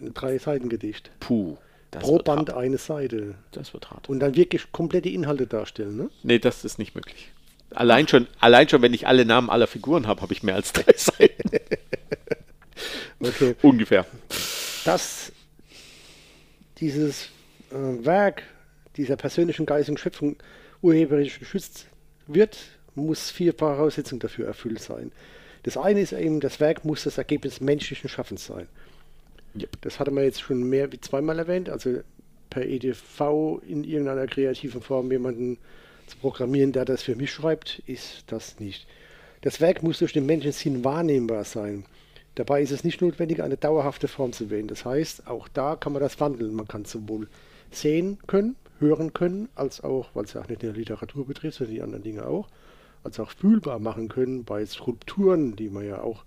Ein 0.00 0.14
Drei-Seiten-Gedicht. 0.14 1.10
Puh. 1.20 1.56
Das 1.90 2.02
Pro 2.02 2.14
wird 2.14 2.24
Band 2.24 2.48
hart. 2.50 2.58
eine 2.58 2.78
Seite. 2.78 3.34
Das 3.52 3.72
wird 3.72 3.90
hart. 3.90 4.08
Und 4.08 4.20
dann 4.20 4.34
wirklich 4.34 4.72
komplette 4.72 5.08
Inhalte 5.08 5.46
darstellen, 5.46 5.96
ne? 5.96 6.10
Nee, 6.22 6.38
das 6.40 6.64
ist 6.64 6.78
nicht 6.78 6.94
möglich. 6.94 7.30
Allein 7.70 8.08
schon, 8.08 8.26
allein 8.40 8.68
schon, 8.68 8.82
wenn 8.82 8.94
ich 8.94 9.06
alle 9.06 9.24
Namen 9.24 9.50
aller 9.50 9.66
Figuren 9.66 10.06
habe, 10.06 10.20
habe 10.22 10.32
ich 10.32 10.42
mehr 10.42 10.54
als 10.56 10.72
drei 10.72 10.92
Seiten. 10.96 11.50
Okay. 13.20 13.54
Ungefähr. 13.62 14.06
Dass 14.84 15.32
dieses 16.78 17.28
äh, 17.70 18.04
Werk 18.04 18.42
dieser 18.96 19.16
persönlichen 19.16 19.66
geistigen 19.66 19.98
Schöpfung 19.98 20.36
urheberrechtlich 20.82 21.38
geschützt 21.40 21.86
wird, 22.26 22.58
muss 22.94 23.30
vier 23.30 23.54
Voraussetzungen 23.54 24.20
dafür 24.20 24.46
erfüllt 24.46 24.80
sein. 24.80 25.10
Das 25.62 25.76
eine 25.76 26.00
ist 26.00 26.12
eben, 26.12 26.40
das 26.40 26.60
Werk 26.60 26.84
muss 26.84 27.04
das 27.04 27.18
Ergebnis 27.18 27.60
menschlichen 27.60 28.08
Schaffens 28.08 28.46
sein. 28.46 28.68
Yep. 29.60 29.80
Das 29.82 30.00
hatte 30.00 30.10
man 30.10 30.24
jetzt 30.24 30.40
schon 30.40 30.62
mehr 30.68 30.90
wie 30.92 31.00
zweimal 31.00 31.38
erwähnt, 31.38 31.68
also 31.68 32.00
per 32.50 32.66
EDV 32.66 33.60
in 33.66 33.84
irgendeiner 33.84 34.26
kreativen 34.26 34.82
Form 34.82 35.10
jemanden 35.10 35.58
zu 36.06 36.16
programmieren, 36.18 36.72
der 36.72 36.84
das 36.84 37.02
für 37.02 37.16
mich 37.16 37.32
schreibt, 37.32 37.82
ist 37.86 38.24
das 38.26 38.60
nicht. 38.60 38.86
Das 39.42 39.60
Werk 39.60 39.82
muss 39.82 39.98
durch 39.98 40.12
den 40.12 40.26
Menschensinn 40.26 40.84
wahrnehmbar 40.84 41.44
sein. 41.44 41.84
Dabei 42.34 42.62
ist 42.62 42.72
es 42.72 42.82
nicht 42.82 43.00
notwendig, 43.00 43.42
eine 43.42 43.56
dauerhafte 43.56 44.08
Form 44.08 44.32
zu 44.32 44.50
wählen. 44.50 44.66
Das 44.66 44.84
heißt, 44.84 45.28
auch 45.28 45.48
da 45.48 45.76
kann 45.76 45.92
man 45.92 46.02
das 46.02 46.18
wandeln. 46.18 46.54
Man 46.54 46.66
kann 46.66 46.84
sowohl 46.84 47.28
sehen 47.70 48.18
können, 48.26 48.56
hören 48.80 49.12
können, 49.12 49.48
als 49.54 49.82
auch, 49.82 50.08
weil 50.14 50.24
es 50.24 50.32
ja 50.32 50.40
auch 50.40 50.48
nicht 50.48 50.62
der 50.62 50.72
Literatur 50.72 51.26
betrifft, 51.26 51.58
sondern 51.58 51.74
die 51.74 51.82
anderen 51.82 52.02
Dinge 52.02 52.26
auch, 52.26 52.48
als 53.04 53.20
auch 53.20 53.30
fühlbar 53.30 53.78
machen 53.78 54.08
können 54.08 54.44
bei 54.44 54.64
Skulpturen, 54.66 55.54
die 55.56 55.68
man 55.68 55.86
ja 55.86 56.00
auch 56.00 56.24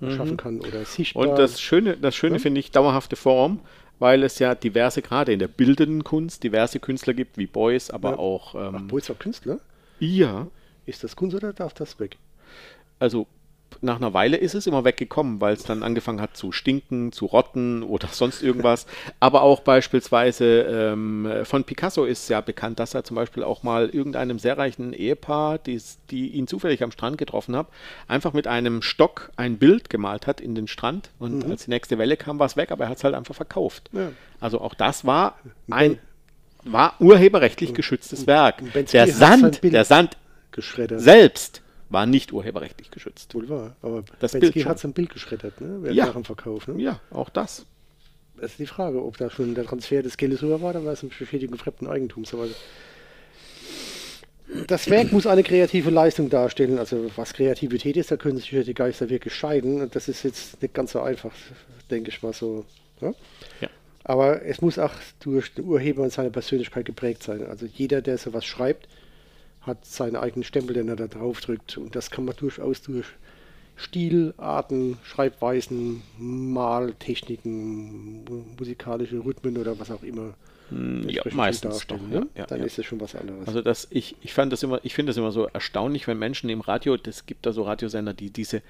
schaffen 0.00 0.36
kann 0.36 0.60
oder 0.60 0.84
sichtbar. 0.84 1.24
Mhm. 1.24 1.30
Und 1.30 1.38
das 1.38 1.60
Schöne, 1.60 1.96
das 1.96 2.14
Schöne 2.14 2.34
Ja. 2.36 2.40
finde 2.40 2.60
ich 2.60 2.70
dauerhafte 2.70 3.16
Form, 3.16 3.60
weil 3.98 4.22
es 4.22 4.38
ja 4.38 4.54
diverse, 4.54 5.02
gerade 5.02 5.32
in 5.32 5.38
der 5.38 5.48
bildenden 5.48 6.04
Kunst, 6.04 6.42
diverse 6.42 6.80
Künstler 6.80 7.14
gibt, 7.14 7.38
wie 7.38 7.46
Beuys, 7.46 7.90
aber 7.90 8.10
Ja. 8.10 8.18
auch 8.18 8.54
Ach, 8.54 8.68
ähm, 8.68 8.88
Boys 8.88 9.08
war 9.08 9.16
Künstler? 9.16 9.60
ja, 9.98 10.48
Ist 10.86 11.02
das 11.04 11.16
Kunst 11.16 11.34
oder 11.34 11.52
darf 11.52 11.72
das 11.74 11.98
weg? 11.98 12.18
also 12.98 13.26
nach 13.84 13.96
einer 13.96 14.12
Weile 14.14 14.36
ist 14.36 14.54
es 14.54 14.66
immer 14.66 14.84
weggekommen, 14.84 15.40
weil 15.40 15.54
es 15.54 15.62
dann 15.62 15.82
angefangen 15.82 16.20
hat 16.20 16.36
zu 16.36 16.50
stinken, 16.52 17.12
zu 17.12 17.26
rotten 17.26 17.82
oder 17.82 18.08
sonst 18.12 18.42
irgendwas. 18.42 18.86
Aber 19.20 19.42
auch 19.42 19.60
beispielsweise 19.60 20.62
ähm, 20.62 21.28
von 21.44 21.64
Picasso 21.64 22.04
ist 22.04 22.28
ja 22.28 22.40
bekannt, 22.40 22.78
dass 22.80 22.94
er 22.94 23.04
zum 23.04 23.14
Beispiel 23.14 23.42
auch 23.44 23.62
mal 23.62 23.88
irgendeinem 23.90 24.38
sehr 24.38 24.58
reichen 24.58 24.92
Ehepaar, 24.92 25.58
die's- 25.58 25.98
die 26.10 26.28
ihn 26.30 26.46
zufällig 26.46 26.82
am 26.82 26.90
Strand 26.90 27.18
getroffen 27.18 27.56
hat, 27.56 27.68
einfach 28.08 28.32
mit 28.32 28.46
einem 28.46 28.82
Stock 28.82 29.30
ein 29.36 29.58
Bild 29.58 29.90
gemalt 29.90 30.26
hat 30.26 30.40
in 30.40 30.54
den 30.54 30.66
Strand. 30.66 31.10
Und 31.18 31.44
als 31.50 31.64
die 31.66 31.70
nächste 31.70 31.98
Welle 31.98 32.16
kam, 32.16 32.38
war 32.38 32.46
es 32.46 32.56
weg, 32.56 32.72
aber 32.72 32.84
er 32.84 32.90
hat 32.90 32.96
es 32.98 33.04
halt 33.04 33.14
einfach 33.14 33.34
verkauft. 33.34 33.90
Ja. 33.92 34.10
Also 34.40 34.60
auch 34.60 34.74
das 34.74 35.04
war 35.04 35.38
ein 35.70 35.98
war 36.64 36.94
urheberrechtlich 36.98 37.74
geschütztes 37.74 38.26
Werk. 38.26 38.62
Der 38.92 39.06
Sand, 39.08 39.62
der 39.62 39.84
Sand 39.84 40.16
Geschreddert. 40.50 41.00
selbst 41.00 41.60
war 41.94 42.04
nicht 42.04 42.32
urheberrechtlich 42.32 42.90
geschützt. 42.90 43.34
Wohl 43.34 43.48
wahr. 43.48 43.76
Aber 43.80 44.04
Das 44.20 44.32
Bild 44.32 44.66
hat 44.66 44.78
sein 44.78 44.92
Bild 44.92 45.08
geschreddert, 45.10 45.60
ne? 45.60 45.90
Ja. 45.92 46.06
nach 46.06 46.12
dem 46.12 46.24
Verkauf. 46.24 46.68
Ne? 46.68 46.82
Ja, 46.82 47.00
auch 47.10 47.30
das. 47.30 47.64
Das 48.36 48.50
ist 48.50 48.58
die 48.58 48.66
Frage, 48.66 49.02
ob 49.02 49.16
da 49.16 49.30
schon 49.30 49.54
der 49.54 49.64
Transfer 49.64 50.02
des 50.02 50.16
Geldes 50.16 50.42
rüber 50.42 50.60
war, 50.60 50.72
dann 50.72 50.84
war 50.84 50.92
es 50.92 51.02
eine 51.02 51.10
Beschädigung 51.16 51.56
fremden 51.56 51.86
Eigentums. 51.86 52.34
Aber 52.34 52.48
das 54.66 54.90
Werk 54.90 55.12
muss 55.12 55.26
eine 55.26 55.42
kreative 55.42 55.90
Leistung 55.90 56.28
darstellen. 56.28 56.78
Also 56.78 57.10
was 57.16 57.32
Kreativität 57.32 57.96
ist, 57.96 58.10
da 58.10 58.16
können 58.16 58.36
sich 58.36 58.50
ja 58.50 58.62
die 58.62 58.74
Geister 58.74 59.08
wirklich 59.08 59.32
scheiden. 59.32 59.80
Und 59.80 59.94
das 59.94 60.08
ist 60.08 60.24
jetzt 60.24 60.60
nicht 60.60 60.74
ganz 60.74 60.92
so 60.92 61.00
einfach, 61.00 61.32
denke 61.90 62.10
ich 62.10 62.22
mal 62.22 62.32
so. 62.32 62.66
Ja? 63.00 63.14
Ja. 63.60 63.68
Aber 64.02 64.42
es 64.42 64.60
muss 64.60 64.78
auch 64.78 64.92
durch 65.20 65.54
den 65.54 65.64
Urheber 65.64 66.02
und 66.02 66.12
seine 66.12 66.30
Persönlichkeit 66.30 66.84
geprägt 66.84 67.22
sein. 67.22 67.46
Also 67.46 67.66
jeder, 67.66 68.02
der 68.02 68.18
sowas 68.18 68.44
schreibt, 68.44 68.86
hat 69.66 69.84
seinen 69.84 70.16
eigenen 70.16 70.44
Stempel, 70.44 70.74
den 70.74 70.88
er 70.88 70.96
da 70.96 71.06
drauf 71.06 71.40
drückt. 71.40 71.78
Und 71.78 71.94
das 71.96 72.10
kann 72.10 72.24
man 72.24 72.36
durchaus 72.36 72.82
durch 72.82 73.06
Stilarten, 73.76 74.98
Schreibweisen, 75.04 76.02
Maltechniken, 76.18 78.24
mu- 78.24 78.44
musikalische 78.58 79.24
Rhythmen 79.24 79.56
oder 79.58 79.78
was 79.78 79.90
auch 79.90 80.02
immer 80.02 80.34
Hm, 80.70 81.06
Ja, 81.10 81.22
meistens 81.32 81.86
doch, 81.86 82.00
ne? 82.00 82.26
ja, 82.34 82.46
Dann 82.46 82.60
ja. 82.60 82.64
ist 82.64 82.78
es 82.78 82.86
schon 82.86 82.98
was 83.00 83.14
anderes. 83.14 83.46
Also 83.46 83.60
das, 83.60 83.86
ich, 83.90 84.16
ich 84.22 84.32
fand 84.32 84.50
das 84.50 84.62
immer, 84.62 84.80
ich 84.82 84.94
finde 84.94 85.10
das 85.10 85.18
immer 85.18 85.30
so 85.30 85.46
erstaunlich, 85.52 86.06
wenn 86.06 86.18
Menschen 86.18 86.48
im 86.48 86.62
Radio, 86.62 86.96
das 86.96 87.26
gibt 87.26 87.44
da 87.44 87.52
so 87.52 87.64
Radiosender, 87.64 88.14
die 88.14 88.30
diese 88.30 88.62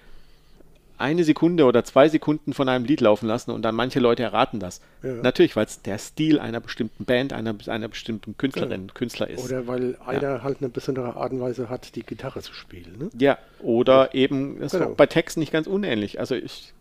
eine 0.96 1.24
Sekunde 1.24 1.64
oder 1.64 1.82
zwei 1.84 2.08
Sekunden 2.08 2.52
von 2.52 2.68
einem 2.68 2.84
Lied 2.84 3.00
laufen 3.00 3.26
lassen 3.26 3.50
und 3.50 3.62
dann 3.62 3.74
manche 3.74 3.98
Leute 4.00 4.22
erraten 4.22 4.60
das. 4.60 4.80
Ja. 5.02 5.14
Natürlich, 5.14 5.56
weil 5.56 5.66
es 5.66 5.82
der 5.82 5.98
Stil 5.98 6.38
einer 6.38 6.60
bestimmten 6.60 7.04
Band, 7.04 7.32
einer, 7.32 7.54
einer 7.66 7.88
bestimmten 7.88 8.36
Künstlerin, 8.38 8.92
Künstler 8.94 9.28
ist. 9.28 9.44
oder 9.44 9.66
weil 9.66 9.96
einer 10.06 10.42
halt 10.42 10.58
eine 10.60 10.68
besondere 10.68 11.16
Art 11.16 11.32
und 11.32 11.40
Weise 11.40 11.68
hat, 11.68 11.96
die 11.96 12.02
Gitarre 12.04 12.40
zu 12.42 12.54
spielen. 12.54 12.96
Ne? 12.98 13.10
ja, 13.18 13.38
oder 13.60 14.14
eben, 14.14 14.60
das 14.60 14.72
ist 14.72 14.78
Genau. 14.78 14.92
auch 14.92 14.96
bei 14.96 15.06
Texten 15.06 15.40
nicht 15.40 15.52
ganz 15.52 15.66
unähnlich. 15.66 16.20
Also 16.20 16.36
ich, 16.36 16.72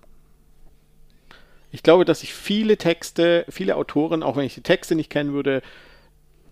ich 1.72 1.82
glaube, 1.82 2.06
dass 2.06 2.22
ich 2.22 2.34
viele 2.34 2.78
Texte, 2.78 3.46
viele 3.50 3.76
Autoren, 3.78 4.22
auch 4.22 4.36
wenn 4.38 4.46
ich 4.46 4.54
die 4.54 4.62
Texte 4.62 4.94
nicht 4.96 5.10
kennen 5.10 5.34
würde, 5.34 5.62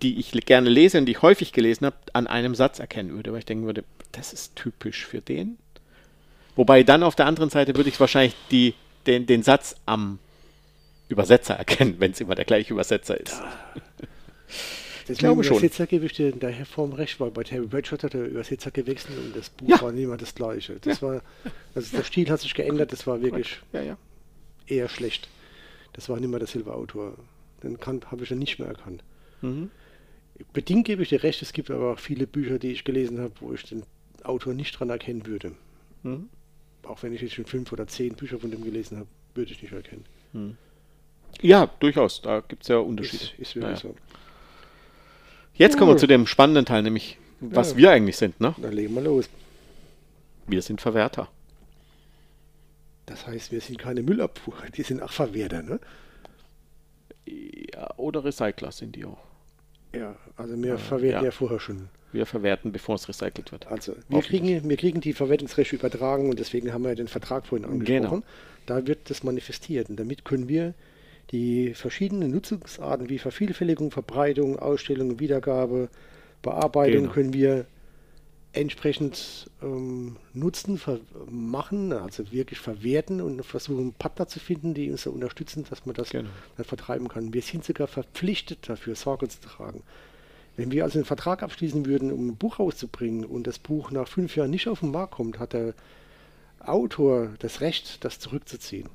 die 0.02 0.20
ich 0.20 0.32
gerne 0.46 0.70
lese 0.70 0.98
und 0.98 1.06
die 1.06 1.12
ich 1.12 1.22
häufig 1.22 1.54
gelesen 1.54 1.86
habe, 1.86 1.96
an 2.14 2.26
einem 2.26 2.56
Satz 2.56 2.80
erkennen 2.80 3.12
würde, 3.12 3.32
weil 3.32 3.40
ich 3.40 3.46
denken 3.46 3.66
würde, 3.66 3.84
das 4.14 4.34
ist 4.34 4.56
typisch 4.56 5.06
für 5.06 5.22
den. 5.22 5.58
Wobei 6.62 6.84
dann 6.84 7.02
auf 7.02 7.16
der 7.16 7.26
anderen 7.26 7.50
Seite 7.50 7.76
würde 7.76 7.90
ich 7.90 8.00
wahrscheinlich 8.00 8.36
die, 8.52 8.76
den, 9.08 9.26
den 9.26 9.42
Satz 9.42 9.76
am 9.88 10.20
Übersetzer 11.10 11.56
erkennen, 11.56 11.96
wenn 11.98 12.12
es 12.12 12.22
immer 12.22 12.36
der 12.36 12.46
gleiche 12.46 12.72
Übersetzer 12.72 13.20
ist. 13.20 13.42
Deswegen 15.08 15.18
glaube 15.18 15.44
schon. 15.44 15.58
Übersetzer 15.58 15.88
gebe 15.88 16.06
ich 16.06 16.14
dir 16.14 16.30
in 16.32 16.40
der 16.40 16.54
Form 16.68 16.94
recht, 16.94 17.20
weil 17.20 17.32
bei 17.32 17.42
Terry 17.44 17.66
Bradshaw 17.66 17.98
hat 18.04 18.14
der 18.14 18.28
Übersetzer 18.28 18.70
gewechselt 18.70 19.18
und 19.18 19.36
das 19.36 19.50
Buch 19.50 19.70
Ja. 19.70 19.82
war 19.82 19.92
nicht 19.92 20.06
mehr 20.08 20.18
das 20.18 20.36
gleiche. 20.36 20.78
Das 20.82 21.02
war, 21.02 21.24
also 21.74 21.98
der 21.98 22.04
Stil 22.04 22.30
hat 22.30 22.42
sich 22.42 22.54
geändert, 22.54 22.92
das 22.92 23.08
war 23.08 23.20
wirklich 23.24 23.58
Ja, 23.74 23.82
ja. 23.82 23.98
eher 24.68 24.88
schlecht. 24.88 25.30
Das 25.94 26.10
war 26.10 26.20
nicht 26.20 26.30
mehr 26.30 26.38
derselbe 26.38 26.76
Autor. 26.76 27.16
Den 27.64 27.80
kann- 27.80 28.02
habe 28.12 28.22
ich 28.22 28.30
dann 28.30 28.38
nicht 28.38 28.60
mehr 28.60 28.68
erkannt. 28.68 29.02
Mhm. 29.42 29.72
Bedingt 30.54 30.86
gebe 30.86 31.02
ich 31.02 31.10
dir 31.10 31.24
recht, 31.24 31.42
es 31.42 31.54
gibt 31.54 31.72
aber 31.72 31.94
auch 31.94 32.00
viele 32.00 32.28
Bücher, 32.28 32.60
die 32.60 32.72
ich 32.72 32.84
gelesen 32.84 33.20
habe, 33.20 33.34
wo 33.40 33.52
ich 33.52 33.64
den 33.64 33.82
Autor 34.24 34.54
nicht 34.54 34.80
dran 34.80 34.92
erkennen 34.92 35.26
würde. 35.26 35.54
Mhm. 36.04 36.30
Auch 36.84 37.02
wenn 37.04 37.14
ich 37.14 37.22
jetzt 37.22 37.34
schon 37.36 37.46
fünf 37.46 37.72
oder 37.72 37.88
zehn 37.88 38.16
Bücher 38.16 38.40
von 38.40 38.52
dem 38.52 38.64
gelesen 38.64 38.98
habe, 38.98 39.08
würde 39.36 39.52
ich 39.52 39.62
nicht 39.62 39.72
erkennen. 39.74 40.06
Ja, 41.42 41.68
durchaus. 41.80 42.22
Da 42.22 42.42
gibt 42.42 42.64
es 42.64 42.70
ja 42.70 42.78
Unterschiede. 42.78 43.24
Ist, 43.24 43.34
ist 43.40 43.56
wirklich 43.56 43.84
Naja. 43.84 43.96
so. 43.96 43.96
Jetzt 45.54 45.78
kommen 45.78 45.92
wir 45.92 45.98
zu 45.98 46.08
dem 46.08 46.26
spannenden 46.28 46.66
Teil, 46.66 46.82
nämlich 46.84 47.18
was 47.40 47.72
Ja. 47.72 47.78
wir 47.78 47.92
eigentlich 47.92 48.18
sind. 48.18 48.40
Ne? 48.40 48.56
Dann 48.58 48.74
legen 48.74 48.94
wir 48.96 49.02
los. 49.02 49.30
Wir 50.48 50.62
sind 50.62 50.82
Verwerter. 50.82 51.30
Das 53.06 53.28
heißt, 53.28 53.52
wir 53.52 53.62
sind 53.62 53.78
keine 53.78 54.04
Müllabfuhr, 54.04 54.56
die 54.76 54.84
sind 54.84 55.02
auch 55.02 55.12
Verwerter, 55.12 55.62
ne? 55.64 55.80
Ja, 57.26 57.90
oder 57.98 58.24
Recycler 58.24 58.72
sind 58.72 58.96
die 58.96 59.06
auch. 59.06 59.18
Ja, 59.94 60.16
also 60.38 60.56
wir 60.62 60.78
verwerten 60.78 61.24
ja. 61.24 61.26
ja. 61.26 61.32
vorher 61.32 61.60
schon. 61.60 61.90
Wir 62.14 62.26
verwerten, 62.26 62.72
bevor 62.72 62.96
es 62.96 63.08
recycelt 63.08 63.52
wird. 63.52 63.68
Also 63.68 63.96
wir 64.10 64.22
kriegen, 64.22 64.68
wir 64.70 64.78
kriegen 64.78 65.02
die 65.02 65.14
Verwertungsrechte 65.14 65.76
übertragen 65.76 66.30
und 66.30 66.40
deswegen 66.40 66.74
haben 66.74 66.84
wir 66.84 66.96
den 66.96 67.08
Vertrag 67.08 67.46
vorhin 67.46 67.66
angesprochen. 67.68 68.24
Da 68.66 68.86
wird 68.88 69.10
das 69.10 69.24
manifestiert 69.24 69.90
und 69.90 70.00
damit 70.00 70.26
können 70.26 70.48
wir 70.48 70.74
die 71.32 71.74
verschiedenen 71.74 72.32
Nutzungsarten 72.32 73.10
wie 73.10 73.18
Vervielfältigung, 73.18 73.92
Verbreitung, 73.92 74.60
Ausstellung, 74.60 75.20
Wiedergabe, 75.20 75.90
Bearbeitung 76.42 77.04
Genau. 77.04 77.14
können 77.14 77.34
wir 77.34 77.66
entsprechend 78.54 79.50
ähm, 79.62 80.18
nutzen, 80.34 80.80
machen, 81.30 81.94
also 81.94 82.32
wirklich 82.34 82.60
verwerten 82.60 83.22
und 83.22 83.46
versuchen 83.46 83.94
Partner 83.94 84.28
zu 84.28 84.40
finden, 84.40 84.74
die 84.74 84.92
uns 84.92 85.04
da 85.04 85.10
unterstützen, 85.10 85.66
dass 85.70 85.86
man 85.86 85.96
das 85.96 86.10
Genau. 86.10 86.30
dann 86.58 86.66
vertreiben 86.66 87.08
kann. 87.08 87.34
Wir 87.34 87.42
sind 87.42 87.64
sogar 87.64 87.88
verpflichtet 87.88 88.68
dafür, 88.68 88.96
Sorge 88.96 89.30
zu 89.30 89.40
tragen. 89.40 89.84
Wenn 90.62 90.72
wir 90.72 90.84
also 90.84 91.00
einen 91.00 91.06
Vertrag 91.06 91.42
abschließen 91.42 91.88
würden, 91.88 92.12
um 92.12 92.28
ein 92.28 92.36
Buch 92.36 92.60
rauszubringen 92.60 93.26
und 93.26 93.48
das 93.48 93.58
Buch 93.58 93.90
nach 93.90 94.08
fünf 94.08 94.36
Jahren 94.36 94.52
nicht 94.52 94.68
auf 94.68 94.82
den 94.82 94.92
Markt 94.92 95.14
kommt, 95.14 95.40
hat 95.40 95.54
der 95.54 95.74
Autor 96.60 97.30
das 97.40 97.62
Recht, 97.62 98.06
das 98.06 98.20
zurückzuziehen. 98.20 98.88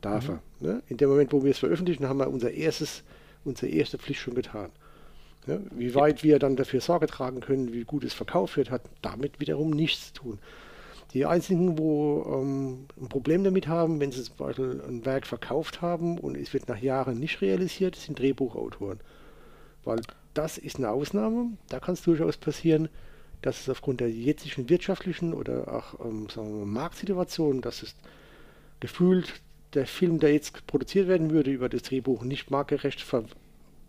Darf 0.00 0.30
er. 0.30 0.40
Ne? 0.60 0.82
In 0.88 0.96
dem 0.96 1.10
Moment, 1.10 1.34
wo 1.34 1.44
wir 1.44 1.50
es 1.50 1.58
veröffentlichen, 1.58 2.08
haben 2.08 2.18
wir 2.18 2.30
unser 2.30 2.50
erstes, 2.50 3.02
unsere 3.44 3.70
erste 3.70 3.98
Pflicht 3.98 4.22
schon 4.22 4.34
getan. 4.34 4.70
Ja, 5.46 5.58
wie 5.70 5.94
weit 5.94 6.24
wir 6.24 6.38
dann 6.38 6.56
dafür 6.56 6.80
Sorge 6.80 7.08
tragen 7.08 7.40
können, 7.40 7.74
wie 7.74 7.84
gut 7.84 8.02
es 8.02 8.14
verkauft 8.14 8.56
wird, 8.56 8.70
hat 8.70 8.80
damit 9.02 9.38
wiederum 9.38 9.68
nichts 9.68 10.14
zu 10.14 10.22
tun. 10.22 10.38
Die 11.12 11.26
einzigen, 11.26 11.76
wo 11.76 12.40
ähm, 12.40 12.86
ein 12.98 13.10
Problem 13.10 13.44
damit 13.44 13.68
haben, 13.68 14.00
wenn 14.00 14.12
sie 14.12 14.22
zum 14.22 14.36
Beispiel 14.38 14.82
ein 14.88 15.04
Werk 15.04 15.26
verkauft 15.26 15.82
haben 15.82 16.16
und 16.16 16.38
es 16.38 16.54
wird 16.54 16.68
nach 16.68 16.78
Jahren 16.78 17.20
nicht 17.20 17.42
realisiert, 17.42 17.96
sind 17.96 18.18
Drehbuchautoren. 18.18 19.00
Weil 19.84 20.00
das 20.36 20.58
ist 20.58 20.76
eine 20.76 20.90
Ausnahme. 20.90 21.50
Da 21.68 21.80
kann 21.80 21.94
es 21.94 22.02
durchaus 22.02 22.36
passieren, 22.36 22.88
dass 23.42 23.60
es 23.60 23.68
aufgrund 23.68 24.00
der 24.00 24.10
jetzigen 24.10 24.68
wirtschaftlichen 24.68 25.34
oder 25.34 25.72
auch 25.72 26.04
ähm, 26.04 26.28
sagen 26.28 26.58
wir, 26.58 26.66
Marktsituation, 26.66 27.60
dass 27.60 27.82
es 27.82 27.94
gefühlt 28.80 29.40
der 29.74 29.86
Film, 29.86 30.18
der 30.18 30.32
jetzt 30.32 30.66
produziert 30.66 31.08
werden 31.08 31.30
würde, 31.30 31.50
über 31.50 31.68
das 31.68 31.82
Drehbuch 31.82 32.22
nicht 32.22 32.50
marktgerecht 32.50 33.00
ver, 33.02 33.24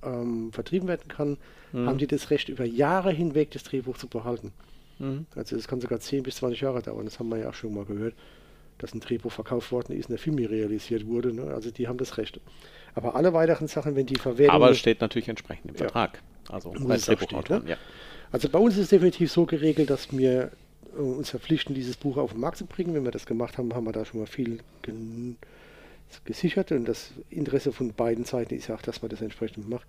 ähm, 0.03 0.51
vertrieben 0.51 0.87
werden 0.87 1.07
kann, 1.07 1.37
haben 1.85 1.97
die 1.97 2.07
das 2.07 2.29
Recht, 2.29 2.49
über 2.49 2.65
Jahre 2.65 3.11
hinweg 3.11 3.51
das 3.51 3.63
Drehbuch 3.63 3.97
zu 3.97 4.07
behalten. 4.07 4.51
Also 5.35 5.55
das 5.55 5.67
kann 5.67 5.81
sogar 5.81 5.99
10 5.99 6.23
bis 6.23 6.37
20 6.37 6.61
Jahre 6.61 6.81
dauern. 6.81 7.05
Das 7.05 7.19
haben 7.19 7.29
wir 7.29 7.37
ja 7.37 7.49
auch 7.49 7.53
schon 7.53 7.73
mal 7.73 7.85
gehört, 7.85 8.15
dass 8.77 8.93
ein 8.93 8.99
Drehbuch 8.99 9.31
verkauft 9.31 9.71
worden 9.71 9.97
ist 9.97 10.05
und 10.05 10.11
der 10.11 10.19
Film 10.19 10.35
nie 10.35 10.45
realisiert 10.45 11.05
wurde. 11.05 11.33
Ne? 11.33 11.43
Also 11.53 11.71
die 11.71 11.87
haben 11.87 11.97
das 11.97 12.17
Recht. 12.17 12.39
Aber 12.97 13.15
alle 13.15 13.31
weiteren 13.33 13.67
Sachen, 13.67 13.95
wenn 13.95 14.07
die 14.07 14.15
Verwertung... 14.15 14.55
Aber 14.55 14.71
es 14.71 14.79
steht 14.79 15.01
natürlich 15.01 15.29
entsprechend 15.29 15.65
im 15.69 15.75
Ja. 15.75 15.83
Vertrag. 15.83 16.21
Also 16.49 16.73
stehen, 16.73 16.87
Drehbuchautoren, 16.87 17.63
ne? 17.65 17.69
ja. 17.71 17.77
Also 18.31 18.49
bei 18.49 18.57
uns 18.59 18.73
ist 18.75 18.81
es 18.85 18.89
definitiv 18.89 19.31
so 19.31 19.45
geregelt, 19.45 19.89
dass 19.91 20.11
wir 20.17 20.51
äh, 20.97 20.99
uns 20.99 21.29
verpflichten, 21.29 21.75
dieses 21.75 21.95
Buch 21.95 22.17
auf 22.17 22.31
den 22.31 22.39
Markt 22.41 22.57
zu 22.57 22.65
bringen. 22.65 22.95
Wenn 22.95 23.03
wir 23.03 23.11
das 23.11 23.27
gemacht 23.27 23.57
haben, 23.59 23.73
haben 23.75 23.85
wir 23.85 23.91
da 23.91 24.03
schon 24.03 24.19
mal 24.19 24.25
viel 24.25 24.59
gesichert 26.25 26.71
und 26.71 26.85
das 26.85 27.11
Interesse 27.29 27.71
von 27.71 27.93
beiden 27.93 28.25
Seiten 28.25 28.55
ist 28.55 28.67
ja 28.67 28.75
auch, 28.75 28.81
dass 28.81 29.01
man 29.01 29.09
das 29.09 29.21
entsprechend 29.21 29.69
macht. 29.69 29.85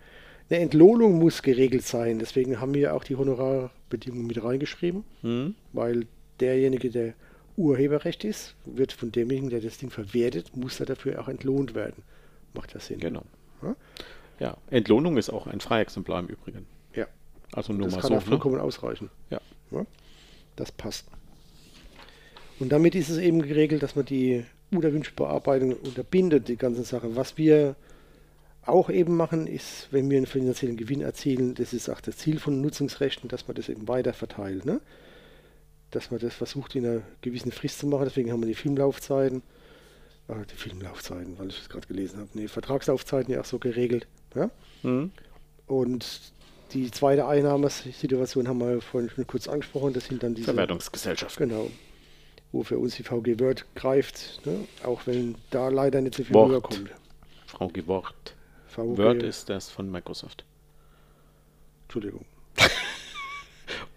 Eine 0.51 0.61
Entlohnung 0.61 1.19
muss 1.19 1.43
geregelt 1.43 1.85
sein, 1.87 2.19
deswegen 2.19 2.61
haben 2.61 2.75
wir 2.75 2.95
auch 2.95 3.05
die 3.05 3.17
Honorarbedingungen 3.17 4.27
mit 4.27 4.43
reingeschrieben, 4.43 5.05
Hm? 5.23 5.55
weil 5.73 6.07
derjenige, 6.41 6.91
der 6.91 7.15
Urheberrecht 7.57 8.25
ist, 8.25 8.55
wird 8.65 8.93
von 8.93 9.13
demjenigen, 9.13 9.51
der 9.51 9.61
das 9.61 9.79
Ding 9.79 9.91
verwertet, 9.91 10.57
muss 10.57 10.79
er 10.81 10.87
dafür 10.87 11.21
auch 11.21 11.29
entlohnt 11.29 11.75
werden. 11.75 12.03
Macht 12.59 12.75
das 12.75 12.87
Sinn? 12.89 12.99
Genau. 12.99 13.23
Ja? 13.63 13.77
Ja, 14.41 14.57
Entlohnung 14.71 15.17
ist 15.17 15.31
auch 15.31 15.47
ein 15.47 15.61
Freiexemplar 15.61 16.19
im 16.21 16.27
Übrigen. 16.27 16.67
Ja. 16.95 17.07
Also 17.53 17.73
nur 17.73 17.85
Das 17.87 17.95
mal 17.95 18.01
kann 18.03 18.09
so. 18.11 18.17
auch 18.17 18.21
Ne? 18.23 18.27
vollkommen 18.27 18.61
ausreichen. 18.61 19.11
Ja. 19.31 19.41
Ja? 19.71 19.87
Das 20.57 20.73
passt. 20.73 21.07
Und 22.59 22.71
damit 22.73 22.97
ist 22.97 23.09
es 23.11 23.19
eben 23.19 23.43
geregelt, 23.43 23.83
dass 23.85 23.95
man 23.95 24.05
die 24.05 24.45
Unerwünschte-Bearbeitung 24.73 25.75
unterbindet, 25.75 26.49
die 26.49 26.57
ganze 26.57 26.83
Sache. 26.83 27.15
Was 27.15 27.39
wir 27.39 27.77
auch 28.67 28.91
eben 28.91 29.17
machen, 29.17 29.47
ist, 29.47 29.87
wenn 29.93 30.11
wir 30.11 30.17
einen 30.17 30.27
finanziellen 30.27 30.77
Gewinn 30.77 31.01
erzielen, 31.01 31.55
das 31.55 31.73
ist 31.73 31.89
auch 31.89 32.01
das 32.01 32.17
Ziel 32.19 32.41
von 32.41 32.61
Nutzungsrechten, 32.61 33.29
dass 33.29 33.47
man 33.47 33.55
das 33.55 33.69
eben 33.69 33.87
weiter 33.87 34.13
verteilt. 34.13 34.67
Ne? 34.67 34.81
Dass 35.93 36.11
man 36.11 36.19
das 36.21 36.35
versucht, 36.35 36.75
in 36.75 36.85
einer 36.85 37.03
gewissen 37.23 37.53
Frist 37.53 37.79
zu 37.79 37.87
machen. 37.87 38.05
Deswegen 38.07 38.33
haben 38.33 38.41
wir 38.43 38.49
die 38.49 38.55
Filmlaufzeiten, 38.55 39.43
ah, 40.29 40.45
die 40.51 40.55
Filmlaufzeiten, 40.55 41.39
weil 41.39 41.49
ich 41.49 41.59
das 41.59 41.69
gerade 41.69 41.87
gelesen 41.87 42.21
habe, 42.21 42.29
nee, 42.35 42.49
Vertragslaufzeiten 42.49 43.33
ja 43.33 43.41
auch 43.41 43.45
so 43.45 43.59
geregelt. 43.59 44.07
Ja? 44.35 44.51
Mhm. 44.83 45.13
Und 45.67 46.33
die 46.73 46.91
zweite 46.91 47.27
Einnahmesituation 47.27 48.49
haben 48.49 48.59
wir 48.59 48.81
vorhin 48.81 49.11
schon 49.11 49.27
kurz 49.27 49.49
angesprochen. 49.49 49.93
Das 49.95 50.07
sind 50.07 50.23
dann 50.23 50.35
diese. 50.35 50.47
Verwertungsgesellschaft. 50.47 51.37
Genau. 51.37 51.71
Wo 52.53 52.63
für 52.63 52.79
uns 52.79 52.97
die 52.97 53.03
VG 53.03 53.39
Word 53.41 53.67
greift, 53.75 54.41
ne? 54.47 54.67
auch 54.85 55.07
wenn 55.07 55.35
da 55.51 55.69
leider 55.69 56.01
nicht 56.01 56.15
so 56.15 56.25
viel 56.25 56.35
Wort. 56.35 56.49
rüberkommt. 56.49 56.91
Frau 57.47 57.69
Gewort. 57.69 58.35
VG, 58.69 58.99
Word 58.99 59.23
ist 59.23 59.49
das 59.51 59.69
von 59.69 59.91
Microsoft. 59.91 60.45
Entschuldigung. 61.85 62.25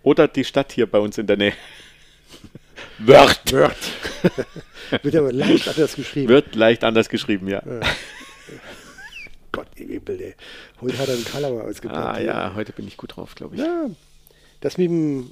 Oder 0.04 0.28
die 0.28 0.44
Stadt 0.44 0.72
hier 0.72 0.90
bei 0.90 1.00
uns 1.00 1.18
in 1.18 1.28
der 1.28 1.38
Nähe. 1.38 1.54
Word. 3.00 3.54
Word. 3.54 3.76
Wird 5.04 5.16
aber 5.16 5.32
leicht 5.32 5.68
anders 5.68 5.96
geschrieben. 5.96 6.28
Wird 6.30 6.56
leicht 6.56 6.84
anders 6.84 7.10
geschrieben, 7.10 7.48
ja. 7.48 7.64
Gott, 9.52 9.68
ihr 9.76 9.88
Himmel, 9.88 10.22
ey. 10.22 10.36
Heute 10.80 10.98
hat 10.98 11.08
er 11.08 11.16
einen 11.16 11.26
Kalauer 11.26 11.64
ausgepackt. 11.64 11.98
Ah 11.98 12.18
hier. 12.18 12.28
ja, 12.28 12.54
heute 12.56 12.72
bin 12.74 12.88
ich 12.88 12.98
gut 12.98 13.16
drauf, 13.16 13.36
glaube 13.36 13.56
ich. 13.56 13.62
Ja, 13.62 13.90
das 14.62 14.78
mit, 14.78 14.90
dem, 14.90 15.32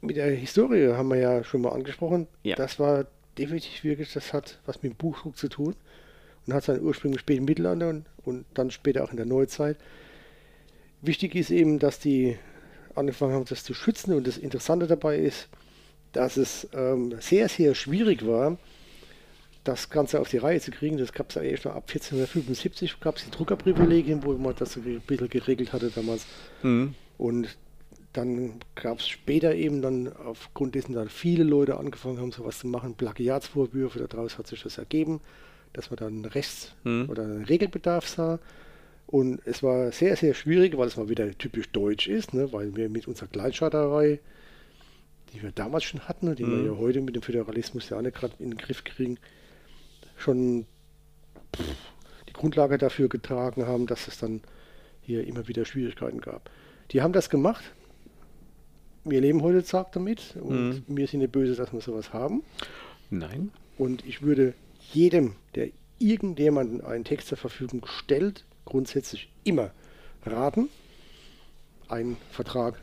mit 0.00 0.16
der 0.16 0.30
Historie 0.30 0.92
haben 0.92 1.08
wir 1.08 1.18
ja 1.18 1.44
schon 1.44 1.62
mal 1.62 1.70
angesprochen. 1.70 2.28
Ja. 2.42 2.56
Das 2.56 2.78
war 2.78 3.06
definitiv 3.38 3.82
wirklich, 3.84 4.12
das 4.12 4.32
hat 4.32 4.58
was 4.66 4.82
mit 4.82 4.92
dem 4.92 4.96
Buchdruck 4.96 5.36
zu 5.36 5.48
tun 5.48 5.74
und 6.46 6.54
hat 6.54 6.64
seinen 6.64 6.82
Ursprung 6.82 7.12
im 7.12 7.18
späten 7.18 7.44
Mittelalter 7.44 7.88
und, 7.88 8.06
und 8.24 8.44
dann 8.54 8.70
später 8.70 9.04
auch 9.04 9.10
in 9.10 9.16
der 9.16 9.26
Neuzeit. 9.26 9.76
Wichtig 11.00 11.34
ist 11.34 11.50
eben, 11.50 11.78
dass 11.78 11.98
die 11.98 12.36
angefangen 12.94 13.34
haben, 13.34 13.44
das 13.46 13.64
zu 13.64 13.74
schützen 13.74 14.12
und 14.12 14.26
das 14.26 14.36
Interessante 14.36 14.86
dabei 14.86 15.18
ist, 15.18 15.48
dass 16.12 16.36
es 16.36 16.68
ähm, 16.74 17.14
sehr, 17.20 17.48
sehr 17.48 17.74
schwierig 17.74 18.26
war, 18.26 18.58
das 19.64 19.90
Ganze 19.90 20.20
auf 20.20 20.28
die 20.28 20.38
Reihe 20.38 20.60
zu 20.60 20.70
kriegen. 20.70 20.98
Das 20.98 21.12
gab 21.12 21.28
es 21.30 21.36
ja 21.36 21.42
erst 21.42 21.64
noch 21.64 21.74
ab 21.74 21.84
1475, 21.88 22.98
gab 23.00 23.16
es 23.16 23.24
die 23.24 23.30
Druckerprivilegien, 23.30 24.24
wo 24.24 24.32
man 24.32 24.54
das 24.58 24.72
so 24.72 24.80
ein 24.80 25.00
bisschen 25.06 25.28
geregelt 25.28 25.72
hatte 25.72 25.90
damals. 25.94 26.26
Mhm. 26.62 26.94
Und 27.18 27.56
dann 28.12 28.54
gab 28.74 28.98
es 28.98 29.08
später 29.08 29.54
eben 29.54 29.80
dann 29.80 30.12
aufgrund 30.12 30.74
dessen 30.74 30.92
dann 30.94 31.08
viele 31.08 31.44
Leute 31.44 31.78
angefangen 31.78 32.18
haben, 32.18 32.32
sowas 32.32 32.58
zu 32.58 32.66
machen, 32.66 32.94
Plagiatsvorwürfe, 32.94 34.06
daraus 34.06 34.36
hat 34.36 34.46
sich 34.48 34.62
das 34.62 34.78
ergeben, 34.78 35.20
dass 35.72 35.90
man 35.90 35.96
dann 35.96 36.24
Rechts- 36.26 36.74
Mhm. 36.84 37.08
oder 37.08 37.22
einen 37.22 37.44
Regelbedarf 37.44 38.06
sah. 38.08 38.38
Und 39.06 39.40
es 39.44 39.62
war 39.62 39.92
sehr, 39.92 40.16
sehr 40.16 40.34
schwierig, 40.34 40.76
weil 40.76 40.88
es 40.88 40.96
mal 40.96 41.08
wieder 41.08 41.30
typisch 41.38 41.70
deutsch 41.70 42.08
ist, 42.08 42.34
ne? 42.34 42.52
weil 42.52 42.74
wir 42.76 42.88
mit 42.88 43.06
unserer 43.08 43.28
Kleinstaaterei, 43.28 44.18
die 45.32 45.42
wir 45.42 45.52
damals 45.52 45.84
schon 45.84 46.00
hatten 46.08 46.28
und 46.28 46.38
die 46.38 46.44
Mhm. 46.44 46.64
wir 46.64 46.72
ja 46.72 46.78
heute 46.78 47.00
mit 47.00 47.14
dem 47.14 47.22
Föderalismus 47.22 47.88
ja 47.88 47.96
auch 47.98 48.02
nicht 48.02 48.16
gerade 48.16 48.34
in 48.38 48.50
den 48.50 48.58
Griff 48.58 48.84
kriegen, 48.84 49.18
schon 50.16 50.66
pff, 51.56 51.64
die 52.28 52.32
Grundlage 52.32 52.78
dafür 52.78 53.08
getragen 53.08 53.66
haben, 53.66 53.86
dass 53.86 54.08
es 54.08 54.18
dann 54.18 54.42
hier 55.00 55.26
immer 55.26 55.48
wieder 55.48 55.64
Schwierigkeiten 55.64 56.20
gab. 56.20 56.50
Die 56.92 57.02
haben 57.02 57.12
das 57.12 57.30
gemacht. 57.30 57.64
Wir 59.04 59.20
leben 59.20 59.42
heute 59.42 59.64
Tag 59.64 59.92
damit 59.92 60.36
und 60.40 60.84
wir 60.86 61.06
sind 61.08 61.20
nicht 61.20 61.32
böse, 61.32 61.56
dass 61.56 61.72
wir 61.72 61.80
sowas 61.80 62.12
haben. 62.12 62.42
Nein. 63.10 63.50
Und 63.78 64.06
ich 64.06 64.22
würde 64.22 64.54
jedem, 64.92 65.34
der 65.56 65.70
irgendjemanden 65.98 66.82
einen 66.82 67.04
Text 67.04 67.28
zur 67.28 67.38
Verfügung 67.38 67.84
stellt, 67.86 68.44
grundsätzlich 68.64 69.28
immer 69.44 69.72
raten, 70.24 70.68
einen 71.88 72.16
Vertrag 72.30 72.80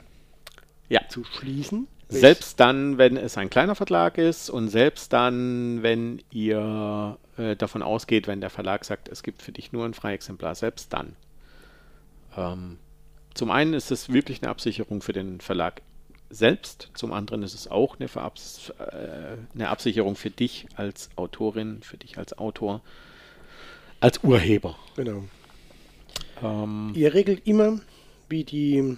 Ja. 0.89 1.07
zu 1.07 1.23
schließen. 1.23 1.87
Selbst 2.11 2.59
dann, 2.59 2.97
wenn 2.97 3.17
es 3.17 3.37
ein 3.37 3.51
kleiner 3.51 3.75
Verlag 3.75 4.17
ist 4.17 4.49
und 4.49 4.69
selbst 4.69 5.13
dann, 5.13 5.83
wenn 5.83 6.23
ihr 6.31 7.17
äh, 7.37 7.55
davon 7.55 7.83
ausgeht, 7.83 8.27
wenn 8.27 8.41
der 8.41 8.49
Verlag 8.49 8.83
sagt, 8.83 9.09
es 9.09 9.21
gibt 9.21 9.43
für 9.43 9.51
dich 9.51 9.71
nur 9.71 9.85
ein 9.85 9.93
Freiexemplar, 9.93 10.55
selbst 10.55 10.91
dann. 10.91 11.15
Ähm, 12.35 12.79
zum 13.35 13.51
einen 13.51 13.75
ist 13.75 13.91
es 13.91 14.11
wirklich 14.11 14.41
eine 14.41 14.49
Absicherung 14.49 15.03
für 15.03 15.13
den 15.13 15.39
Verlag 15.39 15.83
selbst, 16.31 16.89
zum 16.93 17.13
anderen 17.13 17.43
ist 17.43 17.53
es 17.53 17.67
auch 17.67 17.99
eine, 17.99 18.07
Verabs 18.07 18.71
äh, 18.79 19.37
eine 19.53 19.69
Absicherung 19.69 20.15
für 20.15 20.29
dich 20.29 20.67
als 20.75 21.09
Autorin, 21.15 21.81
für 21.81 21.97
dich 21.97 22.17
als 22.17 22.37
Autor, 22.37 22.81
als 23.99 24.23
Urheber. 24.23 24.75
Genau. 24.95 25.23
Ähm, 26.43 26.91
Ihr 26.95 27.13
regelt 27.13 27.47
immer, 27.47 27.79
wie 28.29 28.43
die 28.43 28.97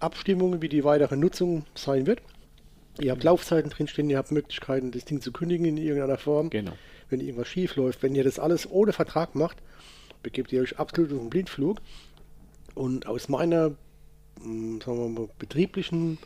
Abstimmung, 0.00 0.60
wie 0.62 0.68
die 0.68 0.84
weitere 0.84 1.16
Nutzung 1.16 1.64
sein 1.74 2.06
wird. 2.06 2.20
Ihr 3.00 3.12
habt 3.12 3.24
Laufzeiten 3.24 3.70
drinstehen, 3.70 4.10
ihr 4.10 4.18
habt 4.18 4.32
Möglichkeiten, 4.32 4.90
das 4.90 5.04
Ding 5.04 5.20
zu 5.20 5.32
kündigen 5.32 5.64
in 5.66 5.76
irgendeiner 5.76 6.18
Form. 6.18 6.50
genau. 6.50 6.72
Wenn 7.10 7.20
irgendwas 7.20 7.48
schief 7.48 7.76
läuft, 7.76 8.02
wenn 8.02 8.14
ihr 8.14 8.22
das 8.24 8.38
alles 8.38 8.70
ohne 8.70 8.92
Vertrag 8.92 9.34
macht, 9.34 9.56
begebt 10.22 10.52
ihr 10.52 10.60
euch 10.60 10.78
absolut 10.78 11.10
auf 11.12 11.18
den 11.20 11.30
Blindflug. 11.30 11.78
Und 12.74 13.06
aus 13.06 13.30
meiner, 13.30 13.70
mh, 14.40 14.84
sagen 14.84 14.98
wir 14.98 15.08
mal, 15.08 15.28
betrieblichen 15.38 16.18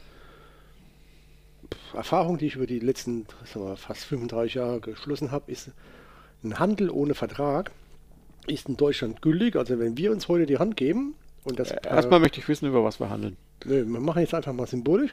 Erfahrung, 1.95 2.39
die 2.39 2.47
ich 2.47 2.57
über 2.57 2.67
die 2.67 2.81
letzten 2.81 3.27
sagen 3.45 3.67
wir, 3.67 3.77
fast 3.77 4.05
35 4.07 4.55
Jahre 4.55 4.81
geschlossen 4.81 5.31
habe, 5.31 5.53
ist 5.53 5.71
ein 6.43 6.59
Handel 6.59 6.91
ohne 6.91 7.15
Vertrag 7.15 7.71
ist 8.47 8.69
in 8.69 8.77
Deutschland 8.77 9.23
gültig. 9.23 9.57
Also 9.57 9.79
wenn 9.79 9.97
wir 9.97 10.11
uns 10.11 10.29
heute 10.29 10.47
die 10.47 10.59
Hand 10.59 10.77
geben 10.77 11.15
und 11.45 11.59
das 11.59 11.71
Äh, 11.71 11.79
Erstmal 11.85 12.21
möchte 12.21 12.41
ich 12.41 12.49
wissen, 12.49 12.67
über 12.67 12.83
was 12.83 12.99
wir 12.99 13.09
handeln. 13.09 13.37
Nö, 13.65 13.85
wir 13.87 14.01
machen 14.01 14.21
jetzt 14.21 14.35
einfach 14.35 14.53
mal 14.53 14.67
symbolisch. 14.67 15.13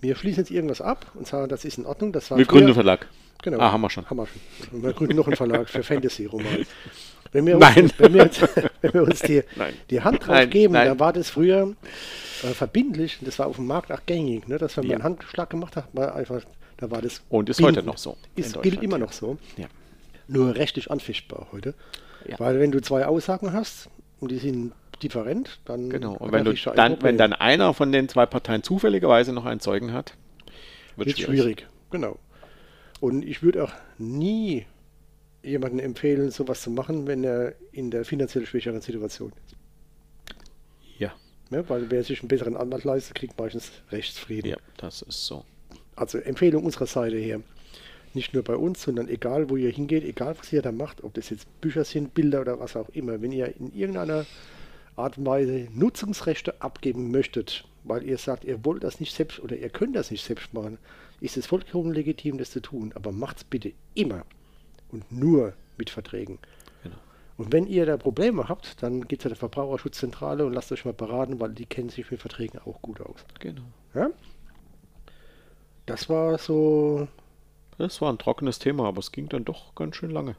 Wir 0.00 0.16
schließen 0.16 0.42
jetzt 0.44 0.50
irgendwas 0.50 0.80
ab 0.80 1.10
und 1.14 1.26
sagen, 1.26 1.48
das 1.48 1.64
ist 1.64 1.78
in 1.78 1.86
Ordnung. 1.86 2.12
Das 2.12 2.30
war 2.30 2.38
Wir 2.38 2.44
gründen 2.46 2.66
einen 2.66 2.74
Verlag. 2.74 3.06
Genau. 3.42 3.58
Ah, 3.60 3.72
haben 3.72 3.80
wir 3.82 3.90
schon. 3.90 4.08
Haben 4.08 4.16
wir 4.18 4.26
schon. 4.26 4.40
Und 4.78 4.82
wir 4.82 4.92
gründen 4.92 5.16
noch 5.16 5.26
einen 5.26 5.36
Verlag 5.36 5.68
für 5.68 5.82
Fantasy-Romane. 5.82 6.66
Wenn 7.32 7.46
wir, 7.46 7.56
Nein. 7.58 7.84
Uns, 7.84 7.94
wenn, 7.98 8.14
wir 8.14 8.22
uns, 8.24 8.40
wenn 8.80 8.94
wir 8.94 9.02
uns 9.02 9.20
die, 9.20 9.42
Nein. 9.56 9.74
die 9.90 10.00
Hand 10.00 10.20
drauf 10.20 10.28
Nein, 10.34 10.50
geben, 10.50 10.72
nein. 10.74 10.86
dann 10.88 11.00
war 11.00 11.12
das 11.12 11.28
früher 11.30 11.74
äh, 12.42 12.46
verbindlich 12.48 13.18
und 13.20 13.28
das 13.28 13.38
war 13.38 13.46
auf 13.46 13.56
dem 13.56 13.66
Markt 13.66 13.92
auch 13.92 14.00
gängig. 14.06 14.48
Ne? 14.48 14.58
Dass 14.58 14.76
wenn 14.76 14.84
man 14.84 14.90
Ja. 14.90 14.96
einen 14.96 15.04
Handschlag 15.04 15.50
gemacht 15.50 15.76
hat, 15.76 15.88
war 15.92 16.14
einfach, 16.14 16.42
da 16.78 16.90
war 16.90 17.02
das. 17.02 17.22
Und 17.28 17.48
ist 17.50 17.58
bindend. 17.58 17.78
heute 17.78 17.86
noch 17.86 17.98
so 17.98 18.16
Ist, 18.36 18.60
gilt 18.62 18.82
immer 18.82 18.98
noch 18.98 19.12
so. 19.12 19.38
Ja. 19.56 19.66
Nur 20.28 20.54
rechtlich 20.54 20.90
anfechtbar 20.90 21.48
heute. 21.52 21.74
Ja. 22.28 22.38
Weil 22.40 22.58
wenn 22.58 22.72
du 22.72 22.80
zwei 22.80 23.06
Aussagen 23.06 23.52
hast 23.52 23.88
und 24.20 24.30
die 24.30 24.38
sind 24.38 24.72
different, 25.02 25.60
dann. 25.64 25.90
Genau. 25.90 26.14
Und 26.14 26.32
wenn, 26.32 26.44
du 26.44 26.52
dann, 26.52 27.02
wenn 27.02 27.18
dann 27.18 27.32
einer 27.32 27.74
von 27.74 27.92
den 27.92 28.08
zwei 28.08 28.26
Parteien 28.26 28.62
zufälligerweise 28.62 29.32
noch 29.32 29.44
einen 29.44 29.60
Zeugen 29.60 29.92
hat, 29.92 30.14
wird 30.96 31.10
schwierig. 31.10 31.26
schwierig, 31.26 31.66
genau. 31.90 32.18
Und 33.00 33.24
ich 33.24 33.42
würde 33.42 33.64
auch 33.64 33.72
nie 33.98 34.66
jemandem 35.42 35.80
empfehlen, 35.80 36.30
sowas 36.30 36.62
zu 36.62 36.70
machen, 36.70 37.06
wenn 37.06 37.22
er 37.22 37.54
in 37.72 37.90
der 37.90 38.04
finanziell 38.04 38.46
schwächeren 38.46 38.80
Situation 38.80 39.32
ist. 39.44 39.56
Ja, 40.98 41.12
Ne? 41.50 41.68
Weil 41.68 41.90
wer 41.90 42.02
sich 42.02 42.20
einen 42.20 42.28
besseren 42.28 42.56
Anwalt 42.56 42.84
leistet, 42.84 43.14
kriegt 43.14 43.38
meistens 43.38 43.70
Rechtsfrieden. 43.90 44.50
ja, 44.50 44.56
das 44.76 45.02
ist 45.02 45.26
so. 45.26 45.44
Also 45.94 46.18
Empfehlung 46.18 46.64
unserer 46.64 46.86
Seite 46.86 47.16
her. 47.16 47.40
Nicht 48.14 48.34
nur 48.34 48.42
bei 48.42 48.56
uns, 48.56 48.82
sondern 48.82 49.08
egal, 49.08 49.50
wo 49.50 49.56
ihr 49.56 49.70
hingeht, 49.70 50.04
egal, 50.04 50.36
was 50.38 50.52
ihr 50.52 50.62
da 50.62 50.72
macht, 50.72 51.04
ob 51.04 51.14
das 51.14 51.30
jetzt 51.30 51.60
Bücher 51.60 51.84
sind, 51.84 52.14
Bilder 52.14 52.40
oder 52.40 52.58
was 52.58 52.74
auch 52.76 52.88
immer, 52.90 53.20
wenn 53.20 53.30
ihr 53.30 53.54
in 53.60 53.72
irgendeiner 53.74 54.24
Art 54.96 55.18
und 55.18 55.26
Weise 55.26 55.68
Nutzungsrechte 55.72 56.60
abgeben 56.60 57.10
möchtet, 57.10 57.64
weil 57.84 58.02
ihr 58.02 58.18
sagt, 58.18 58.44
ihr 58.44 58.64
wollt 58.64 58.82
das 58.84 58.98
nicht 59.00 59.14
selbst 59.14 59.38
oder 59.40 59.56
ihr 59.56 59.68
könnt 59.70 59.94
das 59.96 60.10
nicht 60.10 60.24
selbst 60.24 60.52
machen, 60.54 60.78
ist 61.20 61.36
es 61.36 61.46
vollkommen 61.46 61.92
legitim, 61.92 62.38
das 62.38 62.50
zu 62.50 62.60
tun. 62.60 62.92
Aber 62.94 63.12
macht's 63.12 63.44
bitte 63.44 63.72
immer 63.94 64.24
und 64.90 65.10
nur 65.12 65.52
mit 65.78 65.90
Verträgen. 65.90 66.38
Genau. 66.82 66.96
Und 67.36 67.52
wenn 67.52 67.66
ihr 67.66 67.84
da 67.86 67.96
Probleme 67.96 68.48
habt, 68.48 68.82
dann 68.82 69.06
geht 69.06 69.22
zur 69.22 69.34
Verbraucherschutzzentrale 69.36 70.44
und 70.46 70.52
lasst 70.52 70.72
euch 70.72 70.84
mal 70.84 70.94
beraten, 70.94 71.38
weil 71.40 71.52
die 71.52 71.66
kennen 71.66 71.90
sich 71.90 72.10
mit 72.10 72.20
Verträgen 72.20 72.58
auch 72.64 72.80
gut 72.82 73.00
aus. 73.00 73.24
genau. 73.40 73.62
Ja? 73.94 74.10
Das 75.86 76.08
war 76.08 76.36
so, 76.38 77.06
Das 77.78 78.00
war 78.00 78.12
ein 78.12 78.18
trockenes 78.18 78.58
Thema, 78.58 78.86
aber 78.86 78.98
es 78.98 79.12
ging 79.12 79.28
dann 79.28 79.44
doch 79.44 79.74
ganz 79.74 79.96
schön 79.96 80.10
lange. 80.10 80.36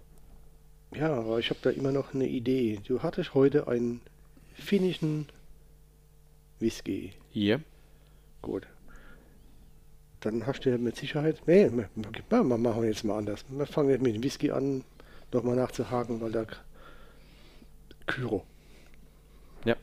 ja, 0.94 1.14
aber 1.14 1.40
ich 1.40 1.50
habe 1.50 1.60
da 1.62 1.70
immer 1.70 1.92
noch 1.92 2.14
eine 2.14 2.28
Idee. 2.28 2.80
Du 2.86 3.02
hattest 3.02 3.34
heute 3.34 3.68
einen 3.68 4.02
finnischen 4.58 5.28
Whisky. 6.60 7.14
Hier. 7.30 7.62
Gut. 8.42 8.68
Dann 10.22 10.46
hast 10.46 10.66
du 10.66 10.72
ja 10.72 10.78
mit 10.78 10.96
Sicherheit. 10.96 11.42
Nee, 11.46 11.70
wir, 11.72 11.90
wir 11.96 12.12
wir 12.30 12.58
machen 12.58 12.84
jetzt 12.84 13.04
mal 13.04 13.18
anders. 13.18 13.46
Wir 13.50 13.66
fangen 13.68 13.90
jetzt 13.90 14.02
mit 14.02 14.16
dem 14.16 14.24
Whisky 14.24 14.52
an, 14.52 14.84
nochmal 15.32 15.56
nachzuhaken, 15.56 16.20
weil 16.22 16.32
da 16.32 16.46
Kyro. 18.08 18.44
Ja. 19.66 19.76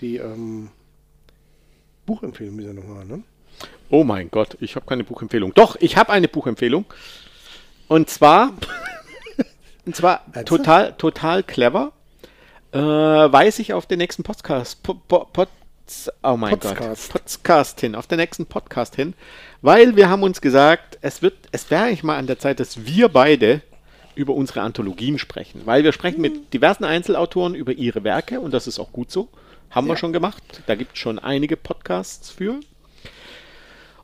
Die 0.00 0.16
ähm, 0.16 0.68
Buchempfehlung 2.06 2.56
müssen 2.56 2.76
wir 2.76 2.82
nochmal, 2.82 3.04
ne? 3.06 3.22
Oh 3.88 4.04
mein 4.04 4.30
Gott, 4.30 4.56
ich 4.60 4.76
habe 4.76 4.86
keine 4.86 5.04
Buchempfehlung. 5.04 5.54
Doch, 5.54 5.76
ich 5.80 5.96
habe 5.96 6.12
eine 6.12 6.28
Buchempfehlung. 6.28 6.84
Und 7.88 8.08
zwar, 8.08 8.52
und 9.86 9.96
zwar 9.96 10.24
Ernsthaft? 10.26 10.46
total, 10.46 10.92
total 10.94 11.42
clever. 11.42 11.92
Äh, 12.72 12.78
weise 12.78 13.62
ich 13.62 13.72
auf 13.72 13.86
den 13.86 13.98
nächsten 13.98 14.22
Podcast, 14.22 14.82
po, 14.84 14.94
po, 14.94 15.26
Pods, 15.32 16.08
oh 16.22 16.36
mein 16.36 16.58
Podcast. 16.58 17.12
Gott, 17.12 17.22
Podcast 17.22 17.80
hin, 17.80 17.96
auf 17.96 18.06
den 18.06 18.18
nächsten 18.18 18.46
Podcast 18.46 18.94
hin, 18.94 19.14
weil 19.60 19.96
wir 19.96 20.08
haben 20.08 20.22
uns 20.22 20.40
gesagt, 20.40 20.96
es 21.00 21.20
wird, 21.20 21.34
es 21.50 21.68
wäre 21.70 21.84
eigentlich 21.84 22.04
mal 22.04 22.16
an 22.16 22.28
der 22.28 22.38
Zeit, 22.38 22.60
dass 22.60 22.86
wir 22.86 23.08
beide 23.08 23.62
über 24.14 24.34
unsere 24.34 24.60
Anthologien 24.60 25.18
sprechen, 25.18 25.62
weil 25.64 25.82
wir 25.82 25.92
sprechen 25.92 26.20
mit 26.20 26.52
diversen 26.54 26.84
Einzelautoren 26.84 27.56
über 27.56 27.72
ihre 27.72 28.04
Werke 28.04 28.40
und 28.40 28.54
das 28.54 28.68
ist 28.68 28.78
auch 28.78 28.92
gut 28.92 29.10
so. 29.10 29.28
Haben 29.70 29.88
wir 29.88 29.96
schon 29.96 30.12
gemacht. 30.12 30.42
Da 30.66 30.74
gibt 30.76 30.92
es 30.92 30.98
schon 30.98 31.18
einige 31.18 31.56
Podcasts 31.56 32.30
für. 32.30 32.60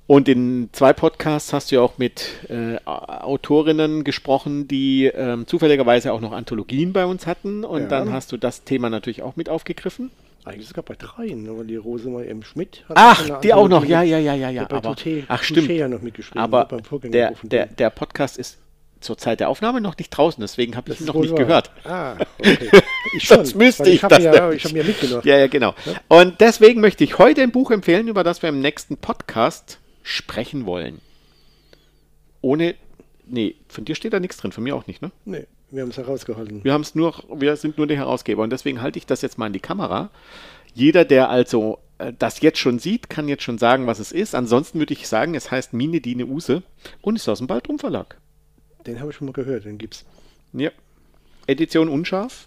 Und 0.07 0.29
in 0.29 0.69
zwei 0.73 0.93
Podcasts 0.93 1.53
hast 1.53 1.71
du 1.71 1.77
ja 1.77 1.81
auch 1.83 1.99
mit 1.99 2.29
äh, 2.49 2.77
Autorinnen 2.85 4.05
gesprochen, 4.05 4.69
die 4.69 5.07
ähm, 5.07 5.47
zufälligerweise 5.49 6.13
auch 6.13 6.21
noch 6.21 6.31
Anthologien 6.33 6.93
bei 6.93 7.05
uns 7.07 7.27
hatten. 7.27 7.65
Und 7.65 7.83
Ja. 7.83 7.89
dann 7.89 8.13
hast 8.13 8.31
du 8.31 8.37
das 8.37 8.63
Thema 8.63 8.89
natürlich 8.89 9.23
auch 9.23 9.35
mit 9.35 9.49
aufgegriffen. 9.49 10.11
Eigentlich 10.45 10.69
sogar 10.69 10.85
bei 10.85 10.95
dreien, 10.95 11.59
weil 11.59 11.67
die 11.67 11.75
Rosemarie 11.75 12.29
M. 12.29 12.45
Schmidt 12.45 12.85
hat 12.89 12.97
Ach, 12.97 13.41
die 13.41 13.53
auch 13.53 13.67
noch. 13.69 13.85
Ja, 13.85 14.03
ja, 14.03 14.19
ja, 14.19 14.33
ja, 14.35 14.49
ja. 14.49 14.65
bei 14.67 14.77
Aber, 14.77 14.91
Touché- 14.93 15.25
ach, 15.27 15.43
stimmt. 15.43 15.69
ja 15.71 15.89
noch 15.89 16.03
mitgeschrieben. 16.03 16.41
Aber 16.41 16.69
der, 17.03 17.33
der, 17.43 17.67
der 17.67 17.91
Podcast 17.91 18.39
ist 18.39 18.59
zur 19.01 19.19
Zeit 19.19 19.41
der 19.41 19.49
Aufnahme 19.49 19.81
noch 19.81 19.97
nicht 19.99 20.11
draußen, 20.11 20.41
deswegen 20.41 20.77
habe 20.77 20.93
ich 20.93 21.01
ihn 21.01 21.07
noch 21.07 21.17
nicht 21.17 21.31
wahr. 21.33 21.39
gehört. 21.39 21.71
Ah, 21.85 22.15
okay. 22.39 22.71
Ich 23.17 23.29
Sonst 23.29 23.55
müsste 23.55 23.85
weil 23.85 23.89
ich 23.91 23.95
ich 23.97 24.03
habe 24.05 24.15
das 24.17 24.25
ja, 24.25 24.51
ich 24.51 24.65
habe 24.65 24.75
mir 24.75 24.85
mitgenommen. 24.85 25.23
Ja, 25.25 25.39
ja, 25.39 25.47
genau. 25.47 25.75
Und 26.09 26.41
deswegen 26.41 26.81
möchte 26.81 27.03
ich 27.05 27.19
heute 27.19 27.41
ein 27.43 27.51
Buch 27.53 27.71
empfehlen, 27.71 28.09
über 28.09 28.25
das 28.25 28.43
wir 28.43 28.49
im 28.49 28.61
nächsten 28.61 28.97
Podcast 28.97 29.79
sprechen 30.07 30.67
wollen. 30.67 31.01
Ohne. 32.41 32.77
Nee, 33.27 33.57
von 33.69 33.85
dir 33.85 33.97
steht 33.97 34.13
da 34.13 34.21
nichts 34.21 34.37
drin, 34.37 34.53
von 34.53 34.63
mir 34.63 34.77
auch 34.77 34.87
nicht, 34.87 35.03
ne? 35.03 35.11
Nee, 35.25 35.47
wir 35.71 35.83
haben 35.83 35.91
es 35.91 35.97
herausgehalten. 35.97 36.63
Wir 36.63 36.73
haben 36.73 36.83
es 36.83 36.95
nur, 36.95 37.25
wir 37.35 37.57
sind 37.57 37.77
nur 37.77 37.89
die 37.89 37.97
Herausgeber 37.97 38.45
und 38.45 38.51
deswegen 38.51 38.81
halte 38.81 39.01
ich 39.01 39.07
das 39.07 39.21
jetzt 39.21 39.37
mal 39.37 39.49
in 39.49 39.53
die 39.53 39.61
Kamera. 39.61 40.11
Jeder, 40.75 41.05
der 41.05 41.29
also 41.29 41.81
äh, 41.99 42.13
das 42.17 42.41
jetzt 42.41 42.59
schon 42.59 42.79
sieht, 42.79 43.11
kann 43.11 43.27
jetzt 43.27 43.43
schon 43.43 43.59
sagen, 43.59 43.89
was 43.89 43.99
es 43.99 44.13
ist. 44.13 44.37
Ansonsten 44.37 44.79
würde 44.79 44.93
ich 44.93 45.09
sagen, 45.09 45.35
es 45.35 45.51
heißt 45.51 45.73
Mine 45.73 46.01
Dine 46.01 46.27
Use 46.27 46.63
und 47.03 47.17
ist 47.17 47.29
aus 47.29 47.39
dem 47.39 47.49
Baldrum 47.49 47.81
Verlag. 47.81 48.17
Den 48.87 49.01
habe 49.01 49.11
ich 49.11 49.17
schon 49.17 49.27
mal 49.27 49.33
gehört, 49.33 49.65
den 49.65 49.79
gibt's. 49.79 50.05
Ja. 50.53 50.71
Edition 51.49 51.89
unscharf, 51.89 52.47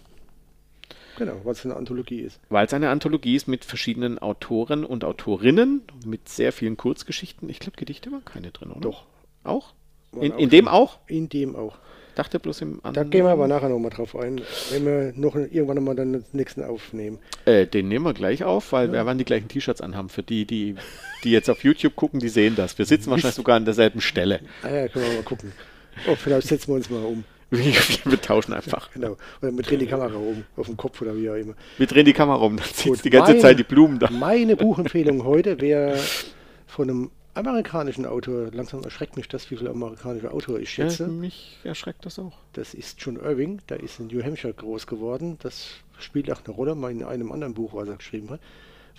Genau, 1.20 1.34
weil 1.44 1.52
es 1.52 1.64
eine 1.66 1.76
Anthologie 1.76 2.20
ist. 2.20 2.40
weil 2.48 2.64
es 2.66 2.72
eine 2.72 2.88
Anthologie 2.88 3.36
ist 3.36 3.46
mit 3.46 3.66
verschiedenen 3.66 4.18
Autoren 4.18 4.86
und 4.86 5.04
Autorinnen, 5.04 5.82
mit 6.06 6.30
sehr 6.30 6.50
vielen 6.50 6.78
Kurzgeschichten. 6.78 7.48
Ich 7.50 7.58
glaube, 7.60 7.76
Gedichte 7.76 8.10
waren 8.10 8.24
keine 8.24 8.50
drin, 8.52 8.70
oder? 8.70 8.80
Doch. 8.80 9.04
Auch? 9.44 9.74
In, 10.18 10.32
auch 10.32 10.38
in 10.38 10.48
dem 10.48 10.66
auch? 10.66 10.98
In 11.08 11.28
dem 11.28 11.54
auch. 11.56 11.76
Dachte 12.14 12.40
bloß 12.40 12.62
im 12.62 12.80
Da 12.82 12.88
anderen. 12.88 13.10
gehen 13.10 13.24
wir 13.24 13.30
aber 13.32 13.46
nachher 13.48 13.68
nochmal 13.68 13.90
drauf 13.90 14.16
ein, 14.16 14.40
wenn 14.70 14.84
wir 14.86 15.12
noch 15.14 15.36
irgendwann 15.36 15.84
mal 15.84 15.94
den 15.94 16.24
nächsten 16.32 16.64
aufnehmen. 16.64 17.18
Äh, 17.44 17.66
den 17.66 17.88
nehmen 17.88 18.04
wir 18.06 18.14
gleich 18.14 18.42
auf, 18.42 18.72
weil 18.72 18.90
wir 18.90 19.04
werden 19.04 19.18
die 19.18 19.24
gleichen 19.26 19.48
T-Shirts 19.48 19.82
anhaben. 19.82 20.08
Für 20.08 20.22
die, 20.22 20.46
die, 20.46 20.74
die 21.22 21.30
jetzt 21.32 21.50
auf 21.50 21.62
YouTube 21.64 21.96
gucken, 21.96 22.18
die 22.18 22.30
sehen 22.30 22.56
das. 22.56 22.78
Wir 22.78 22.86
sitzen 22.86 23.10
wahrscheinlich 23.10 23.36
sogar 23.36 23.56
an 23.56 23.66
derselben 23.66 24.00
Stelle. 24.00 24.40
Ah 24.62 24.70
ja, 24.70 24.88
können 24.88 25.04
wir 25.06 25.14
mal 25.16 25.22
gucken. 25.22 25.52
Oh, 26.08 26.14
vielleicht 26.16 26.48
setzen 26.48 26.68
wir 26.68 26.76
uns 26.76 26.88
mal 26.88 27.04
um. 27.04 27.24
Wir, 27.50 28.20
tauschen 28.20 28.52
einfach. 28.52 28.90
Genau. 28.92 29.16
Oder 29.42 29.52
wir 29.52 29.62
drehen 29.62 29.80
die 29.80 29.86
Kamera 29.86 30.14
um, 30.14 30.44
auf 30.56 30.66
dem 30.66 30.76
Kopf 30.76 31.02
oder 31.02 31.16
wie 31.16 31.28
auch 31.30 31.34
immer. 31.34 31.54
Wir 31.78 31.86
drehen 31.86 32.04
die 32.04 32.12
Kamera 32.12 32.36
um, 32.44 32.56
dann 32.56 32.66
sieht 32.72 32.86
Gut, 32.92 33.04
die 33.04 33.10
ganze 33.10 33.32
meine- 33.32 33.42
Zeit 33.42 33.58
die 33.58 33.64
Blumen 33.64 33.98
da. 33.98 34.08
Meine 34.10 34.54
Buchempfehlung 34.56 35.24
heute 35.24 35.60
wäre 35.60 35.98
von 36.66 36.88
einem 36.88 37.10
amerikanischen 37.34 38.06
Autor. 38.06 38.50
Langsam 38.52 38.82
erschreckt 38.84 39.16
mich 39.16 39.26
das, 39.28 39.50
wie 39.50 39.56
viele 39.56 39.70
amerikanische 39.70 40.30
Autor 40.32 40.60
ich 40.60 40.76
Ja, 40.76 40.88
schätze. 40.88 41.08
mich 41.08 41.58
erschreckt 41.64 42.04
das 42.06 42.18
auch. 42.18 42.32
Das 42.52 42.74
ist 42.74 43.00
John 43.00 43.16
Irving, 43.16 43.60
der 43.68 43.80
ist 43.80 43.98
in 43.98 44.06
New 44.08 44.22
Hampshire 44.22 44.52
groß 44.54 44.86
geworden. 44.86 45.36
Das 45.42 45.68
spielt 45.98 46.30
auch 46.30 46.40
eine 46.44 46.54
Rolle 46.54 46.74
mal 46.74 46.90
in 46.92 47.02
einem 47.04 47.32
anderen 47.32 47.54
Buch, 47.54 47.74
was 47.74 47.88
er 47.88 47.96
geschrieben 47.96 48.30
hat. 48.30 48.40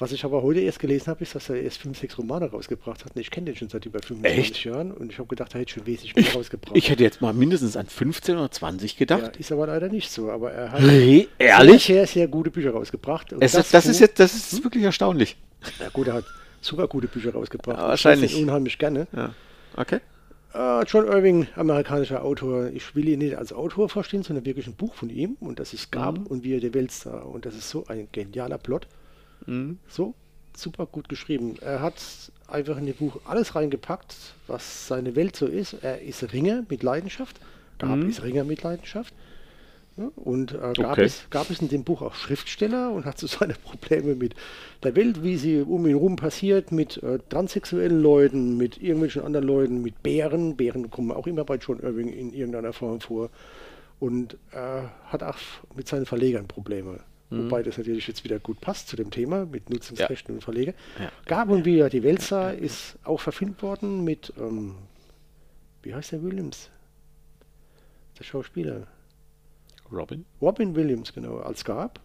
Was 0.01 0.11
ich 0.11 0.25
aber 0.25 0.41
heute 0.41 0.61
erst 0.61 0.79
gelesen 0.79 1.07
habe, 1.07 1.21
ist, 1.21 1.35
dass 1.35 1.47
er 1.49 1.61
erst 1.61 1.77
fünf, 1.77 1.99
sechs 1.99 2.17
Romane 2.17 2.49
rausgebracht 2.49 3.05
hat. 3.05 3.15
Und 3.15 3.21
ich 3.21 3.29
kenne 3.29 3.45
den 3.45 3.55
schon 3.55 3.69
seit 3.69 3.85
über 3.85 3.99
25 4.01 4.39
Echt? 4.39 4.63
Jahren 4.65 4.91
und 4.91 5.11
ich 5.11 5.19
habe 5.19 5.27
gedacht, 5.27 5.53
er 5.53 5.61
hätte 5.61 5.73
schon 5.73 5.85
wesentlich 5.85 6.15
mehr 6.15 6.33
rausgebracht. 6.33 6.75
Ich 6.75 6.89
hätte 6.89 7.03
jetzt 7.03 7.21
mal 7.21 7.33
mindestens 7.33 7.77
an 7.77 7.85
15 7.85 8.35
oder 8.35 8.49
20 8.49 8.93
ja, 8.93 8.97
gedacht. 8.97 9.37
ist 9.37 9.51
aber 9.51 9.67
leider 9.67 9.89
nicht 9.89 10.09
so. 10.09 10.31
Aber 10.31 10.51
er 10.51 10.71
hat 10.71 10.81
Hey, 10.81 11.29
ehrlich? 11.37 11.85
sehr, 11.85 12.07
sehr 12.07 12.27
gute 12.27 12.49
Bücher 12.49 12.71
rausgebracht. 12.71 13.31
Es 13.39 13.53
ist, 13.53 13.73
das, 13.75 13.85
ist 13.85 13.99
jetzt, 13.99 14.19
das 14.19 14.33
ist 14.33 14.63
wirklich 14.63 14.83
erstaunlich. 14.83 15.37
Ja 15.79 15.89
gut, 15.89 16.07
er 16.07 16.15
hat 16.15 16.25
super 16.61 16.87
gute 16.87 17.07
Bücher 17.07 17.33
rausgebracht. 17.33 17.77
Ja, 17.77 17.87
wahrscheinlich. 17.89 18.35
Ich 18.35 18.41
unheimlich 18.41 18.79
gerne. 18.79 19.05
Ja. 19.15 19.35
Okay. 19.77 19.99
Äh, 20.55 20.83
John 20.85 21.05
Irving, 21.05 21.47
amerikanischer 21.55 22.23
Autor. 22.25 22.71
Ich 22.73 22.95
will 22.95 23.07
ihn 23.07 23.19
nicht 23.19 23.37
als 23.37 23.53
Autor 23.53 23.87
verstehen, 23.87 24.23
sondern 24.23 24.45
wirklich 24.45 24.65
ein 24.65 24.73
Buch 24.73 24.95
von 24.95 25.11
ihm. 25.11 25.37
Und 25.39 25.59
das 25.59 25.73
ist 25.73 25.91
Gab 25.91 26.17
Mhm. 26.17 26.25
und 26.25 26.43
wie 26.43 26.55
er 26.55 26.59
die 26.59 26.73
Welt 26.73 26.91
sah. 26.91 27.19
Und 27.19 27.45
das 27.45 27.53
ist 27.55 27.69
so 27.69 27.85
ein 27.87 28.07
genialer 28.11 28.57
Plot. 28.57 28.87
Mhm. 29.45 29.79
So 29.87 30.13
super 30.55 30.85
gut 30.85 31.07
geschrieben. 31.09 31.55
Er 31.61 31.81
hat 31.81 31.95
einfach 32.47 32.77
in 32.77 32.85
dem 32.85 32.95
Buch 32.95 33.19
alles 33.25 33.55
reingepackt, 33.55 34.15
was 34.47 34.87
seine 34.87 35.15
Welt 35.15 35.35
so 35.35 35.45
ist. 35.47 35.73
Er 35.81 36.01
ist 36.01 36.33
Ringer 36.33 36.63
mit 36.69 36.83
Leidenschaft. 36.83 37.39
Gab 37.79 37.97
Mhm. 37.97 38.09
ist 38.09 38.21
Ringer 38.23 38.43
mit 38.43 38.61
Leidenschaft. 38.63 39.13
Und 40.15 40.53
äh, 40.53 40.73
gab, 40.73 40.93
Okay. 40.93 41.03
es, 41.03 41.29
gab 41.29 41.49
es 41.49 41.61
in 41.61 41.67
dem 41.67 41.83
Buch 41.83 42.01
auch 42.01 42.15
Schriftsteller 42.15 42.91
und 42.91 43.05
hat 43.05 43.17
so 43.17 43.27
seine 43.27 43.53
Probleme 43.63 44.15
mit 44.15 44.35
der 44.83 44.95
Welt, 44.95 45.21
wie 45.23 45.37
sie 45.37 45.61
um 45.61 45.85
ihn 45.85 45.95
rum 45.95 46.15
passiert, 46.15 46.71
mit 46.71 47.01
äh, 47.03 47.19
transsexuellen 47.29 48.01
Leuten, 48.01 48.57
mit 48.57 48.77
irgendwelchen 48.81 49.23
anderen 49.23 49.45
Leuten, 49.47 49.81
mit 49.81 50.01
Bären. 50.01 50.55
Bären 50.55 50.89
kommen 50.89 51.11
auch 51.11 51.27
immer 51.27 51.43
bei 51.43 51.55
John 51.55 51.79
Irving 51.79 52.09
in 52.09 52.33
irgendeiner 52.33 52.73
Form 52.73 52.99
vor. 53.01 53.29
Und 53.99 54.37
er 54.51 54.91
hat 55.07 55.23
auch 55.23 55.37
mit 55.75 55.87
seinen 55.87 56.05
Verlegern 56.05 56.47
Probleme. 56.47 56.99
Mhm. 57.31 57.45
Wobei 57.45 57.63
das 57.63 57.77
natürlich 57.77 58.07
jetzt 58.07 58.23
wieder 58.23 58.39
gut 58.39 58.61
passt 58.61 58.89
zu 58.89 58.95
dem 58.95 59.09
Thema 59.09 59.45
mit 59.45 59.69
Nutzungsrechten 59.69 60.35
und 60.35 60.41
Verleger. 60.43 60.73
Ja. 60.99 61.11
Gab 61.25 61.49
und 61.49 61.65
wie 61.65 61.79
er 61.79 61.89
die 61.89 62.03
Welt 62.03 62.21
sah, 62.21 62.51
ist 62.51 62.99
auch 63.03 63.21
verfilmt 63.21 63.63
worden 63.63 64.03
mit, 64.03 64.33
ähm, 64.37 64.75
wie 65.81 65.95
heißt 65.95 66.11
der 66.11 66.21
Williams? 66.21 66.69
Der 68.19 68.25
Schauspieler. 68.25 68.85
Robin? 69.91 70.25
Robin 70.41 70.75
Williams, 70.75 71.13
genau, 71.13 71.37
als 71.39 71.65
Gab. 71.65 71.99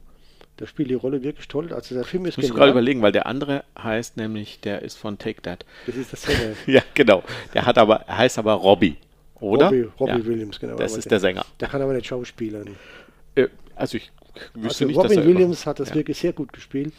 Der 0.59 0.66
spielt 0.66 0.89
die 0.89 0.94
Rolle 0.94 1.23
wirklich 1.23 1.48
toll. 1.48 1.73
Also 1.73 1.94
der 1.94 2.05
Film 2.05 2.24
ist 2.24 2.35
Ich 2.35 2.36
muss 2.39 2.47
genial. 2.47 2.59
gerade 2.59 2.70
überlegen, 2.70 3.03
weil 3.03 3.12
der 3.12 3.27
andere 3.27 3.65
heißt 3.78 4.16
nämlich, 4.16 4.61
der 4.61 4.82
ist 4.82 4.97
von 4.97 5.19
Take 5.19 5.43
That. 5.43 5.66
Das 5.86 5.97
ist 5.97 6.12
dasselbe. 6.12 6.57
Ja, 6.66 6.82
genau. 6.94 7.23
Der 7.53 7.66
hat 7.66 7.77
aber, 7.78 7.97
er 8.07 8.19
heißt 8.19 8.39
aber 8.39 8.55
Robbie, 8.55 8.97
oder? 9.35 9.66
Robbie, 9.66 9.89
Robbie 10.01 10.12
ja. 10.12 10.24
Williams, 10.24 10.59
genau. 10.59 10.77
Das 10.77 10.97
ist 10.97 11.11
der 11.11 11.20
Sänger. 11.20 11.44
Der 11.61 11.69
kann 11.69 11.82
aber 11.82 11.93
nicht 11.93 12.07
schauspielern. 12.07 12.77
Äh, 13.35 13.48
also 13.74 13.98
ich 13.98 14.11
wüsste 14.55 14.85
Also 14.85 14.85
nicht, 14.87 14.97
dass 14.97 15.05
Robin 15.05 15.19
er 15.19 15.27
Williams 15.27 15.67
hat 15.67 15.81
das 15.81 15.91
ja. 15.91 15.95
wirklich 15.97 16.19
sehr 16.19 16.33
gut 16.33 16.53
gespielt. 16.53 16.93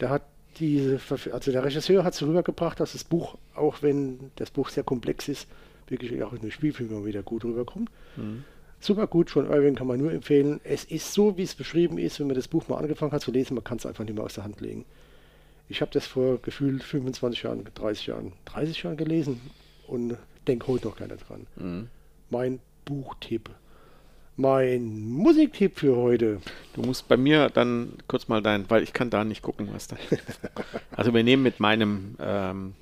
Der 0.00 0.10
hat 0.10 0.22
diese, 0.58 1.00
also 1.32 1.52
der 1.52 1.64
Regisseur 1.64 2.04
hat 2.04 2.14
es 2.14 2.22
rübergebracht, 2.22 2.80
dass 2.80 2.92
das 2.92 3.04
Buch, 3.04 3.36
auch 3.54 3.82
wenn 3.82 4.30
das 4.36 4.50
Buch 4.50 4.68
sehr 4.68 4.84
komplex 4.84 5.28
ist, 5.28 5.46
wirklich 5.88 6.22
auch 6.22 6.32
in 6.32 6.40
den 6.40 6.50
Spielfilmen 6.50 7.04
wieder 7.04 7.22
gut 7.22 7.44
rüberkommt. 7.44 7.90
Mhm. 8.16 8.44
Super 8.80 9.06
gut, 9.06 9.30
John 9.34 9.50
Irving 9.50 9.74
kann 9.74 9.86
man 9.86 9.98
nur 9.98 10.12
empfehlen. 10.12 10.60
Es 10.62 10.84
ist 10.84 11.12
so, 11.12 11.36
wie 11.36 11.42
es 11.42 11.54
beschrieben 11.54 11.98
ist, 11.98 12.20
wenn 12.20 12.26
man 12.26 12.36
das 12.36 12.48
Buch 12.48 12.68
mal 12.68 12.78
angefangen 12.78 13.12
hat 13.12 13.22
zu 13.22 13.30
lesen, 13.30 13.54
man 13.54 13.64
kann 13.64 13.78
es 13.78 13.86
einfach 13.86 14.04
nicht 14.04 14.14
mehr 14.14 14.24
aus 14.24 14.34
der 14.34 14.44
Hand 14.44 14.60
legen. 14.60 14.84
Ich 15.68 15.80
habe 15.80 15.90
das 15.92 16.06
vor 16.06 16.38
gefühlt 16.42 16.82
25 16.84 17.42
Jahren, 17.42 17.64
30 17.74 18.06
Jahren, 18.06 18.32
30 18.44 18.82
Jahren 18.82 18.96
gelesen 18.96 19.40
und 19.86 20.16
denke 20.46 20.68
heute 20.68 20.88
noch 20.88 20.96
gerne 20.96 21.16
dran. 21.16 21.46
Mhm. 21.56 21.88
Mein 22.30 22.60
Buchtipp. 22.84 23.50
Mein 24.36 25.08
Musiktipp 25.08 25.78
für 25.78 25.96
heute. 25.96 26.40
Du 26.74 26.82
musst 26.82 27.08
bei 27.08 27.16
mir 27.16 27.48
dann 27.48 27.94
kurz 28.06 28.28
mal 28.28 28.42
dein, 28.42 28.68
weil 28.68 28.82
ich 28.82 28.92
kann 28.92 29.08
da 29.08 29.24
nicht 29.24 29.40
gucken, 29.40 29.68
was 29.72 29.88
da. 29.88 29.96
also 30.94 31.14
wir 31.14 31.24
nehmen 31.24 31.42
mit 31.42 31.58
meinem 31.58 32.16
ähm, 32.20 32.74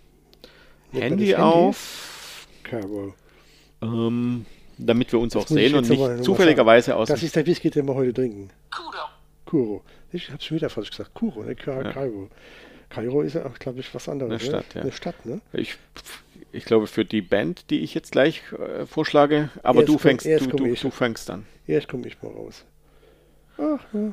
Handy, 0.90 1.26
Handy? 1.28 1.35
auf, 1.36 2.48
Carol. 2.64 3.14
ähm, 3.82 4.47
damit 4.78 5.12
wir 5.12 5.20
uns 5.20 5.35
Das 5.35 5.44
auch 5.44 5.48
sehen 5.48 5.76
und 5.76 5.89
nicht 5.89 6.24
zufälligerweise 6.24 6.97
aus. 6.97 7.06
Das 7.09 7.22
ist 7.22 7.36
der 7.36 7.47
Whisky, 7.47 7.70
den 7.70 7.86
wir 7.86 7.94
heute 7.94 8.12
trinken. 8.12 8.51
Kuro. 8.70 9.05
Kuro. 9.47 9.82
Ich 10.12 10.31
habe 10.31 10.43
schon 10.43 10.56
wieder 10.56 10.70
falsch 10.70 10.90
gesagt. 10.90 11.14
Kuro, 11.14 11.44
ne? 11.44 11.55
Ka 11.55 11.82
Ja. 11.82 11.93
Kairo. 11.93 12.31
Kairo 12.89 13.22
ist 13.22 13.35
ja 13.35 13.47
auch, 13.47 13.59
glaube 13.59 13.81
ich, 13.81 13.94
was 13.94 14.09
anderes. 14.09 14.31
Eine 14.32 14.39
ne? 14.43 14.44
Stadt, 14.44 14.74
ja. 14.74 14.81
Eine 14.82 14.93
Stadt, 14.93 15.26
ne? 15.26 15.40
ich, 15.52 15.76
ich 16.55 16.64
glaube 16.64 16.86
für 16.86 17.05
die 17.05 17.22
Band, 17.22 17.70
die 17.70 17.81
ich 17.81 17.94
jetzt 17.94 18.12
gleich 18.12 18.43
äh, 18.52 18.86
vorschlage, 18.86 19.51
aber 19.62 19.81
Erst 19.81 19.89
du 19.89 19.93
komm- 19.94 20.01
fängst, 20.01 20.26
du, 20.26 20.47
du, 20.56 20.66
ich. 20.66 20.81
du 20.81 20.90
fängst 20.90 21.31
an. 21.31 21.47
Erst 21.66 21.89
komme 21.89 22.06
ich 22.06 22.20
mal 22.22 22.32
raus. 22.32 22.64
Ach, 23.59 23.81
ja. 23.93 24.12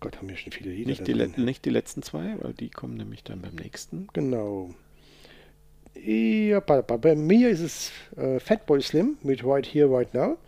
Gott, 0.00 0.16
haben 0.16 0.28
wir 0.28 0.36
schon 0.36 0.52
viele 0.52 0.70
Lieder 0.70 0.88
Nicht 0.88 1.06
die, 1.06 1.12
le- 1.12 1.28
drin. 1.28 1.44
nicht 1.44 1.64
die 1.64 1.70
letzten 1.70 2.02
zwei, 2.02 2.34
weil 2.40 2.54
die 2.54 2.70
kommen 2.70 2.96
nämlich 2.96 3.22
dann 3.22 3.42
beim 3.42 3.54
nächsten. 3.54 4.08
Genau. 4.14 4.70
Ja, 5.94 6.60
bei, 6.60 6.80
bei, 6.82 6.96
bei 6.96 7.14
mir 7.16 7.50
ist 7.50 7.60
es 7.60 7.90
äh, 8.16 8.40
Fatboy 8.40 8.80
Slim 8.80 9.18
mit 9.22 9.44
Right 9.44 9.66
Here, 9.66 9.90
Right 9.90 10.14
Now. 10.14 10.38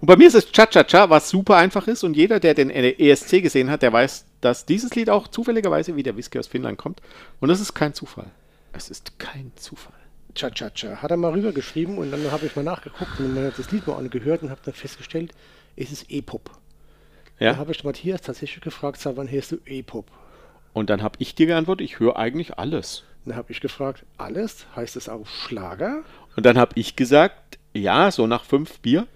Und 0.00 0.06
bei 0.06 0.16
mir 0.16 0.28
ist 0.28 0.34
es 0.34 0.50
Cha-Cha-Cha, 0.50 1.10
was 1.10 1.28
super 1.30 1.56
einfach 1.56 1.86
ist 1.88 2.04
und 2.04 2.14
jeder, 2.16 2.38
der 2.40 2.54
den 2.54 2.70
ESC 2.70 3.42
gesehen 3.42 3.70
hat, 3.70 3.82
der 3.82 3.92
weiß, 3.92 4.26
dass 4.40 4.66
dieses 4.66 4.94
Lied 4.94 5.10
auch 5.10 5.28
zufälligerweise 5.28 5.96
wie 5.96 6.02
der 6.02 6.16
Whisky 6.16 6.38
aus 6.38 6.46
Finnland 6.46 6.78
kommt. 6.78 7.00
Und 7.40 7.48
das 7.48 7.60
ist 7.60 7.74
kein 7.74 7.94
Zufall. 7.94 8.30
Es 8.72 8.90
ist 8.90 9.18
kein 9.18 9.52
Zufall. 9.56 9.94
Cha-Cha-Cha. 10.34 11.02
Hat 11.02 11.10
er 11.10 11.16
mal 11.16 11.32
rübergeschrieben 11.32 11.98
und 11.98 12.10
dann 12.10 12.30
habe 12.30 12.46
ich 12.46 12.54
mal 12.54 12.62
nachgeguckt 12.62 13.18
und 13.18 13.34
dann 13.34 13.52
das 13.56 13.70
Lied 13.72 13.86
mal 13.86 13.96
angehört 13.96 14.42
und 14.42 14.50
habe 14.50 14.60
dann 14.64 14.74
festgestellt, 14.74 15.32
es 15.76 15.90
ist 15.90 16.10
E-Pop. 16.10 16.50
Ja? 17.38 17.52
Da 17.52 17.58
habe 17.58 17.72
ich 17.72 17.84
Matthias 17.84 18.22
tatsächlich 18.22 18.62
gefragt, 18.62 19.00
seit 19.00 19.16
wann 19.16 19.30
hörst 19.30 19.52
du 19.52 19.58
E-Pop? 19.66 20.06
Und 20.72 20.90
dann 20.90 21.02
habe 21.02 21.16
ich 21.18 21.34
dir 21.34 21.46
geantwortet, 21.46 21.84
ich 21.84 21.98
höre 21.98 22.16
eigentlich 22.16 22.58
alles. 22.58 23.02
Dann 23.24 23.36
habe 23.36 23.50
ich 23.50 23.60
gefragt, 23.60 24.04
alles? 24.18 24.66
Heißt 24.76 24.96
es 24.96 25.08
auch 25.08 25.26
Schlager? 25.26 26.02
Und 26.36 26.46
dann 26.46 26.56
habe 26.56 26.72
ich 26.76 26.96
gesagt, 26.96 27.58
ja, 27.72 28.10
so 28.10 28.26
nach 28.26 28.44
fünf 28.44 28.78
Bier. 28.80 29.06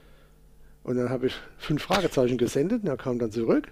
Und 0.83 0.97
dann 0.97 1.11
habe 1.11 1.29
ich 1.29 1.35
fünf 1.57 1.83
Fragezeichen 1.83 2.37
gesendet 2.39 2.83
und 2.83 2.89
er 2.89 2.97
kam 2.97 3.19
dann 3.19 3.31
zurück. 3.31 3.69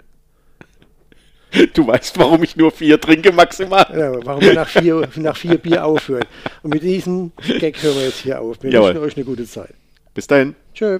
Du 1.75 1.87
weißt, 1.87 2.19
warum 2.19 2.43
ich 2.43 2.57
nur 2.57 2.71
vier 2.71 2.99
trinke 3.01 3.33
maximal. 3.33 3.87
Ja, 3.95 4.13
warum 4.25 4.43
er 4.43 4.55
nach 4.55 4.69
vier, 4.69 5.07
nach 5.17 5.37
vier 5.37 5.59
Bier 5.59 5.85
aufhört. 5.85 6.27
Und 6.63 6.73
mit 6.73 6.83
diesem 6.83 7.33
Gag 7.59 7.83
hören 7.83 7.97
wir 7.97 8.05
jetzt 8.05 8.21
hier 8.21 8.41
auf. 8.41 8.63
Wir 8.63 8.71
Jawohl. 8.71 8.89
wünschen 8.89 9.05
euch 9.05 9.17
eine 9.17 9.27
gute 9.27 9.47
Zeit. 9.47 9.75
Bis 10.15 10.27
dahin. 10.27 10.55
Tschö. 10.75 10.99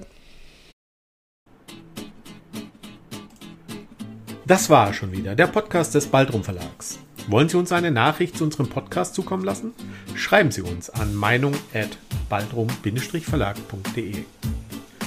Das 4.45 4.69
war 4.69 4.93
schon 4.93 5.11
wieder 5.11 5.35
der 5.35 5.47
Podcast 5.47 5.95
des 5.95 6.05
Baldrum 6.07 6.43
Verlags. 6.43 6.99
Wollen 7.27 7.47
Sie 7.47 7.55
uns 7.57 7.71
eine 7.71 7.91
Nachricht 7.91 8.37
zu 8.37 8.43
unserem 8.43 8.67
Podcast 8.67 9.15
zukommen 9.15 9.45
lassen? 9.45 9.73
Schreiben 10.15 10.51
Sie 10.51 10.61
uns 10.61 10.89
an 10.89 11.15
meinung@baldrum-verlag.de. 11.15 14.15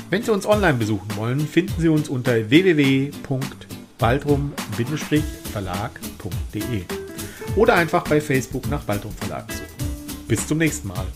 Wenn 0.09 0.23
Sie 0.23 0.32
uns 0.32 0.47
online 0.47 0.78
besuchen 0.78 1.16
wollen, 1.16 1.40
finden 1.40 1.81
Sie 1.81 1.89
uns 1.89 2.09
unter 2.09 2.36
www.baldrum-verlag.de 3.98 6.85
oder 7.56 7.74
einfach 7.74 8.05
bei 8.05 8.20
Facebook 8.20 8.68
nach 8.68 8.85
Baldrum 8.85 9.12
Verlag 9.12 9.51
suchen. 9.51 9.64
Bis 10.28 10.47
zum 10.47 10.59
nächsten 10.59 10.86
Mal. 10.89 11.06